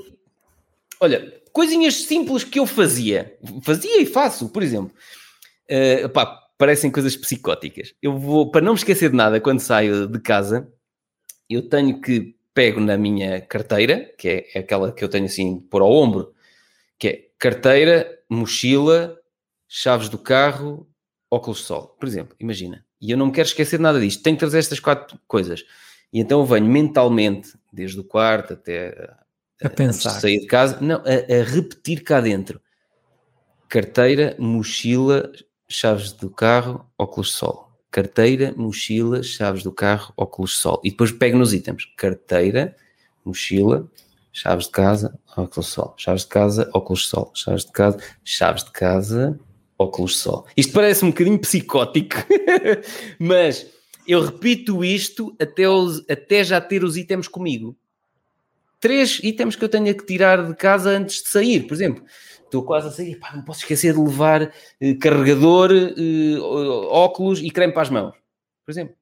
Olha, 1.00 1.42
coisinhas 1.54 1.96
simples 1.96 2.44
que 2.44 2.60
eu 2.60 2.66
fazia. 2.66 3.38
Fazia 3.64 4.02
e 4.02 4.06
faço, 4.06 4.50
por 4.50 4.64
exemplo. 4.64 4.92
Uh, 5.70 6.10
parecem 6.58 6.92
coisas 6.92 7.16
psicóticas. 7.16 7.94
Eu 8.02 8.18
vou, 8.18 8.52
para 8.52 8.62
não 8.62 8.74
me 8.74 8.80
esquecer 8.80 9.10
de 9.10 9.16
nada, 9.16 9.40
quando 9.40 9.60
saio 9.60 10.08
de 10.08 10.20
casa, 10.20 10.68
eu 11.50 11.68
tenho 11.68 12.02
que 12.02 12.36
pego 12.54 12.80
na 12.82 12.98
minha 12.98 13.40
carteira, 13.40 14.14
que 14.18 14.28
é, 14.28 14.46
é 14.54 14.60
aquela 14.60 14.92
que 14.92 15.04
eu 15.04 15.10
tenho 15.10 15.26
assim 15.26 15.60
por 15.60 15.82
ao 15.82 15.92
ombro, 15.92 16.34
que 16.98 17.08
é 17.08 17.28
carteira, 17.38 18.20
mochila, 18.30 19.18
chaves 19.68 20.10
do 20.10 20.18
carro, 20.18 20.89
óculos 21.30 21.60
de 21.60 21.66
sol, 21.66 21.96
por 22.00 22.08
exemplo, 22.08 22.36
imagina. 22.40 22.86
E 23.02 23.12
eu 23.12 23.18
não 23.18 23.28
me 23.28 23.32
quero 23.32 23.48
esquecer 23.48 23.78
de 23.78 23.84
nada 23.84 24.00
disto, 24.00 24.24
tenho 24.24 24.36
que 24.36 24.42
trazer 24.42 24.60
estas 24.60 24.80
quatro 24.80 25.20
coisas. 25.28 25.64
E 26.12 26.20
então 26.20 26.40
eu 26.40 26.46
venho 26.46 26.66
mentalmente, 26.66 27.54
desde 27.72 28.00
o 28.00 28.04
quarto 28.04 28.54
até 28.54 29.16
a, 29.62 29.68
a 29.68 29.70
pensar, 29.70 30.10
sair 30.12 30.40
de 30.40 30.48
casa, 30.48 30.80
não, 30.82 30.98
a, 30.98 31.40
a, 31.40 31.44
repetir 31.44 32.04
cá 32.04 32.20
dentro: 32.20 32.60
carteira, 33.68 34.36
mochila, 34.40 35.32
chaves 35.68 36.12
do 36.12 36.30
carro, 36.30 36.90
óculos 36.98 37.28
de 37.28 37.34
sol. 37.34 37.70
Carteira, 37.92 38.54
mochila, 38.56 39.24
chaves 39.24 39.64
do 39.64 39.72
carro, 39.72 40.14
óculos 40.18 40.52
de 40.52 40.58
sol. 40.58 40.82
E 40.84 40.92
depois 40.92 41.12
pego 41.12 41.38
nos 41.38 41.54
itens: 41.54 41.86
carteira, 41.96 42.76
mochila, 43.24 43.88
chaves 44.34 44.66
de 44.66 44.72
casa, 44.72 45.20
óculos 45.38 45.68
de 45.68 45.72
sol. 45.72 45.94
Chaves 45.96 46.24
de 46.24 46.28
casa, 46.28 46.70
óculos 46.74 47.02
de 47.02 47.08
sol. 47.08 47.32
Chaves 47.36 47.66
de 47.66 47.72
casa, 47.72 48.00
chaves 48.24 48.64
de 48.64 48.72
casa, 48.72 49.40
óculos 49.80 50.20
só. 50.20 50.44
Isto 50.58 50.74
parece 50.74 51.06
um 51.06 51.10
bocadinho 51.10 51.40
psicótico, 51.40 52.18
mas 53.18 53.66
eu 54.06 54.22
repito 54.22 54.84
isto 54.84 55.34
até, 55.40 55.68
os, 55.68 56.04
até 56.10 56.44
já 56.44 56.60
ter 56.60 56.84
os 56.84 56.98
itens 56.98 57.30
comigo. 57.30 57.76
Três 58.80 59.20
itens 59.24 59.56
que 59.56 59.64
eu 59.64 59.70
tenho 59.70 59.96
que 59.96 60.06
tirar 60.06 60.46
de 60.46 60.56
casa 60.56 60.90
antes 60.90 61.24
de 61.24 61.30
sair, 61.30 61.66
por 61.66 61.74
exemplo. 61.74 62.04
Estou 62.44 62.64
quase 62.64 62.88
a 62.88 62.92
sair, 62.92 63.16
pá, 63.18 63.36
não 63.36 63.44
posso 63.44 63.62
esquecer 63.62 63.94
de 63.94 64.00
levar 64.00 64.52
eh, 64.82 64.96
carregador, 64.96 65.72
eh, 65.72 66.40
óculos 66.90 67.42
e 67.42 67.50
creme 67.50 67.74
para 67.74 67.84
as 67.84 67.90
mãos. 67.90 68.16
Por 68.66 68.72
exemplo, 68.72 68.96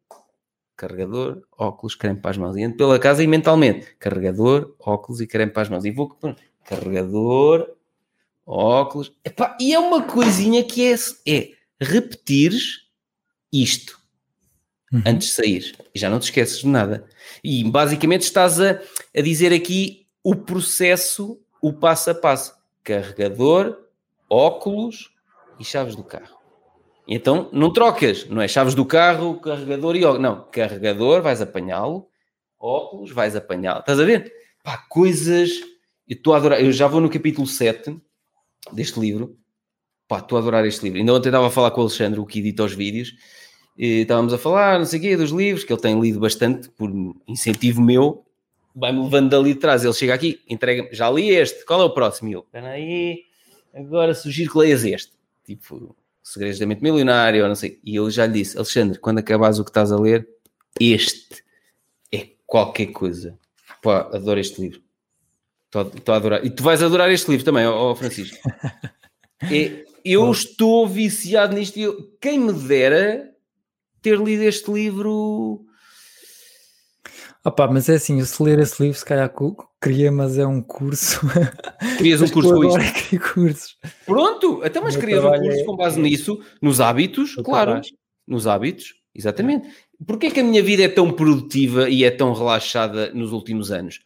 carregador, 0.76 1.42
óculos, 1.58 1.96
creme 1.96 2.20
para 2.20 2.32
as 2.32 2.38
mãos. 2.38 2.58
E 2.58 2.64
ando 2.64 2.76
pela 2.76 3.00
casa 3.00 3.24
e 3.24 3.28
mentalmente, 3.28 3.96
carregador, 3.98 4.76
óculos 4.80 5.22
e 5.22 5.28
creme 5.28 5.52
para 5.52 5.62
as 5.62 5.70
mãos. 5.70 5.86
E 5.86 5.92
vou 5.92 6.18
carregador, 6.66 7.77
óculos. 8.48 9.12
Epá, 9.24 9.58
e 9.60 9.74
é 9.74 9.80
uma 9.80 10.02
coisinha 10.04 10.64
que 10.64 10.92
é, 10.92 10.96
é 11.28 11.52
repetires 11.80 12.88
isto 13.52 14.00
uhum. 14.92 15.04
antes 15.06 15.28
de 15.28 15.34
sair. 15.34 15.76
E 15.94 16.00
já 16.00 16.10
não 16.10 16.20
te 16.20 16.24
esqueces 16.24 16.60
de 16.60 16.68
nada. 16.68 17.06
E 17.44 17.64
basicamente 17.66 18.22
estás 18.22 18.60
a, 18.60 18.82
a 19.16 19.22
dizer 19.22 19.54
aqui 19.54 20.08
o 20.24 20.36
processo, 20.36 21.40
o 21.62 21.74
passo 21.74 22.10
a 22.12 22.16
passo. 22.16 22.56
Carregador, 22.84 23.78
óculos, 24.30 25.12
e 25.60 25.66
chaves 25.66 25.96
do 25.96 26.04
carro. 26.04 26.38
Então 27.08 27.50
não 27.52 27.72
trocas, 27.72 28.28
não 28.28 28.42
é 28.42 28.48
chaves 28.48 28.76
do 28.76 28.86
carro, 28.86 29.40
carregador 29.40 29.96
e 29.96 30.04
óculos. 30.04 30.22
Não, 30.22 30.48
carregador, 30.52 31.22
vais 31.22 31.42
apanhá-lo, 31.42 32.08
óculos, 32.60 33.12
vais 33.12 33.36
apanhá-lo. 33.36 33.80
Estás 33.80 34.00
a 34.00 34.04
ver? 34.04 34.32
Pá, 34.64 34.78
coisas. 34.90 35.52
Eu 36.08 36.16
estou 36.16 36.34
a 36.34 36.38
adorar. 36.38 36.62
Eu 36.62 36.72
já 36.72 36.88
vou 36.88 37.02
no 37.02 37.10
capítulo 37.10 37.48
7 37.48 38.00
deste 38.74 39.00
livro. 39.00 39.38
Pá, 40.08 40.20
estou 40.20 40.38
a 40.38 40.42
adorar 40.42 40.66
este 40.66 40.84
livro. 40.84 41.00
Ainda 41.00 41.14
ontem 41.14 41.30
estava 41.30 41.48
a 41.48 41.52
falar 41.52 41.72
com 41.72 41.82
o 41.82 41.84
Alexandre, 41.84 42.20
o 42.20 42.26
que 42.26 42.40
edita 42.40 42.64
os 42.64 42.74
vídeos. 42.74 43.14
E 43.78 44.02
estávamos 44.02 44.34
a 44.34 44.38
falar, 44.38 44.80
não 44.80 44.86
sei 44.86 45.00
o 45.00 45.02
quê, 45.02 45.18
dos 45.18 45.32
livros, 45.32 45.64
que 45.64 45.72
ele 45.72 45.82
tem 45.82 46.00
lido 46.00 46.20
bastante 46.20 46.70
por 46.70 46.92
incentivo 47.28 47.82
meu. 47.82 48.26
Vai-me 48.76 49.04
levando 49.04 49.30
dali 49.30 49.54
de 49.54 49.60
trás. 49.60 49.84
Ele 49.84 49.94
chega 49.94 50.14
aqui, 50.14 50.40
entrega-me, 50.50 50.94
já 50.94 51.10
li 51.10 51.30
este, 51.30 51.66
qual 51.66 51.82
é 51.82 51.84
o 51.84 51.90
próximo? 51.90 52.30
E 52.30 52.34
eu, 52.34 52.40
espera 52.42 52.70
aí, 52.70 53.24
agora 53.74 54.14
sugiro 54.14 54.52
que 54.52 54.58
leias 54.58 54.84
este. 54.84 55.12
Tipo, 55.46 55.96
Segredos 56.24 56.60
da 56.60 56.66
Mente 56.66 56.84
Milionária, 56.84 57.42
ou 57.42 57.48
não 57.48 57.56
sei. 57.56 57.80
E 57.84 57.96
eu 57.96 58.10
já 58.12 58.26
lhe 58.26 58.34
disse, 58.34 58.58
Alexandre, 58.58 59.00
quando 59.00 59.20
acabares 59.20 59.60
o 59.60 59.64
que 59.64 59.70
estás 59.70 59.92
a 59.92 59.98
ler, 59.98 60.28
este 60.80 61.44
é 62.12 62.32
qualquer 62.46 62.88
coisa. 62.88 63.38
Pá, 63.82 64.10
adoro 64.12 64.40
este 64.40 64.60
livro. 64.60 64.82
Estou 65.82 66.14
a 66.14 66.18
adorar. 66.18 66.46
E 66.46 66.50
tu 66.50 66.64
vais 66.64 66.82
adorar 66.82 67.12
este 67.12 67.30
livro 67.30 67.46
também, 67.46 67.66
ó, 67.66 67.92
ó 67.92 67.96
Francisco. 67.96 68.38
é, 69.44 69.84
eu 70.04 70.32
estou 70.32 70.88
viciado 70.88 71.56
nisto. 71.56 71.78
Eu, 71.78 71.96
quem 72.22 72.40
me 72.40 72.54
dera 72.54 73.30
ter 74.02 74.18
lido 74.20 74.44
este 74.44 74.72
livro 74.72 75.68
Opa, 77.48 77.66
mas 77.66 77.88
é 77.88 77.96
assim, 77.96 78.20
eu 78.20 78.26
se 78.26 78.44
ler 78.44 78.60
esse 78.60 78.84
livro, 78.84 79.00
se 79.00 79.06
calhar 79.06 79.34
queria, 79.82 80.12
mas 80.12 80.38
é 80.38 80.46
um 80.46 80.62
curso. 80.62 81.22
Querias 81.98 82.22
um 82.22 82.28
curso 82.28 82.54
com 82.54 82.64
isto? 82.66 83.34
cursos. 83.34 83.78
Pronto, 84.06 84.58
até 84.58 84.68
então, 84.68 84.84
mas 84.84 84.98
querias 84.98 85.24
um 85.24 85.30
curso 85.30 85.62
é... 85.62 85.64
com 85.64 85.76
base 85.78 85.98
nisso, 85.98 86.42
nos 86.62 86.82
hábitos, 86.82 87.36
claro, 87.36 87.72
trabalho. 87.72 87.96
nos 88.28 88.48
hábitos, 88.48 88.96
exatamente. 89.16 89.66
Porquê 90.06 90.30
que 90.30 90.42
a 90.42 90.44
minha 90.44 90.62
vida 90.62 90.84
é 90.84 90.90
tão 90.90 91.10
produtiva 91.10 91.90
e 91.90 92.04
é 92.04 92.12
tão 92.12 92.34
relaxada 92.34 93.12
nos 93.14 93.32
últimos 93.32 93.72
anos? 93.72 94.02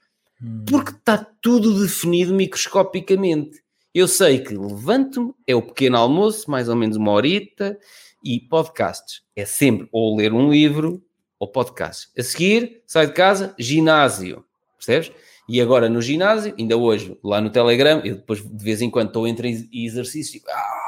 Porque 0.68 0.92
está 0.92 1.18
tudo 1.42 1.82
definido 1.82 2.34
microscopicamente. 2.34 3.62
Eu 3.94 4.08
sei 4.08 4.40
que 4.40 4.56
levanto-me, 4.56 5.34
é 5.46 5.56
o 5.56 5.62
pequeno 5.62 5.98
almoço, 5.98 6.50
mais 6.50 6.70
ou 6.70 6.76
menos 6.76 6.98
uma 6.98 7.12
horita, 7.12 7.78
e 8.24 8.40
podcasts. 8.40 9.22
É 9.36 9.46
sempre 9.46 9.88
ou 9.92 10.16
ler 10.16 10.34
um 10.34 10.50
livro 10.50 11.04
ou 11.40 11.48
podcast. 11.48 12.10
A 12.18 12.24
seguir, 12.24 12.82
sai 12.88 13.08
de 13.08 13.14
casa, 13.14 13.54
ginásio. 13.60 14.46
Percebes? 14.78 15.12
E 15.50 15.60
agora 15.60 15.90
no 15.90 16.02
ginásio, 16.02 16.56
ainda 16.58 16.78
hoje, 16.78 17.18
lá 17.24 17.42
no 17.42 17.50
Telegram, 17.50 18.02
eu 18.06 18.16
depois 18.16 18.42
de 18.42 18.64
vez 18.64 18.82
em 18.82 18.90
quando 18.90 19.08
estou 19.08 19.28
entre 19.28 19.70
exercícios, 19.74 20.32
tipo, 20.32 20.50
ah, 20.50 20.81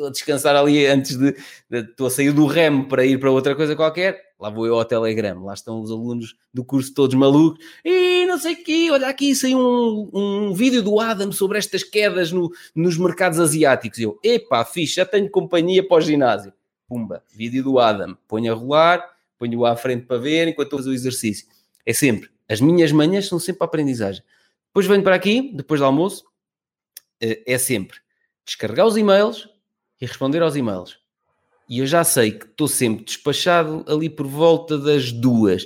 estou 0.00 0.06
a 0.06 0.10
descansar 0.10 0.56
ali 0.56 0.86
antes 0.86 1.16
de, 1.16 1.32
de, 1.68 1.78
estou 1.78 2.06
a 2.06 2.10
sair 2.10 2.32
do 2.32 2.46
remo 2.46 2.88
para 2.88 3.04
ir 3.04 3.20
para 3.20 3.30
outra 3.30 3.54
coisa 3.54 3.76
qualquer, 3.76 4.32
lá 4.38 4.48
vou 4.48 4.66
eu 4.66 4.74
ao 4.74 4.84
Telegram, 4.84 5.44
lá 5.44 5.52
estão 5.52 5.80
os 5.80 5.90
alunos 5.90 6.34
do 6.52 6.64
curso 6.64 6.94
todos 6.94 7.14
malucos, 7.14 7.64
e 7.84 8.24
não 8.26 8.38
sei 8.38 8.54
o 8.54 8.64
quê, 8.64 8.88
olha 8.90 9.08
aqui, 9.08 9.34
saiu 9.34 9.58
um, 9.58 10.10
um 10.12 10.54
vídeo 10.54 10.82
do 10.82 10.98
Adam 10.98 11.30
sobre 11.30 11.58
estas 11.58 11.82
quedas 11.82 12.32
no, 12.32 12.50
nos 12.74 12.96
mercados 12.96 13.38
asiáticos. 13.38 13.98
Eu, 13.98 14.18
epá, 14.24 14.64
fixe, 14.64 14.94
já 14.94 15.04
tenho 15.04 15.30
companhia 15.30 15.86
para 15.86 15.98
o 15.98 16.00
ginásio. 16.00 16.52
Pumba, 16.88 17.22
vídeo 17.32 17.62
do 17.62 17.78
Adam, 17.78 18.16
ponho 18.26 18.52
a 18.52 18.56
rolar, 18.56 19.16
ponho-o 19.38 19.64
à 19.64 19.76
frente 19.76 20.06
para 20.06 20.18
ver 20.18 20.48
enquanto 20.48 20.76
faço 20.76 20.88
o 20.88 20.94
exercício. 20.94 21.46
É 21.84 21.92
sempre, 21.92 22.30
as 22.48 22.60
minhas 22.60 22.90
manhãs 22.90 23.28
são 23.28 23.38
sempre 23.38 23.62
a 23.62 23.66
aprendizagem. 23.66 24.22
Depois 24.68 24.86
venho 24.86 25.02
para 25.02 25.14
aqui, 25.14 25.52
depois 25.54 25.80
do 25.80 25.86
almoço, 25.86 26.24
eh, 27.20 27.42
é 27.46 27.58
sempre 27.58 27.98
descarregar 28.44 28.86
os 28.86 28.96
e-mails 28.96 29.48
e 30.00 30.06
responder 30.06 30.42
aos 30.42 30.56
e-mails. 30.56 30.98
E 31.68 31.78
eu 31.78 31.86
já 31.86 32.02
sei 32.02 32.32
que 32.32 32.46
estou 32.46 32.66
sempre 32.66 33.04
despachado 33.04 33.84
ali 33.86 34.10
por 34.10 34.26
volta 34.26 34.76
das 34.76 35.12
duas. 35.12 35.64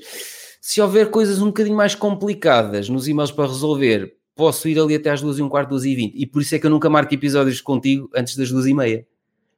Se 0.61 0.81
houver 0.81 1.11
coisas 1.11 1.41
um 1.41 1.47
bocadinho 1.47 1.77
mais 1.77 1.95
complicadas 1.95 2.89
nos 2.89 3.09
e-mails 3.09 3.31
para 3.31 3.47
resolver, 3.47 4.15
posso 4.35 4.69
ir 4.69 4.79
ali 4.79 4.95
até 4.95 5.11
às 5.11 5.23
duas 5.23 5.39
e 5.39 5.43
um 5.43 5.49
quarto, 5.49 5.71
duas 5.71 5.85
e 5.85 5.95
vinte. 5.95 6.15
E 6.17 6.27
por 6.27 6.43
isso 6.43 6.55
é 6.55 6.59
que 6.59 6.67
eu 6.67 6.71
nunca 6.71 6.91
marco 6.91 7.15
episódios 7.15 7.61
contigo 7.61 8.11
antes 8.15 8.37
das 8.37 8.51
duas 8.51 8.67
e 8.67 8.75
meia. 8.75 9.07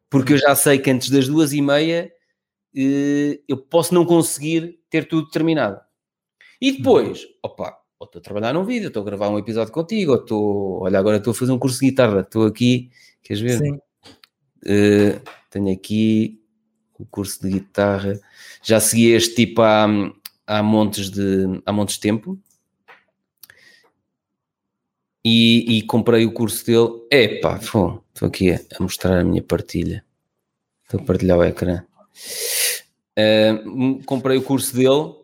Porque 0.08 0.34
eu 0.34 0.38
já 0.38 0.54
sei 0.54 0.78
que 0.78 0.90
antes 0.90 1.10
das 1.10 1.26
duas 1.26 1.52
e 1.52 1.60
meia 1.60 2.12
eh, 2.76 3.40
eu 3.48 3.56
posso 3.56 3.94
não 3.94 4.04
conseguir 4.04 4.78
ter 4.88 5.08
tudo 5.08 5.28
terminado. 5.30 5.80
E 6.60 6.72
depois, 6.72 7.26
opa, 7.42 7.76
ou 7.98 8.04
estou 8.04 8.20
a 8.20 8.22
trabalhar 8.22 8.52
num 8.52 8.64
vídeo, 8.64 8.88
estou 8.88 9.02
a 9.02 9.06
gravar 9.06 9.30
um 9.30 9.38
episódio 9.38 9.72
contigo, 9.72 10.12
ou 10.12 10.18
estou, 10.18 10.82
olha, 10.82 10.98
agora 10.98 11.16
estou 11.16 11.32
a 11.32 11.34
fazer 11.34 11.52
um 11.52 11.58
curso 11.58 11.80
de 11.80 11.86
guitarra, 11.86 12.20
estou 12.20 12.46
aqui, 12.46 12.90
queres 13.22 13.42
ver? 13.42 13.58
Sim. 13.58 13.78
Uh, 14.66 15.20
tenho 15.48 15.72
aqui 15.72 16.42
o 16.98 17.06
curso 17.06 17.40
de 17.40 17.50
guitarra, 17.50 18.18
já 18.62 18.80
segui 18.80 19.12
este 19.12 19.34
tipo 19.34 19.62
há, 19.62 19.86
há 20.46 20.62
montes 20.62 21.08
de, 21.10 21.62
há 21.64 21.72
montes 21.72 21.94
de 21.94 22.00
tempo. 22.00 22.38
E, 25.24 25.78
e 25.78 25.82
comprei 25.82 26.24
o 26.24 26.32
curso 26.32 26.64
dele. 26.64 27.06
Epá, 27.10 27.58
estou 27.58 28.02
aqui 28.22 28.52
a, 28.52 28.60
a 28.78 28.82
mostrar 28.82 29.18
a 29.18 29.24
minha 29.24 29.42
partilha. 29.42 30.04
Estou 30.84 31.00
a 31.00 31.04
partilhar 31.04 31.38
o 31.38 31.44
ecrã. 31.44 31.82
Uh, 33.18 34.02
comprei 34.04 34.36
o 34.38 34.42
curso 34.42 34.74
dele 34.74 35.14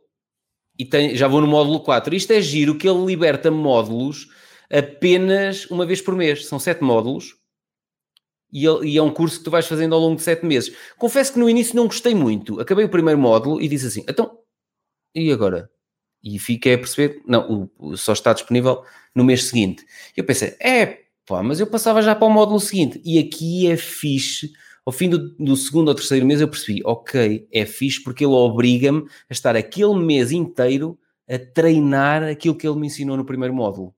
e 0.78 0.85
tem, 0.85 1.14
já 1.14 1.28
vou 1.28 1.40
no 1.40 1.47
módulo 1.47 1.81
4. 1.81 2.14
Isto 2.14 2.32
é 2.32 2.40
giro 2.40 2.77
que 2.77 2.89
ele 2.89 3.05
liberta 3.05 3.51
módulos 3.51 4.28
apenas 4.70 5.66
uma 5.66 5.86
vez 5.86 6.01
por 6.01 6.16
mês. 6.16 6.47
São 6.47 6.59
sete 6.59 6.82
módulos 6.82 7.36
e, 8.53 8.65
e, 8.65 8.99
é 8.99 9.03
um 9.03 9.12
curso 9.12 9.39
que 9.39 9.45
tu 9.45 9.51
vais 9.51 9.66
fazendo 9.66 9.95
ao 9.95 10.01
longo 10.01 10.16
de 10.16 10.23
sete 10.23 10.45
meses. 10.45 10.74
Confesso 10.99 11.33
que 11.33 11.39
no 11.39 11.49
início 11.49 11.74
não 11.74 11.87
gostei 11.87 12.15
muito. 12.15 12.61
Acabei 12.61 12.85
o 12.85 12.89
primeiro 12.89 13.19
módulo 13.19 13.61
e 13.61 13.69
disse 13.69 13.87
assim: 13.87 14.05
então, 14.09 14.39
e 15.15 15.33
agora? 15.33 15.70
E 16.23 16.39
fiquei 16.39 16.74
a 16.74 16.79
perceber, 16.79 17.23
não, 17.27 17.70
o, 17.79 17.97
só 17.97 18.12
está 18.12 18.33
disponível 18.33 18.85
no 19.15 19.24
mês 19.24 19.45
seguinte. 19.45 19.85
Eu 20.16 20.24
pensei, 20.24 20.57
é 20.61 21.01
pá, 21.27 21.43
mas 21.43 21.61
eu 21.61 21.66
passava 21.66 22.03
já 22.03 22.15
para 22.15 22.27
o 22.27 22.31
módulo 22.31 22.61
seguinte. 22.61 23.01
E 23.05 23.19
aqui 23.19 23.66
é 23.66 23.77
fixe 23.77 24.53
ao 24.85 24.93
fim 24.93 25.09
do, 25.09 25.35
do, 25.37 25.57
segundo 25.57 25.89
ou 25.89 25.95
terceiro 25.95 26.27
mês 26.27 26.41
eu 26.41 26.49
percebi, 26.49 26.83
ok, 26.85 27.49
é 27.53 27.66
fixe 27.66 28.03
porque 28.03 28.24
ele 28.24 28.33
obriga-me 28.33 29.07
a 29.31 29.33
estar 29.33 29.55
aquele 29.55 29.95
mês 29.95 30.33
inteiro 30.33 30.99
a 31.29 31.39
treinar 31.39 32.24
aquilo 32.24 32.57
que 32.57 32.66
ele 32.66 32.79
me 32.79 32.89
ensinou 32.89 33.16
no 33.16 33.24
primeiro 33.24 33.55
módulo. 33.55 33.95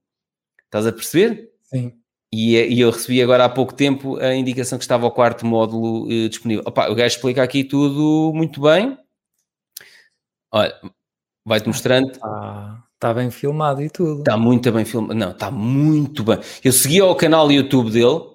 Estás 0.66 0.86
a 0.86 0.92
perceber? 0.92 1.50
Sim. 1.62 1.92
E, 2.34 2.56
e 2.56 2.80
eu 2.80 2.90
recebi 2.90 3.22
agora 3.22 3.44
há 3.44 3.48
pouco 3.48 3.72
tempo 3.72 4.16
a 4.18 4.34
indicação 4.34 4.76
que 4.76 4.84
estava 4.84 5.06
o 5.06 5.10
quarto 5.10 5.46
módulo 5.46 6.10
eh, 6.10 6.28
disponível. 6.28 6.64
Opa, 6.66 6.88
o 6.88 6.94
gajo 6.94 7.14
explica 7.14 7.42
aqui 7.42 7.62
tudo 7.62 8.32
muito 8.34 8.60
bem. 8.60 8.98
Olha, 10.52 10.74
vai-te 11.46 11.68
mostrando. 11.68 12.10
Ah, 12.22 12.82
está 12.94 13.14
bem 13.14 13.30
filmado 13.30 13.82
e 13.82 13.88
tudo. 13.88 14.18
Está 14.18 14.36
muito 14.36 14.72
bem 14.72 14.84
filmado. 14.84 15.14
Não, 15.14 15.30
está 15.30 15.50
muito 15.50 16.24
bem. 16.24 16.38
Eu 16.64 16.72
segui 16.72 17.00
ao 17.00 17.14
canal 17.14 17.50
YouTube 17.52 17.90
dele 17.90 18.34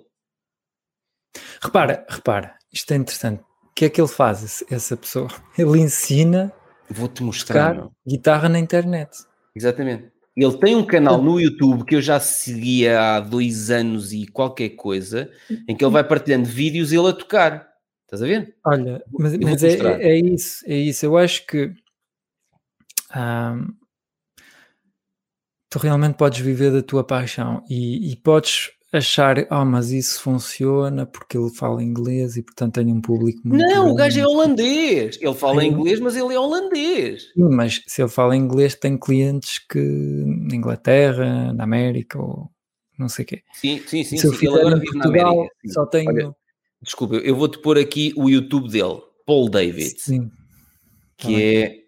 Repara, 1.61 2.05
repara, 2.09 2.55
isto 2.71 2.93
é 2.93 2.95
interessante. 2.95 3.43
O 3.63 3.73
que 3.75 3.85
é 3.85 3.89
que 3.89 3.99
ele 3.99 4.07
faz, 4.07 4.63
essa 4.69 4.97
pessoa? 4.97 5.29
Ele 5.57 5.79
ensina 5.79 6.53
Vou-te 6.89 7.21
mostrar 7.21 7.87
guitarra 8.05 8.49
na 8.49 8.59
internet. 8.59 9.09
Exatamente. 9.55 10.11
Ele 10.43 10.57
tem 10.57 10.75
um 10.75 10.85
canal 10.85 11.21
no 11.21 11.39
YouTube 11.39 11.83
que 11.83 11.95
eu 11.95 12.01
já 12.01 12.19
seguia 12.19 12.99
há 12.99 13.19
dois 13.19 13.69
anos 13.69 14.13
e 14.13 14.25
qualquer 14.27 14.69
coisa, 14.69 15.29
em 15.67 15.75
que 15.75 15.83
ele 15.83 15.91
vai 15.91 16.03
partilhando 16.03 16.47
vídeos 16.47 16.91
ele 16.91 17.07
a 17.07 17.13
tocar. 17.13 17.67
Estás 18.05 18.23
a 18.23 18.25
ver? 18.25 18.55
Olha, 18.65 19.03
mas, 19.11 19.37
mas 19.37 19.63
é, 19.63 20.01
é, 20.01 20.17
isso, 20.17 20.63
é 20.65 20.75
isso. 20.75 21.05
Eu 21.05 21.17
acho 21.17 21.45
que 21.45 21.73
tu 25.69 25.77
realmente 25.79 26.15
podes 26.15 26.39
viver 26.39 26.71
da 26.71 26.81
tua 26.81 27.03
paixão 27.03 27.63
e, 27.69 28.11
e 28.11 28.15
podes 28.15 28.71
achar, 28.91 29.45
ah, 29.49 29.61
oh, 29.61 29.65
mas 29.65 29.91
isso 29.91 30.21
funciona 30.21 31.05
porque 31.05 31.37
ele 31.37 31.49
fala 31.51 31.83
inglês 31.83 32.37
e 32.37 32.41
portanto 32.41 32.75
tem 32.75 32.91
um 32.91 33.01
público 33.01 33.39
muito. 33.43 33.61
Não, 33.61 33.69
grande. 33.69 33.91
o 33.91 33.95
gajo 33.95 34.19
é 34.19 34.27
holandês. 34.27 35.17
Ele 35.21 35.33
fala 35.35 35.63
inglês, 35.63 35.99
mas 35.99 36.15
ele 36.15 36.33
é 36.33 36.39
holandês. 36.39 37.31
Sim, 37.33 37.49
mas 37.51 37.81
se 37.87 38.01
ele 38.01 38.09
fala 38.09 38.35
inglês, 38.35 38.75
tem 38.75 38.97
clientes 38.97 39.59
que 39.59 39.79
na 39.79 40.55
Inglaterra, 40.55 41.53
na 41.53 41.63
América 41.63 42.19
ou 42.19 42.49
não 42.97 43.07
sei 43.07 43.23
o 43.23 43.27
quê. 43.27 43.43
Sim, 43.53 43.81
sim, 43.85 44.03
sim. 44.03 44.17
Se 44.17 44.45
eu 44.45 44.55
agora 44.55 44.75
vive 44.75 44.91
Portugal, 44.91 45.23
na 45.23 45.29
América. 45.31 45.55
Sim. 45.61 45.71
Só 45.71 45.85
tenho. 45.85 46.09
Olha, 46.09 46.35
desculpa, 46.81 47.15
eu 47.15 47.35
vou-te 47.35 47.59
pôr 47.59 47.77
aqui 47.77 48.11
o 48.17 48.27
YouTube 48.27 48.69
dele, 48.69 49.01
Paul 49.25 49.49
David. 49.49 49.99
Sim. 49.99 50.31
Que 51.15 51.35
ah, 51.35 51.65
é. 51.65 51.79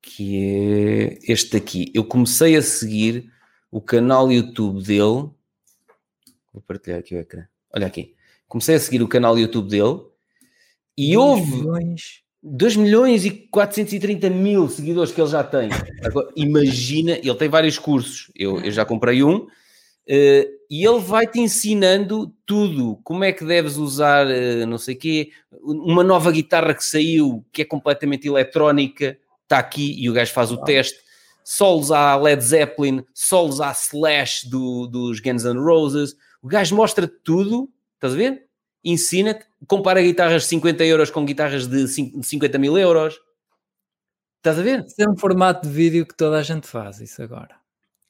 Que 0.00 0.36
é 0.38 1.32
este 1.32 1.56
aqui. 1.56 1.90
Eu 1.92 2.04
comecei 2.04 2.56
a 2.56 2.62
seguir 2.62 3.28
o 3.70 3.80
canal 3.80 4.30
YouTube 4.30 4.82
dele 4.82 5.30
Vou 6.56 6.62
partilhar 6.66 6.98
aqui 6.98 7.14
o 7.14 7.18
ecrã. 7.18 7.44
Olha 7.74 7.86
aqui. 7.86 8.14
Comecei 8.48 8.76
a 8.76 8.80
seguir 8.80 9.02
o 9.02 9.08
canal 9.08 9.38
YouTube 9.38 9.68
dele 9.68 10.00
e 10.96 11.14
houve 11.14 11.54
milhões. 11.54 12.22
2 12.42 12.76
milhões 12.76 13.26
e 13.26 13.30
430 13.30 14.30
mil 14.30 14.66
seguidores 14.70 15.12
que 15.12 15.20
ele 15.20 15.28
já 15.28 15.44
tem. 15.44 15.68
Agora, 16.02 16.30
imagina, 16.34 17.12
ele 17.12 17.34
tem 17.34 17.48
vários 17.50 17.78
cursos. 17.78 18.30
Eu, 18.34 18.58
eu 18.60 18.70
já 18.70 18.86
comprei 18.86 19.22
um. 19.22 19.40
Uh, 20.08 20.46
e 20.70 20.86
ele 20.86 21.00
vai-te 21.00 21.40
ensinando 21.40 22.32
tudo, 22.46 22.98
como 23.04 23.24
é 23.24 23.32
que 23.32 23.44
deves 23.44 23.76
usar, 23.76 24.26
uh, 24.26 24.66
não 24.66 24.78
sei 24.78 24.94
o 24.94 24.98
quê, 24.98 25.30
uma 25.60 26.04
nova 26.04 26.30
guitarra 26.30 26.72
que 26.72 26.84
saiu, 26.84 27.44
que 27.52 27.62
é 27.62 27.64
completamente 27.64 28.28
eletrónica, 28.28 29.18
está 29.42 29.58
aqui 29.58 30.00
e 30.00 30.08
o 30.08 30.12
gajo 30.12 30.32
faz 30.32 30.52
o 30.52 30.58
teste, 30.58 31.00
solos 31.44 31.90
à 31.90 32.16
Led 32.16 32.42
Zeppelin, 32.42 33.04
solos 33.12 33.60
à 33.60 33.72
Slash 33.72 34.48
do, 34.48 34.86
dos 34.86 35.18
Guns 35.18 35.44
N' 35.44 35.58
Roses, 35.58 36.16
o 36.42 36.48
gajo 36.48 36.74
mostra 36.74 37.06
tudo, 37.06 37.70
estás 37.94 38.14
a 38.14 38.16
ver? 38.16 38.46
Ensina-te, 38.84 39.44
compara 39.66 40.00
guitarras 40.02 40.42
de 40.42 40.48
50 40.48 40.84
euros 40.84 41.10
com 41.10 41.24
guitarras 41.24 41.66
de 41.66 41.88
50 41.88 42.58
mil 42.58 42.78
euros, 42.78 43.18
estás 44.36 44.58
a 44.58 44.62
ver? 44.62 44.84
Isso 44.86 45.02
é 45.02 45.08
um 45.08 45.16
formato 45.16 45.66
de 45.66 45.72
vídeo 45.72 46.06
que 46.06 46.16
toda 46.16 46.38
a 46.38 46.42
gente 46.42 46.66
faz, 46.66 47.00
isso 47.00 47.20
agora. 47.22 47.56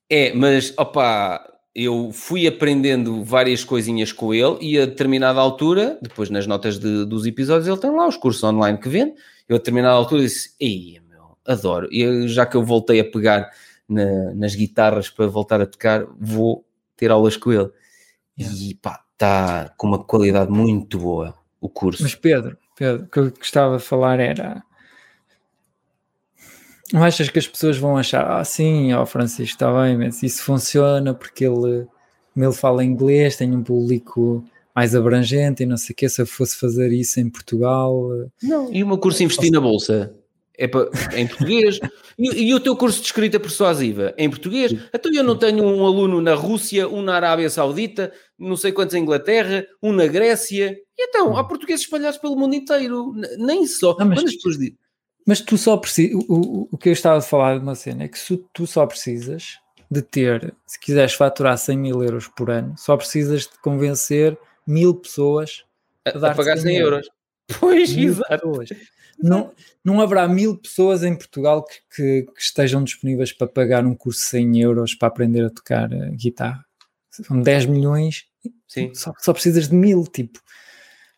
É, 0.09 0.33
mas 0.35 0.73
opá, 0.77 1.57
eu 1.75 2.11
fui 2.11 2.47
aprendendo 2.47 3.23
várias 3.23 3.63
coisinhas 3.63 4.11
com 4.11 4.33
ele 4.33 4.57
e 4.63 4.79
a 4.79 4.87
determinada 4.87 5.41
altura, 5.41 5.99
depois 6.01 6.31
nas 6.31 6.47
notas 6.47 6.79
de, 6.79 7.05
dos 7.05 7.27
episódios, 7.27 7.69
ele 7.69 7.77
tem 7.77 7.91
lá 7.91 8.09
os 8.09 8.17
cursos 8.17 8.43
online 8.43 8.79
que 8.79 8.89
vende. 8.89 9.15
Eu 9.47 9.57
a 9.57 9.59
determinada 9.59 9.95
altura 9.95 10.23
disse: 10.23 10.55
Ei, 10.59 11.01
meu, 11.09 11.37
adoro. 11.45 11.87
E 11.93 12.27
já 12.29 12.47
que 12.47 12.57
eu 12.57 12.65
voltei 12.65 13.01
a 13.01 13.05
pegar 13.05 13.51
na, 13.87 14.35
nas 14.35 14.55
guitarras 14.55 15.11
para 15.11 15.27
voltar 15.27 15.61
a 15.61 15.67
tocar, 15.67 16.07
vou 16.19 16.65
ter 16.97 17.11
aulas 17.11 17.37
com 17.37 17.53
ele. 17.53 17.71
Yeah. 18.39 18.59
E 18.59 18.75
pá, 18.75 19.03
está 19.13 19.73
com 19.77 19.87
uma 19.87 20.03
qualidade 20.05 20.51
muito 20.51 20.99
boa 20.99 21.35
o 21.61 21.69
curso. 21.69 22.03
Mas 22.03 22.15
Pedro, 22.15 22.57
Pedro, 22.77 23.05
o 23.05 23.09
que 23.09 23.19
eu 23.19 23.31
gostava 23.31 23.79
de 23.79 23.83
falar 23.83 24.21
era 24.21 24.63
não 26.93 27.03
achas 27.03 27.29
que 27.29 27.39
as 27.39 27.49
pessoas 27.49 27.77
vão 27.77 27.97
achar, 27.97 28.39
ah, 28.39 28.45
sim, 28.45 28.93
ó 28.93 29.03
oh, 29.03 29.07
Francisco, 29.07 29.55
está 29.55 29.83
bem, 29.83 29.99
mas 29.99 30.23
isso 30.23 30.43
funciona 30.43 31.13
porque 31.13 31.45
ele, 31.45 31.87
ele 32.37 32.53
fala 32.53 32.85
inglês, 32.85 33.37
tem 33.37 33.53
um 33.55 33.63
público 33.63 34.45
mais 34.75 34.95
abrangente 34.95 35.63
e 35.63 35.67
não 35.67 35.77
sei 35.77 35.93
o 35.93 35.97
que, 35.97 36.09
se 36.09 36.23
eu 36.23 36.27
fosse 36.27 36.57
fazer 36.57 36.93
isso 36.93 37.19
em 37.19 37.29
Portugal... 37.29 38.09
Não, 38.43 38.73
e 38.73 38.85
o 38.85 38.87
meu 38.87 38.99
curso 38.99 39.23
investir 39.23 39.51
na 39.51 39.61
Bolsa? 39.61 40.15
É, 40.59 40.67
para, 40.67 40.89
em 41.15 41.27
português. 41.27 41.79
E, 42.19 42.49
e, 42.49 42.55
o 42.55 42.61
teu 42.61 42.75
curso 42.75 43.01
de 43.01 43.05
escrita 43.05 43.39
persuasiva? 43.39 44.15
Em 44.17 44.31
português? 44.31 44.73
Então 44.95 45.13
eu 45.13 45.23
não 45.23 45.37
tenho 45.37 45.63
um 45.63 45.85
aluno 45.85 46.19
na 46.19 46.33
Rússia, 46.33 46.89
um 46.89 47.03
na 47.03 47.15
Arábia 47.15 47.51
Saudita, 47.51 48.11
não 48.39 48.57
sei 48.57 48.73
quantos 48.73 48.95
em 48.95 49.03
Inglaterra, 49.03 49.67
um 49.83 49.93
na 49.93 50.07
Grécia. 50.07 50.75
E 50.97 51.09
então, 51.09 51.37
há 51.37 51.45
portugueses 51.45 51.85
espalhados 51.85 52.17
pelo 52.17 52.35
mundo 52.35 52.55
inteiro. 52.55 53.13
Nem 53.37 53.67
só. 53.67 53.95
Não, 53.99 54.07
mas... 54.07 54.23
Pessoas 54.23 54.57
mas 55.27 55.41
tu 55.41 55.59
só 55.59 55.77
precisas. 55.77 56.15
O, 56.29 56.69
o 56.71 56.79
que 56.79 56.89
eu 56.89 56.93
estava 56.93 57.19
a 57.19 57.21
falar 57.21 57.59
de 57.59 57.63
uma 57.65 57.75
cena 57.75 58.05
é 58.05 58.09
que 58.09 58.19
se 58.19 58.43
tu 58.55 58.67
só 58.67 58.87
precisas 58.87 59.59
de 59.91 60.01
ter, 60.01 60.55
se 60.65 60.79
quiseres 60.79 61.15
faturar 61.15 61.59
100 61.59 61.77
mil 61.77 62.03
euros 62.03 62.29
por 62.29 62.49
ano, 62.49 62.75
só 62.79 62.97
precisas 62.97 63.43
de 63.43 63.59
convencer 63.61 64.39
mil 64.67 64.95
pessoas 64.95 65.65
a, 66.05 66.11
a, 66.11 66.31
a 66.31 66.35
pagar 66.35 66.57
100 66.57 66.77
euros. 66.77 66.93
euros. 66.93 67.09
Pois, 67.61 67.95
mil 67.95 68.11
exato. 68.11 68.29
Pessoas. 68.29 68.69
Não, 69.19 69.53
não 69.85 70.01
haverá 70.01 70.29
mil 70.29 70.57
pessoas 70.57 71.03
em 71.03 71.17
Portugal 71.17 71.65
que, 71.65 71.81
que, 71.95 72.33
que, 72.33 72.41
estejam 72.41 72.85
disponíveis 72.85 73.33
para 73.33 73.47
pagar 73.47 73.85
um 73.85 73.95
curso 73.95 74.21
de 74.21 74.27
100 74.27 74.61
euros 74.61 74.95
para 74.95 75.09
aprender 75.09 75.47
a 75.47 75.51
tocar 75.51 75.93
uh, 75.93 76.13
guitarra. 76.13 76.65
São 77.11 77.41
10 77.41 77.67
milhões, 77.67 78.27
Sim. 78.69 78.95
Só, 78.95 79.13
só 79.19 79.33
precisas 79.33 79.69
de 79.69 79.75
mil, 79.75 80.05
tipo. 80.05 80.39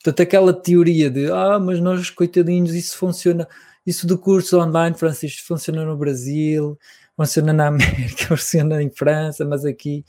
Portanto, 0.02 0.22
aquela 0.22 0.52
teoria 0.52 1.10
de 1.10 1.30
ah, 1.30 1.58
mas 1.58 1.80
nós, 1.80 2.08
coitadinhos, 2.10 2.72
isso 2.72 2.96
funciona 2.96 3.48
isso 3.84 4.06
do 4.06 4.18
curso 4.18 4.60
online, 4.60 4.94
Francisco, 4.96 5.46
funciona 5.46 5.84
no 5.84 5.96
Brasil, 5.96 6.78
funciona 7.16 7.52
na 7.52 7.66
América, 7.68 8.28
funciona 8.28 8.82
em 8.82 8.90
França, 8.90 9.44
mas 9.44 9.64
aqui. 9.64 10.04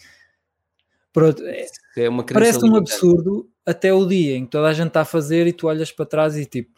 Pronto, 1.12 1.42
é, 1.44 1.66
é 1.98 2.10
parece 2.32 2.64
um 2.64 2.76
absurdo 2.76 3.50
até 3.66 3.92
o 3.92 4.06
dia 4.06 4.36
em 4.36 4.46
que 4.46 4.52
toda 4.52 4.68
a 4.68 4.74
gente 4.74 4.90
está 4.90 5.02
a 5.02 5.06
fazer 5.06 5.48
e 5.48 5.54
tu 5.54 5.68
olhas 5.68 5.92
para 5.92 6.06
trás 6.06 6.38
e 6.38 6.46
tipo, 6.46 6.72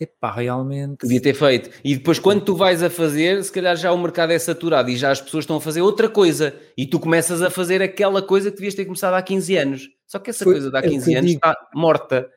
epá, 0.00 0.32
realmente. 0.32 0.98
Podia 0.98 1.20
ter 1.20 1.34
feito. 1.34 1.70
E 1.84 1.96
depois, 1.96 2.18
quando 2.18 2.42
tu 2.42 2.54
vais 2.54 2.82
a 2.82 2.90
fazer, 2.90 3.42
se 3.42 3.52
calhar 3.52 3.76
já 3.76 3.92
o 3.92 3.98
mercado 3.98 4.32
é 4.32 4.38
saturado 4.38 4.90
e 4.90 4.96
já 4.96 5.10
as 5.10 5.20
pessoas 5.20 5.42
estão 5.42 5.56
a 5.56 5.60
fazer 5.60 5.82
outra 5.82 6.08
coisa 6.08 6.54
e 6.76 6.86
tu 6.86 7.00
começas 7.00 7.42
a 7.42 7.50
fazer 7.50 7.82
aquela 7.82 8.22
coisa 8.22 8.50
que 8.50 8.56
devias 8.56 8.74
ter 8.74 8.84
começado 8.84 9.14
há 9.14 9.22
15 9.22 9.56
anos. 9.56 9.90
Só 10.06 10.18
que 10.18 10.30
essa 10.30 10.44
Foi, 10.44 10.54
coisa 10.54 10.70
de 10.70 10.76
há 10.76 10.82
15 10.82 11.14
anos 11.14 11.30
digo. 11.30 11.38
está 11.38 11.56
morta. 11.74 12.28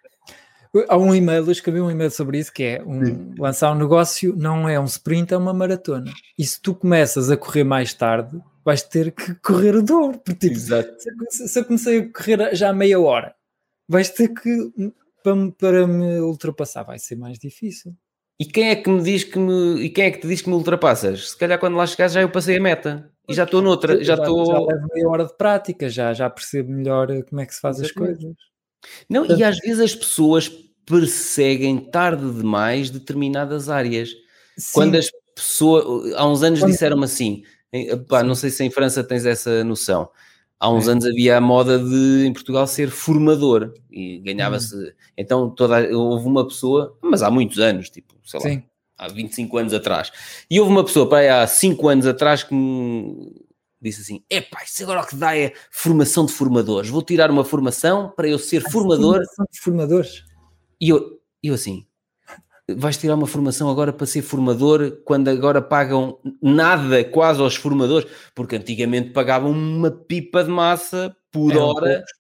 Há 0.88 0.98
um 0.98 1.14
e-mail, 1.14 1.46
eu 1.46 1.52
escrevi 1.52 1.82
um 1.82 1.92
e-mail 1.92 2.12
sobre 2.12 2.40
isso, 2.40 2.52
que 2.54 2.64
é 2.64 2.84
um, 2.86 3.34
lançar 3.38 3.74
um 3.74 3.78
negócio 3.78 4.34
não 4.38 4.70
é 4.70 4.80
um 4.80 4.86
sprint, 4.86 5.34
é 5.34 5.38
uma 5.38 5.54
maratona. 5.54 6.12
E 6.38 6.46
se 6.46 6.62
tu 6.62 6.74
começas 6.74 7.30
a 7.30 7.36
correr 7.36 7.66
mais 7.66 7.94
tarde, 7.94 8.42
vais 8.64 8.82
ter 8.82 9.12
que 9.12 9.36
correr 9.36 9.76
o 9.76 9.82
dobro. 9.82 10.18
Tipo, 10.20 10.46
Exato. 10.46 10.90
Se, 11.30 11.48
se 11.50 11.60
eu 11.60 11.66
comecei 11.66 12.00
a 12.00 12.14
correr 12.14 12.56
já 12.56 12.72
meia 12.72 13.00
hora, 13.02 13.36
vais 13.88 14.10
ter 14.10 14.30
que, 14.30 14.72
para, 15.24 15.52
para 15.52 15.88
me 15.88 16.20
ultrapassar, 16.20 16.84
vai 16.84 17.00
ser 17.00 17.16
mais 17.16 17.38
difícil. 17.40 17.96
E 18.40 18.46
quem 18.46 18.70
é 18.70 18.76
que 18.76 18.90
me 18.90 19.04
diz 19.04 19.24
que 19.24 19.38
me, 19.38 19.82
e 19.84 19.90
quem 19.90 20.06
é 20.06 20.12
que 20.12 20.20
te 20.20 20.28
diz 20.28 20.42
que 20.42 20.50
me 20.50 20.56
ultrapassas? 20.56 21.30
Se 21.30 21.38
calhar 21.38 21.60
quando 21.60 21.76
lá 21.76 21.86
chegares 21.86 22.14
já 22.14 22.22
eu 22.22 22.30
passei 22.30 22.58
a 22.58 22.62
meta 22.62 23.12
e 23.30 23.34
já 23.36 23.44
estou 23.44 23.62
noutra, 23.62 24.04
já 24.04 24.16
estou. 24.16 24.46
Já, 24.46 24.54
já 24.54 24.60
levo 24.60 24.88
meia 24.94 25.10
hora 25.10 25.26
de 25.26 25.38
prática, 25.38 25.90
já, 25.90 26.12
já 26.14 26.30
percebo 26.30 26.72
melhor 26.72 27.08
como 27.26 27.40
é 27.40 27.46
que 27.46 27.54
se 27.54 27.62
faz 27.62 27.80
as 27.80 27.92
coisas. 27.92 28.34
Não, 29.08 29.26
e 29.26 29.44
às 29.44 29.60
vezes 29.60 29.80
as 29.80 29.96
pessoas 29.96 30.50
perseguem 30.88 31.78
tarde 31.78 32.32
demais 32.32 32.90
determinadas 32.90 33.70
áreas. 33.70 34.10
Sim. 34.58 34.74
Quando 34.74 34.96
as 34.96 35.12
pessoas, 35.36 36.14
há 36.16 36.28
uns 36.28 36.42
anos 36.42 36.66
disseram-me 36.66 37.06
assim, 37.06 37.44
pá, 38.08 38.24
não 38.24 38.34
sei 38.36 38.50
se 38.50 38.64
em 38.64 38.72
França 38.72 39.04
tens 39.04 39.26
essa 39.26 39.64
noção. 39.64 40.10
Há 40.62 40.70
uns 40.70 40.88
é. 40.88 40.92
anos 40.92 41.08
havia 41.08 41.38
a 41.38 41.42
moda 41.42 41.80
de 41.80 42.24
em 42.24 42.32
Portugal 42.32 42.68
ser 42.68 42.92
formador 42.92 43.74
e 43.90 44.20
ganhava-se. 44.20 44.76
Hum. 44.76 44.92
Então 45.18 45.50
toda, 45.50 45.90
houve 45.98 46.28
uma 46.28 46.48
pessoa, 46.48 46.96
mas 47.02 47.24
há 47.24 47.32
muitos 47.32 47.58
anos, 47.58 47.90
tipo, 47.90 48.14
sei 48.24 48.40
lá, 48.40 48.46
Sim. 48.48 48.64
há 48.96 49.08
25 49.08 49.58
anos 49.58 49.74
atrás. 49.74 50.12
E 50.48 50.60
houve 50.60 50.72
uma 50.72 50.84
pessoa, 50.84 51.10
pá, 51.10 51.42
há 51.42 51.48
5 51.48 51.88
anos 51.88 52.06
atrás 52.06 52.44
que 52.44 52.54
me 52.54 53.34
disse 53.82 54.02
assim: 54.02 54.24
epá, 54.30 54.64
isso 54.64 54.84
agora 54.84 55.02
o 55.02 55.08
que 55.08 55.16
dá 55.16 55.36
é 55.36 55.52
formação 55.72 56.28
de 56.28 56.32
formadores. 56.32 56.92
Vou 56.92 57.02
tirar 57.02 57.32
uma 57.32 57.44
formação 57.44 58.14
para 58.16 58.28
eu 58.28 58.38
ser 58.38 58.64
a 58.64 58.70
formador. 58.70 59.14
Formação 59.16 59.46
de 59.52 59.60
formadores. 59.60 60.24
E 60.80 60.90
eu, 60.90 61.20
eu 61.42 61.56
assim, 61.56 61.88
vais 62.76 62.98
tirar 62.98 63.16
uma 63.16 63.28
formação 63.28 63.70
agora 63.70 63.92
para 63.94 64.06
ser 64.06 64.22
formador, 64.22 65.02
quando 65.06 65.28
agora 65.30 65.62
pagam 65.62 66.18
nada 66.42 67.04
quase 67.04 67.42
aos 67.42 67.56
formadores, 67.56 68.10
porque 68.36 68.56
antigamente 68.56 69.12
pagavam 69.12 69.52
uma 69.52 69.92
pipa 69.92 70.44
de 70.44 70.50
massa 70.50 71.16
por 71.32 71.52
Eram 71.52 71.68
hora. 71.68 71.90
Poucos. 71.96 72.12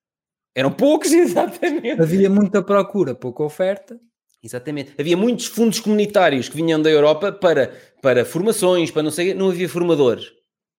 Eram 0.55 0.71
poucos, 0.71 1.11
exatamente. 1.13 2.01
Havia 2.01 2.29
muita 2.29 2.61
procura, 2.61 3.15
pouca 3.15 3.43
oferta. 3.43 3.99
Exatamente. 4.43 4.93
Havia 4.99 5.15
muitos 5.15 5.45
fundos 5.45 5.79
comunitários 5.79 6.49
que 6.49 6.55
vinham 6.55 6.81
da 6.81 6.89
Europa 6.89 7.31
para, 7.31 7.71
para 8.01 8.25
formações, 8.25 8.89
para 8.89 9.03
não 9.03 9.11
sei, 9.11 9.33
não 9.33 9.49
havia 9.49 9.69
formadores. 9.69 10.31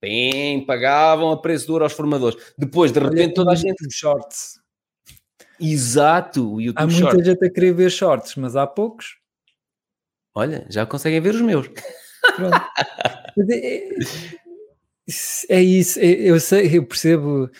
Bem, 0.02 0.66
pagavam 0.66 1.30
a 1.30 1.40
preço 1.40 1.68
duro 1.68 1.84
aos 1.84 1.92
formadores. 1.92 2.36
Depois, 2.58 2.90
de 2.90 2.98
repente, 2.98 3.34
toda 3.34 3.52
a 3.52 3.54
gente. 3.54 3.86
Shorts. 3.92 4.60
Exato, 5.60 6.54
o 6.54 6.60
YouTube 6.60 6.82
Há 6.82 6.86
muita 6.88 7.10
Shorts. 7.12 7.24
gente 7.24 7.46
a 7.46 7.50
querer 7.50 7.72
ver 7.72 7.88
shorts, 7.90 8.34
mas 8.34 8.56
há 8.56 8.66
poucos. 8.66 9.21
Olha, 10.34 10.66
já 10.68 10.86
conseguem 10.86 11.20
ver 11.20 11.34
os 11.34 11.40
meus. 11.40 11.68
é, 13.50 13.88
é, 15.48 15.62
isso, 15.62 15.98
é, 16.00 16.04
eu 16.04 16.40
sei, 16.40 16.78
eu 16.78 16.86
percebo. 16.86 17.50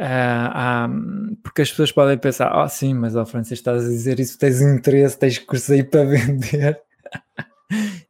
Uh, 0.00 1.36
porque 1.42 1.62
as 1.62 1.70
pessoas 1.70 1.92
podem 1.92 2.18
pensar, 2.18 2.48
ah, 2.48 2.64
oh, 2.64 2.68
sim, 2.68 2.92
mas 2.92 3.14
ao 3.14 3.22
oh, 3.22 3.26
Francisco 3.26 3.54
estás 3.54 3.84
a 3.84 3.88
dizer 3.88 4.18
isso, 4.18 4.38
tens 4.38 4.60
interesse, 4.60 5.18
tens 5.18 5.38
cursos 5.38 5.70
aí 5.70 5.84
para 5.84 6.04
vender. 6.08 6.80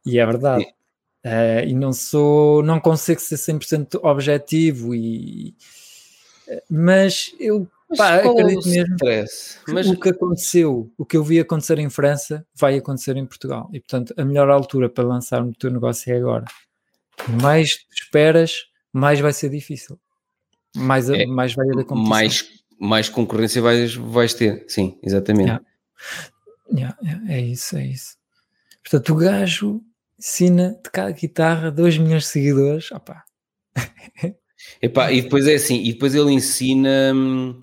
e 0.05 0.17
é 0.17 0.25
verdade. 0.25 0.65
Uh, 1.25 1.63
e 1.65 1.73
não 1.73 1.93
sou, 1.93 2.63
não 2.63 2.79
consigo 2.79 3.21
ser 3.21 3.35
100% 3.35 3.99
objetivo 4.03 4.93
e 4.93 5.55
mas 6.69 7.33
eu 7.39 7.67
Pá, 7.97 8.15
acredito 8.15 8.67
mesmo 8.67 8.95
Mas... 9.67 9.87
o 9.87 9.99
que 9.99 10.09
aconteceu, 10.09 10.91
o 10.97 11.05
que 11.05 11.17
eu 11.17 11.23
vi 11.23 11.39
acontecer 11.39 11.79
em 11.79 11.89
França, 11.89 12.45
vai 12.55 12.77
acontecer 12.77 13.17
em 13.17 13.25
Portugal. 13.25 13.69
E 13.73 13.79
portanto, 13.79 14.13
a 14.17 14.25
melhor 14.25 14.49
altura 14.49 14.89
para 14.89 15.03
lançar 15.03 15.43
o 15.43 15.53
teu 15.53 15.71
negócio 15.71 16.13
é 16.13 16.17
agora. 16.17 16.45
Mais 17.41 17.85
esperas, 17.93 18.65
mais 18.91 19.19
vai 19.19 19.33
ser 19.33 19.49
difícil. 19.49 19.99
Mais, 20.75 21.09
é, 21.09 21.25
mais 21.25 21.53
vai 21.53 21.67
haver 21.69 21.85
competição. 21.85 22.09
Mais, 22.09 22.49
mais 22.79 23.09
concorrência 23.09 23.61
vais, 23.61 23.95
vais 23.95 24.33
ter, 24.33 24.65
sim, 24.67 24.97
exatamente. 25.03 25.47
Yeah. 25.47 25.65
Yeah, 26.71 26.97
yeah, 27.03 27.33
é 27.33 27.41
isso, 27.41 27.77
é 27.77 27.85
isso. 27.85 28.17
Portanto, 28.81 29.13
o 29.13 29.15
gajo 29.15 29.81
ensina 30.19 30.79
de 30.83 30.89
cada 30.89 31.11
guitarra 31.11 31.71
2 31.71 31.97
milhões 31.97 32.23
de 32.23 32.29
seguidores. 32.29 32.91
Opa. 32.91 33.23
Epá, 34.81 35.11
e 35.11 35.21
depois 35.21 35.47
é 35.47 35.55
assim, 35.55 35.83
e 35.83 35.93
depois 35.93 36.15
ele 36.15 36.31
ensina 36.31 37.11
hum, 37.13 37.59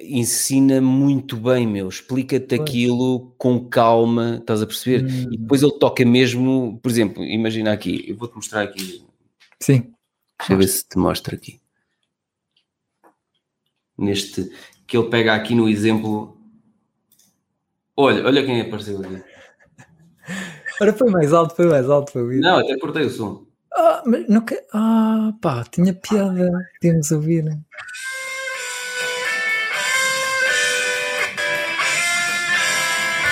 ensina 0.00 0.80
muito 0.80 1.36
bem, 1.36 1.66
meu. 1.66 1.88
Explica-te 1.88 2.54
aquilo 2.54 3.34
com 3.38 3.68
calma, 3.68 4.38
estás 4.40 4.62
a 4.62 4.66
perceber? 4.66 5.04
Hum. 5.04 5.32
E 5.32 5.38
depois 5.38 5.62
ele 5.62 5.78
toca 5.78 6.04
mesmo, 6.04 6.78
por 6.82 6.90
exemplo, 6.90 7.24
imagina 7.24 7.72
aqui, 7.72 8.04
eu 8.08 8.16
vou-te 8.16 8.36
mostrar 8.36 8.62
aqui. 8.62 9.04
Sim. 9.60 9.92
Deixa 10.38 10.52
eu 10.52 10.58
ver 10.58 10.68
se 10.68 10.88
te 10.88 10.98
mostra 10.98 11.34
aqui. 11.34 11.60
neste 13.98 14.50
que 14.86 14.96
ele 14.96 15.08
pega 15.08 15.34
aqui 15.34 15.54
no 15.54 15.68
exemplo. 15.68 16.38
Olha, 17.96 18.24
olha 18.24 18.44
quem 18.46 18.60
apareceu 18.60 19.00
aqui. 19.00 19.22
Ora, 20.80 20.92
foi 20.92 21.10
mais 21.10 21.32
alto, 21.32 21.56
foi 21.56 21.66
mais 21.66 21.90
alto. 21.90 22.12
Foi 22.12 22.38
não, 22.38 22.58
até 22.58 22.78
cortei 22.78 23.04
o 23.04 23.10
som. 23.10 23.44
Ah, 23.74 24.02
mas 24.06 24.28
não 24.28 24.40
que... 24.42 24.54
ah 24.72 25.32
pá, 25.42 25.64
tinha 25.64 25.92
piada. 25.92 26.50
Temos 26.80 27.10
a 27.10 27.16
ouvir. 27.16 27.44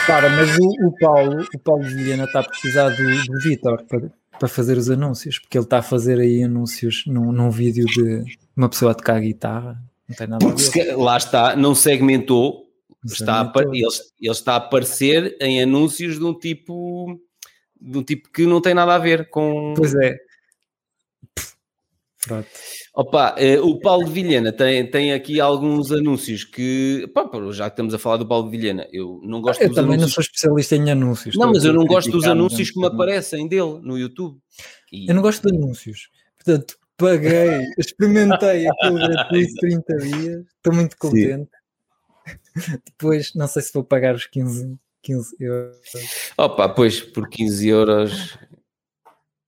Para, 0.07 0.31
mas 0.31 0.57
o, 0.59 0.87
o, 0.87 0.93
Paulo, 0.99 1.47
o 1.55 1.59
Paulo 1.59 1.83
Vilhena 1.83 2.25
está 2.25 2.41
a 2.41 2.45
precisar 2.45 2.91
do, 2.91 3.25
do 3.25 3.41
Vitor 3.41 3.83
para, 3.85 4.11
para 4.39 4.49
fazer 4.49 4.79
os 4.79 4.89
anúncios, 4.89 5.39
porque 5.39 5.59
ele 5.59 5.65
está 5.65 5.79
a 5.79 5.83
fazer 5.83 6.21
aí 6.21 6.43
anúncios 6.43 7.05
num, 7.07 7.33
num 7.33 7.51
vídeo 7.51 7.85
de 7.87 8.23
uma 8.57 8.69
pessoa 8.69 8.93
a 8.93 8.95
tocar 8.95 9.21
guitarra. 9.21 9.83
Não 10.09 10.17
tem 10.17 10.27
nada 10.29 10.47
a 10.47 10.55
ver. 10.55 10.97
Lá 10.97 11.17
está, 11.17 11.57
não 11.57 11.75
segmentou, 11.75 12.67
está 13.05 13.41
a, 13.41 13.53
ele, 13.73 13.83
ele 14.21 14.33
está 14.33 14.53
a 14.53 14.57
aparecer 14.57 15.37
em 15.41 15.61
anúncios 15.61 16.19
de 16.19 16.25
um 16.25 16.33
tipo 16.33 17.21
de 17.81 17.99
um 17.99 18.03
tipo 18.03 18.31
que 18.31 18.47
não 18.47 18.61
tem 18.61 18.75
nada 18.75 18.95
a 18.95 18.99
ver 18.99 19.29
com. 19.29 19.75
Pois 19.77 19.95
é. 19.95 20.17
Pronto. 22.27 22.49
Opa, 22.99 23.35
eh, 23.37 23.61
o 23.61 23.79
Paulo 23.79 24.07
de 24.07 24.11
Vilhena 24.11 24.51
tem, 24.51 24.91
tem 24.91 25.13
aqui 25.13 25.39
alguns 25.39 25.93
anúncios 25.93 26.45
que, 26.45 27.07
já 27.53 27.69
que 27.69 27.75
estamos 27.75 27.93
a 27.93 27.99
falar 27.99 28.17
do 28.17 28.27
Paulo 28.27 28.51
de 28.51 28.57
Vilhena, 28.57 28.89
eu 28.91 29.21
não 29.23 29.43
gosto 29.43 29.61
eu 29.61 29.69
dos 29.69 29.77
também 29.77 29.97
anúncios. 29.97 30.11
não 30.11 30.15
sou 30.15 30.23
especialista 30.23 30.77
em 30.77 30.91
anúncios. 30.91 31.37
Não, 31.37 31.53
mas 31.53 31.63
eu 31.63 31.75
não 31.75 31.85
gosto 31.85 32.11
dos 32.11 32.25
anúncios 32.25 32.71
que 32.71 32.81
me 32.81 32.87
aparecem 32.87 33.47
dele 33.47 33.81
no 33.83 33.99
YouTube. 33.99 34.39
E... 34.91 35.11
Eu 35.11 35.15
não 35.15 35.21
gosto 35.21 35.47
de 35.47 35.55
anúncios. 35.55 36.09
Portanto, 36.43 36.79
paguei, 36.97 37.67
experimentei 37.79 38.67
aquilo 38.67 38.95
gratuito 38.95 39.55
30 39.61 39.97
dias, 39.99 40.45
estou 40.57 40.73
muito 40.73 40.97
contente. 40.97 41.51
Sim. 42.57 42.79
Depois, 42.83 43.35
não 43.35 43.47
sei 43.47 43.61
se 43.61 43.75
vou 43.75 43.85
pagar 43.85 44.15
os 44.15 44.25
15, 44.25 44.75
15 45.03 45.37
euros. 45.39 45.77
Opa, 46.39 46.67
pois, 46.71 47.03
por 47.03 47.29
15 47.29 47.69
euros 47.69 48.39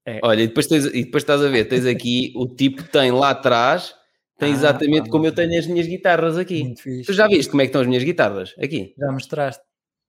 é. 0.08 0.20
Olha, 0.22 0.42
e 0.42 0.46
depois, 0.46 0.66
tens, 0.66 0.86
e 0.86 1.04
depois 1.04 1.22
estás 1.22 1.42
a 1.42 1.48
ver, 1.48 1.66
tens 1.66 1.84
aqui 1.84 2.32
o 2.34 2.46
tipo 2.46 2.82
tem 2.84 3.10
lá 3.10 3.30
atrás, 3.30 3.94
tem 4.38 4.50
ah, 4.50 4.54
exatamente 4.54 5.10
como 5.10 5.26
eu 5.26 5.34
tenho 5.34 5.58
as 5.58 5.66
minhas 5.66 5.86
guitarras 5.86 6.38
aqui. 6.38 6.74
Tu 7.04 7.12
já 7.12 7.26
viste 7.26 7.50
como 7.50 7.60
é 7.60 7.64
que 7.64 7.68
estão 7.68 7.82
as 7.82 7.86
minhas 7.86 8.04
guitarras? 8.04 8.54
Aqui. 8.58 8.94
Já 8.96 9.12
mostraste. 9.12 9.62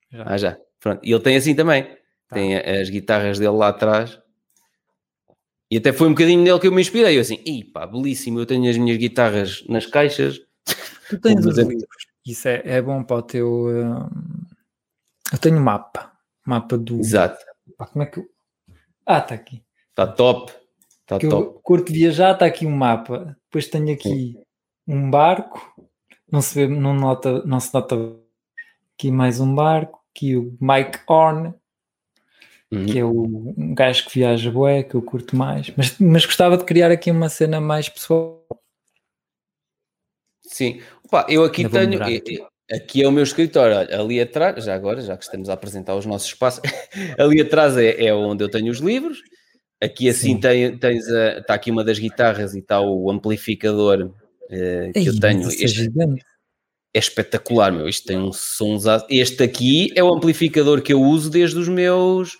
Já. 0.09 0.23
Ah, 0.25 0.37
já. 0.37 0.57
Pronto. 0.79 1.01
E 1.03 1.11
ele 1.11 1.21
tem 1.21 1.35
assim 1.35 1.53
também. 1.53 1.83
Tá. 1.83 2.35
Tem 2.35 2.55
as 2.55 2.89
guitarras 2.89 3.39
dele 3.39 3.51
lá 3.51 3.69
atrás. 3.69 4.19
E 5.69 5.77
até 5.77 5.91
foi 5.91 6.07
um 6.07 6.11
bocadinho 6.11 6.41
nele 6.41 6.59
que 6.59 6.67
eu 6.67 6.71
me 6.71 6.81
inspirei. 6.81 7.17
Eu 7.17 7.21
assim, 7.21 7.41
ih 7.45 7.63
pá, 7.65 7.85
belíssimo, 7.85 8.39
eu 8.39 8.45
tenho 8.45 8.69
as 8.69 8.77
minhas 8.77 8.97
guitarras 8.97 9.63
nas 9.67 9.85
caixas. 9.85 10.39
Tu 11.09 11.19
tens 11.19 11.43
os 11.45 11.57
livros. 11.57 11.83
Isso 12.25 12.47
é, 12.47 12.61
é 12.63 12.81
bom 12.81 13.03
para 13.03 13.17
o 13.17 13.21
teu... 13.21 13.65
Uh... 13.65 14.09
Eu 15.33 15.37
tenho 15.39 15.57
um 15.57 15.61
mapa. 15.61 16.11
Mapa 16.45 16.77
do... 16.77 16.99
Exato. 16.99 17.43
Pá, 17.77 17.87
como 17.87 18.03
é 18.03 18.05
que 18.05 18.19
eu... 18.19 18.25
Ah, 19.05 19.19
está 19.19 19.35
aqui. 19.35 19.63
Está 19.99 20.07
top. 20.07 20.53
Está 21.01 21.19
top. 21.19 21.33
Eu 21.33 21.59
curto 21.61 21.91
viajar, 21.91 22.31
está 22.31 22.45
aqui 22.45 22.65
um 22.65 22.71
mapa. 22.71 23.35
Depois 23.45 23.67
tenho 23.67 23.91
aqui 23.91 24.09
Sim. 24.09 24.43
um 24.87 25.11
barco. 25.11 25.73
Não 26.31 26.41
se 26.41 26.55
vê, 26.55 26.67
não, 26.67 26.93
nota, 26.93 27.43
não 27.45 27.59
se 27.59 27.73
nota 27.73 27.95
aqui 28.95 29.11
mais 29.11 29.41
um 29.41 29.53
barco. 29.53 29.99
Aqui 30.15 30.37
o 30.37 30.57
Mike 30.61 30.99
Horn, 31.07 31.53
uhum. 32.71 32.85
que 32.85 32.99
é 32.99 33.03
o, 33.03 33.53
um 33.57 33.75
gajo 33.75 34.05
que 34.05 34.19
viaja 34.19 34.49
bué, 34.49 34.83
que 34.83 34.95
eu 34.95 35.01
curto 35.01 35.35
mais. 35.35 35.71
Mas, 35.75 35.97
mas 35.99 36.25
gostava 36.25 36.57
de 36.57 36.63
criar 36.63 36.91
aqui 36.91 37.11
uma 37.11 37.27
cena 37.27 37.59
mais 37.59 37.89
pessoal. 37.89 38.45
Sim. 40.43 40.81
Opa, 41.03 41.25
eu 41.29 41.43
aqui 41.43 41.63
eu 41.63 41.69
tenho... 41.69 42.01
Aqui. 42.01 42.41
aqui 42.71 43.03
é 43.03 43.07
o 43.07 43.11
meu 43.11 43.23
escritório, 43.23 43.77
Olha, 43.77 43.99
ali 43.99 44.19
atrás, 44.19 44.63
já 44.63 44.73
agora, 44.73 45.01
já 45.01 45.17
que 45.17 45.23
estamos 45.23 45.49
a 45.49 45.53
apresentar 45.53 45.95
os 45.95 46.05
nossos 46.05 46.29
espaços, 46.29 46.61
ali 47.19 47.41
atrás 47.41 47.77
é, 47.77 48.05
é 48.05 48.13
onde 48.13 48.43
eu 48.43 48.49
tenho 48.49 48.71
os 48.71 48.79
livros, 48.79 49.21
Aqui 49.81 50.09
assim 50.09 50.37
tem, 50.37 50.77
tens 50.77 51.07
a, 51.07 51.39
está 51.39 51.53
aqui 51.53 51.71
uma 51.71 51.83
das 51.83 51.99
guitarras 51.99 52.53
e 52.53 52.59
está 52.59 52.81
o 52.81 53.09
amplificador 53.09 54.11
uh, 54.11 54.93
que 54.93 54.99
Ei, 54.99 55.07
eu 55.07 55.19
tenho. 55.19 55.49
É 55.49 55.53
este 55.53 55.89
é 56.93 56.99
espetacular, 56.99 57.71
meu. 57.71 57.87
Isto 57.87 58.07
tem 58.07 58.17
um 58.17 58.33
som. 58.33 58.77
Este 59.09 59.43
aqui 59.43 59.89
é 59.95 60.03
o 60.03 60.13
amplificador 60.13 60.81
que 60.81 60.91
eu 60.91 61.01
uso 61.01 61.29
desde 61.29 61.57
os 61.57 61.69
meus 61.69 62.37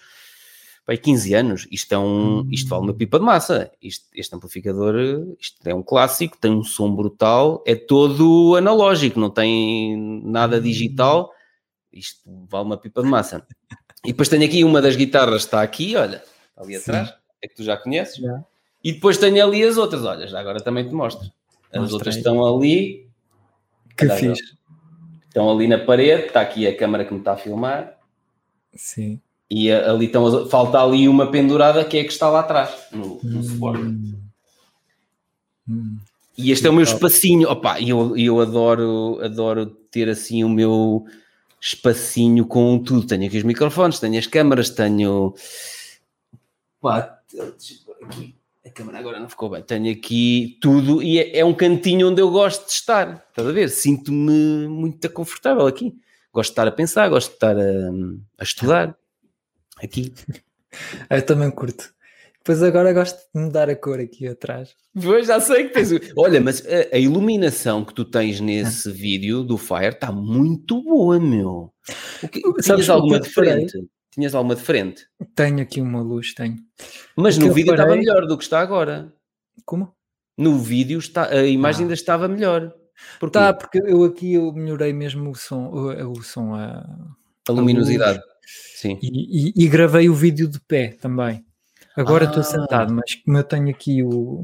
pai, 0.90 0.98
15 0.98 1.34
anos. 1.36 1.68
Isto, 1.70 1.94
é 1.94 1.99
um, 1.99 2.49
isto 2.52 2.68
vale 2.68 2.84
uma 2.84 2.94
pipa 2.94 3.20
de 3.20 3.26
massa. 3.26 3.72
Isto, 3.80 4.07
este 4.16 4.36
amplificador 4.36 4.95
isto 5.40 5.68
é 5.68 5.74
um 5.74 5.84
clássico, 5.84 6.36
tem 6.38 6.52
um 6.52 6.64
som 6.64 6.94
brutal, 6.95 7.64
é 7.66 7.76
todo 7.76 8.56
analógico, 8.56 9.20
não 9.20 9.30
tem 9.30 9.95
nada 10.26 10.57
hum. 10.57 10.61
digital. 10.61 11.32
Isto 11.94 12.20
vale 12.49 12.66
uma 12.66 12.78
pipa 12.78 13.03
de 13.03 13.07
massa. 13.07 13.45
E 14.03 14.07
depois 14.07 14.30
tenho 14.30 14.45
aqui 14.45 14.64
uma 14.64 14.82
das 14.82 14.95
guitarras, 14.95 15.44
está 15.44 15.61
aqui, 15.61 15.95
olha, 15.95 16.24
ali 16.57 16.80
Sim. 16.80 16.91
É 17.41 17.48
que 17.48 17.56
tu 17.56 17.64
já 17.64 17.78
conheces. 17.78 18.22
E 18.84 18.94
depois 18.94 19.18
tenho 19.18 19.44
ali 19.44 19.64
as 19.64 19.78
outras, 19.78 20.03
olha, 20.03 20.28
já 20.28 20.40
agora 20.40 20.61
também 20.61 20.88
te 20.88 20.94
mostro. 20.94 21.30
As 21.72 21.82
Mostra 21.82 21.95
outras 21.95 22.16
estão 22.16 22.45
ali. 22.45 23.07
Que 23.95 24.10
fiz. 24.10 24.40
Estão 25.28 25.52
ali 25.52 25.68
na 25.68 25.78
parede, 25.78 26.28
está 26.28 26.41
aqui 26.41 26.66
a 26.66 26.76
câmara 26.76 27.06
que 27.06 27.14
me 27.14 27.20
está 27.20 27.34
a 27.34 27.38
filmar. 27.38 27.98
Sim. 28.74 29.22
E 29.49 29.72
ali 29.72 30.06
estão, 30.06 30.48
falta 30.48 30.82
ali 30.82 31.07
uma 31.07 31.32
pendurada 31.32 31.84
que 31.84 31.98
é 31.98 32.03
que 32.03 32.11
está 32.11 32.30
lá 32.30 32.40
atrás, 32.41 32.88
no, 32.91 33.20
no 33.22 33.40
hum. 33.40 33.44
suporte. 33.44 33.84
Hum. 35.68 35.98
E 36.38 36.52
este 36.52 36.68
é 36.68 36.70
o 36.70 36.74
meu 36.74 36.84
espacinho. 36.84 37.49
Opa, 37.49 37.82
eu, 37.82 38.16
eu 38.18 38.40
adoro, 38.40 39.20
adoro 39.22 39.66
ter 39.66 40.07
assim 40.07 40.44
o 40.44 40.49
meu 40.49 41.06
espacinho 41.61 42.45
com 42.45 42.80
tudo. 42.80 43.06
Tenho 43.06 43.28
aqui 43.28 43.38
os 43.38 43.44
microfones, 43.44 43.99
tenho 43.99 44.18
as 44.18 44.26
câmaras, 44.26 44.70
tenho. 44.70 45.34
Pá, 46.82 47.19
aqui. 48.03 48.35
A 48.65 48.69
câmera 48.69 48.99
agora 48.99 49.19
não 49.19 49.30
ficou 49.30 49.49
bem. 49.49 49.64
Tenho 49.64 49.91
aqui 49.91 50.57
tudo 50.61 51.01
e 51.01 51.19
é, 51.19 51.39
é, 51.39 51.45
um 51.45 51.53
cantinho 51.53 52.10
onde 52.10 52.22
eu 52.22 52.30
gosto 52.30 52.65
de 52.65 52.73
estar. 52.73 53.26
Estás 53.30 53.47
a 53.47 53.51
ver? 53.51 53.69
Sinto-me 53.69 54.68
muito 54.68 55.10
confortável 55.11 55.65
aqui. 55.65 55.95
Gosto 56.34 56.49
de 56.49 56.51
estar 56.53 56.68
a 56.68 56.72
pensar, 56.72 57.10
gosto 57.10 57.30
de 57.30 57.35
estar 57.35 57.57
a, 57.57 57.89
a 58.38 58.43
estudar. 58.43 58.97
Aqui. 59.81 60.14
eu 61.10 61.26
também 61.26 61.49
curto. 61.49 61.93
Depois 62.39 62.64
agora 62.64 62.93
gosto 62.93 63.18
de 63.34 63.41
mudar 63.41 63.69
a 63.69 63.76
cor 63.76 63.99
aqui 63.99 64.27
atrás. 64.27 64.76
Pois, 64.99 65.27
já 65.27 65.39
sei 65.39 65.65
que 65.65 65.73
tens. 65.73 65.89
Olha, 66.15 66.41
mas 66.41 66.65
a, 66.65 66.95
a 66.95 66.99
iluminação 66.99 67.85
que 67.85 67.93
tu 67.93 68.03
tens 68.06 68.39
nesse 68.39 68.89
ah. 68.89 68.93
vídeo 68.93 69.43
do 69.43 69.57
Fire 69.57 69.93
está 69.93 70.11
muito 70.11 70.81
boa, 70.81 71.19
meu. 71.19 71.72
O 72.23 72.27
que, 72.27 72.41
Sabes 72.61 72.89
alguma 72.89 73.19
diferente? 73.19 73.77
Tinhas 74.11 74.34
alguma 74.34 74.56
diferente? 74.56 75.07
Tenho 75.36 75.61
aqui 75.61 75.80
uma 75.80 76.02
luz, 76.02 76.34
tenho. 76.34 76.57
Mas 77.15 77.38
no 77.38 77.53
vídeo 77.53 77.73
estava 77.73 77.95
melhor 77.95 78.26
do 78.26 78.38
que 78.38 78.44
está 78.44 78.60
agora. 78.60 79.14
Como? 79.65 79.94
No 80.38 80.57
vídeo 80.57 80.98
está, 80.98 81.30
a 81.30 81.45
imagem 81.45 81.81
ah. 81.81 81.84
ainda 81.84 81.94
estava 81.94 82.27
melhor. 82.27 82.73
Porquê? 83.19 83.34
Tá, 83.34 83.53
porque 83.53 83.80
eu 83.80 84.03
aqui 84.03 84.34
eu 84.34 84.52
melhorei 84.53 84.91
mesmo 84.94 85.30
o 85.30 85.36
som, 85.36 85.68
o, 85.68 86.11
o 86.11 86.23
som, 86.23 86.56
a, 86.56 86.86
a 87.48 87.52
luminosidade. 87.52 88.19
Sim. 88.76 88.98
E, 89.02 89.49
e, 89.49 89.65
e, 89.65 89.68
gravei 89.68 90.10
o 90.10 90.15
vídeo 90.15 90.48
de 90.48 90.60
pé 90.60 90.98
também. 90.99 91.45
Agora 91.95 92.26
estou 92.26 92.41
ah. 92.41 92.44
sentado, 92.44 92.94
mas 92.94 93.15
como 93.15 93.38
eu 93.38 93.44
tenho 93.44 93.69
aqui 93.69 94.02
o. 94.02 94.41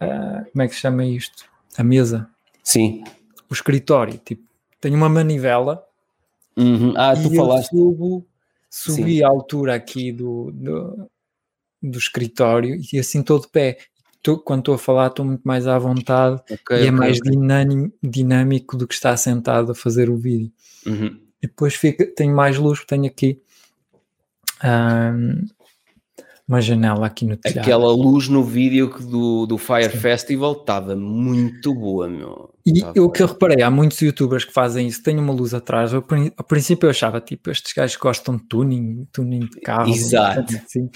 Uh, 0.00 0.50
como 0.52 0.62
é 0.62 0.68
que 0.68 0.74
se 0.74 0.80
chama 0.80 1.04
isto? 1.04 1.44
A 1.76 1.82
mesa. 1.82 2.28
Sim. 2.62 3.04
O 3.50 3.54
escritório. 3.54 4.18
Tipo, 4.24 4.42
tenho 4.80 4.96
uma 4.96 5.08
manivela. 5.08 5.84
Uhum. 6.56 6.94
Ah, 6.96 7.14
tu 7.14 7.34
falaste. 7.34 7.70
Subo, 7.70 8.26
subi 8.70 9.16
Sim. 9.16 9.24
a 9.24 9.28
altura 9.28 9.74
aqui 9.74 10.12
do, 10.12 10.52
do, 10.52 11.10
do, 11.82 11.98
escritório 11.98 12.80
e 12.92 12.98
assim 12.98 13.20
estou 13.20 13.40
de 13.40 13.48
pé. 13.48 13.78
Tô, 14.22 14.38
quando 14.38 14.60
estou 14.60 14.74
a 14.74 14.78
falar, 14.78 15.08
estou 15.08 15.24
muito 15.24 15.42
mais 15.44 15.66
à 15.66 15.78
vontade 15.78 16.40
okay, 16.50 16.76
e 16.76 16.80
é 16.80 16.82
okay, 16.82 16.90
mais 16.90 17.18
okay. 17.18 17.32
Dinâmico, 17.32 17.98
dinâmico 18.02 18.76
do 18.76 18.86
que 18.86 18.94
estar 18.94 19.16
sentado 19.16 19.72
a 19.72 19.74
fazer 19.74 20.08
o 20.08 20.16
vídeo. 20.16 20.52
Uhum. 20.86 21.18
E 21.42 21.46
depois 21.46 21.74
fica, 21.74 22.06
tenho 22.14 22.34
mais 22.34 22.58
luz, 22.58 22.84
tenho 22.84 23.06
aqui 23.06 23.40
um, 24.62 25.46
uma 26.46 26.60
janela 26.60 27.06
aqui 27.06 27.24
no 27.24 27.36
telhado. 27.36 27.60
Aquela 27.60 27.90
luz 27.90 28.28
no 28.28 28.44
vídeo 28.44 28.88
do, 28.88 29.46
do 29.46 29.56
Fire 29.56 29.90
Sim. 29.90 29.98
Festival 29.98 30.52
estava 30.52 30.94
muito 30.94 31.74
boa, 31.74 32.08
meu. 32.08 32.49
E 32.64 32.80
tá 32.80 32.92
o 32.96 33.10
que 33.10 33.22
eu 33.22 33.26
reparei, 33.26 33.62
há 33.62 33.70
muitos 33.70 34.00
youtubers 34.00 34.44
que 34.44 34.52
fazem 34.52 34.86
isso, 34.86 35.02
têm 35.02 35.18
uma 35.18 35.32
luz 35.32 35.54
atrás. 35.54 35.92
Eu, 35.92 36.04
ao 36.36 36.44
princípio 36.44 36.86
eu 36.86 36.90
achava, 36.90 37.20
tipo, 37.20 37.50
estes 37.50 37.72
gajos 37.72 37.96
gostam 37.96 38.36
de 38.36 38.44
tuning, 38.44 39.06
tuning 39.12 39.40
de 39.40 39.60
carro. 39.60 39.90
Exato. 39.90 40.54
Assim. 40.56 40.90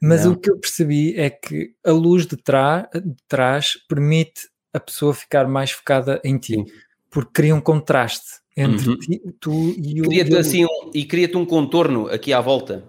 Mas 0.00 0.24
Não. 0.24 0.32
o 0.32 0.36
que 0.36 0.50
eu 0.50 0.58
percebi 0.58 1.14
é 1.16 1.30
que 1.30 1.72
a 1.84 1.92
luz 1.92 2.26
de, 2.26 2.36
trás, 2.36 2.86
de 2.94 3.16
trás 3.26 3.72
permite 3.88 4.48
a 4.72 4.78
pessoa 4.78 5.12
ficar 5.12 5.48
mais 5.48 5.70
focada 5.70 6.20
em 6.24 6.38
ti, 6.38 6.54
Sim. 6.54 6.64
porque 7.10 7.30
cria 7.32 7.54
um 7.54 7.60
contraste 7.60 8.38
entre 8.56 8.88
uhum. 8.88 8.98
ti, 8.98 9.20
tu 9.40 9.74
e 9.76 10.00
o. 10.00 10.04
Cria-te 10.04 10.36
assim 10.36 10.64
um, 10.64 10.90
e 10.94 11.04
cria-te 11.04 11.36
um 11.36 11.44
contorno 11.44 12.08
aqui 12.08 12.32
à 12.32 12.40
volta. 12.40 12.84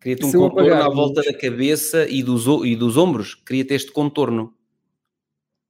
Cria-te 0.00 0.24
um 0.24 0.32
contorno 0.32 0.74
à 0.74 0.88
volta 0.88 1.22
da 1.22 1.32
cabeça 1.36 2.06
e 2.08 2.22
dos, 2.22 2.46
e 2.64 2.76
dos 2.76 2.96
ombros. 2.96 3.34
Cria-te 3.34 3.74
este 3.74 3.90
contorno. 3.90 4.52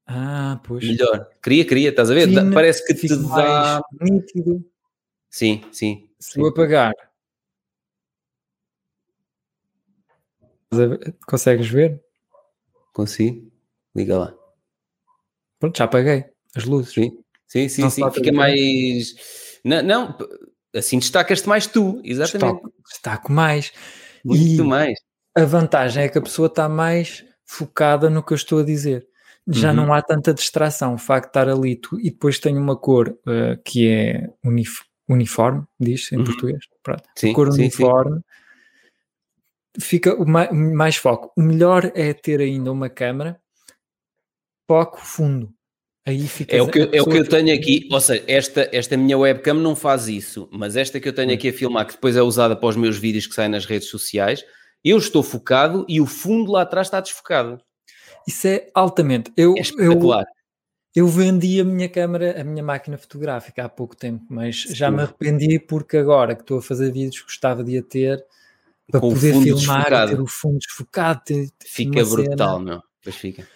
Ah, 0.07 0.61
pois. 0.63 0.85
Melhor. 0.85 1.29
Queria, 1.43 1.65
queria, 1.65 1.91
estás 1.91 2.11
a 2.11 2.15
ver? 2.15 2.29
Fina, 2.29 2.53
Parece 2.53 2.85
que 2.87 2.95
te 2.95 3.09
dá. 3.09 3.83
Nítido. 4.01 4.65
Sim, 5.29 5.63
sim. 5.73 6.09
Se 6.19 6.35
sim. 6.35 6.41
eu 6.41 6.47
apagar. 6.47 6.93
Consegues 11.27 11.69
ver? 11.69 12.01
Consigo. 12.93 13.51
Liga 13.95 14.19
lá. 14.19 14.35
Pronto, 15.59 15.77
já 15.77 15.85
apaguei 15.85 16.25
as 16.55 16.65
luzes. 16.65 16.93
Sim, 16.93 17.19
sim, 17.47 17.69
sim. 17.69 17.91
sim. 17.91 18.11
Fica 18.11 18.33
mais. 18.33 19.15
Não, 19.65 19.83
não, 19.83 20.19
assim 20.75 20.99
destacas-te 20.99 21.49
mais 21.49 21.67
tu, 21.67 22.01
exatamente. 22.05 22.55
Destaco, 22.55 22.73
destaco 22.89 23.33
mais. 23.33 23.73
Muito 24.25 24.63
e 24.63 24.67
mais. 24.67 24.99
A 25.35 25.45
vantagem 25.45 26.05
é 26.05 26.09
que 26.09 26.19
a 26.19 26.23
pessoa 26.23 26.47
está 26.47 26.69
mais 26.69 27.25
focada 27.45 28.09
no 28.09 28.23
que 28.23 28.33
eu 28.33 28.37
estou 28.37 28.61
a 28.61 28.65
dizer. 28.65 29.07
Já 29.49 29.71
uhum. 29.71 29.77
não 29.77 29.95
há 29.95 30.03
tanta 30.03 30.35
distração. 30.35 30.95
O 30.95 30.99
facto 30.99 31.27
de 31.27 31.31
estar 31.31 31.49
ali 31.49 31.77
tu, 31.77 31.99
e 32.01 32.11
depois 32.11 32.39
tem 32.39 32.57
uma 32.57 32.77
cor 32.77 33.09
uh, 33.09 33.63
que 33.65 33.89
é 33.89 34.29
unif 34.45 34.81
uniforme, 35.09 35.65
diz 35.79 36.11
em 36.11 36.17
uhum. 36.17 36.25
português. 36.25 36.65
Pronto. 36.83 37.05
Sim, 37.17 37.33
cor 37.33 37.53
sim, 37.53 37.61
uniforme. 37.61 38.17
Sim. 38.17 39.81
Fica 39.81 40.17
mais 40.25 40.97
foco. 40.97 41.33
O 41.37 41.43
melhor 41.43 41.93
é 41.95 42.13
ter 42.13 42.41
ainda 42.41 42.73
uma 42.73 42.89
câmera 42.89 43.41
foco 44.67 44.99
fundo. 45.01 45.53
Aí 46.05 46.27
fica 46.29 46.57
é 46.57 46.63
o 46.63 46.69
que, 46.69 46.89
é 46.93 47.03
o 47.03 47.05
que 47.05 47.17
eu 47.17 47.29
tenho 47.29 47.53
aqui, 47.53 47.89
ou 47.91 48.01
seja, 48.01 48.23
esta, 48.29 48.69
esta 48.73 48.97
minha 48.97 49.19
webcam 49.19 49.55
não 49.55 49.75
faz 49.75 50.07
isso, 50.07 50.49
mas 50.53 50.77
esta 50.77 51.01
que 51.01 51.09
eu 51.09 51.13
tenho 51.13 51.33
hum. 51.33 51.35
aqui 51.35 51.49
a 51.49 51.53
filmar, 51.53 51.85
que 51.85 51.95
depois 51.95 52.17
é 52.17 52.23
usada 52.23 52.55
para 52.55 52.69
os 52.69 52.77
meus 52.77 52.97
vídeos 52.97 53.27
que 53.27 53.35
saem 53.35 53.49
nas 53.49 53.65
redes 53.65 53.89
sociais, 53.89 54.45
eu 54.85 54.99
estou 54.99 55.21
focado 55.21 55.85
e 55.89 56.01
o 56.01 56.07
fundo 56.07 56.53
lá 56.53 56.63
atrás 56.63 56.87
está 56.87 57.01
desfocado. 57.01 57.61
Isso 58.27 58.47
é 58.49 58.69
altamente. 58.75 59.33
Eu, 59.37 59.55
é 59.57 59.61
espetacular. 59.61 60.25
Eu, 60.95 61.05
eu 61.05 61.09
vendi 61.09 61.61
a 61.61 61.65
minha 61.65 61.89
câmera, 61.89 62.41
a 62.41 62.45
minha 62.45 62.65
máquina 62.65 62.97
fotográfica 62.97 63.65
há 63.65 63.69
pouco 63.69 63.95
tempo, 63.95 64.25
mas 64.31 64.63
Sim. 64.63 64.75
já 64.75 64.91
me 64.91 65.03
arrependi 65.03 65.59
porque 65.59 65.97
agora 65.99 66.35
que 66.35 66.41
estou 66.41 66.59
a 66.59 66.63
fazer 66.63 66.91
vídeos 66.91 67.21
gostava 67.23 67.63
de 67.63 67.79
a 67.79 67.83
ter 67.83 68.25
para 68.91 69.01
Com 69.01 69.13
poder 69.13 69.35
filmar 69.43 70.09
ter 70.09 70.21
o 70.21 70.27
fundo 70.27 70.59
desfocado. 70.59 71.21
Ter, 71.25 71.51
ter 71.51 71.69
fica 71.69 72.05
brutal, 72.05 72.59
cena. 72.59 72.71
meu. 72.71 72.83
Pois 73.03 73.17
fica. 73.17 73.47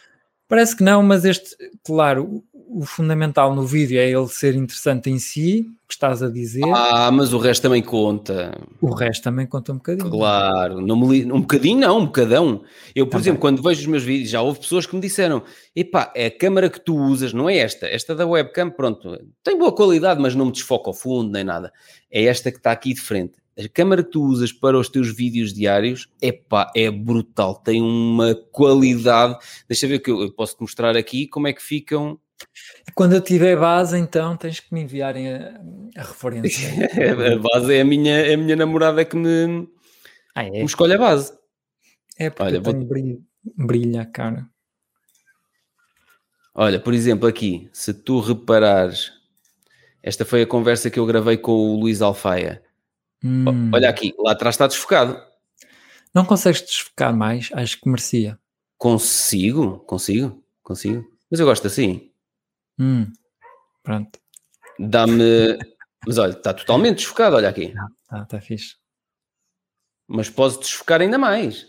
Parece 0.49 0.77
que 0.77 0.83
não, 0.83 1.03
mas 1.03 1.25
este, 1.25 1.57
claro, 1.85 2.45
o, 2.71 2.85
fundamental 2.85 3.55
no 3.55 3.67
vídeo 3.67 3.99
é 3.99 4.11
ele 4.11 4.29
ser 4.29 4.55
interessante 4.55 5.11
em 5.11 5.19
si, 5.19 5.67
o 5.85 5.89
que 5.89 5.95
estás 5.95 6.23
a 6.23 6.29
dizer. 6.29 6.63
Ah, 6.75 7.11
mas 7.11 7.33
o 7.33 7.39
resto 7.39 7.63
também 7.63 7.83
conta. 7.83 8.57
O 8.81 8.95
resto 8.95 9.23
também 9.23 9.47
conta 9.47 9.73
um 9.73 9.77
bocadinho. 9.77 10.11
Claro, 10.11 10.81
não 10.81 10.97
me 10.97 11.09
li... 11.09 11.33
um 11.33 11.41
bocadinho 11.41 11.81
não, 11.81 11.99
um 11.99 12.07
bocadão. 12.07 12.63
Eu, 12.95 13.07
por 13.07 13.13
também. 13.13 13.23
exemplo, 13.23 13.41
quando 13.41 13.63
vejo 13.63 13.81
os 13.81 13.87
meus 13.87 14.03
vídeos, 14.03 14.31
já 14.31 14.41
houve 14.41 14.61
pessoas 14.61 14.87
que 14.87 14.95
me 14.95 15.01
disseram: 15.01 15.43
epá, 15.75 16.13
é 16.15 16.27
a 16.27 16.31
câmera 16.31 16.71
que 16.71 16.81
tu 16.81 16.97
usas, 16.97 17.33
não 17.33 17.49
é 17.49 17.57
esta, 17.59 17.87
esta 17.87 18.15
da 18.15 18.27
webcam, 18.27 18.71
pronto, 18.71 19.19
tem 19.43 19.59
boa 19.59 19.75
qualidade, 19.75 20.21
mas 20.21 20.35
não 20.35 20.47
me 20.47 20.53
desfoca 20.53 20.91
ao 20.91 20.95
fundo 20.95 21.31
nem 21.31 21.45
nada. 21.45 21.73
É 22.11 22.25
esta 22.25 22.51
que 22.51 22.59
está 22.59 22.73
aqui 22.73 22.95
de 22.95 23.01
frente 23.01 23.41
a 23.65 23.69
câmera 23.69 24.03
que 24.03 24.11
tu 24.11 24.23
usas 24.23 24.53
para 24.53 24.79
os 24.79 24.89
teus 24.89 25.15
vídeos 25.15 25.53
diários, 25.53 26.09
epá, 26.21 26.71
é 26.75 26.91
brutal, 26.91 27.57
tem 27.57 27.83
uma 27.83 28.35
qualidade. 28.35 29.37
Deixa 29.69 29.87
eu 29.87 29.91
ver 29.91 29.99
que 29.99 30.11
eu 30.11 30.33
posso 30.33 30.57
te 30.57 30.61
mostrar 30.63 30.97
aqui 30.97 31.27
como 31.27 31.47
é 31.47 31.53
que 31.53 31.63
ficam. 31.63 32.19
Quando 32.95 33.15
eu 33.15 33.21
tiver 33.21 33.57
base, 33.57 33.99
então 33.99 34.37
tens 34.37 34.61
que 34.61 34.73
me 34.73 34.83
enviarem 34.83 35.33
a, 35.33 35.61
a 35.97 36.03
referência. 36.03 36.69
a 37.35 37.39
base 37.39 37.75
é 37.75 37.81
a 37.81 37.85
minha, 37.85 38.17
é 38.17 38.35
a 38.35 38.37
minha 38.37 38.57
namorada 38.57 39.05
que 39.05 39.17
me, 39.17 39.69
ah, 40.35 40.45
é? 40.45 40.51
me 40.51 40.65
escolhe 40.65 40.95
a 40.95 40.99
base. 40.99 41.33
É 42.19 42.31
porque 42.31 42.43
Olha, 42.43 42.61
vou... 42.61 42.75
brilho, 42.75 43.25
brilho 43.57 44.01
a 44.01 44.05
cara. 44.05 44.47
Olha, 46.55 46.81
por 46.81 46.93
exemplo, 46.93 47.29
aqui, 47.29 47.71
se 47.73 47.95
tu 47.95 48.21
reparares, 48.21 49.13
esta 50.03 50.25
foi 50.25 50.43
a 50.43 50.47
conversa 50.47 50.91
que 50.91 50.99
eu 50.99 51.07
gravei 51.07 51.37
com 51.37 51.53
o 51.53 51.81
Luís 51.81 52.03
Alfaia. 52.03 52.63
Hum. 53.25 53.71
Olha 53.73 53.89
aqui, 53.89 54.15
lá 54.19 54.33
atrás 54.33 54.55
está 54.55 54.67
desfocado. 54.67 55.21
Não 56.15 56.25
consegues 56.25 56.63
desfocar 56.63 57.17
mais? 57.17 57.51
Acho 57.53 57.81
que 57.81 57.89
merecia. 57.89 58.39
Consigo, 58.77 59.79
consigo, 59.81 60.43
consigo. 60.63 61.07
Mas 61.31 61.39
eu 61.39 61.47
gosto 61.47 61.67
assim. 61.67 62.10
Hum. 62.81 63.13
Pronto. 63.83 64.19
Dá-me. 64.79 65.59
Mas 66.07 66.17
olha, 66.17 66.33
está 66.33 66.55
totalmente 66.55 66.97
desfocado, 66.97 67.37
olha 67.37 67.51
aqui. 67.51 67.75
Está, 68.03 68.23
está 68.23 68.41
fixe. 68.41 68.77
Mas 70.09 70.31
podes 70.31 70.59
desfocar 70.59 71.03
ainda 71.03 71.19
mais. 71.19 71.67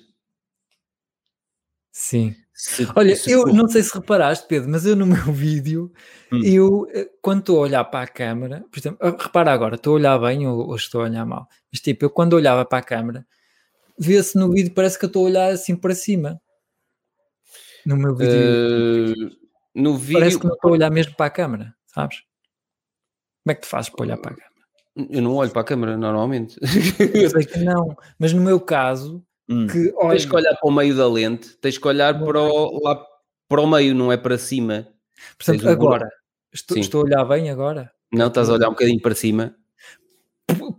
Sim. 1.91 2.33
Se, 2.53 2.87
Olha, 2.95 3.15
se 3.15 3.31
eu 3.31 3.41
for... 3.41 3.53
não 3.53 3.67
sei 3.67 3.81
se 3.81 3.91
reparaste, 3.93 4.47
Pedro, 4.47 4.69
mas 4.69 4.85
eu 4.85 4.95
no 4.95 5.05
meu 5.05 5.15
vídeo, 5.33 5.91
hum. 6.31 6.41
eu 6.43 6.87
eh, 6.93 7.09
quando 7.19 7.39
estou 7.39 7.57
a 7.57 7.61
olhar 7.61 7.83
para 7.85 8.03
a 8.03 8.07
câmera, 8.07 8.63
por 8.71 8.79
exemplo, 8.79 8.99
ah, 9.01 9.15
repara 9.17 9.51
agora, 9.51 9.75
estou 9.75 9.93
a 9.93 9.95
olhar 9.95 10.19
bem 10.19 10.47
ou, 10.47 10.67
ou 10.67 10.75
estou 10.75 11.01
a 11.01 11.05
olhar 11.05 11.25
mal, 11.25 11.47
mas 11.71 11.81
tipo, 11.81 12.05
eu 12.05 12.09
quando 12.11 12.33
olhava 12.33 12.63
para 12.63 12.77
a 12.77 12.83
câmera, 12.83 13.25
vê-se 13.97 14.37
no 14.37 14.51
vídeo, 14.51 14.75
parece 14.75 14.99
que 14.99 15.05
eu 15.05 15.07
estou 15.07 15.25
a 15.25 15.29
olhar 15.29 15.51
assim 15.51 15.75
para 15.75 15.95
cima. 15.95 16.39
No 17.83 17.97
meu 17.97 18.15
vídeo. 18.15 19.27
Uh, 19.27 19.40
no 19.75 19.97
vídeo. 19.97 20.19
Parece 20.19 20.39
que 20.39 20.45
não 20.45 20.53
estou 20.53 20.69
a 20.69 20.73
olhar 20.73 20.91
mesmo 20.91 21.15
para 21.15 21.25
a 21.25 21.31
câmera, 21.31 21.75
sabes? 21.85 22.23
Como 23.43 23.51
é 23.51 23.55
que 23.55 23.61
tu 23.61 23.67
fazes 23.67 23.89
para 23.89 24.03
olhar 24.03 24.17
para 24.17 24.31
a 24.31 24.35
câmera? 24.35 24.51
Eu 25.09 25.21
não 25.21 25.35
olho 25.35 25.51
para 25.51 25.61
a 25.61 25.65
câmera 25.65 25.97
normalmente. 25.97 26.59
Eu 27.13 27.29
sei 27.29 27.45
que 27.45 27.59
não, 27.59 27.95
mas 28.19 28.33
no 28.33 28.41
meu 28.41 28.59
caso, 28.59 29.23
Hum. 29.51 29.67
Que, 29.67 29.93
olha, 29.97 30.11
tens 30.11 30.25
que 30.25 30.35
olhar 30.35 30.55
para 30.55 30.69
o 30.69 30.71
meio 30.71 30.95
da 30.95 31.07
lente, 31.07 31.57
tens 31.57 31.77
que 31.77 31.85
olhar 31.85 32.17
para 32.17 32.41
o, 32.41 32.81
lá 32.81 33.05
para 33.49 33.61
o 33.61 33.67
meio, 33.67 33.93
não 33.93 34.09
é 34.11 34.15
para 34.15 34.37
cima. 34.37 34.87
Portanto, 35.37 35.67
um 35.67 35.69
agora, 35.69 36.09
estou, 36.53 36.77
estou, 36.77 37.01
a 37.01 37.03
olhar 37.03 37.25
bem 37.25 37.49
agora? 37.49 37.91
Não, 38.13 38.27
estás 38.27 38.49
a 38.49 38.53
olhar 38.53 38.69
um 38.69 38.71
bocadinho 38.71 39.01
para 39.01 39.13
cima. 39.13 39.53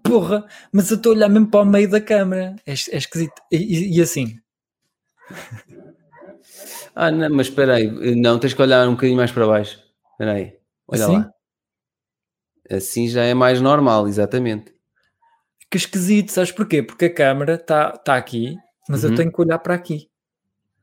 Porra, 0.02 0.46
mas 0.72 0.90
eu 0.90 0.96
estou 0.96 1.12
a 1.12 1.16
olhar 1.16 1.28
mesmo 1.28 1.50
para 1.50 1.60
o 1.60 1.66
meio 1.66 1.88
da 1.88 2.00
câmera. 2.00 2.56
É, 2.64 2.72
é 2.72 2.96
esquisito. 2.96 3.42
E, 3.50 3.98
e, 3.98 4.00
assim? 4.00 4.38
Ah, 6.94 7.10
não, 7.10 7.30
mas 7.30 7.48
espera 7.48 7.76
aí. 7.76 8.16
Não, 8.16 8.38
tens 8.38 8.54
que 8.54 8.62
olhar 8.62 8.86
um 8.88 8.92
bocadinho 8.92 9.16
mais 9.16 9.32
para 9.32 9.46
baixo. 9.46 9.82
Espera 10.12 10.32
aí. 10.32 10.56
Olha 10.88 11.04
assim? 11.04 11.16
lá. 11.16 11.32
Assim 12.70 13.08
já 13.08 13.22
é 13.24 13.34
mais 13.34 13.60
normal, 13.60 14.06
exatamente 14.08 14.72
que 15.72 15.78
esquisito, 15.78 16.30
sabes 16.30 16.52
porquê? 16.52 16.82
Porque 16.82 17.06
a 17.06 17.14
câmera 17.14 17.54
está 17.54 17.92
tá 17.92 18.14
aqui, 18.14 18.58
mas 18.86 19.02
uhum. 19.02 19.10
eu 19.10 19.16
tenho 19.16 19.32
que 19.32 19.40
olhar 19.40 19.58
para 19.58 19.74
aqui. 19.74 20.06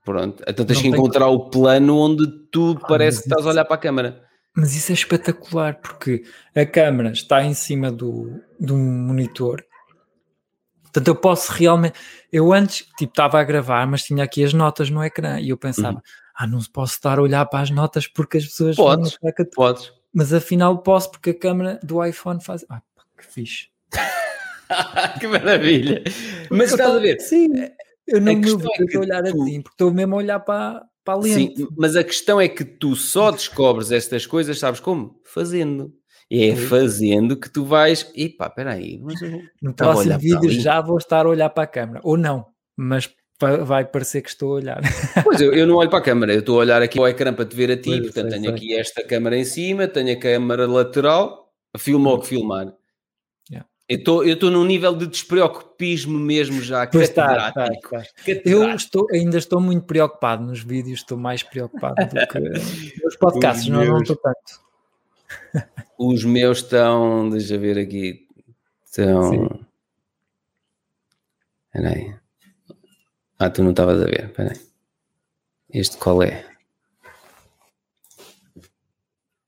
Pronto, 0.04 0.44
então 0.48 0.66
tens 0.66 0.78
não 0.78 0.82
que 0.82 0.88
encontrar 0.88 1.26
que... 1.28 1.32
o 1.32 1.50
plano 1.52 1.96
onde 1.96 2.26
tu 2.52 2.76
ah, 2.82 2.88
parece 2.88 3.20
que 3.20 3.30
estás 3.30 3.46
a 3.46 3.50
olhar 3.50 3.66
para 3.66 3.76
a 3.76 3.80
câmera. 3.80 4.24
Mas 4.58 4.76
isso 4.76 4.92
é 4.92 4.96
espetacular, 4.96 5.80
porque 5.80 6.24
a 6.56 6.66
câmera 6.66 7.12
está 7.12 7.44
em 7.44 7.54
cima 7.54 7.92
do, 7.92 8.42
do 8.60 8.76
monitor. 8.76 9.64
Portanto, 10.92 11.08
eu 11.08 11.16
posso 11.16 11.52
realmente. 11.52 11.94
Eu 12.32 12.52
antes, 12.52 12.88
tipo, 12.98 13.12
estava 13.12 13.40
a 13.40 13.44
gravar, 13.44 13.86
mas 13.88 14.04
tinha 14.04 14.24
aqui 14.24 14.44
as 14.44 14.54
notas 14.54 14.90
no 14.90 15.04
ecrã 15.04 15.40
e 15.40 15.50
eu 15.50 15.58
pensava, 15.58 15.98
uhum. 15.98 16.02
ah, 16.36 16.48
não 16.48 16.60
posso 16.74 16.94
estar 16.94 17.20
a 17.20 17.22
olhar 17.22 17.46
para 17.46 17.62
as 17.62 17.70
notas 17.70 18.08
porque 18.08 18.38
as 18.38 18.46
pessoas. 18.46 18.76
Podes, 18.76 19.18
podes. 19.56 19.92
Mas 20.14 20.34
afinal 20.34 20.78
posso, 20.80 21.12
porque 21.12 21.30
a 21.30 21.38
câmera 21.38 21.80
do 21.84 22.04
iPhone 22.04 22.44
faz. 22.44 22.66
Ah, 22.70 22.82
que 23.18 23.26
fixe. 23.26 23.68
que 25.20 25.28
maravilha! 25.28 26.04
Mas 26.50 26.72
estás 26.72 26.96
a 26.96 27.00
ver? 27.00 27.20
Sim, 27.20 27.50
eu 28.08 28.20
não 28.20 28.36
me 28.36 28.48
estou 28.48 28.72
é 28.74 28.96
a 28.96 29.00
olhar 29.00 29.24
tu... 29.24 29.42
assim, 29.42 29.62
porque 29.62 29.76
estou 29.76 29.94
mesmo 29.94 30.16
a 30.16 30.18
olhar 30.18 30.40
para, 30.40 30.84
para 31.04 31.14
a 31.14 31.18
lente. 31.18 31.58
Sim, 31.58 31.68
mas 31.78 31.96
a 31.96 32.04
questão 32.04 32.42
é 32.42 32.48
que 32.48 32.66
tu 32.66 32.96
só 32.96 33.32
descobres 33.32 33.92
estas 33.92 34.26
coisas, 34.26 34.58
sabes 34.58 34.80
como? 34.80 35.22
Fazendo. 35.24 35.94
É 36.32 36.56
fazendo 36.56 37.36
que 37.36 37.50
tu 37.50 37.66
vais. 37.66 38.10
E 38.16 38.30
pá, 38.30 38.48
espera 38.48 38.74
aí. 38.74 39.00
Mas 39.02 39.22
eu 39.22 39.42
no 39.62 39.74
próximo 39.74 40.20
vídeo 40.20 40.50
já 40.52 40.80
vou 40.80 40.98
estar 40.98 41.26
a 41.26 41.30
olhar 41.30 41.50
para 41.50 41.64
a 41.64 41.68
câmera. 41.68 42.00
Ou 42.04 42.16
não, 42.18 42.46
mas 42.78 43.10
vai 43.40 43.86
parecer 43.86 44.22
que 44.22 44.30
estou 44.30 44.52
a 44.52 44.56
olhar. 44.56 44.82
Pois 45.24 45.42
eu, 45.42 45.54
eu 45.54 45.66
não 45.66 45.76
olho 45.76 45.90
para 45.90 46.00
a 46.00 46.04
câmera, 46.04 46.34
eu 46.34 46.40
estou 46.40 46.58
a 46.58 46.60
olhar 46.60 46.82
aqui 46.82 47.00
ao 47.00 47.08
ecrã 47.08 47.34
para 47.34 47.46
te 47.46 47.56
ver 47.56 47.72
a 47.72 47.78
ti. 47.78 47.90
Pois, 47.90 48.02
portanto, 48.02 48.30
tenho 48.32 48.50
aqui 48.50 48.76
esta 48.76 49.04
câmera 49.04 49.38
em 49.38 49.46
cima, 49.46 49.88
tenho 49.88 50.12
a 50.14 50.20
câmera 50.20 50.68
lateral, 50.68 51.52
filmo 51.78 52.12
o 52.12 52.20
que 52.20 52.28
filmar. 52.28 52.74
Eu 53.90 54.34
estou 54.34 54.52
num 54.52 54.66
nível 54.66 54.96
de 54.96 55.08
despreocupismo 55.08 56.20
mesmo 56.20 56.62
já 56.62 56.86
pois 56.86 57.10
catedrático. 57.10 57.90
Tá, 57.90 58.02
tá, 58.02 58.04
tá. 58.04 58.42
Eu 58.46 58.70
estou, 58.76 59.08
ainda 59.12 59.40
estou 59.40 59.60
muito 59.60 59.88
preocupado 59.88 60.44
nos 60.44 60.62
vídeos, 60.62 61.00
estou 61.00 61.18
mais 61.18 61.42
preocupado 61.42 61.96
do 61.96 62.28
que 62.28 62.40
nos 63.04 63.16
podcasts, 63.16 63.68
não, 63.68 63.84
não 63.84 64.00
estou 64.00 64.16
tanto. 64.16 64.62
Os 66.00 66.24
meus 66.24 66.60
estão, 66.60 67.30
deixa 67.30 67.56
eu 67.56 67.60
ver 67.60 67.78
aqui, 67.78 68.26
estão... 68.86 69.68
Espera 71.66 71.94
aí. 71.94 72.16
Ah, 73.38 73.50
tu 73.50 73.62
não 73.64 73.72
estavas 73.72 74.02
a 74.02 74.06
ver, 74.06 74.30
espera 74.30 74.54
aí. 74.54 74.60
Este 75.72 75.98
qual 75.98 76.24
é? 76.24 76.46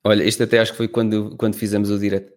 Olha, 0.04 0.24
este 0.24 0.44
até 0.44 0.60
acho 0.60 0.72
que 0.72 0.78
foi 0.78 0.88
quando, 0.88 1.38
quando 1.38 1.56
fizemos 1.56 1.90
o 1.90 1.98
direto. 1.98 2.34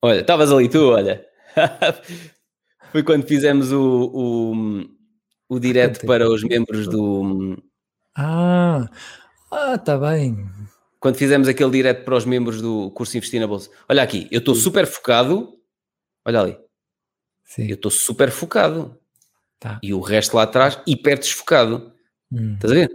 Olha, 0.00 0.20
estavas 0.20 0.50
ali 0.50 0.68
tu, 0.68 0.90
olha. 0.90 1.24
Foi 2.90 3.02
quando 3.02 3.26
fizemos 3.26 3.72
o, 3.72 4.10
o, 4.12 4.54
o 5.48 5.58
direto 5.58 6.04
para 6.06 6.28
os 6.28 6.42
membros 6.42 6.86
do. 6.88 7.56
Ah, 8.14 8.86
Ah, 9.50 9.78
tá 9.78 9.98
bem. 9.98 10.46
Quando 11.02 11.16
fizemos 11.16 11.48
aquele 11.48 11.72
direto 11.72 12.04
para 12.04 12.14
os 12.14 12.24
membros 12.24 12.62
do 12.62 12.88
curso 12.92 13.16
Investir 13.16 13.40
na 13.40 13.46
Bolsa. 13.48 13.68
Olha 13.88 14.04
aqui, 14.04 14.28
eu 14.30 14.38
estou 14.38 14.54
super 14.54 14.86
focado. 14.86 15.52
Olha 16.24 16.40
ali. 16.40 16.56
Sim. 17.44 17.66
Eu 17.66 17.74
estou 17.74 17.90
super 17.90 18.30
focado. 18.30 18.96
Tá. 19.58 19.80
E 19.82 19.92
o 19.92 19.98
resto 19.98 20.36
lá 20.36 20.44
atrás, 20.44 20.78
hiper 20.86 21.18
desfocado. 21.18 21.92
Hum. 22.30 22.54
Estás 22.54 22.70
a 22.70 22.74
ver? 22.76 22.90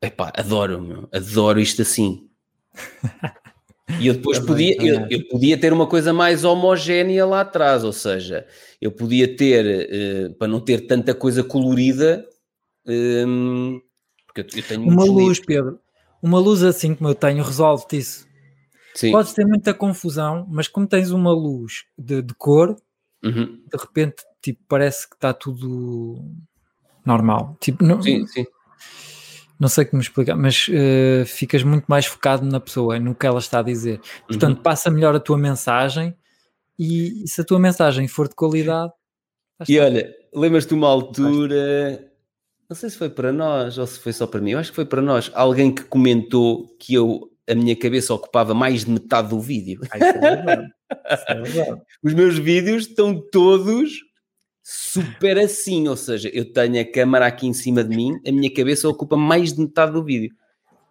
Epá, 0.00 0.32
adoro, 0.36 0.80
meu. 0.80 1.08
Adoro 1.12 1.58
isto 1.58 1.82
assim. 1.82 2.30
E 4.00 4.08
eu 4.08 4.14
depois 4.14 4.40
podia, 4.40 4.76
eu, 4.80 5.06
eu, 5.08 5.28
podia 5.28 5.56
ter 5.56 5.72
uma 5.72 5.86
coisa 5.86 6.12
mais 6.12 6.42
homogénea 6.42 7.24
lá 7.24 7.42
atrás, 7.42 7.84
ou 7.84 7.92
seja, 7.92 8.44
eu 8.80 8.90
podia 8.90 9.36
ter, 9.36 9.88
uh, 9.88 10.34
para 10.34 10.48
não 10.48 10.58
ter 10.58 10.88
tanta 10.88 11.14
coisa 11.14 11.44
colorida, 11.44 12.28
um, 12.84 13.80
porque 14.26 14.40
eu, 14.40 14.62
tenho 14.64 14.82
uma 14.82 15.04
luz, 15.04 15.16
livros. 15.16 15.40
Pedro, 15.40 15.80
uma 16.22 16.38
luz 16.38 16.62
assim 16.62 16.94
como 16.94 17.10
eu 17.10 17.14
tenho, 17.14 17.42
resolve-te 17.42 17.98
isso. 17.98 18.26
Sim. 18.94 19.12
Podes 19.12 19.32
ter 19.32 19.44
muita 19.44 19.74
confusão, 19.74 20.46
mas 20.48 20.68
como 20.68 20.86
tens 20.86 21.10
uma 21.10 21.30
luz 21.30 21.84
de, 21.98 22.22
de 22.22 22.34
cor, 22.34 22.76
uhum. 23.22 23.62
de 23.70 23.78
repente 23.78 24.22
tipo, 24.40 24.62
parece 24.68 25.08
que 25.08 25.16
está 25.16 25.32
tudo 25.34 26.18
normal. 27.04 27.56
Tipo, 27.60 27.84
não, 27.84 28.00
sim, 28.02 28.26
sim 28.26 28.46
não 29.58 29.68
sei 29.68 29.84
como 29.86 30.02
explicar, 30.02 30.36
mas 30.36 30.68
uh, 30.68 31.24
ficas 31.24 31.62
muito 31.62 31.86
mais 31.86 32.04
focado 32.06 32.44
na 32.44 32.60
pessoa, 32.60 32.98
no 32.98 33.14
que 33.14 33.26
ela 33.26 33.38
está 33.38 33.60
a 33.60 33.62
dizer. 33.62 34.00
Portanto, 34.26 34.58
uhum. 34.58 34.62
passa 34.62 34.90
melhor 34.90 35.14
a 35.14 35.20
tua 35.20 35.38
mensagem 35.38 36.14
e, 36.78 37.24
e, 37.24 37.28
se 37.28 37.40
a 37.40 37.44
tua 37.44 37.58
mensagem 37.58 38.06
for 38.06 38.28
de 38.28 38.34
qualidade. 38.34 38.92
E 39.66 39.78
olha, 39.78 40.14
lembras-te 40.34 40.74
uma 40.74 40.88
altura, 40.88 42.06
não 42.68 42.76
sei 42.76 42.90
se 42.90 42.98
foi 42.98 43.08
para 43.08 43.32
nós 43.32 43.78
ou 43.78 43.86
se 43.86 43.98
foi 43.98 44.12
só 44.12 44.26
para 44.26 44.40
mim, 44.40 44.52
eu 44.52 44.58
acho 44.58 44.70
que 44.70 44.76
foi 44.76 44.86
para 44.86 45.02
nós, 45.02 45.30
alguém 45.34 45.74
que 45.74 45.84
comentou 45.84 46.68
que 46.78 46.94
eu, 46.94 47.30
a 47.48 47.54
minha 47.54 47.76
cabeça 47.76 48.12
ocupava 48.12 48.54
mais 48.54 48.84
de 48.84 48.90
metade 48.90 49.28
do 49.28 49.40
vídeo. 49.40 49.80
Ah, 49.90 49.98
isso 49.98 50.06
é 50.06 50.20
verdade. 50.20 50.72
Isso 50.88 51.24
é 51.26 51.42
verdade. 51.42 51.82
Os 52.00 52.14
meus 52.14 52.38
vídeos 52.38 52.86
estão 52.86 53.20
todos 53.32 53.90
super 54.62 55.38
assim, 55.38 55.86
ou 55.88 55.96
seja, 55.96 56.28
eu 56.32 56.52
tenho 56.52 56.80
a 56.80 56.84
câmara 56.84 57.26
aqui 57.26 57.46
em 57.46 57.52
cima 57.52 57.84
de 57.84 57.94
mim, 57.94 58.20
a 58.26 58.32
minha 58.32 58.52
cabeça 58.52 58.88
ocupa 58.88 59.16
mais 59.16 59.52
de 59.52 59.60
metade 59.60 59.92
do 59.92 60.04
vídeo. 60.04 60.34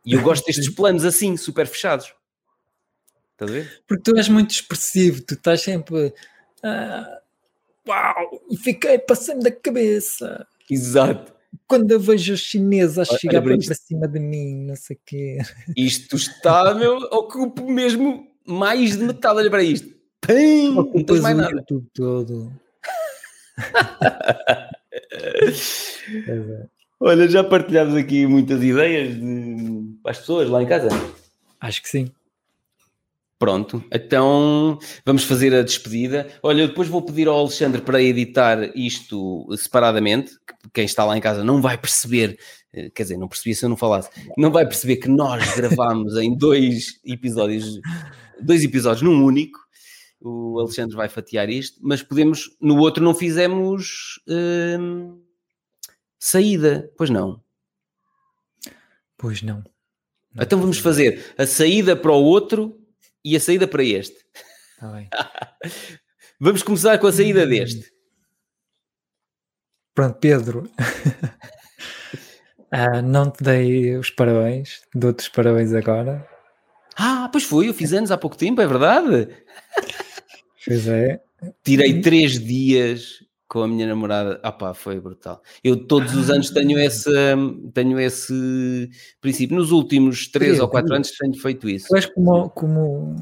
E 0.06 0.14
eu 0.14 0.22
gosto 0.22 0.46
destes 0.46 0.70
planos 0.76 1.04
assim, 1.04 1.36
super 1.36 1.68
fechados. 1.68 2.14
Estás 3.34 3.52
a 3.52 3.54
ver? 3.54 3.84
Porque 3.86 4.04
tu 4.04 4.18
és 4.18 4.30
muito 4.30 4.52
expressivo, 4.52 5.22
tu 5.22 5.34
estás 5.34 5.62
sempre. 5.62 6.14
Ah, 6.64 7.20
uau! 7.86 8.42
E 8.50 8.56
fiquei, 8.56 8.98
passando 8.98 9.44
da 9.44 9.52
cabeça. 9.52 10.48
Exato. 10.70 11.35
Quando 11.68 11.92
eu 11.92 12.00
vejo 12.00 12.34
os 12.34 12.40
chineses 12.40 12.98
a 12.98 13.06
chegar 13.06 13.42
para, 13.42 13.58
para 13.58 13.76
cima 13.76 14.08
de 14.08 14.20
mim, 14.20 14.66
não 14.66 14.76
sei 14.76 14.96
o 14.96 15.00
quê. 15.06 15.38
Isto 15.76 16.16
está, 16.16 16.74
meu, 16.74 16.98
ocupo 17.12 17.70
mesmo 17.70 18.28
mais 18.46 18.98
de 18.98 19.04
metade. 19.04 19.40
Olha 19.40 19.50
para 19.50 19.64
isto. 19.64 19.94
Pim, 20.22 20.74
não 20.74 21.04
tens 21.04 21.22
mais 21.22 21.38
nada. 21.38 21.52
YouTube 21.52 21.88
todo. 21.94 22.52
Olha, 27.00 27.28
já 27.28 27.44
partilhámos 27.44 27.96
aqui 27.96 28.26
muitas 28.26 28.64
ideias 28.64 29.16
de... 29.16 29.84
para 30.02 30.12
as 30.12 30.20
pessoas 30.20 30.50
lá 30.50 30.64
em 30.64 30.68
casa. 30.68 30.90
Acho 31.60 31.82
que 31.82 31.90
sim. 31.90 32.10
Pronto, 33.38 33.84
então 33.92 34.80
vamos 35.06 35.26
fazer 35.26 35.54
a 35.54 35.62
despedida. 35.62 36.28
Olha, 36.42 36.68
depois 36.68 36.88
vou 36.88 37.02
pedir 37.02 37.28
ao 37.28 37.38
Alexandre 37.38 37.82
para 37.82 38.02
editar 38.02 38.72
isto 38.76 39.46
separadamente. 39.58 40.32
Quem 40.74 40.86
está 40.86 41.04
lá 41.04 41.18
em 41.18 41.22
casa 41.22 41.44
não 41.44 41.62
vai 41.62 41.78
perceber, 41.78 42.40
eh, 42.72 42.90
quer 42.92 43.04
dizer, 43.04 43.18
não 43.18 43.28
percebia 43.28 43.56
se 43.56 43.66
eu 43.66 43.70
não 43.70 43.76
falasse, 43.76 44.10
não 44.38 44.52
vai 44.52 44.66
perceber 44.66 44.98
que 44.98 45.10
nós 45.10 45.54
gravámos 45.54 46.16
em 46.16 46.36
dois 46.36 47.00
episódios, 47.04 47.80
dois 48.42 48.64
episódios 48.64 49.02
num 49.02 49.24
único 49.26 49.66
o 50.22 50.60
Alexandre 50.60 50.96
vai 50.96 51.08
fatiar 51.08 51.50
isto, 51.50 51.80
mas 51.84 52.02
podemos, 52.02 52.50
no 52.60 52.78
outro 52.80 53.04
não 53.04 53.14
fizemos 53.14 54.20
hum, 54.28 55.22
saída, 56.18 56.92
pois 56.98 57.12
não? 57.12 57.40
Pois 59.18 59.44
não. 59.44 59.64
não 60.34 60.44
então 60.44 60.60
vamos 60.60 60.80
fazer 60.80 61.34
a 61.38 61.46
saída 61.46 61.96
para 61.96 62.12
o 62.12 62.24
outro 62.24 62.85
e 63.26 63.36
a 63.36 63.40
saída 63.40 63.68
para 63.68 63.84
este. 63.84 64.16
Tá 64.80 64.88
bem. 64.92 65.10
vamos 66.40 66.62
começar 66.62 67.00
com 67.00 67.08
a 67.08 67.12
saída 67.12 67.44
hum. 67.44 67.50
deste. 67.50 67.92
Pronto, 69.96 70.20
Pedro. 70.20 70.70
ah, 72.70 73.02
não 73.02 73.32
te 73.32 73.44
dei 73.44 73.98
os 73.98 74.12
parabéns, 74.12 74.82
dou-te 74.94 75.22
os 75.22 75.30
parabéns 75.30 75.74
agora. 75.74 76.28
Ah, 76.96 77.28
pois 77.32 77.44
foi, 77.44 77.68
eu 77.68 77.74
fiz 77.74 77.92
anos 77.92 78.12
há 78.12 78.18
pouco 78.18 78.38
tempo, 78.38 78.62
é 78.62 78.68
verdade. 78.68 79.36
Pois 80.66 80.88
é. 80.88 81.20
Tirei 81.64 82.02
três 82.02 82.40
dias 82.40 83.25
com 83.48 83.62
a 83.62 83.68
minha 83.68 83.88
namorada. 83.88 84.40
Ah 84.44 84.52
pá, 84.52 84.74
foi 84.74 85.00
brutal. 85.00 85.42
Eu 85.64 85.76
todos 85.76 86.16
os 86.16 86.30
anos 86.30 86.50
tenho 86.50 86.78
esse, 86.80 87.10
tenho 87.74 88.00
esse 88.00 88.90
princípio. 89.22 89.56
Nos 89.56 89.72
últimos 89.72 90.28
três 90.28 90.60
ou 90.60 90.68
quatro 90.68 90.94
anos 90.94 91.12
tenho 91.12 91.34
feito 91.36 91.70
isso. 91.70 91.88
Tu 91.88 91.96
és 91.96 92.06
como, 92.06 92.50
como 92.50 93.16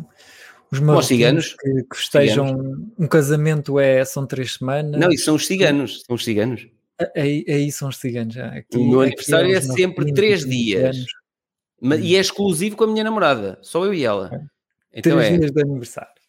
os 0.72 0.80
meus 0.80 1.06
ciganos 1.06 1.56
que, 1.60 1.84
que 1.84 1.98
festejam 1.98 2.48
ciganos. 2.48 2.80
um 2.98 3.08
casamento 3.08 3.80
é, 3.80 4.04
são 4.06 4.26
três 4.26 4.54
semanas. 4.54 5.00
Não, 5.00 5.10
isso 5.10 5.26
são 5.26 5.36
os 5.36 5.46
ciganos. 5.46 6.04
São 6.06 6.16
os 6.16 6.24
ciganos. 6.24 6.68
Aí, 7.16 7.44
aí 7.48 7.72
são 7.72 7.90
os 7.90 7.98
ciganos. 7.98 8.38
Aqui, 8.38 8.78
o 8.78 8.90
meu 8.90 9.02
aniversário 9.02 9.54
é, 9.54 9.58
é 9.58 9.62
sempre 9.62 10.14
três 10.14 10.46
dias. 10.46 11.06
Mas, 11.82 12.02
e 12.02 12.16
é 12.16 12.20
exclusivo 12.20 12.78
com 12.78 12.86
a 12.86 12.88
minha 12.88 13.04
namorada, 13.04 13.60
só 13.62 13.84
eu 13.86 13.94
e 13.94 14.06
ela. 14.06 14.32
Então 14.94 15.18
três 15.18 15.34
é, 15.34 15.38
dias 15.38 15.52
de 15.52 15.62
aniversário. 15.62 16.23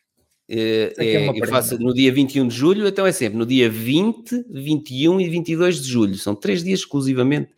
É, 0.48 0.92
é, 0.98 1.28
eu 1.28 1.46
faço 1.48 1.78
no 1.78 1.94
dia 1.94 2.12
21 2.12 2.48
de 2.48 2.54
julho, 2.54 2.86
então 2.86 3.06
é 3.06 3.12
sempre 3.12 3.38
no 3.38 3.46
dia 3.46 3.70
20, 3.70 4.44
21 4.50 5.20
e 5.20 5.28
22 5.28 5.82
de 5.82 5.88
julho. 5.90 6.14
São 6.16 6.34
três 6.34 6.62
dias 6.62 6.80
exclusivamente. 6.80 7.50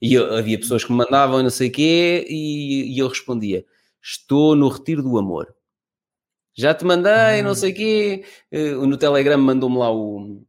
E 0.00 0.14
eu, 0.14 0.34
havia 0.34 0.58
pessoas 0.58 0.84
que 0.84 0.90
me 0.90 0.98
mandavam 0.98 1.42
não 1.42 1.50
sei 1.50 1.68
o 1.68 1.72
quê 1.72 2.26
e, 2.28 2.94
e, 2.94 2.98
eu 2.98 3.06
respondia: 3.06 3.64
Estou 4.02 4.56
no 4.56 4.68
retiro 4.68 5.02
do 5.02 5.16
amor. 5.16 5.54
Já 6.54 6.74
te 6.74 6.84
mandei, 6.84 7.40
não 7.42 7.54
sei 7.54 7.70
o 7.70 7.74
quê. 7.74 8.24
Uh, 8.52 8.84
no 8.86 8.96
Telegram 8.96 9.38
mandou-me 9.38 9.78
lá 9.78 9.92
o, 9.92 10.42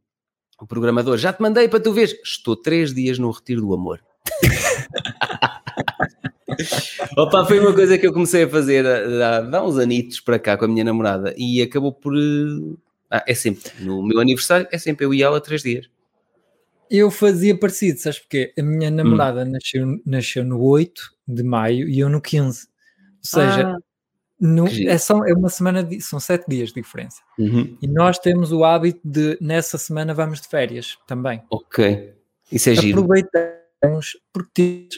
o 0.60 0.66
programador: 0.66 1.16
Já 1.16 1.32
te 1.32 1.40
mandei 1.40 1.68
para 1.68 1.78
tu 1.78 1.92
veres. 1.92 2.14
Estou 2.24 2.56
três 2.56 2.92
dias 2.92 3.18
no 3.18 3.30
retiro 3.30 3.60
do 3.60 3.72
amor. 3.72 4.02
Opa, 7.16 7.44
foi 7.44 7.60
uma 7.60 7.72
coisa 7.72 7.98
que 7.98 8.06
eu 8.06 8.12
comecei 8.12 8.44
a 8.44 8.48
fazer 8.48 8.86
há, 8.86 9.38
há 9.38 9.62
uns 9.64 9.78
anitos 9.78 10.20
para 10.20 10.38
cá 10.38 10.56
com 10.56 10.64
a 10.64 10.68
minha 10.68 10.84
namorada 10.84 11.34
e 11.36 11.62
acabou 11.62 11.92
por. 11.92 12.14
Eh, 12.16 12.76
ah, 13.10 13.24
é 13.26 13.34
sempre, 13.34 13.70
no 13.80 14.02
meu 14.02 14.18
aniversário, 14.20 14.66
é 14.72 14.78
sempre 14.78 15.04
eu 15.06 15.14
e 15.14 15.22
ela 15.22 15.40
três 15.40 15.62
dias. 15.62 15.88
Eu 16.90 17.10
fazia 17.10 17.58
parecido, 17.58 17.98
sabes 17.98 18.18
porque 18.18 18.52
A 18.58 18.62
minha 18.62 18.90
namorada 18.90 19.42
hum. 19.42 19.50
nasceu, 19.50 20.00
nasceu 20.04 20.44
no 20.44 20.60
8 20.60 21.14
de 21.26 21.42
maio 21.42 21.88
e 21.88 22.00
eu 22.00 22.08
no 22.08 22.20
15. 22.20 22.66
Ou 22.66 22.68
seja, 23.22 23.68
ah, 23.68 23.78
no, 24.40 24.66
é, 24.66 24.98
só, 24.98 25.24
é 25.24 25.32
uma 25.32 25.48
semana, 25.48 25.82
de, 25.82 26.00
são 26.00 26.20
sete 26.20 26.44
dias 26.48 26.68
de 26.68 26.82
diferença. 26.82 27.22
Uhum. 27.38 27.76
E 27.80 27.86
nós 27.86 28.18
temos 28.18 28.52
o 28.52 28.64
hábito 28.64 29.00
de, 29.02 29.38
nessa 29.40 29.78
semana, 29.78 30.12
vamos 30.12 30.40
de 30.40 30.48
férias 30.48 30.98
também. 31.06 31.42
Ok. 31.50 32.12
Isso 32.52 32.68
é 32.68 32.74
giro. 32.74 33.00
Aproveitamos, 33.00 34.18
porque 34.32 34.88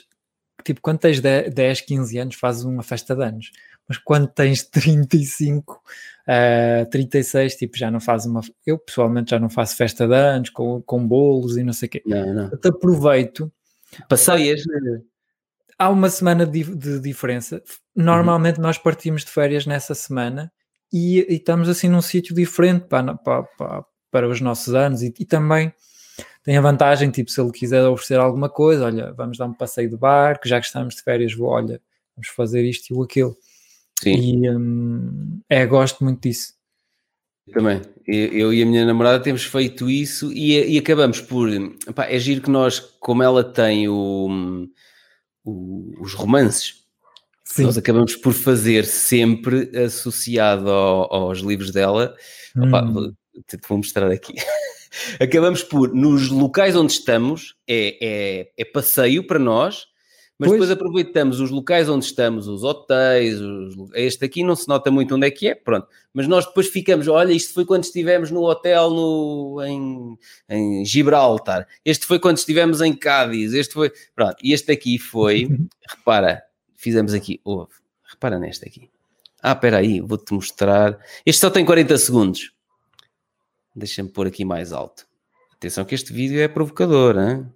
tipo, 0.67 0.81
quando 0.81 0.99
tens 0.99 1.21
10, 1.21 1.81
15 1.83 2.19
anos, 2.19 2.35
fazes 2.35 2.65
uma 2.65 2.83
festa 2.83 3.15
de 3.15 3.23
anos. 3.23 3.53
Mas 3.89 3.99
quando 3.99 4.27
tens 4.27 4.65
35, 4.65 5.81
uh, 6.27 6.91
36, 6.91 7.55
tipo, 7.55 7.79
já 7.79 7.91
não 7.91 8.01
fazes 8.01 8.27
uma. 8.27 8.41
Eu 8.67 8.79
pessoalmente 8.79 9.31
já 9.31 9.39
não 9.39 9.49
faço 9.49 9.77
festa 9.77 10.09
de 10.09 10.15
anos 10.15 10.51
com, 10.51 10.83
com 10.83 11.07
bolos 11.07 11.57
e 11.57 11.63
não 11.63 11.73
sei 11.73 11.87
o 11.87 11.91
quê. 11.91 12.03
Não, 12.05 12.35
não. 12.35 12.49
Eu 12.51 12.59
te 12.59 12.69
aproveito. 12.69 13.51
Passeias. 14.09 14.63
Há 15.79 15.89
uma 15.89 16.11
semana 16.11 16.45
de, 16.45 16.65
de 16.65 16.99
diferença. 16.99 17.63
Normalmente 17.95 18.57
uhum. 18.57 18.63
nós 18.63 18.77
partimos 18.77 19.25
de 19.25 19.31
férias 19.31 19.67
nessa 19.67 19.95
semana 19.95 20.53
e, 20.93 21.21
e 21.29 21.37
estamos 21.37 21.69
assim 21.69 21.89
num 21.89 22.03
sítio 22.03 22.35
diferente 22.35 22.87
para, 22.87 23.15
para, 23.15 23.43
para, 23.45 23.85
para, 24.11 24.29
os 24.29 24.41
nossos 24.41 24.75
anos 24.75 25.03
e, 25.03 25.15
e 25.19 25.25
também 25.25 25.73
tem 26.47 26.57
a 26.57 26.61
vantagem, 26.61 27.11
tipo, 27.11 27.29
se 27.29 27.41
ele 27.41 27.51
quiser 27.51 27.85
oferecer 27.89 28.21
alguma 28.21 28.49
coisa, 28.49 28.85
olha, 28.85 29.13
vamos 29.15 29.37
dar 29.37 29.47
um 29.47 29.53
passeio 29.53 29.91
de 29.91 29.97
barco, 29.97 30.47
já 30.47 30.61
que 30.61 30.67
estamos 30.67 30.95
de 30.95 31.03
férias, 31.03 31.35
vou, 31.35 31.49
olha, 31.49 31.83
vamos 32.15 32.29
fazer 32.29 32.65
isto 32.65 32.95
e 32.95 33.05
aquilo. 33.05 33.37
Sim. 34.01 34.15
E 34.15 34.51
hum, 34.51 35.41
é, 35.49 35.67
gosto 35.67 36.05
muito 36.05 36.21
disso. 36.21 36.55
Também, 37.53 37.83
eu 38.07 38.55
e 38.55 38.63
a 38.63 38.67
minha 38.67 38.87
namorada 38.87 39.21
temos 39.21 39.43
feito 39.43 39.91
isso 39.91 40.33
e, 40.33 40.75
e 40.75 40.79
acabamos 40.79 41.21
por. 41.21 41.49
Pá, 41.93 42.05
é 42.05 42.17
giro 42.17 42.41
que 42.41 42.51
nós, 42.51 42.79
como 42.79 43.25
ela 43.25 43.43
tem 43.43 43.89
o, 43.89 44.69
o, 45.45 46.01
os 46.01 46.15
romances, 46.15 46.85
Sim. 47.43 47.65
nós 47.65 47.77
acabamos 47.77 48.15
por 48.15 48.33
fazer 48.33 48.85
sempre 48.85 49.77
associado 49.77 50.71
ao, 50.71 51.13
aos 51.13 51.41
livros 51.41 51.73
dela. 51.73 52.15
Hum. 52.57 52.69
Opa, 52.69 52.83
vou, 52.83 53.13
vou 53.69 53.79
mostrar 53.79 54.13
aqui. 54.13 54.35
acabamos 55.21 55.63
por, 55.63 55.95
nos 55.95 56.29
locais 56.29 56.77
onde 56.77 56.93
estamos, 56.93 57.55
é, 57.67 57.99
é, 58.01 58.51
é 58.57 58.65
passeio 58.65 59.27
para 59.27 59.39
nós, 59.39 59.87
Mas 60.39 60.49
pois. 60.49 60.61
depois 60.61 60.71
aproveitamos 60.71 61.41
os 61.41 61.51
locais 61.51 61.89
onde 61.89 62.05
estamos, 62.05 62.47
os 62.47 62.63
hotéis, 62.63 63.41
os... 63.41 63.75
este 63.95 64.25
aqui 64.25 64.43
não 64.45 64.55
se 64.55 64.69
nota 64.69 64.91
muito 64.91 65.15
onde 65.15 65.27
é 65.27 65.31
que 65.31 65.49
é, 65.49 65.55
pronto. 65.55 65.89
Mas 66.13 66.29
nós 66.29 66.45
depois 66.45 66.69
ficamos, 66.69 67.09
olha, 67.09 67.33
isto 67.33 67.55
foi 67.55 67.65
quando 67.65 67.85
estivemos 67.85 68.31
no 68.31 68.43
hotel 68.43 68.91
no, 68.91 69.63
em, 69.63 70.19
em 70.49 70.85
Gibraltar, 70.85 71.67
este 71.85 72.05
foi 72.05 72.19
quando 72.19 72.37
estivemos 72.39 72.81
em 72.81 72.93
Cádiz, 72.93 73.55
este 73.55 73.73
foi, 73.73 73.91
pronto, 74.15 74.37
e 74.43 74.53
este 74.53 74.71
aqui 74.73 74.99
foi, 74.99 75.49
repara, 75.89 76.43
fizemos 76.77 77.15
aqui, 77.15 77.41
oh, 77.45 77.67
repara 78.05 78.39
neste 78.39 78.67
aqui. 78.69 78.91
Ah, 79.43 79.53
espera 79.53 79.79
aí, 79.79 80.01
vou-te 80.01 80.33
mostrar. 80.35 80.99
Este 81.25 81.41
só 81.41 81.51
tem 81.51 81.65
40 81.65 81.97
segundos. 81.99 82.53
Deixa-me 83.77 84.09
pôr 84.09 84.27
aqui 84.27 84.43
mais 84.43 84.73
alto. 84.73 85.07
Atenção 85.55 85.85
que 85.85 85.95
este 85.95 86.11
vídeo 86.11 86.41
é 86.41 86.49
provocador, 86.49 87.19
hein? 87.19 87.47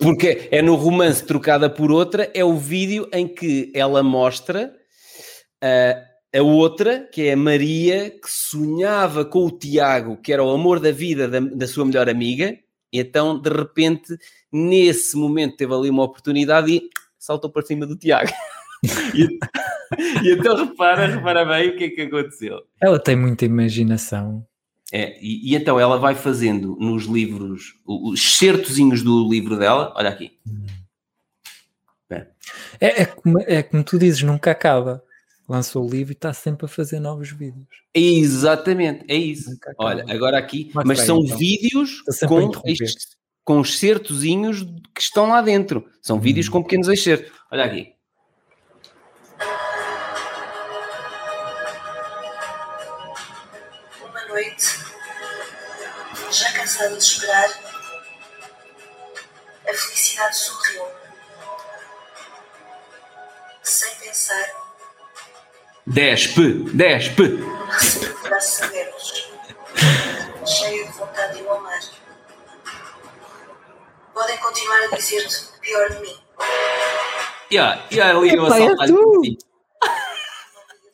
Porque 0.00 0.48
é 0.50 0.62
no 0.62 0.74
romance 0.74 1.22
trocada 1.22 1.68
por 1.68 1.92
outra, 1.92 2.30
é 2.34 2.42
o 2.42 2.56
vídeo 2.56 3.06
em 3.12 3.28
que 3.28 3.70
ela 3.74 4.02
mostra 4.02 4.74
a, 5.62 6.38
a 6.38 6.42
outra, 6.42 7.06
que 7.12 7.22
é 7.22 7.34
a 7.34 7.36
Maria, 7.36 8.10
que 8.10 8.28
sonhava 8.28 9.24
com 9.26 9.44
o 9.44 9.50
Tiago, 9.50 10.16
que 10.16 10.32
era 10.32 10.42
o 10.42 10.50
amor 10.50 10.80
da 10.80 10.90
vida 10.90 11.28
da, 11.28 11.40
da 11.40 11.66
sua 11.66 11.84
melhor 11.84 12.08
amiga, 12.08 12.58
e 12.92 12.98
então, 12.98 13.38
de 13.38 13.50
repente, 13.50 14.16
nesse 14.50 15.16
momento, 15.16 15.56
teve 15.56 15.74
ali 15.74 15.90
uma 15.90 16.04
oportunidade 16.04 16.72
e 16.72 16.88
saltou 17.18 17.50
para 17.50 17.62
cima 17.62 17.86
do 17.86 17.96
Tiago. 17.96 18.30
e, 19.14 19.38
e, 20.22 20.32
então, 20.32 20.56
repara, 20.56 21.06
repara 21.06 21.44
bem 21.44 21.70
o 21.70 21.76
que 21.76 21.84
é 21.84 21.90
que 21.90 22.02
aconteceu. 22.02 22.60
Ela 22.80 22.98
tem 22.98 23.16
muita 23.16 23.44
imaginação. 23.44 24.46
É, 24.92 25.18
e, 25.20 25.52
e, 25.52 25.56
então 25.56 25.80
ela 25.80 25.98
vai 25.98 26.14
fazendo 26.14 26.76
nos 26.78 27.04
livros, 27.04 27.74
os 27.84 28.38
certozinhos 28.38 29.02
do 29.02 29.28
livro 29.28 29.58
dela, 29.58 29.92
olha 29.96 30.10
aqui. 30.10 30.38
É. 32.10 32.26
É, 32.80 33.02
é, 33.02 33.04
como, 33.04 33.40
é 33.40 33.62
como 33.62 33.82
tu 33.82 33.98
dizes, 33.98 34.22
nunca 34.22 34.50
acaba. 34.50 35.02
Lançou 35.48 35.86
o 35.86 35.90
livro 35.90 36.12
e 36.12 36.14
está 36.14 36.32
sempre 36.32 36.66
a 36.66 36.68
fazer 36.68 36.98
novos 36.98 37.30
vídeos. 37.30 37.66
Exatamente, 37.94 39.04
é 39.08 39.16
isso. 39.16 39.50
Olha, 39.78 40.04
agora 40.08 40.36
aqui, 40.38 40.70
mas, 40.74 40.84
mas 40.84 41.00
são 41.00 41.20
então. 41.20 41.36
vídeos 41.36 42.02
com, 42.26 42.50
estes, 42.64 43.16
com 43.44 43.60
os 43.60 43.78
certozinhos 43.78 44.62
que 44.94 45.00
estão 45.00 45.28
lá 45.28 45.40
dentro. 45.40 45.84
São 46.02 46.16
hum. 46.16 46.20
vídeos 46.20 46.48
com 46.48 46.62
pequenos 46.62 46.88
excertos. 46.88 47.32
Olha 47.50 47.64
aqui. 47.64 47.95
Cansado 56.76 56.96
de 56.96 57.02
esperar, 57.02 57.50
a 59.66 59.72
felicidade 59.72 60.36
sorriu. 60.36 60.82
Sem 63.62 63.94
pensar. 63.96 64.46
Despe, 65.86 66.52
despe. 66.74 67.22
Recebi 67.70 68.14
braços 68.22 68.62
abertos, 68.62 69.30
cheio 70.44 70.86
de 70.86 70.92
vontade 70.92 71.38
de 71.38 71.42
o 71.44 71.52
amar. 71.52 71.80
Podem 74.12 74.36
continuar 74.38 74.82
a 74.84 74.96
dizer-te 74.96 75.56
o 75.56 75.60
pior 75.60 75.90
de 75.90 76.00
mim. 76.00 76.18
Yeah, 77.50 77.86
e 77.90 78.00
ali 78.00 78.34
eu 78.34 78.52
a 78.52 78.58
é 78.58 78.86
tu. 78.86 79.22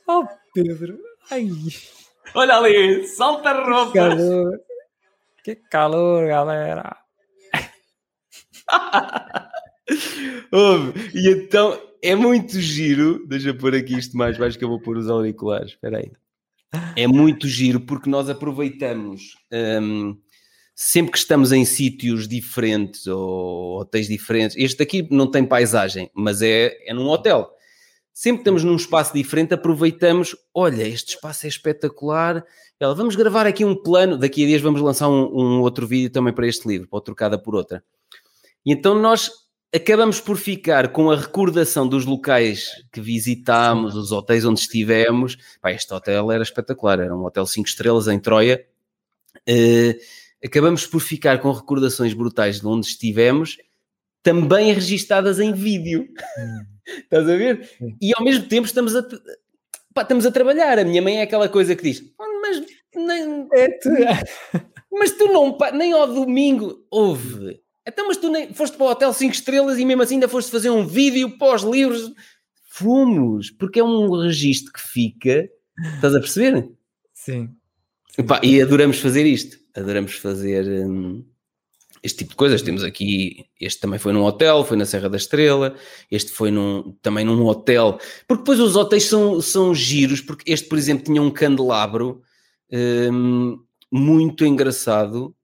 Oh, 0.06 0.26
Pedro. 0.54 0.98
Ai. 1.30 1.48
Olha 2.34 2.56
ali, 2.56 3.06
salta 3.08 3.52
roupa. 3.52 4.16
Que 5.42 5.56
calor, 5.56 6.28
galera! 6.28 6.96
e 11.14 11.28
então 11.28 11.80
é 12.02 12.14
muito 12.14 12.60
giro. 12.60 13.26
Deixa 13.26 13.48
eu 13.48 13.56
pôr 13.56 13.74
aqui 13.74 13.98
isto 13.98 14.16
mais 14.16 14.38
baixo 14.38 14.56
que 14.58 14.64
eu 14.64 14.68
vou 14.68 14.80
pôr 14.80 14.96
os 14.96 15.10
auriculares. 15.10 15.72
Espera 15.72 15.98
aí. 15.98 16.12
É 16.96 17.06
muito 17.06 17.48
giro 17.48 17.80
porque 17.80 18.08
nós 18.08 18.30
aproveitamos 18.30 19.34
um, 19.52 20.16
sempre 20.74 21.12
que 21.12 21.18
estamos 21.18 21.52
em 21.52 21.64
sítios 21.64 22.26
diferentes 22.26 23.06
ou 23.06 23.80
hotéis 23.80 24.08
diferentes. 24.08 24.56
Este 24.56 24.82
aqui 24.82 25.06
não 25.10 25.30
tem 25.30 25.44
paisagem, 25.44 26.10
mas 26.14 26.40
é, 26.40 26.76
é 26.86 26.94
num 26.94 27.08
hotel. 27.08 27.50
Sempre 28.12 28.42
estamos 28.42 28.64
num 28.64 28.76
espaço 28.76 29.14
diferente, 29.14 29.54
aproveitamos. 29.54 30.36
Olha, 30.54 30.86
este 30.86 31.14
espaço 31.14 31.46
é 31.46 31.48
espetacular 31.48 32.44
ela, 32.82 32.96
vamos 32.96 33.14
gravar 33.14 33.46
aqui 33.46 33.64
um 33.64 33.76
plano, 33.76 34.18
daqui 34.18 34.42
a 34.42 34.46
dias 34.48 34.60
vamos 34.60 34.80
lançar 34.80 35.08
um, 35.08 35.30
um 35.32 35.60
outro 35.60 35.86
vídeo 35.86 36.10
também 36.10 36.32
para 36.32 36.48
este 36.48 36.66
livro, 36.66 36.88
para 36.88 37.00
trocada 37.00 37.38
por 37.38 37.54
outra. 37.54 37.80
E 38.66 38.72
então 38.72 39.00
nós 39.00 39.30
acabamos 39.72 40.20
por 40.20 40.36
ficar 40.36 40.88
com 40.88 41.08
a 41.08 41.14
recordação 41.14 41.86
dos 41.86 42.04
locais 42.04 42.84
que 42.92 43.00
visitámos, 43.00 43.94
os 43.94 44.10
hotéis 44.10 44.44
onde 44.44 44.58
estivemos. 44.58 45.36
Pá, 45.60 45.70
este 45.70 45.94
hotel 45.94 46.32
era 46.32 46.42
espetacular, 46.42 46.98
era 46.98 47.14
um 47.14 47.24
hotel 47.24 47.46
5 47.46 47.68
estrelas 47.68 48.08
em 48.08 48.18
Troia. 48.18 48.66
Uh, 49.48 49.94
acabamos 50.44 50.84
por 50.84 50.98
ficar 50.98 51.38
com 51.40 51.52
recordações 51.52 52.12
brutais 52.12 52.60
de 52.60 52.66
onde 52.66 52.84
estivemos, 52.84 53.58
também 54.24 54.72
registadas 54.72 55.38
em 55.38 55.52
vídeo. 55.52 56.08
Hum. 56.36 56.71
Estás 56.86 57.28
a 57.28 57.36
ver? 57.36 57.68
E 58.00 58.12
ao 58.14 58.24
mesmo 58.24 58.46
tempo 58.48 58.66
estamos 58.66 58.94
a, 58.96 59.02
pá, 59.94 60.02
estamos 60.02 60.26
a 60.26 60.30
trabalhar. 60.30 60.78
A 60.78 60.84
minha 60.84 61.02
mãe 61.02 61.18
é 61.18 61.22
aquela 61.22 61.48
coisa 61.48 61.76
que 61.76 61.82
diz: 61.82 62.02
mas 62.40 62.62
nem, 62.94 63.48
é 63.52 63.68
tu, 63.78 63.88
mas 64.90 65.12
tu 65.12 65.26
não, 65.26 65.56
nem 65.74 65.92
ao 65.92 66.06
domingo 66.06 66.84
houve. 66.90 67.60
Então, 67.86 68.06
mas 68.06 68.16
tu 68.16 68.28
nem 68.30 68.52
foste 68.52 68.76
para 68.76 68.86
o 68.86 68.90
hotel 68.90 69.12
5 69.12 69.34
estrelas 69.34 69.78
e 69.78 69.84
mesmo 69.84 70.02
assim 70.02 70.14
ainda 70.14 70.28
foste 70.28 70.50
fazer 70.50 70.70
um 70.70 70.86
vídeo 70.86 71.36
pós 71.36 71.62
livros. 71.62 72.12
Fomos, 72.68 73.50
porque 73.50 73.80
é 73.80 73.84
um 73.84 74.10
registro 74.22 74.72
que 74.72 74.80
fica. 74.80 75.48
Estás 75.94 76.14
a 76.14 76.20
perceber? 76.20 76.70
Sim. 77.12 77.50
E, 78.16 78.22
pá, 78.22 78.40
e 78.42 78.60
adoramos 78.62 78.98
fazer 78.98 79.26
isto. 79.26 79.58
Adoramos 79.74 80.14
fazer 80.14 80.64
hum, 80.86 81.24
este 82.02 82.18
tipo 82.18 82.30
de 82.30 82.36
coisas. 82.36 82.62
Temos 82.62 82.82
aqui, 82.82 83.46
este 83.60 83.80
também 83.80 83.98
foi 83.98 84.12
num 84.12 84.24
hotel, 84.24 84.64
foi 84.64 84.76
na 84.76 84.84
Serra 84.84 85.08
da 85.08 85.16
Estrela, 85.16 85.74
este 86.10 86.32
foi 86.32 86.50
num, 86.50 86.92
também 87.00 87.24
num 87.24 87.46
hotel. 87.46 87.98
Porque 88.26 88.42
depois 88.42 88.58
os 88.58 88.76
hotéis 88.76 89.04
são, 89.04 89.40
são 89.40 89.74
giros, 89.74 90.20
porque 90.20 90.50
este, 90.50 90.68
por 90.68 90.76
exemplo, 90.76 91.04
tinha 91.04 91.22
um 91.22 91.30
candelabro 91.30 92.22
um, 93.12 93.62
muito 93.90 94.44
engraçado. 94.44 95.34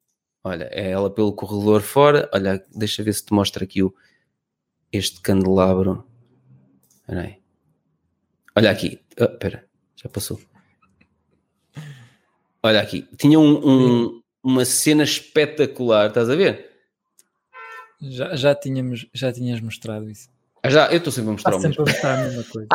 Olha, 0.43 0.69
é 0.73 0.91
ela 0.91 1.11
pelo 1.11 1.33
corredor 1.33 1.83
fora. 1.83 2.29
Olha, 2.33 2.63
deixa 2.75 3.03
ver 3.03 3.13
se 3.13 3.25
te 3.25 3.33
mostra 3.33 3.65
aqui 3.65 3.83
o, 3.83 3.95
este 4.93 5.21
candelabro. 5.21 6.05
Espera 7.01 7.21
aí. 7.23 7.37
Olha 8.57 8.71
aqui. 8.71 9.01
Oh, 9.21 9.25
espera, 9.25 9.65
já 9.95 10.09
passou. 10.09 10.41
Olha 12.63 12.81
aqui. 12.81 13.07
Tinha 13.17 13.39
um, 13.39 13.69
um, 13.69 14.23
uma 14.49 14.65
cena 14.65 15.05
espetacular, 15.05 16.09
estás 16.09 16.31
a 16.31 16.35
ver? 16.35 16.71
Já, 18.01 18.35
já, 18.35 18.55
tínhamos, 18.55 19.07
já 19.13 19.31
tinhas 19.31 19.61
mostrado 19.61 20.09
isso. 20.09 20.31
Ah, 20.63 20.71
já, 20.71 20.91
eu 20.91 20.97
estou 20.97 21.13
sempre 21.13 21.29
a 21.29 21.33
mostrar 21.33 21.61
sempre 21.61 21.83
a 21.83 21.85
mostrar 21.85 22.19
a 22.19 22.23
mesma 22.25 22.45
coisa. 22.51 22.69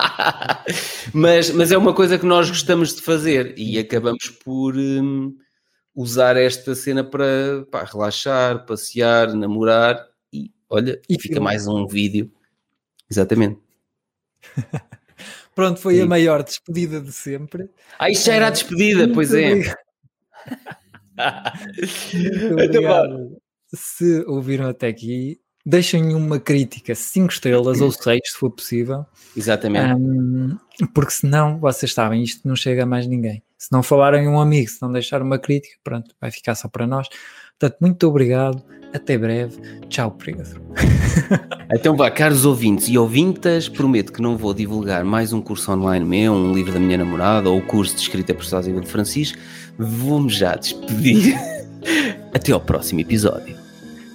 mas, 1.14 1.50
mas 1.50 1.72
é 1.72 1.78
uma 1.78 1.94
coisa 1.94 2.20
que 2.20 2.26
nós 2.26 2.48
gostamos 2.48 2.96
de 2.96 3.02
fazer 3.02 3.58
e 3.58 3.80
acabamos 3.80 4.30
por 4.30 4.76
hum, 4.78 5.36
usar 5.96 6.38
esta 6.38 6.76
cena 6.76 7.04
para 7.04 7.66
pá, 7.72 7.84
relaxar, 7.84 8.66
passear, 8.66 9.34
namorar 9.34 10.08
e 10.32 10.52
olha, 10.70 11.02
e 11.10 11.16
fica 11.16 11.36
filme. 11.36 11.44
mais 11.44 11.68
um 11.68 11.88
vídeo. 11.88 12.32
Exatamente. 13.10 13.60
Pronto, 15.56 15.80
foi 15.80 16.00
a 16.02 16.06
maior 16.06 16.44
despedida 16.44 17.02
de 17.02 17.12
sempre. 17.12 17.70
Ah, 17.98 18.10
isto 18.10 18.26
já 18.26 18.36
era 18.36 18.48
a 18.48 18.52
despedida, 18.52 19.04
Muito 19.04 19.14
pois 19.16 19.34
é. 19.34 19.76
Muito 21.16 22.60
então 22.62 22.82
obrigado. 22.82 23.38
Se 23.74 24.24
ouviram 24.28 24.68
até 24.68 24.88
aqui, 24.88 25.40
deixem 25.66 26.14
uma 26.14 26.40
crítica, 26.40 26.94
5 26.94 27.34
estrelas 27.34 27.82
ou 27.82 27.92
6, 27.92 28.20
se 28.24 28.38
for 28.38 28.52
possível. 28.52 29.06
Exatamente. 29.36 29.94
Um, 29.96 30.58
porque 30.94 31.12
senão, 31.12 31.60
vocês 31.60 31.94
sabem, 31.94 32.22
isto 32.22 32.48
não 32.48 32.56
chega 32.56 32.84
a 32.84 32.86
mais 32.86 33.08
ninguém. 33.08 33.42
Se 33.58 33.72
não 33.72 33.82
falarem 33.82 34.28
um 34.28 34.40
amigo, 34.40 34.70
se 34.70 34.82
não 34.82 34.92
deixar 34.92 35.22
uma 35.22 35.40
crítica, 35.40 35.78
pronto, 35.84 36.14
vai 36.20 36.30
ficar 36.30 36.54
só 36.56 36.68
para 36.68 36.86
nós. 36.86 37.08
Portanto, 37.58 37.78
muito 37.80 38.08
obrigado, 38.08 38.62
até 38.94 39.18
breve. 39.18 39.58
Tchau, 39.88 40.12
Pedro. 40.12 40.62
então 41.72 41.96
vá, 41.96 42.12
caros 42.12 42.46
ouvintes 42.46 42.90
e 42.90 42.98
ouvintas, 42.98 43.70
prometo 43.70 44.12
que 44.12 44.22
não 44.22 44.36
vou 44.36 44.54
divulgar 44.54 45.06
mais 45.06 45.32
um 45.32 45.42
curso 45.42 45.72
online 45.72 46.06
meu, 46.06 46.34
um 46.34 46.54
livro 46.54 46.74
da 46.74 46.80
minha 46.80 46.98
namorada 46.98 47.50
ou 47.50 47.60
o 47.60 47.66
curso 47.66 47.96
de 47.96 48.02
escrita 48.02 48.34
por 48.34 48.44
Sásio 48.44 48.80
de 48.82 48.88
Francisco. 48.88 49.38
Vou-me 49.78 50.30
já 50.30 50.56
despedir. 50.56 51.36
até 52.34 52.52
ao 52.52 52.60
próximo 52.60 53.00
episódio. 53.00 53.56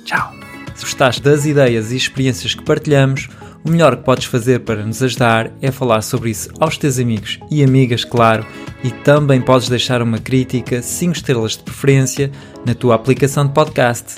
Tchau. 0.05 0.35
Se 0.74 0.85
gostaste 0.85 1.22
das 1.22 1.44
ideias 1.44 1.93
e 1.93 1.97
experiências 1.97 2.55
que 2.55 2.62
partilhamos, 2.62 3.28
o 3.64 3.70
melhor 3.70 3.97
que 3.97 4.05
podes 4.05 4.26
fazer 4.26 4.60
para 4.60 4.85
nos 4.85 5.02
ajudar 5.02 5.51
é 5.60 5.70
falar 5.70 6.02
sobre 6.02 6.30
isso 6.30 6.51
aos 6.60 6.78
teus 6.78 6.98
amigos 6.98 7.39
e 7.51 7.64
amigas, 7.64 8.05
claro, 8.05 8.47
e 8.85 8.90
também 8.90 9.40
podes 9.40 9.68
deixar 9.68 10.01
uma 10.01 10.18
crítica, 10.18 10.80
5 10.80 11.14
estrelas 11.14 11.52
de 11.52 11.64
preferência, 11.64 12.30
na 12.64 12.74
tua 12.74 12.94
aplicação 12.94 13.47
de 13.47 13.52
podcast. 13.52 14.14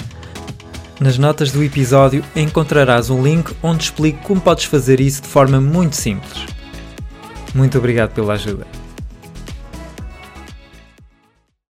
Nas 1.01 1.17
notas 1.17 1.51
do 1.51 1.65
episódio 1.65 2.23
encontrarás 2.37 3.09
um 3.09 3.23
link 3.23 3.55
onde 3.63 3.85
explico 3.85 4.23
como 4.23 4.41
podes 4.41 4.65
fazer 4.65 5.01
isso 5.01 5.23
de 5.23 5.29
forma 5.29 5.61
muito 5.61 5.97
simples. 5.97 6.45
Muito 7.55 7.79
obrigado 7.79 8.13
pela 8.13 8.35
ajuda. 8.35 8.80